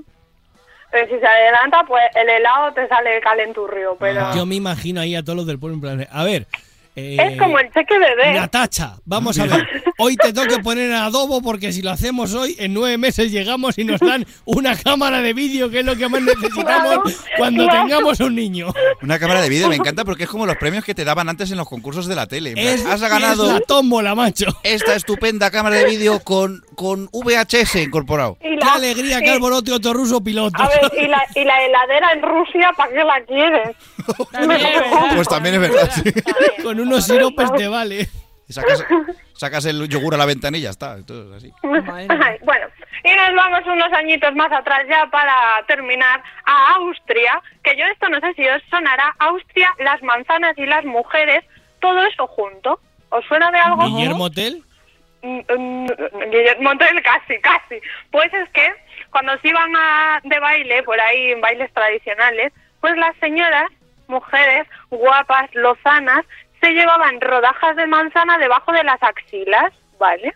Pero 0.93 1.07
si 1.09 1.19
se 1.19 1.27
adelanta, 1.27 1.83
pues 1.87 2.05
el 2.15 2.29
helado 2.29 2.73
te 2.73 2.87
sale 2.87 3.21
calenturrio. 3.21 3.97
Pero 3.99 4.33
Yo 4.35 4.47
me 4.47 4.55
imagino 4.55 5.01
ahí 5.01 5.17
a 5.17 5.25
todos 5.25 5.37
los 5.37 5.47
del 5.47 5.59
pueblo 5.59 5.75
en 5.75 5.81
plan, 5.81 6.09
a 6.11 6.25
ver, 6.25 6.47
Eh, 6.99 7.17
Es 7.21 7.39
como 7.39 7.59
el 7.59 7.71
cheque 7.73 7.99
bebé. 7.99 8.33
Natacha, 8.33 8.95
vamos 9.05 9.39
a 9.39 9.45
ver. 9.45 9.67
Hoy 9.99 10.17
te 10.17 10.33
tengo 10.33 10.47
que 10.49 10.63
poner 10.63 10.87
en 10.91 10.97
adobo 10.97 11.43
porque 11.43 11.71
si 11.73 11.81
lo 11.83 11.91
hacemos 11.91 12.35
hoy, 12.35 12.55
en 12.59 12.75
nueve 12.75 12.99
meses 12.99 13.33
llegamos 13.33 13.79
y 13.79 13.85
nos 13.85 13.99
dan 14.01 14.27
una 14.45 14.77
cámara 14.77 15.23
de 15.23 15.33
vídeo, 15.33 15.71
que 15.71 15.79
es 15.81 15.87
lo 15.87 15.97
que 15.97 16.07
más 16.07 16.21
necesitamos 16.21 16.99
cuando 17.39 17.65
claro. 17.65 17.81
tengamos 17.81 18.21
un 18.21 18.35
niño. 18.35 18.75
Una 19.03 19.19
cámara 19.19 19.41
de 19.41 19.49
vídeo 19.49 19.69
me 19.69 19.77
encanta 19.77 20.05
porque 20.05 20.25
es 20.25 20.29
como 20.29 20.45
los 20.45 20.57
premios 20.57 20.85
que 20.85 20.95
te 20.95 21.03
daban 21.05 21.31
antes 21.31 21.51
en 21.51 21.57
los 21.57 21.67
concursos 21.67 22.07
de 22.07 22.15
la 22.15 22.27
tele. 22.27 22.53
Es, 22.57 22.85
Has 22.85 23.01
ganado 23.01 23.47
es 23.47 23.53
la 23.55 23.61
tómbola, 23.61 24.15
macho. 24.15 24.47
esta 24.65 24.95
estupenda 24.95 25.51
cámara 25.51 25.77
de 25.77 25.87
vídeo 25.87 26.21
con, 26.21 26.63
con 26.75 27.09
VHS 27.13 27.77
incorporado. 27.77 28.37
Y 28.43 28.51
Qué 28.59 28.65
la- 28.65 28.75
alegría, 28.75 29.21
que 29.23 29.31
alborote 29.31 29.73
otro 29.73 29.95
ruso 29.95 30.23
piloto. 30.23 30.63
A 30.63 30.69
ver, 30.69 30.81
y 31.03 31.07
la, 31.09 31.23
y 31.35 31.43
la 31.45 31.65
heladera 31.65 32.13
en 32.13 32.23
Rusia, 32.23 32.71
¿para 32.77 32.93
qué 32.93 33.03
la 33.05 33.25
quieres? 33.27 33.77
Pues 35.17 35.29
también 35.29 35.55
es 35.57 35.61
verdad. 35.63 35.91
sí. 35.95 36.03
Con 36.63 36.79
unos 36.87 37.07
siropes 37.07 37.53
te 37.55 37.69
vale. 37.69 38.09
Y 38.49 38.53
Sacas, 38.53 38.85
sacas 39.35 39.65
el 39.65 39.89
yogur 39.89 40.15
a 40.15 40.19
la 40.19 40.31
y 40.31 40.61
ya 40.61 40.71
está. 40.71 41.05
Todo 41.05 41.37
es 41.37 41.45
así. 41.45 41.53
Ay, 41.63 42.39
bueno, 42.45 42.69
y 43.03 43.15
nos 43.15 43.35
vamos 43.35 43.61
unos 43.67 43.93
añitos 43.93 44.35
más 44.35 44.53
atrás 44.53 44.83
ya 44.89 45.07
para 45.11 45.65
terminar 45.67 46.23
a 46.45 46.75
Austria, 46.77 47.43
que 47.63 47.77
yo 47.77 47.85
esto 47.87 48.09
no 48.09 48.21
sé 48.21 48.35
si 48.35 48.49
os 48.49 48.63
sonará, 48.71 49.15
Austria, 49.19 49.73
las 49.79 50.03
manzanas 50.03 50.57
y 50.57 50.67
las 50.67 50.85
mujeres, 50.85 51.45
todo 51.81 52.05
eso 52.05 52.27
junto. 52.27 52.81
¿Os 53.11 53.25
suena 53.27 53.51
de 53.51 53.59
algo? 53.59 53.85
Guillermo 53.85 54.31
Tell. 54.31 54.63
Mm, 55.23 55.39
mm, 55.39 55.87
Guillermo 56.31 56.77
Tell, 56.79 57.03
casi, 57.03 57.39
casi. 57.41 57.81
Pues 58.11 58.33
es 58.33 58.49
que 58.51 58.73
cuando 59.11 59.39
se 59.39 59.49
iban 59.49 59.75
a, 59.77 60.21
de 60.25 60.39
baile, 60.41 60.83
por 60.83 61.01
ahí 61.01 61.33
en 61.33 61.41
bailes 61.41 61.73
tradicionales, 61.73 62.53
pues 62.81 62.97
las 62.97 63.17
señoras, 63.17 63.71
mujeres 64.09 64.67
guapas, 64.91 65.49
lozanas, 65.55 66.25
se 66.61 66.73
llevaban 66.73 67.21
rodajas 67.21 67.77
de 67.77 67.87
manzana 67.87 68.39
debajo 68.39 68.73
de 68.73 68.85
las 68.85 69.03
axilas, 69.03 69.73
¿vale? 69.99 70.35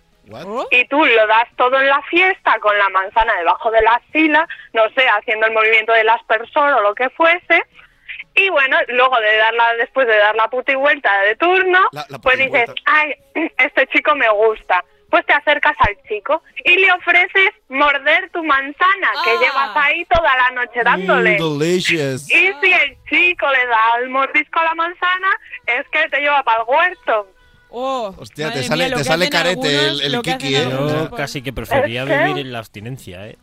Y 0.71 0.85
tú 0.87 1.05
lo 1.05 1.27
das 1.27 1.49
todo 1.57 1.81
en 1.81 1.89
la 1.89 2.01
fiesta 2.03 2.59
con 2.61 2.77
la 2.79 2.89
manzana 2.91 3.35
debajo 3.39 3.71
de 3.71 3.81
la 3.83 3.95
axila, 3.95 4.47
no 4.73 4.83
sé, 4.91 5.09
haciendo 5.09 5.47
el 5.47 5.53
movimiento 5.53 5.93
del 5.93 6.09
aspersor 6.09 6.73
o 6.75 6.81
lo 6.83 6.95
que 6.95 7.11
fuese. 7.11 7.65
Y 8.35 8.49
bueno, 8.51 8.77
luego 8.89 9.19
de 9.19 9.37
darla, 9.39 9.75
después 9.75 10.07
de 10.07 10.17
dar 10.17 10.37
la 10.37 10.49
puti 10.49 10.75
vuelta 10.77 11.21
de 11.23 11.35
turno, 11.37 11.81
La- 11.93 12.07
la 12.09 12.19
pues 12.19 12.39
dices, 12.39 12.71
ay, 12.87 13.15
este 13.59 13.87
chico 13.89 14.15
me 14.15 14.29
gusta. 14.31 14.85
Pues 15.11 15.27
te 15.27 15.33
acercas 15.33 15.75
al 15.81 15.97
chico 16.09 16.43
y 16.65 16.77
le 16.77 16.93
ofreces 16.93 17.51
morder 17.69 18.31
tu 18.33 18.45
manzana 18.45 19.09
que 19.25 19.33
llevas 19.39 19.77
ahí 19.77 20.05
toda 20.07 20.31
la 20.37 20.51
noche 20.63 20.81
dándole. 20.85 21.39
Mm, 21.39 21.59
delicious. 21.59 22.31
Y 22.31 22.53
si 22.61 22.73
el 22.73 22.97
chico 23.09 23.47
le 23.51 23.67
da 23.67 24.03
el 24.03 24.11
mordisco 24.11 24.61
a 24.61 24.65
la 24.65 24.75
manzana, 24.75 25.29
es 25.67 25.87
que 25.91 26.09
te 26.09 26.21
lleva 26.21 26.43
para 26.43 26.63
el 26.63 26.69
huerto. 26.69 27.27
Oh, 27.73 28.13
Hostia, 28.19 28.53
te 28.53 28.65
sale, 28.65 28.87
mía, 28.87 28.95
te 28.97 29.03
que 29.03 29.05
sale 29.05 29.31
carete 29.31 29.69
el, 29.69 29.79
algunos, 29.79 30.03
el 30.03 30.23
que 30.23 30.39
kiki, 30.39 30.57
¿eh? 30.57 30.69
Yo 30.71 31.11
casi 31.13 31.41
que 31.41 31.53
preferiría 31.53 32.03
¿Es 32.03 32.09
que? 32.09 32.25
vivir 32.25 32.47
en 32.47 32.53
la 32.53 32.59
abstinencia, 32.59 33.29
¿eh? 33.29 33.39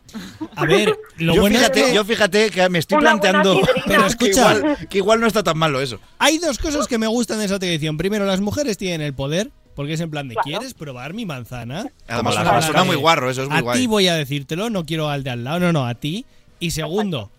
A 0.54 0.66
ver, 0.66 0.98
lo 1.16 1.34
yo, 1.34 1.40
bueno 1.40 1.56
fíjate, 1.56 1.80
es 1.80 1.86
que... 1.86 1.94
yo 1.94 2.04
fíjate 2.04 2.50
que 2.50 2.68
me 2.68 2.78
estoy 2.78 2.98
Una 2.98 3.12
planteando. 3.12 3.58
Pero 3.86 4.02
que 4.02 4.08
escucha, 4.08 4.56
igual, 4.56 4.88
que 4.88 4.98
igual 4.98 5.20
no 5.20 5.26
está 5.26 5.42
tan 5.42 5.56
malo 5.56 5.80
eso. 5.80 5.98
hay 6.18 6.36
dos 6.38 6.58
cosas 6.58 6.86
que 6.86 6.98
me 6.98 7.06
gustan 7.06 7.38
de 7.38 7.46
esa 7.46 7.58
tradición. 7.58 7.96
Primero, 7.96 8.26
las 8.26 8.40
mujeres 8.40 8.76
tienen 8.76 9.00
el 9.00 9.14
poder, 9.14 9.50
porque 9.78 9.92
es 9.92 10.00
en 10.00 10.10
plan 10.10 10.26
de, 10.26 10.34
¿quieres 10.34 10.74
probar 10.74 11.14
mi 11.14 11.24
manzana? 11.24 11.86
Además, 12.08 12.64
suena, 12.64 12.82
muy 12.82 12.96
guarro, 12.96 13.30
eso 13.30 13.44
es 13.44 13.48
muy 13.48 13.58
a 13.58 13.60
guay. 13.60 13.78
ti 13.78 13.86
voy 13.86 14.08
a 14.08 14.16
decírtelo, 14.16 14.70
no 14.70 14.84
quiero 14.84 15.08
al 15.08 15.22
de 15.22 15.30
al 15.30 15.44
lado, 15.44 15.60
no, 15.60 15.72
no, 15.72 15.86
a 15.86 15.94
ti. 15.94 16.26
Y 16.58 16.72
segundo, 16.72 17.30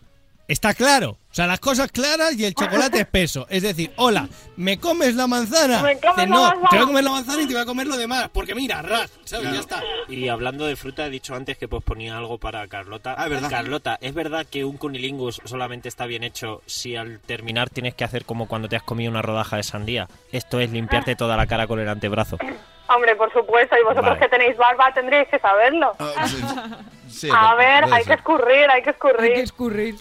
está 0.50 0.74
claro. 0.74 1.12
O 1.32 1.34
sea, 1.34 1.46
las 1.46 1.60
cosas 1.60 1.92
claras 1.92 2.34
y 2.38 2.44
el 2.44 2.56
chocolate 2.56 3.00
espeso. 3.02 3.46
Es 3.50 3.62
decir, 3.62 3.92
hola, 3.98 4.28
¿me 4.58 4.80
comes 4.80 5.16
la 5.16 5.28
manzana? 5.28 5.82
¿Me 5.84 6.00
comes 6.00 6.18
la 6.18 6.26
no, 6.26 6.42
manzana? 6.42 6.70
te 6.70 6.76
voy 6.76 6.84
a 6.84 6.88
comer 6.88 7.04
la 7.04 7.12
manzana 7.12 7.42
y 7.44 7.48
te 7.48 7.54
voy 7.54 7.62
a 7.62 7.66
comer 7.66 7.88
lo 7.88 7.96
demás. 7.98 8.30
Porque 8.34 8.56
mira, 8.56 8.82
ras, 8.82 9.12
¿sabes? 9.26 9.54
Ya 9.54 9.60
está. 9.60 9.84
Y 10.08 10.28
hablando 10.28 10.66
de 10.66 10.76
fruta, 10.76 11.06
he 11.06 11.10
dicho 11.12 11.36
antes 11.36 11.58
que 11.58 11.68
pues 11.68 11.84
ponía 11.84 12.18
algo 12.18 12.40
para 12.40 12.68
Carlota. 12.68 13.14
Ah, 13.18 13.26
es 13.26 13.30
verdad. 13.30 13.50
Carlota, 13.50 13.98
¿es 14.02 14.14
verdad 14.14 14.46
que 14.50 14.66
un 14.66 14.78
cunilingus 14.78 15.40
solamente 15.46 15.88
está 15.88 16.08
bien 16.08 16.24
hecho 16.24 16.64
si 16.66 16.96
al 16.96 17.20
terminar 17.20 17.70
tienes 17.70 17.94
que 17.94 18.04
hacer 18.04 18.26
como 18.26 18.48
cuando 18.48 18.68
te 18.68 18.76
has 18.76 18.84
comido 18.84 19.12
una 19.12 19.22
rodaja 19.22 19.56
de 19.58 19.64
sandía? 19.64 20.08
Esto 20.32 20.60
es 20.60 20.72
limpiarte 20.72 21.16
toda 21.16 21.38
la 21.38 21.46
cara 21.46 21.68
con 21.68 21.80
el 21.80 21.88
antebrazo. 21.88 22.38
Hombre, 22.88 23.16
por 23.16 23.32
supuesto, 23.32 23.76
y 23.80 23.84
vosotros 23.84 24.18
Vale. 24.18 24.20
que 24.20 24.30
tenéis 24.30 24.58
barba 24.58 24.92
tendríais 24.96 25.28
que 25.28 25.38
saberlo. 25.38 25.92
Ah, 26.00 26.28
sí, 26.28 26.42
sí, 27.08 27.30
A 27.32 27.54
ver, 27.54 27.84
hay 27.84 28.04
ser. 28.04 28.06
que 28.08 28.14
escurrir, 28.14 28.68
hay 28.68 28.82
que 28.82 28.90
escurrir. 28.90 29.22
Hay 29.22 29.34
que 29.36 29.42
escurrir. 29.44 29.96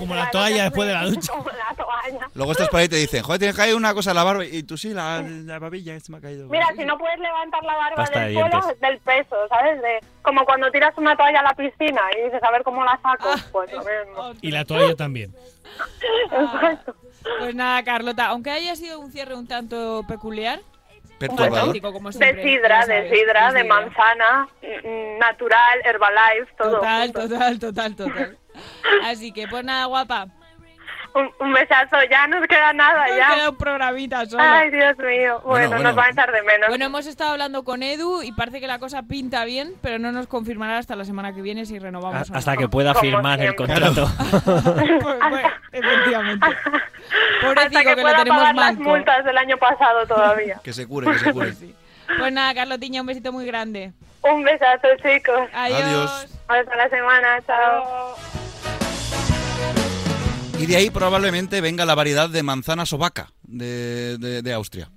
Como 0.00 0.14
la 0.16 0.30
toalla 0.30 0.64
después 0.64 0.88
de 0.88 0.94
la 0.94 1.04
ducha. 1.04 1.32
Como 1.36 1.44
la 1.50 1.74
toalla. 1.76 2.28
Luego 2.34 2.52
estás 2.52 2.68
por 2.68 2.80
ahí 2.80 2.86
y 2.86 2.88
te 2.88 2.96
dicen, 2.96 3.22
joder, 3.22 3.38
tienes 3.38 3.54
que 3.54 3.62
caer 3.62 3.74
una 3.76 3.94
cosa 3.94 4.10
en 4.10 4.16
la 4.16 4.24
barba. 4.24 4.44
Y 4.44 4.62
tú 4.64 4.76
sí, 4.76 4.92
la, 4.92 5.22
la 5.22 5.58
babilla 5.60 5.98
se 6.00 6.10
me 6.10 6.18
ha 6.18 6.20
caído. 6.20 6.48
Mira, 6.48 6.66
si 6.76 6.84
no 6.84 6.98
puedes 6.98 7.18
levantar 7.20 7.62
la 7.62 7.74
barba 7.76 7.96
Pasta 7.96 8.18
de 8.20 8.24
del 8.26 8.34
suelo, 8.34 8.48
dientes. 8.60 8.80
del 8.80 8.98
peso, 8.98 9.36
¿sabes? 9.48 9.80
De, 9.80 10.00
como 10.22 10.44
cuando 10.44 10.70
tiras 10.72 10.92
una 10.96 11.16
toalla 11.16 11.40
a 11.40 11.42
la 11.44 11.54
piscina 11.54 12.00
y 12.18 12.24
dices, 12.24 12.42
a 12.42 12.50
ver 12.50 12.62
cómo 12.64 12.84
la 12.84 12.98
saco. 13.02 13.28
Ah, 13.32 13.36
Pues 13.52 13.70
lo 13.72 13.78
mismo. 13.78 14.32
Y 14.40 14.50
la 14.50 14.64
toalla 14.64 14.96
también. 14.96 15.32
Exacto. 16.32 16.96
Pues 17.38 17.54
nada, 17.54 17.82
Carlota, 17.84 18.26
aunque 18.26 18.50
haya 18.50 18.74
sido 18.76 18.98
un 18.98 19.12
cierre 19.12 19.34
un 19.34 19.46
tanto 19.46 20.02
peculiar, 20.08 20.60
Perturbador. 21.18 21.78
como 21.82 22.10
De 22.10 22.16
siempre, 22.16 22.42
sidra, 22.42 22.86
de 22.86 23.10
sidra, 23.10 23.52
de 23.52 23.60
sidra. 23.60 23.74
manzana, 23.74 24.48
mm, 24.62 25.18
natural, 25.18 25.80
Herbalife, 25.84 26.50
todo. 26.56 26.76
Total, 26.76 27.12
total, 27.12 27.58
total, 27.58 27.94
total. 27.96 28.38
Así 29.04 29.32
que, 29.32 29.46
pues 29.48 29.64
nada, 29.64 29.84
guapa. 29.86 30.26
Un, 31.12 31.28
un 31.40 31.52
besazo, 31.52 31.96
ya 32.08 32.28
nos 32.28 32.46
queda 32.46 32.72
nada, 32.72 33.08
Nos 33.08 33.16
ya. 33.16 33.34
queda 33.34 33.50
un 33.50 33.56
programita 33.56 34.24
solo. 34.26 34.44
Ay, 34.46 34.70
Dios 34.70 34.96
mío. 34.98 35.40
Bueno, 35.44 35.68
bueno. 35.68 35.82
nos 35.82 35.96
van 35.96 36.06
a 36.06 36.10
echar 36.10 36.30
de 36.30 36.40
menos. 36.42 36.68
Bueno, 36.68 36.84
hemos 36.84 37.04
estado 37.06 37.32
hablando 37.32 37.64
con 37.64 37.82
Edu 37.82 38.22
y 38.22 38.30
parece 38.30 38.60
que 38.60 38.68
la 38.68 38.78
cosa 38.78 39.02
pinta 39.02 39.44
bien, 39.44 39.72
pero 39.82 39.98
no 39.98 40.12
nos 40.12 40.28
confirmará 40.28 40.78
hasta 40.78 40.94
la 40.94 41.04
semana 41.04 41.34
que 41.34 41.42
viene 41.42 41.66
si 41.66 41.80
renovamos 41.80 42.30
no. 42.30 42.36
Hasta 42.38 42.56
que 42.56 42.68
pueda 42.68 42.92
Como 42.92 43.00
firmar 43.02 43.40
el 43.40 43.56
contrato. 43.56 44.08
Pues, 44.44 45.02
bueno, 45.02 45.48
efectivamente. 45.72 46.46
Pobrecito 47.42 47.60
Hasta 47.60 47.80
que, 47.82 47.94
que, 47.96 48.02
lo 48.02 48.08
tenemos 48.14 48.40
pagar 48.40 48.54
las 48.54 48.54
manco. 48.76 48.82
multas 48.90 49.24
del 49.24 49.36
año 49.38 49.56
pasado 49.56 50.06
todavía. 50.06 50.60
Que 50.62 50.72
se 50.72 50.86
cure, 50.86 51.10
que 51.10 51.18
se 51.18 51.32
cure. 51.32 51.52
Pues 52.18 52.32
nada, 52.32 52.54
Carlotiña, 52.54 53.00
un 53.00 53.06
besito 53.08 53.32
muy 53.32 53.46
grande. 53.46 53.92
Un 54.22 54.44
besazo, 54.44 54.88
chicos. 55.02 55.40
Adiós. 55.54 55.80
Adiós. 55.82 56.38
Hasta 56.48 56.76
la 56.76 56.88
semana, 56.88 57.40
chao. 57.46 58.09
Y 60.62 60.66
de 60.66 60.76
ahí 60.76 60.90
probablemente 60.90 61.60
venga 61.60 61.84
la 61.84 61.94
variedad 61.94 62.28
de 62.28 62.42
manzana 62.42 62.86
sobaca 62.86 63.32
de, 63.42 64.18
de, 64.18 64.42
de 64.42 64.52
Austria. 64.52 64.90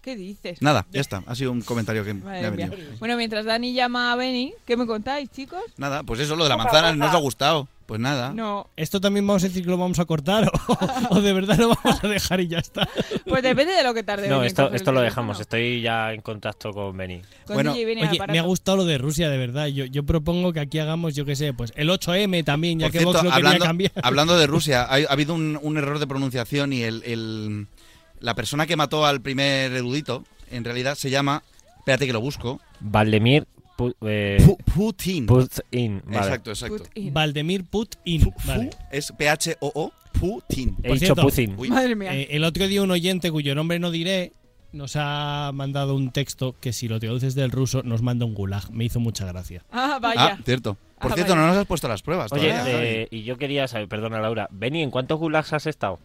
¿Qué 0.00 0.16
dices? 0.16 0.62
Nada, 0.62 0.86
ya 0.90 1.00
está. 1.00 1.22
Ha 1.26 1.34
sido 1.34 1.52
un 1.52 1.60
comentario 1.60 2.04
que 2.04 2.14
me 2.14 2.46
ha 2.46 2.50
mía. 2.50 2.68
venido. 2.68 2.92
Bueno, 2.98 3.16
mientras 3.16 3.44
Dani 3.44 3.74
llama 3.74 4.12
a 4.12 4.16
Benny, 4.16 4.54
¿qué 4.64 4.76
me 4.76 4.86
contáis, 4.86 5.30
chicos? 5.30 5.60
Nada, 5.76 6.02
pues 6.02 6.20
eso, 6.20 6.34
lo 6.36 6.44
de 6.44 6.50
la 6.50 6.56
manzana 6.56 6.94
no 6.94 7.06
os 7.06 7.12
ha 7.12 7.18
gustado. 7.18 7.68
Pues 7.88 8.00
nada. 8.02 8.34
No. 8.34 8.68
¿Esto 8.76 9.00
también 9.00 9.26
vamos 9.26 9.42
a 9.44 9.48
decir 9.48 9.64
que 9.64 9.70
lo 9.70 9.78
vamos 9.78 9.98
a 9.98 10.04
cortar 10.04 10.46
o, 10.68 10.78
o 11.16 11.22
de 11.22 11.32
verdad 11.32 11.56
lo 11.56 11.68
vamos 11.70 12.04
a 12.04 12.06
dejar 12.06 12.38
y 12.40 12.46
ya 12.48 12.58
está? 12.58 12.86
Pues 13.26 13.42
depende 13.42 13.72
de 13.72 13.82
lo 13.82 13.94
que 13.94 14.02
tarde. 14.02 14.28
No, 14.28 14.44
esto, 14.44 14.70
esto 14.74 14.92
lo 14.92 15.00
dejamos. 15.00 15.40
Estoy 15.40 15.80
ya 15.80 16.12
en 16.12 16.20
contacto 16.20 16.70
con 16.72 16.94
Benny. 16.94 17.22
Con 17.46 17.54
Bueno, 17.54 17.72
Oye, 17.72 17.86
me 18.28 18.38
ha 18.38 18.42
gustado 18.42 18.76
lo 18.76 18.84
de 18.84 18.98
Rusia, 18.98 19.30
de 19.30 19.38
verdad. 19.38 19.68
Yo, 19.68 19.86
yo 19.86 20.04
propongo 20.04 20.52
que 20.52 20.60
aquí 20.60 20.78
hagamos, 20.78 21.14
yo 21.14 21.24
qué 21.24 21.34
sé, 21.34 21.54
pues 21.54 21.72
el 21.76 21.88
8M 21.88 22.44
también, 22.44 22.78
ya 22.78 22.88
Por 22.88 22.92
que 22.92 22.98
cierto, 22.98 23.12
Vox 23.14 23.24
lo 23.24 23.32
hablando, 23.32 23.52
quería 23.54 23.66
cambiar. 23.66 23.92
hablando 24.02 24.36
de 24.38 24.46
Rusia, 24.48 24.82
ha, 24.82 24.96
ha 24.96 25.10
habido 25.12 25.32
un, 25.32 25.58
un 25.62 25.78
error 25.78 25.98
de 25.98 26.06
pronunciación 26.06 26.74
y 26.74 26.82
el, 26.82 27.02
el- 27.06 27.68
la 28.20 28.34
persona 28.34 28.66
que 28.66 28.76
mató 28.76 29.06
al 29.06 29.22
primer 29.22 29.72
erudito, 29.72 30.24
en 30.50 30.62
realidad 30.64 30.94
se 30.96 31.08
llama, 31.08 31.42
espérate 31.78 32.04
que 32.06 32.12
lo 32.12 32.20
busco, 32.20 32.60
Valdemir 32.80 33.46
Eh, 34.02 34.38
Pu- 34.44 34.56
Putin. 34.74 35.26
Putin. 35.26 36.02
Vale. 36.06 36.18
Exacto, 36.18 36.50
exacto. 36.50 36.78
Putin. 36.84 37.12
Valdemir 37.14 37.64
Putin. 37.64 38.32
Vale. 38.44 38.70
Es 38.90 39.12
P-H-O-O, 39.12 39.92
Putin. 40.18 40.76
He 40.82 40.88
Por 40.88 40.92
dicho 40.98 41.14
cierto, 41.14 41.22
Putin. 41.22 41.54
Uy. 41.58 41.68
Madre 41.70 41.94
mía. 41.94 42.14
Eh, 42.14 42.28
el 42.30 42.44
otro 42.44 42.66
día 42.66 42.82
un 42.82 42.90
oyente 42.90 43.30
cuyo 43.30 43.54
nombre 43.54 43.78
no 43.78 43.90
diré 43.90 44.32
nos 44.70 44.96
ha 44.96 45.50
mandado 45.54 45.94
un 45.94 46.10
texto 46.10 46.54
que 46.60 46.72
si 46.74 46.88
lo 46.88 47.00
traduces 47.00 47.34
del 47.34 47.50
ruso 47.50 47.82
nos 47.82 48.02
manda 48.02 48.26
un 48.26 48.34
gulag. 48.34 48.70
Me 48.70 48.84
hizo 48.84 49.00
mucha 49.00 49.24
gracia. 49.26 49.64
Ah, 49.72 49.98
vaya. 50.00 50.36
Ah, 50.38 50.38
cierto. 50.44 50.76
Por 51.00 51.12
Ah, 51.12 51.14
cierto, 51.14 51.32
vaya. 51.32 51.42
no 51.42 51.48
nos 51.52 51.56
has 51.58 51.66
puesto 51.66 51.88
las 51.88 52.02
pruebas 52.02 52.32
Oye, 52.32 52.50
todavía, 52.50 52.82
eh, 52.84 53.08
y 53.10 53.22
yo 53.22 53.38
quería 53.38 53.66
saber, 53.68 53.88
perdona 53.88 54.20
Laura, 54.20 54.48
Benny, 54.50 54.82
¿en 54.82 54.90
cuántos 54.90 55.18
gulags 55.18 55.52
has 55.54 55.66
estado? 55.66 56.00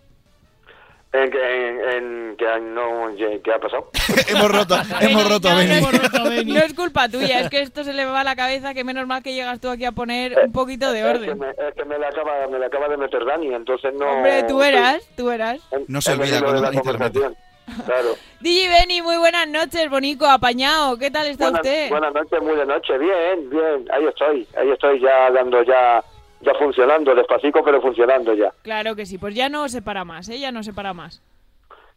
¿En, 1.15 1.31
en, 1.31 1.89
en, 1.89 2.35
qué 2.37 2.45
no, 2.59 3.15
qué- 3.15 3.39
qué 3.43 3.53
ha 3.53 3.59
pasado? 3.59 3.89
hemos 4.27 4.51
roto, 4.51 4.75
hemos 4.99 5.29
roto, 5.29 5.49
no, 5.49 5.55
Benny. 5.57 5.79
no 5.79 5.89
es- 6.31 6.45
No 6.47 6.59
es 6.59 6.73
culpa 6.73 7.07
tuya, 7.07 7.41
es 7.41 7.49
que 7.51 7.61
esto 7.61 7.83
se 7.83 7.93
le 7.93 8.03
va 8.05 8.21
a 8.21 8.23
la 8.23 8.35
cabeza 8.35 8.73
que 8.73 8.83
menos 8.83 9.05
mal 9.05 9.21
que 9.21 9.33
llegas 9.35 9.59
tú 9.59 9.69
aquí 9.69 9.85
a 9.85 9.91
poner 9.91 10.35
un 10.43 10.51
poquito 10.51 10.91
de 10.91 10.99
Es 11.01 11.05
que 11.05 11.11
orden. 11.29 11.39
me, 11.39 11.49
es 11.49 11.75
que 11.75 11.85
me 11.85 11.99
la 11.99 12.07
acaba, 12.07 12.47
me 12.47 12.57
la 12.57 12.65
acaba 12.65 12.87
de 12.89 12.97
meter 12.97 13.23
Dani, 13.25 13.53
entonces 13.53 13.93
no... 13.93 14.07
Hombre, 14.07 14.41
tú 14.43 14.63
eras, 14.63 15.03
tú 15.15 15.29
eras. 15.29 15.61
No 15.87 16.01
se 16.01 16.13
olvida 16.13 16.39
cuando 16.39 16.53
de 16.53 16.61
la 16.61 16.67
van 16.69 16.73
a 16.73 16.75
internet. 16.77 17.13
conversación. 17.13 17.37
Claro. 17.85 18.15
DJ 18.41 18.69
Benny, 18.69 19.01
muy 19.03 19.17
buenas 19.17 19.47
noches, 19.47 19.89
Bonico, 19.91 20.25
apañado. 20.25 20.97
¿Qué 20.97 21.11
tal 21.11 21.27
está 21.27 21.45
Buenas, 21.45 21.61
usted? 21.61 21.89
buenas 21.89 22.13
noches, 22.13 22.41
muy 22.41 22.55
de 22.57 22.65
noche. 22.65 22.97
Bien, 22.97 23.49
bien. 23.51 23.85
Ahí 23.93 24.05
estoy. 24.05 24.47
Ahí 24.57 24.69
estoy 24.71 24.99
ya 24.99 25.29
dando 25.31 25.61
ya, 25.63 26.03
ya 26.45 26.53
funcionando, 26.57 27.15
despacito, 27.15 27.63
pero 27.63 27.81
funcionando 27.81 28.33
ya. 28.33 28.51
Claro 28.61 28.95
que 28.95 29.05
sí, 29.05 29.17
pues 29.17 29.33
ya 29.35 29.49
no 29.49 29.67
se 29.69 29.81
para 29.81 30.03
más, 30.05 30.29
¿eh? 30.29 30.39
Ya 30.39 30.51
no 30.51 30.63
se 30.63 30.73
para 30.73 30.93
más. 30.93 31.21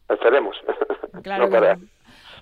Esperemos. 0.09 0.55
Claro 1.23 1.45
no 1.45 1.49
que 1.49 1.55
para. 1.59 1.75
no. 1.77 1.81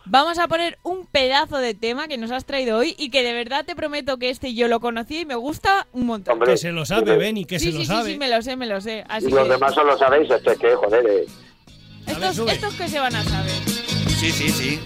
Vamos 0.07 0.37
a 0.37 0.47
poner 0.47 0.77
un 0.83 1.07
pedazo 1.07 1.57
de 1.57 1.73
tema 1.73 2.07
que 2.07 2.17
nos 2.17 2.29
has 2.31 2.45
traído 2.45 2.77
hoy 2.77 2.93
y 2.99 3.09
que 3.09 3.23
de 3.23 3.33
verdad 3.33 3.65
te 3.65 3.75
prometo 3.75 4.17
que 4.17 4.29
este 4.29 4.53
yo 4.53 4.67
lo 4.67 4.79
conocí 4.79 5.21
y 5.21 5.25
me 5.25 5.33
gusta 5.35 5.87
un 5.93 6.05
montón. 6.05 6.33
Hombre, 6.33 6.51
Que 6.51 6.57
se 6.57 6.71
lo 6.71 6.85
sabe, 6.85 7.17
Benny, 7.17 7.45
que 7.45 7.57
sí, 7.57 7.71
se 7.71 7.77
lo 7.77 7.79
sí, 7.79 7.85
sabe. 7.87 8.03
sí, 8.05 8.11
sí, 8.13 8.19
me 8.19 8.29
lo 8.29 8.41
sé, 8.43 8.55
me 8.57 8.67
lo 8.67 8.81
sé. 8.81 9.03
Así 9.09 9.27
Y 9.27 9.31
los 9.31 9.43
que 9.45 9.49
demás 9.53 9.73
solo 9.73 9.97
sabéis, 9.97 10.29
este 10.29 10.55
que, 10.57 10.75
joder, 10.75 11.05
eh, 11.07 11.25
estos, 12.05 12.37
estos 12.51 12.73
que 12.75 12.87
se 12.87 12.99
van 12.99 13.15
a 13.15 13.23
saber. 13.23 13.51
Sí, 14.19 14.29
sí, 14.31 14.49
sí. 14.49 14.79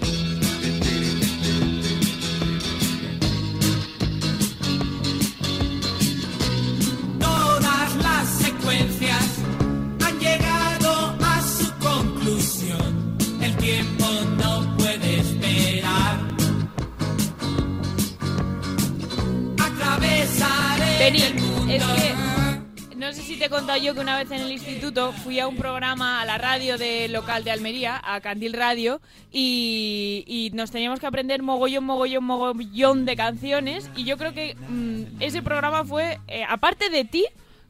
Te 23.40 23.46
he 23.46 23.48
contado 23.48 23.78
yo 23.80 23.94
que 23.94 24.00
una 24.00 24.18
vez 24.18 24.30
en 24.32 24.42
el 24.42 24.52
instituto 24.52 25.12
fui 25.12 25.40
a 25.40 25.48
un 25.48 25.56
programa 25.56 26.20
a 26.20 26.26
la 26.26 26.36
radio 26.36 26.76
de 26.76 27.08
local 27.08 27.42
de 27.42 27.50
Almería, 27.50 27.98
a 28.04 28.20
Candil 28.20 28.52
Radio, 28.52 29.00
y, 29.32 30.24
y 30.26 30.50
nos 30.52 30.70
teníamos 30.70 31.00
que 31.00 31.06
aprender 31.06 31.42
mogollón, 31.42 31.84
mogollón, 31.84 32.22
mogollón 32.24 33.06
de 33.06 33.16
canciones. 33.16 33.90
Y 33.96 34.04
yo 34.04 34.18
creo 34.18 34.34
que 34.34 34.56
mm, 34.68 35.22
ese 35.22 35.40
programa 35.40 35.86
fue, 35.86 36.18
eh, 36.28 36.44
aparte 36.46 36.90
de 36.90 37.06
ti, 37.06 37.24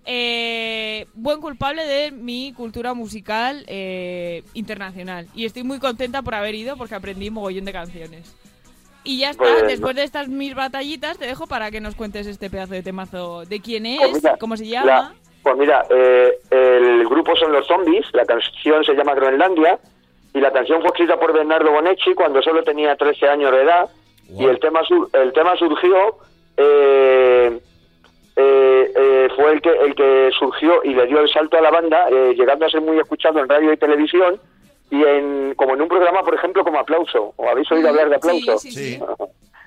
eh, 0.06 1.06
buen 1.14 1.40
culpable 1.40 1.86
de 1.86 2.10
mi 2.10 2.52
cultura 2.52 2.92
musical 2.92 3.64
eh, 3.68 4.42
internacional. 4.54 5.28
Y 5.36 5.44
estoy 5.44 5.62
muy 5.62 5.78
contenta 5.78 6.22
por 6.22 6.34
haber 6.34 6.56
ido 6.56 6.76
porque 6.76 6.96
aprendí 6.96 7.30
mogollón 7.30 7.64
de 7.64 7.72
canciones. 7.72 8.34
Y 9.04 9.18
ya 9.18 9.30
está, 9.30 9.44
Pues, 9.44 9.66
después 9.68 9.94
de 9.96 10.02
estas 10.02 10.28
mis 10.28 10.54
batallitas, 10.54 11.16
te 11.16 11.26
dejo 11.26 11.46
para 11.46 11.70
que 11.70 11.80
nos 11.80 11.94
cuentes 11.94 12.26
este 12.26 12.50
pedazo 12.50 12.74
de 12.74 12.82
temazo 12.82 13.44
de 13.46 13.60
quién 13.60 13.86
es, 13.86 13.98
Pues 14.00 14.14
mira, 14.14 14.36
cómo 14.36 14.56
se 14.56 14.64
la- 14.66 14.70
llama. 14.70 15.14
Pues 15.42 15.56
mira, 15.56 15.84
eh, 15.90 16.38
el 16.50 17.06
grupo 17.08 17.34
son 17.36 17.52
los 17.52 17.66
zombies, 17.66 18.06
la 18.12 18.24
canción 18.26 18.84
se 18.84 18.94
llama 18.94 19.14
Groenlandia 19.14 19.78
y 20.34 20.40
la 20.40 20.52
canción 20.52 20.80
fue 20.80 20.88
escrita 20.88 21.18
por 21.18 21.32
Bernardo 21.32 21.70
Bonetti 21.72 22.14
cuando 22.14 22.40
solo 22.42 22.62
tenía 22.62 22.94
13 22.96 23.28
años 23.28 23.50
de 23.52 23.62
edad 23.62 23.88
y 24.36 24.44
el 24.44 24.60
tema 24.60 24.82
sur- 24.84 25.08
el 25.12 25.32
tema 25.32 25.56
surgió 25.56 26.16
eh, 26.56 27.58
eh, 28.36 28.92
eh, 28.96 29.28
fue 29.34 29.52
el 29.52 29.60
que 29.62 29.70
el 29.70 29.94
que 29.94 30.30
surgió 30.38 30.82
y 30.84 30.94
le 30.94 31.06
dio 31.06 31.20
el 31.20 31.28
salto 31.28 31.56
a 31.58 31.60
la 31.60 31.70
banda 31.70 32.06
eh, 32.10 32.34
llegando 32.36 32.64
a 32.66 32.70
ser 32.70 32.80
muy 32.80 32.98
escuchado 32.98 33.40
en 33.40 33.48
radio 33.48 33.72
y 33.72 33.76
televisión 33.76 34.40
y 34.90 35.02
en 35.04 35.54
como 35.56 35.74
en 35.74 35.82
un 35.82 35.88
programa 35.88 36.22
por 36.22 36.34
ejemplo 36.34 36.62
como 36.64 36.78
Aplauso. 36.78 37.32
O 37.36 37.48
habéis 37.48 37.70
oído 37.72 37.88
hablar 37.88 38.08
de 38.08 38.16
Aplauso 38.16 38.58
Sí, 38.58 38.70
sí, 38.70 38.96
sí. 38.98 39.04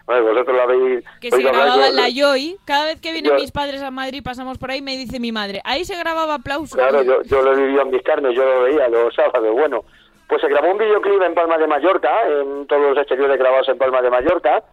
Bueno, 0.05 0.23
vosotros 0.23 0.55
lo 0.57 0.61
habéis 0.63 1.05
Que 1.21 1.31
se 1.31 1.41
grababa 1.41 1.87
en 1.87 1.95
la 1.95 2.09
Joy. 2.13 2.57
Cada 2.65 2.85
vez 2.85 2.99
que 3.01 3.11
vienen 3.13 3.31
yo- 3.31 3.37
mis 3.39 3.51
padres 3.51 3.81
a 3.81 3.89
Madrid, 3.91 4.21
pasamos 4.23 4.57
por 4.57 4.69
ahí, 4.71 4.81
me 4.81 4.97
dice 4.97 5.19
mi 5.19 5.31
madre, 5.31 5.61
ahí 5.63 5.85
se 5.85 5.97
grababa 5.97 6.35
aplauso. 6.35 6.75
Claro, 6.75 7.03
yo, 7.03 7.21
yo 7.23 7.41
lo 7.41 7.53
he 7.53 7.55
vivido 7.55 7.81
en 7.83 7.89
mis 7.91 8.01
carnes, 8.03 8.35
yo 8.35 8.43
lo 8.43 8.63
veía 8.63 8.87
los 8.89 9.13
sábados. 9.15 9.51
Bueno, 9.53 9.83
pues 10.27 10.41
se 10.41 10.49
grabó 10.49 10.71
un 10.71 10.77
videoclip 10.77 11.21
en 11.21 11.33
Palma 11.33 11.57
de 11.57 11.67
Mallorca, 11.67 12.27
en 12.27 12.67
todos 12.67 12.81
los 12.89 12.97
exteriores 12.97 13.37
grabados 13.37 13.69
en 13.69 13.77
Palma 13.77 14.01
de 14.01 14.09
Mallorca. 14.09 14.63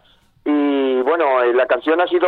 Y 0.43 1.01
bueno, 1.03 1.43
eh, 1.43 1.53
la 1.53 1.67
canción 1.67 2.01
ha 2.01 2.07
sido 2.07 2.27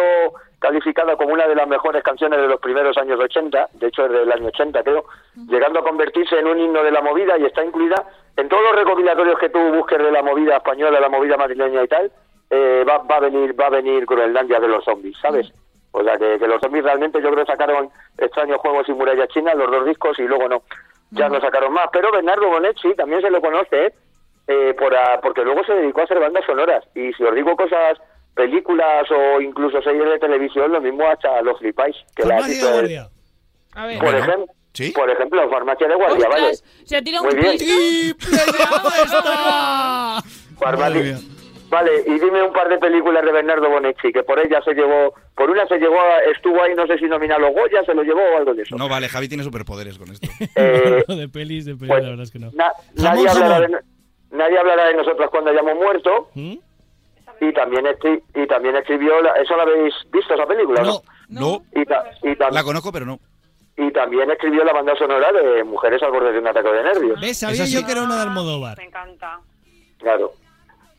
calificada 0.59 1.15
como 1.17 1.33
una 1.33 1.47
de 1.47 1.55
las 1.55 1.67
mejores 1.67 2.03
canciones 2.03 2.39
de 2.39 2.47
los 2.47 2.59
primeros 2.61 2.95
años 2.97 3.19
80, 3.19 3.69
de 3.73 3.87
hecho 3.87 4.05
es 4.05 4.11
del 4.11 4.31
año 4.31 4.47
80 4.47 4.83
creo, 4.83 5.03
llegando 5.49 5.79
a 5.79 5.83
convertirse 5.83 6.37
en 6.39 6.47
un 6.47 6.59
himno 6.59 6.83
de 6.83 6.91
la 6.91 7.01
movida 7.01 7.37
y 7.39 7.45
está 7.45 7.65
incluida 7.65 8.05
en 8.37 8.47
todos 8.47 8.61
los 8.63 8.75
recopilatorios 8.75 9.37
que 9.39 9.49
tú 9.49 9.59
busques 9.73 9.97
de 9.97 10.11
la 10.11 10.21
movida 10.21 10.57
española, 10.57 10.99
la 11.01 11.09
movida 11.09 11.35
madrileña 11.37 11.83
y 11.83 11.87
tal, 11.87 12.11
eh, 12.55 12.83
va, 12.87 12.99
va 12.99 13.15
a 13.17 13.19
venir 13.21 13.59
va 13.59 13.67
a 13.67 13.69
venir 13.71 14.05
Groenlandia 14.05 14.59
de 14.59 14.67
los 14.67 14.83
zombies, 14.85 15.17
¿sabes? 15.21 15.51
O 15.91 16.03
sea 16.03 16.17
que, 16.17 16.37
que 16.39 16.47
los 16.47 16.59
zombies 16.61 16.83
realmente 16.83 17.21
yo 17.21 17.29
creo 17.31 17.45
que 17.45 17.51
sacaron 17.51 17.89
extraños 18.17 18.57
juegos 18.57 18.87
y 18.89 18.93
muralla 18.93 19.27
china, 19.27 19.53
los 19.53 19.69
dos 19.71 19.85
discos 19.85 20.17
y 20.19 20.23
luego 20.23 20.47
no, 20.49 20.63
ya 21.11 21.29
no 21.29 21.39
sacaron 21.41 21.71
más. 21.73 21.85
Pero 21.91 22.11
Bernardo 22.11 22.49
Bonetti 22.49 22.95
también 22.95 23.21
se 23.21 23.29
lo 23.29 23.39
conoce, 23.41 23.85
¿eh? 23.87 23.93
Eh, 24.47 24.73
por 24.77 24.93
a- 24.95 25.21
porque 25.21 25.43
luego 25.43 25.63
se 25.63 25.73
dedicó 25.73 26.01
a 26.01 26.03
hacer 26.05 26.19
bandas 26.19 26.45
sonoras. 26.45 26.83
Y 26.95 27.13
si 27.13 27.23
os 27.23 27.33
digo 27.35 27.55
cosas, 27.55 27.97
películas 28.35 29.09
o 29.11 29.39
incluso 29.39 29.81
series 29.81 30.05
de 30.05 30.19
televisión, 30.19 30.71
lo 30.71 30.81
mismo 30.81 31.07
hasta 31.07 31.41
los 31.43 31.59
flipáis. 31.59 31.95
Que 32.15 32.25
la 32.25 32.41
de. 32.41 32.97
A 33.75 33.85
ver. 33.87 33.99
por, 33.99 34.15
ejemplo, 34.15 34.45
por 34.95 35.09
ejemplo, 35.11 35.49
Farmacia 35.49 35.87
de 35.87 35.95
Guardia, 35.95 36.27
¿vale? 36.27 36.53
Se 36.85 36.97
ha 36.97 37.01
tirado 37.03 37.23
Muy 37.25 37.33
un 37.35 37.39
bien. 37.39 37.57
Farmacia- 40.59 41.19
Vale, 41.73 42.03
y 42.05 42.19
dime 42.19 42.43
un 42.43 42.53
par 42.53 42.69
de 42.69 42.77
películas 42.77 43.25
de 43.25 43.31
Bernardo 43.31 43.67
Bonetti, 43.69 44.11
que 44.13 44.21
por 44.23 44.39
ella 44.39 44.61
se 44.63 44.73
llevó, 44.75 45.13
por 45.35 45.49
una 45.49 45.65
se 45.67 45.77
llevó, 45.79 45.99
a- 45.99 46.19
estuvo 46.31 46.61
ahí, 46.61 46.75
no 46.75 46.85
sé 46.85 46.99
si 46.99 47.05
nomina 47.05 47.35
a 47.35 47.39
los 47.39 47.51
Goya, 47.51 47.83
se 47.83 47.95
lo 47.95 48.03
llevó 48.03 48.21
o 48.21 48.37
algo 48.37 48.53
de 48.53 48.61
eso. 48.61 48.75
No, 48.77 48.87
vale, 48.87 49.09
Javi 49.09 49.27
tiene 49.27 49.43
superpoderes 49.43 49.97
con 49.97 50.11
esto. 50.11 50.27
Eh, 50.55 51.03
de 51.07 51.27
pelis, 51.29 51.65
de 51.65 51.73
pelis, 51.75 51.87
pues, 51.89 52.03
la 52.03 52.09
verdad 52.09 52.23
es 52.23 52.31
que 52.31 52.37
no. 52.39 52.51
Na- 52.53 52.71
nadie, 52.95 53.27
hablará 53.27 53.59
de, 53.61 53.77
nadie 54.31 54.57
hablará 54.59 54.85
de 54.85 54.93
nosotros 54.93 55.29
cuando 55.31 55.49
hayamos 55.49 55.75
muerto. 55.75 56.29
¿Mm? 56.35 56.53
Y 57.41 57.51
también 57.53 57.85
escri- 57.85 58.21
y 58.35 58.45
también 58.47 58.75
escribió, 58.75 59.19
la- 59.21 59.33
¿eso 59.41 59.55
lo 59.55 59.63
habéis 59.63 59.93
visto 60.11 60.33
esa 60.35 60.45
película? 60.45 60.81
No, 60.83 61.01
no. 61.29 61.63
Y, 61.75 61.83
ta- 61.85 62.05
y 62.21 62.29
tam- 62.35 62.51
La 62.51 62.63
conozco, 62.63 62.91
pero 62.91 63.05
no. 63.07 63.19
y 63.75 63.91
también 63.91 64.29
escribió 64.29 64.63
la 64.63 64.73
banda 64.73 64.95
sonora 64.95 65.31
de 65.31 65.63
Mujeres 65.63 66.03
al 66.03 66.11
borde 66.11 66.31
de 66.31 66.39
un 66.39 66.47
ataque 66.47 66.69
de 66.71 66.83
nervios. 66.83 67.19
¿Ves? 67.19 67.39
Sabía 67.39 67.65
yo 67.65 67.83
que 67.83 67.91
era 67.93 68.03
una 68.03 68.15
de 68.17 68.21
Almodóvar. 68.21 68.77
Me 68.77 68.85
encanta. 68.85 69.39
Claro. 69.97 70.33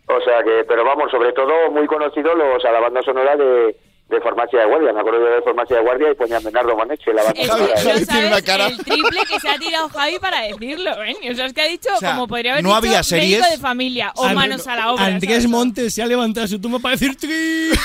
O 0.07 0.21
sea 0.21 0.43
que, 0.43 0.65
pero 0.69 0.85
vamos, 0.85 1.11
sobre 1.11 1.33
todo 1.33 1.71
muy 1.71 1.87
conocido 1.87 2.35
los, 2.35 2.65
a 2.65 2.73
la 2.73 2.81
banda 2.81 3.01
sonora 3.03 3.37
de, 3.37 3.75
de 4.09 4.21
farmacia 4.21 4.61
de 4.61 4.67
guardia, 4.67 4.93
me 4.93 5.01
acuerdo 5.01 5.25
de 5.25 5.41
farmacia 5.43 5.77
de 5.77 5.83
guardia 5.83 6.11
y 6.11 6.15
ponía 6.15 6.41
Bernardo 6.41 6.77
Maneche 6.77 7.13
la 7.15 7.23
banda. 7.25 7.41
Javi, 7.47 8.01
no 8.01 8.07
tiene 8.07 8.27
una 8.27 8.43
cara. 8.43 8.67
El 8.67 8.77
triple 8.85 9.21
que 9.27 9.41
se 9.41 9.49
ha 9.49 9.59
tirado 9.59 9.89
Javi 9.89 10.19
para 10.19 10.43
decirlo, 10.43 11.03
¿eh? 11.03 11.17
O 11.31 11.35
sea, 11.35 11.47
es 11.47 11.53
que 11.55 11.63
ha 11.63 11.67
dicho, 11.67 11.89
como 12.01 12.29
podría 12.29 12.53
haber 12.53 12.65
no 12.65 12.69
dicho, 12.71 12.79
había 12.79 13.03
series. 13.03 13.51
de 13.51 13.59
familia 13.59 14.13
o 14.17 14.29
manos 14.29 14.67
a 14.67 14.77
la 14.77 14.93
obra. 14.93 15.07
Andrés. 15.07 15.49
Montes 15.49 15.95
se 15.95 16.03
ha 16.03 16.07
levantado 16.07 16.47
su 16.47 16.61
tumba 16.61 16.79
para 16.79 16.93
decir 16.93 17.17
triple. 17.17 17.79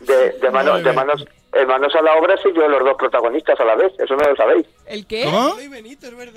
de, 0.00 0.30
de, 0.40 0.50
mano, 0.50 0.78
de 0.78 0.92
manos 0.92 1.24
manos 1.66 1.94
a 1.94 2.02
la 2.02 2.14
obra 2.16 2.36
sí 2.42 2.48
yo 2.54 2.66
los 2.66 2.82
dos 2.82 2.96
protagonistas 2.96 3.58
a 3.60 3.64
la 3.64 3.74
vez. 3.76 3.92
Eso 3.98 4.16
no 4.16 4.28
lo 4.28 4.34
sabéis. 4.36 4.66
¿El 4.86 5.06
qué? 5.06 5.24
¿Cómo? 5.24 5.54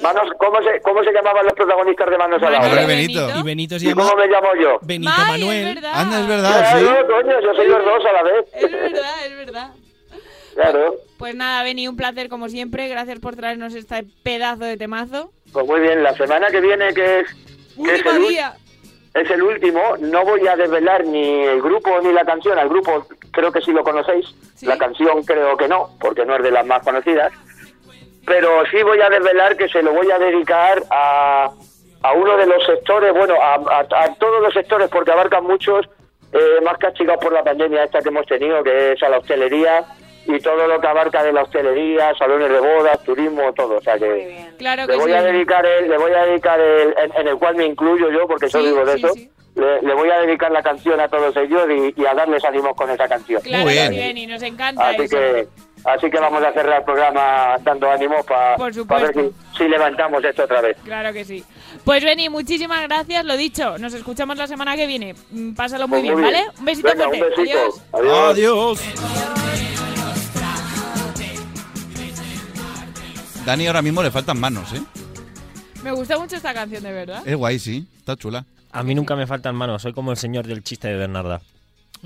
Manos, 0.02 0.30
¿cómo, 0.38 0.62
se, 0.62 0.82
¿Cómo 0.82 1.04
se 1.04 1.12
llamaban 1.14 1.46
los 1.46 1.54
protagonistas 1.54 2.10
de 2.10 2.18
Manos 2.18 2.44
a 2.44 2.50
la 2.50 2.60
obra? 2.60 2.84
y 2.84 2.86
Benito. 2.86 3.28
Y 3.40 3.44
Benito 3.44 3.80
se 3.80 3.86
¿Y 3.86 3.90
llama 3.90 4.04
cómo 4.10 4.16
me 4.18 4.28
llamo 4.28 4.56
yo? 4.62 4.80
Benito 4.82 5.12
Ay, 5.16 5.32
Manuel. 5.40 5.68
es 5.68 5.76
verdad. 5.76 5.92
Anda, 5.96 6.20
es 6.20 6.28
verdad, 6.28 6.78
sí. 6.78 6.84
Claro, 6.84 7.08
coño, 7.08 7.42
yo 7.42 7.54
soy 7.56 7.68
los 7.68 7.86
dos 7.86 8.06
a 8.06 8.12
la 8.12 8.24
vez. 8.24 8.46
Es 8.54 8.72
verdad, 8.72 9.26
es 9.26 9.38
verdad. 9.38 9.74
Claro. 10.56 10.96
Pues 11.18 11.36
nada, 11.36 11.64
Beni, 11.64 11.88
un 11.88 11.98
placer 11.98 12.30
como 12.30 12.50
siempre. 12.50 12.88
Gracias 12.88 13.20
por 13.20 13.36
traernos 13.36 13.74
este 13.74 14.06
pedazo 14.24 14.64
de 14.66 14.78
temazo. 14.78 15.32
Pues 15.52 15.66
muy 15.66 15.80
bien, 15.82 16.04
la 16.04 16.14
semana 16.16 16.48
que 16.48 16.60
viene, 16.62 16.94
que 16.94 17.20
es, 17.22 17.28
que 17.28 17.94
es, 17.94 18.06
Último 18.06 18.12
el, 18.12 18.28
día. 18.28 18.56
Es 19.16 19.30
el 19.32 19.42
último, 19.42 19.82
no 20.00 20.24
voy 20.24 20.48
a 20.48 20.56
desvelar 20.56 21.04
ni 21.06 21.42
el 21.44 21.62
grupo 21.62 22.00
ni 22.02 22.12
la 22.14 22.24
canción. 22.26 22.60
Al 22.60 22.70
grupo 22.70 23.08
creo 23.32 23.52
que 23.52 23.62
sí 23.62 23.72
lo 23.72 23.84
conocéis. 23.84 24.36
La 24.62 24.78
canción 24.78 25.24
creo 25.24 25.58
que 25.58 25.68
no, 25.68 25.90
porque 26.00 26.26
no 26.26 26.36
es 26.36 26.44
de 26.44 26.52
las 26.52 26.66
más 26.66 26.84
conocidas. 26.84 27.32
Pero 28.26 28.50
sí 28.72 28.82
voy 28.84 29.00
a 29.02 29.10
desvelar 29.10 29.56
que 29.56 29.70
se 29.70 29.82
lo 29.82 29.94
voy 29.94 30.10
a 30.12 30.20
dedicar 30.20 30.84
a, 30.92 31.50
a 32.04 32.14
uno 32.14 32.38
de 32.38 32.46
los 32.48 32.66
sectores, 32.66 33.14
bueno, 33.14 33.36
a, 33.42 33.54
a- 33.56 34.04
a 34.04 34.14
todos 34.16 34.42
los 34.42 34.54
sectores, 34.54 34.90
porque 34.90 35.12
abarcan 35.12 35.44
muchos, 35.44 35.88
eh, 36.34 36.60
más 36.64 36.78
castigados 36.78 37.24
por 37.24 37.32
la 37.34 37.44
pandemia 37.44 37.84
esta 37.86 38.02
que 38.02 38.10
hemos 38.10 38.26
tenido, 38.26 38.64
que 38.64 38.94
es 38.94 39.04
a 39.04 39.10
la 39.10 39.20
hostelería 39.20 39.86
y 40.28 40.40
todo 40.40 40.68
lo 40.68 40.80
que 40.82 40.88
abarca 40.88 41.24
de 41.24 41.32
la 41.34 41.44
hostelería, 41.44 42.14
salones 42.18 42.50
de 42.50 42.60
bodas, 42.60 43.02
turismo, 43.04 43.54
todo. 43.54 43.78
O 43.78 43.82
sea 43.82 43.98
que 43.98 44.46
Claro 44.58 44.86
le 44.86 44.94
que 44.94 44.98
voy 45.00 45.12
sí. 45.12 45.18
a 45.18 45.22
dedicar 45.22 45.66
el, 45.66 45.90
le 45.90 45.98
voy 45.98 46.12
a 46.14 46.26
dedicar 46.26 46.60
el, 46.60 46.96
en, 46.98 47.12
en 47.22 47.28
el 47.28 47.38
cual 47.38 47.56
me 47.56 47.66
incluyo 47.66 48.10
yo, 48.12 48.28
porque 48.28 48.48
yo 48.50 48.60
Sí, 48.60 48.66
digo 48.66 48.84
de 48.86 48.94
sí, 48.94 49.06
eso. 49.06 49.14
sí. 49.14 49.30
Le, 49.56 49.82
le 49.84 49.94
voy 49.94 50.10
a 50.10 50.20
dedicar 50.20 50.52
la 50.52 50.62
canción 50.62 51.00
a 51.00 51.08
todos 51.08 51.36
ellos 51.38 51.62
y, 51.70 52.02
y 52.02 52.06
a 52.06 52.14
darles 52.14 52.44
ánimos 52.44 52.74
con 52.76 52.90
esa 52.90 53.08
canción. 53.08 53.42
Claro 53.42 53.68
que 53.70 53.88
sí, 53.88 53.96
Beni, 53.98 54.28
nos 54.28 54.42
encanta 54.44 54.90
Así 54.90 55.04
eso. 55.04 55.16
que, 55.18 55.48
así 55.86 56.10
que 56.12 56.20
vamos 56.20 56.44
a 56.44 56.52
cerrar 56.52 56.80
el 56.80 56.84
programa 56.84 57.56
dando 57.62 57.90
ánimos 57.90 58.26
para 58.26 58.58
Por 58.58 58.66
ver 58.66 58.74
supuesto. 58.74 59.22
si, 59.54 59.58
si 59.60 59.70
levantamos 59.70 60.22
esto 60.26 60.44
otra 60.44 60.60
vez. 60.60 60.76
Claro 60.84 61.14
que 61.14 61.24
sí. 61.24 61.42
Pues 61.86 62.04
Beni, 62.04 62.28
muchísimas 62.28 62.82
gracias. 62.82 63.24
Lo 63.24 63.38
dicho, 63.38 63.78
nos 63.78 63.94
escuchamos 63.94 64.36
la 64.38 64.48
semana 64.48 64.76
que 64.76 64.88
viene. 64.88 65.16
Mm, 65.32 65.54
Pásalo 65.56 65.88
muy 65.88 66.00
Pues 66.02 66.04
bien, 66.04 66.14
muy 66.16 66.24
bien. 66.24 66.34
¿vale? 66.34 66.60
Un 66.60 66.66
besito 66.66 66.90
Venga, 66.90 67.08
un 67.08 67.16
fuerte. 67.16 67.36
besito. 67.42 67.60
Adiós. 67.94 68.30
Adiós. 68.84 69.35
Dani 73.46 73.68
ahora 73.68 73.82
mismo 73.82 74.02
le 74.02 74.12
faltan 74.12 74.40
manos, 74.40 74.74
¿eh? 74.74 74.82
Me 75.84 75.92
gusta 75.92 76.18
mucho 76.18 76.36
esta 76.36 76.54
canción, 76.54 76.82
de 76.84 76.92
verdad. 76.92 77.22
Es 77.28 77.36
guay, 77.36 77.60
sí. 77.60 77.86
Está 78.00 78.16
chula. 78.16 78.46
A 78.72 78.84
mí 78.84 78.96
nunca 78.96 79.16
me 79.16 79.28
faltan 79.28 79.56
manos, 79.56 79.82
soy 79.84 79.94
como 79.94 80.12
el 80.12 80.18
señor 80.18 80.48
del 80.48 80.64
chiste 80.64 80.88
de 80.88 80.96
Bernarda. 80.96 81.42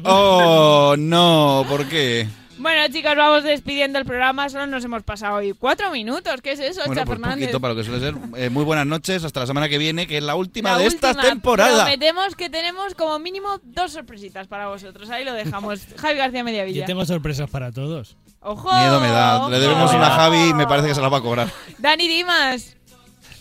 Oh, 0.04 0.96
no, 0.98 1.66
¿por 1.68 1.88
qué? 1.88 2.28
Bueno, 2.60 2.94
chicos, 2.94 3.16
vamos 3.16 3.44
despidiendo 3.46 3.98
el 4.00 4.06
programa. 4.06 4.50
Solo 4.50 4.68
nos 4.68 4.84
hemos 4.84 5.02
pasado 5.04 5.36
hoy 5.38 5.54
cuatro 5.58 5.90
minutos. 5.92 6.42
¿Qué 6.44 6.52
es 6.52 6.60
eso, 6.60 6.82
Bueno, 6.86 7.02
Cha 7.02 7.06
pues 7.06 7.18
Fernández? 7.18 7.46
poquito 7.46 7.62
para 7.62 7.74
lo 7.74 7.80
que 7.80 7.86
suele 7.86 8.00
ser. 8.02 8.16
Eh, 8.36 8.50
muy 8.50 8.66
buenas 8.66 8.86
noches, 8.86 9.24
hasta 9.24 9.40
la 9.40 9.48
semana 9.48 9.70
que 9.70 9.78
viene, 9.78 10.08
que 10.08 10.18
es 10.18 10.24
la 10.24 10.36
última 10.36 10.74
La 10.74 10.80
de 10.80 10.88
esta 10.88 11.12
última. 11.12 11.24
temporada. 11.30 11.84
Prometemos 11.86 12.36
que 12.36 12.50
tenemos 12.50 12.96
como 12.96 13.18
mínimo 13.18 13.48
dos 13.64 13.94
sorpresitas 13.94 14.48
para 14.48 14.68
vosotros. 14.68 15.10
Ahí 15.10 15.24
lo 15.24 15.34
dejamos. 15.34 15.80
Javi 15.98 16.18
García 16.18 16.44
Mediavilla. 16.44 16.82
Yo 16.82 16.86
tengo 16.86 17.06
sorpresas 17.06 17.50
para 17.50 17.72
todos. 17.72 18.18
¡Ojo! 18.42 18.72
Miedo 18.74 19.00
me 19.02 19.10
da. 19.10 19.50
Le 19.50 19.60
debemos 19.60 19.94
una 19.94 20.08
a 20.08 20.12
Javi 20.12 20.50
y 20.50 20.54
me 20.54 20.66
parece 20.68 20.88
que 20.90 20.96
se 20.96 21.02
la 21.02 21.10
va 21.10 21.18
a 21.18 21.22
cobrar. 21.22 21.48
Dani 21.78 22.08
Dimas. 22.08 22.76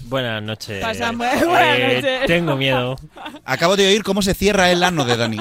Buenas 0.02 0.42
noches. 0.42 0.82
Pasa 0.82 1.12
muy 1.12 1.26
buenas 1.26 1.78
Eh, 1.78 1.94
noches. 1.96 2.26
Tengo 2.26 2.56
miedo. 2.56 2.96
Acabo 3.44 3.76
de 3.76 3.86
oír 3.86 4.02
cómo 4.02 4.22
se 4.22 4.34
cierra 4.34 4.70
el 4.70 4.82
ano 4.82 5.04
de 5.04 5.16
Dani. 5.16 5.38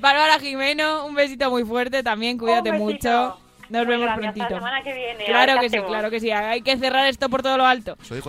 Bárbara 0.00 0.38
Jimeno, 0.40 1.06
un 1.06 1.14
besito 1.14 1.48
muy 1.50 1.64
fuerte 1.64 2.02
también. 2.02 2.36
Cuídate 2.36 2.72
mucho. 2.72 3.38
Nos 3.68 3.86
vemos 3.86 4.08
hasta 4.08 4.20
prontito. 4.20 4.48
la 4.50 4.56
semana 4.56 4.82
que 4.82 4.92
viene. 4.92 5.24
Claro 5.24 5.60
que 5.60 5.70
sí, 5.70 5.78
claro 5.78 6.10
que 6.10 6.20
sí. 6.20 6.30
Hay 6.30 6.62
que 6.62 6.76
cerrar 6.76 7.06
esto 7.06 7.28
por 7.28 7.42
todo 7.42 7.56
lo 7.56 7.66
alto. 7.66 7.96
Eso 8.02 8.14
es. 8.16 8.24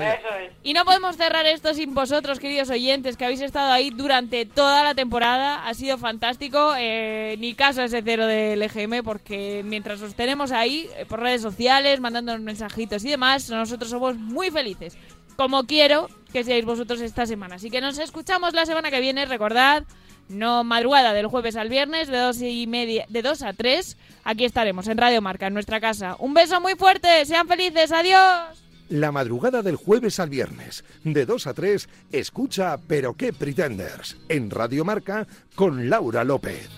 Y 0.64 0.74
no 0.74 0.86
podemos 0.86 1.18
cerrar 1.18 1.46
esto 1.46 1.74
sin 1.74 1.94
vosotros, 1.94 2.40
queridos 2.40 2.70
oyentes, 2.70 3.18
que 3.18 3.26
habéis 3.26 3.42
estado 3.42 3.72
ahí 3.72 3.90
durante 3.90 4.46
toda 4.46 4.84
la 4.84 4.96
temporada. 4.96 5.68
Ha 5.68 5.74
sido 5.74 5.98
fantástico. 5.98 6.74
Eh, 6.78 7.36
ni 7.40 7.54
caso 7.54 7.82
a 7.82 7.86
ese 7.86 8.02
cero 8.02 8.26
del 8.26 8.62
EGM, 8.62 9.04
porque 9.04 9.62
mientras 9.66 10.02
os 10.02 10.16
tenemos 10.16 10.52
ahí, 10.52 10.90
eh, 10.98 11.06
por 11.06 11.20
redes 11.20 11.42
sociales, 11.42 12.00
mandándonos 12.00 12.42
mensajitos 12.42 13.04
y 13.06 13.10
demás, 13.10 13.50
nosotros 13.50 13.90
somos 13.90 14.16
muy 14.18 14.52
felices. 14.52 14.98
Como 15.36 15.66
quiero 15.66 16.08
que 16.32 16.44
seáis 16.44 16.66
vosotros 16.66 17.02
esta 17.02 17.26
semana. 17.26 17.56
Así 17.56 17.70
que 17.70 17.82
nos 17.82 17.98
escuchamos 17.98 18.54
la 18.54 18.66
semana 18.66 18.92
que 18.92 19.00
viene. 19.00 19.26
Recordad, 19.26 19.84
no 20.30 20.64
madrugada 20.64 21.14
del 21.14 21.28
jueves 21.28 21.56
al 21.56 21.70
viernes, 21.70 22.08
de 22.08 22.18
dos 22.18 22.42
y 22.42 22.68
media, 22.68 23.06
de 23.10 23.22
2 23.22 23.42
a 23.44 23.54
3. 23.54 23.98
Aquí 24.24 24.46
estaremos 24.46 24.88
en 24.88 24.98
Radio 24.98 25.22
Marca, 25.22 25.48
en 25.48 25.54
nuestra 25.54 25.80
casa. 25.80 26.16
Un 26.20 26.34
beso 26.34 26.60
muy 26.62 26.76
fuerte. 26.76 27.26
Sean 27.26 27.48
felices. 27.48 27.92
Adiós. 27.92 28.64
La 28.90 29.12
madrugada 29.12 29.62
del 29.62 29.76
jueves 29.76 30.20
al 30.20 30.30
viernes, 30.30 30.84
de 31.04 31.26
2 31.26 31.48
a 31.48 31.54
3, 31.54 31.90
escucha 32.12 32.78
Pero 32.88 33.16
qué 33.16 33.34
Pretenders, 33.34 34.18
en 34.30 34.50
Radio 34.50 34.86
Marca 34.86 35.26
con 35.56 35.90
Laura 35.90 36.24
López. 36.24 36.70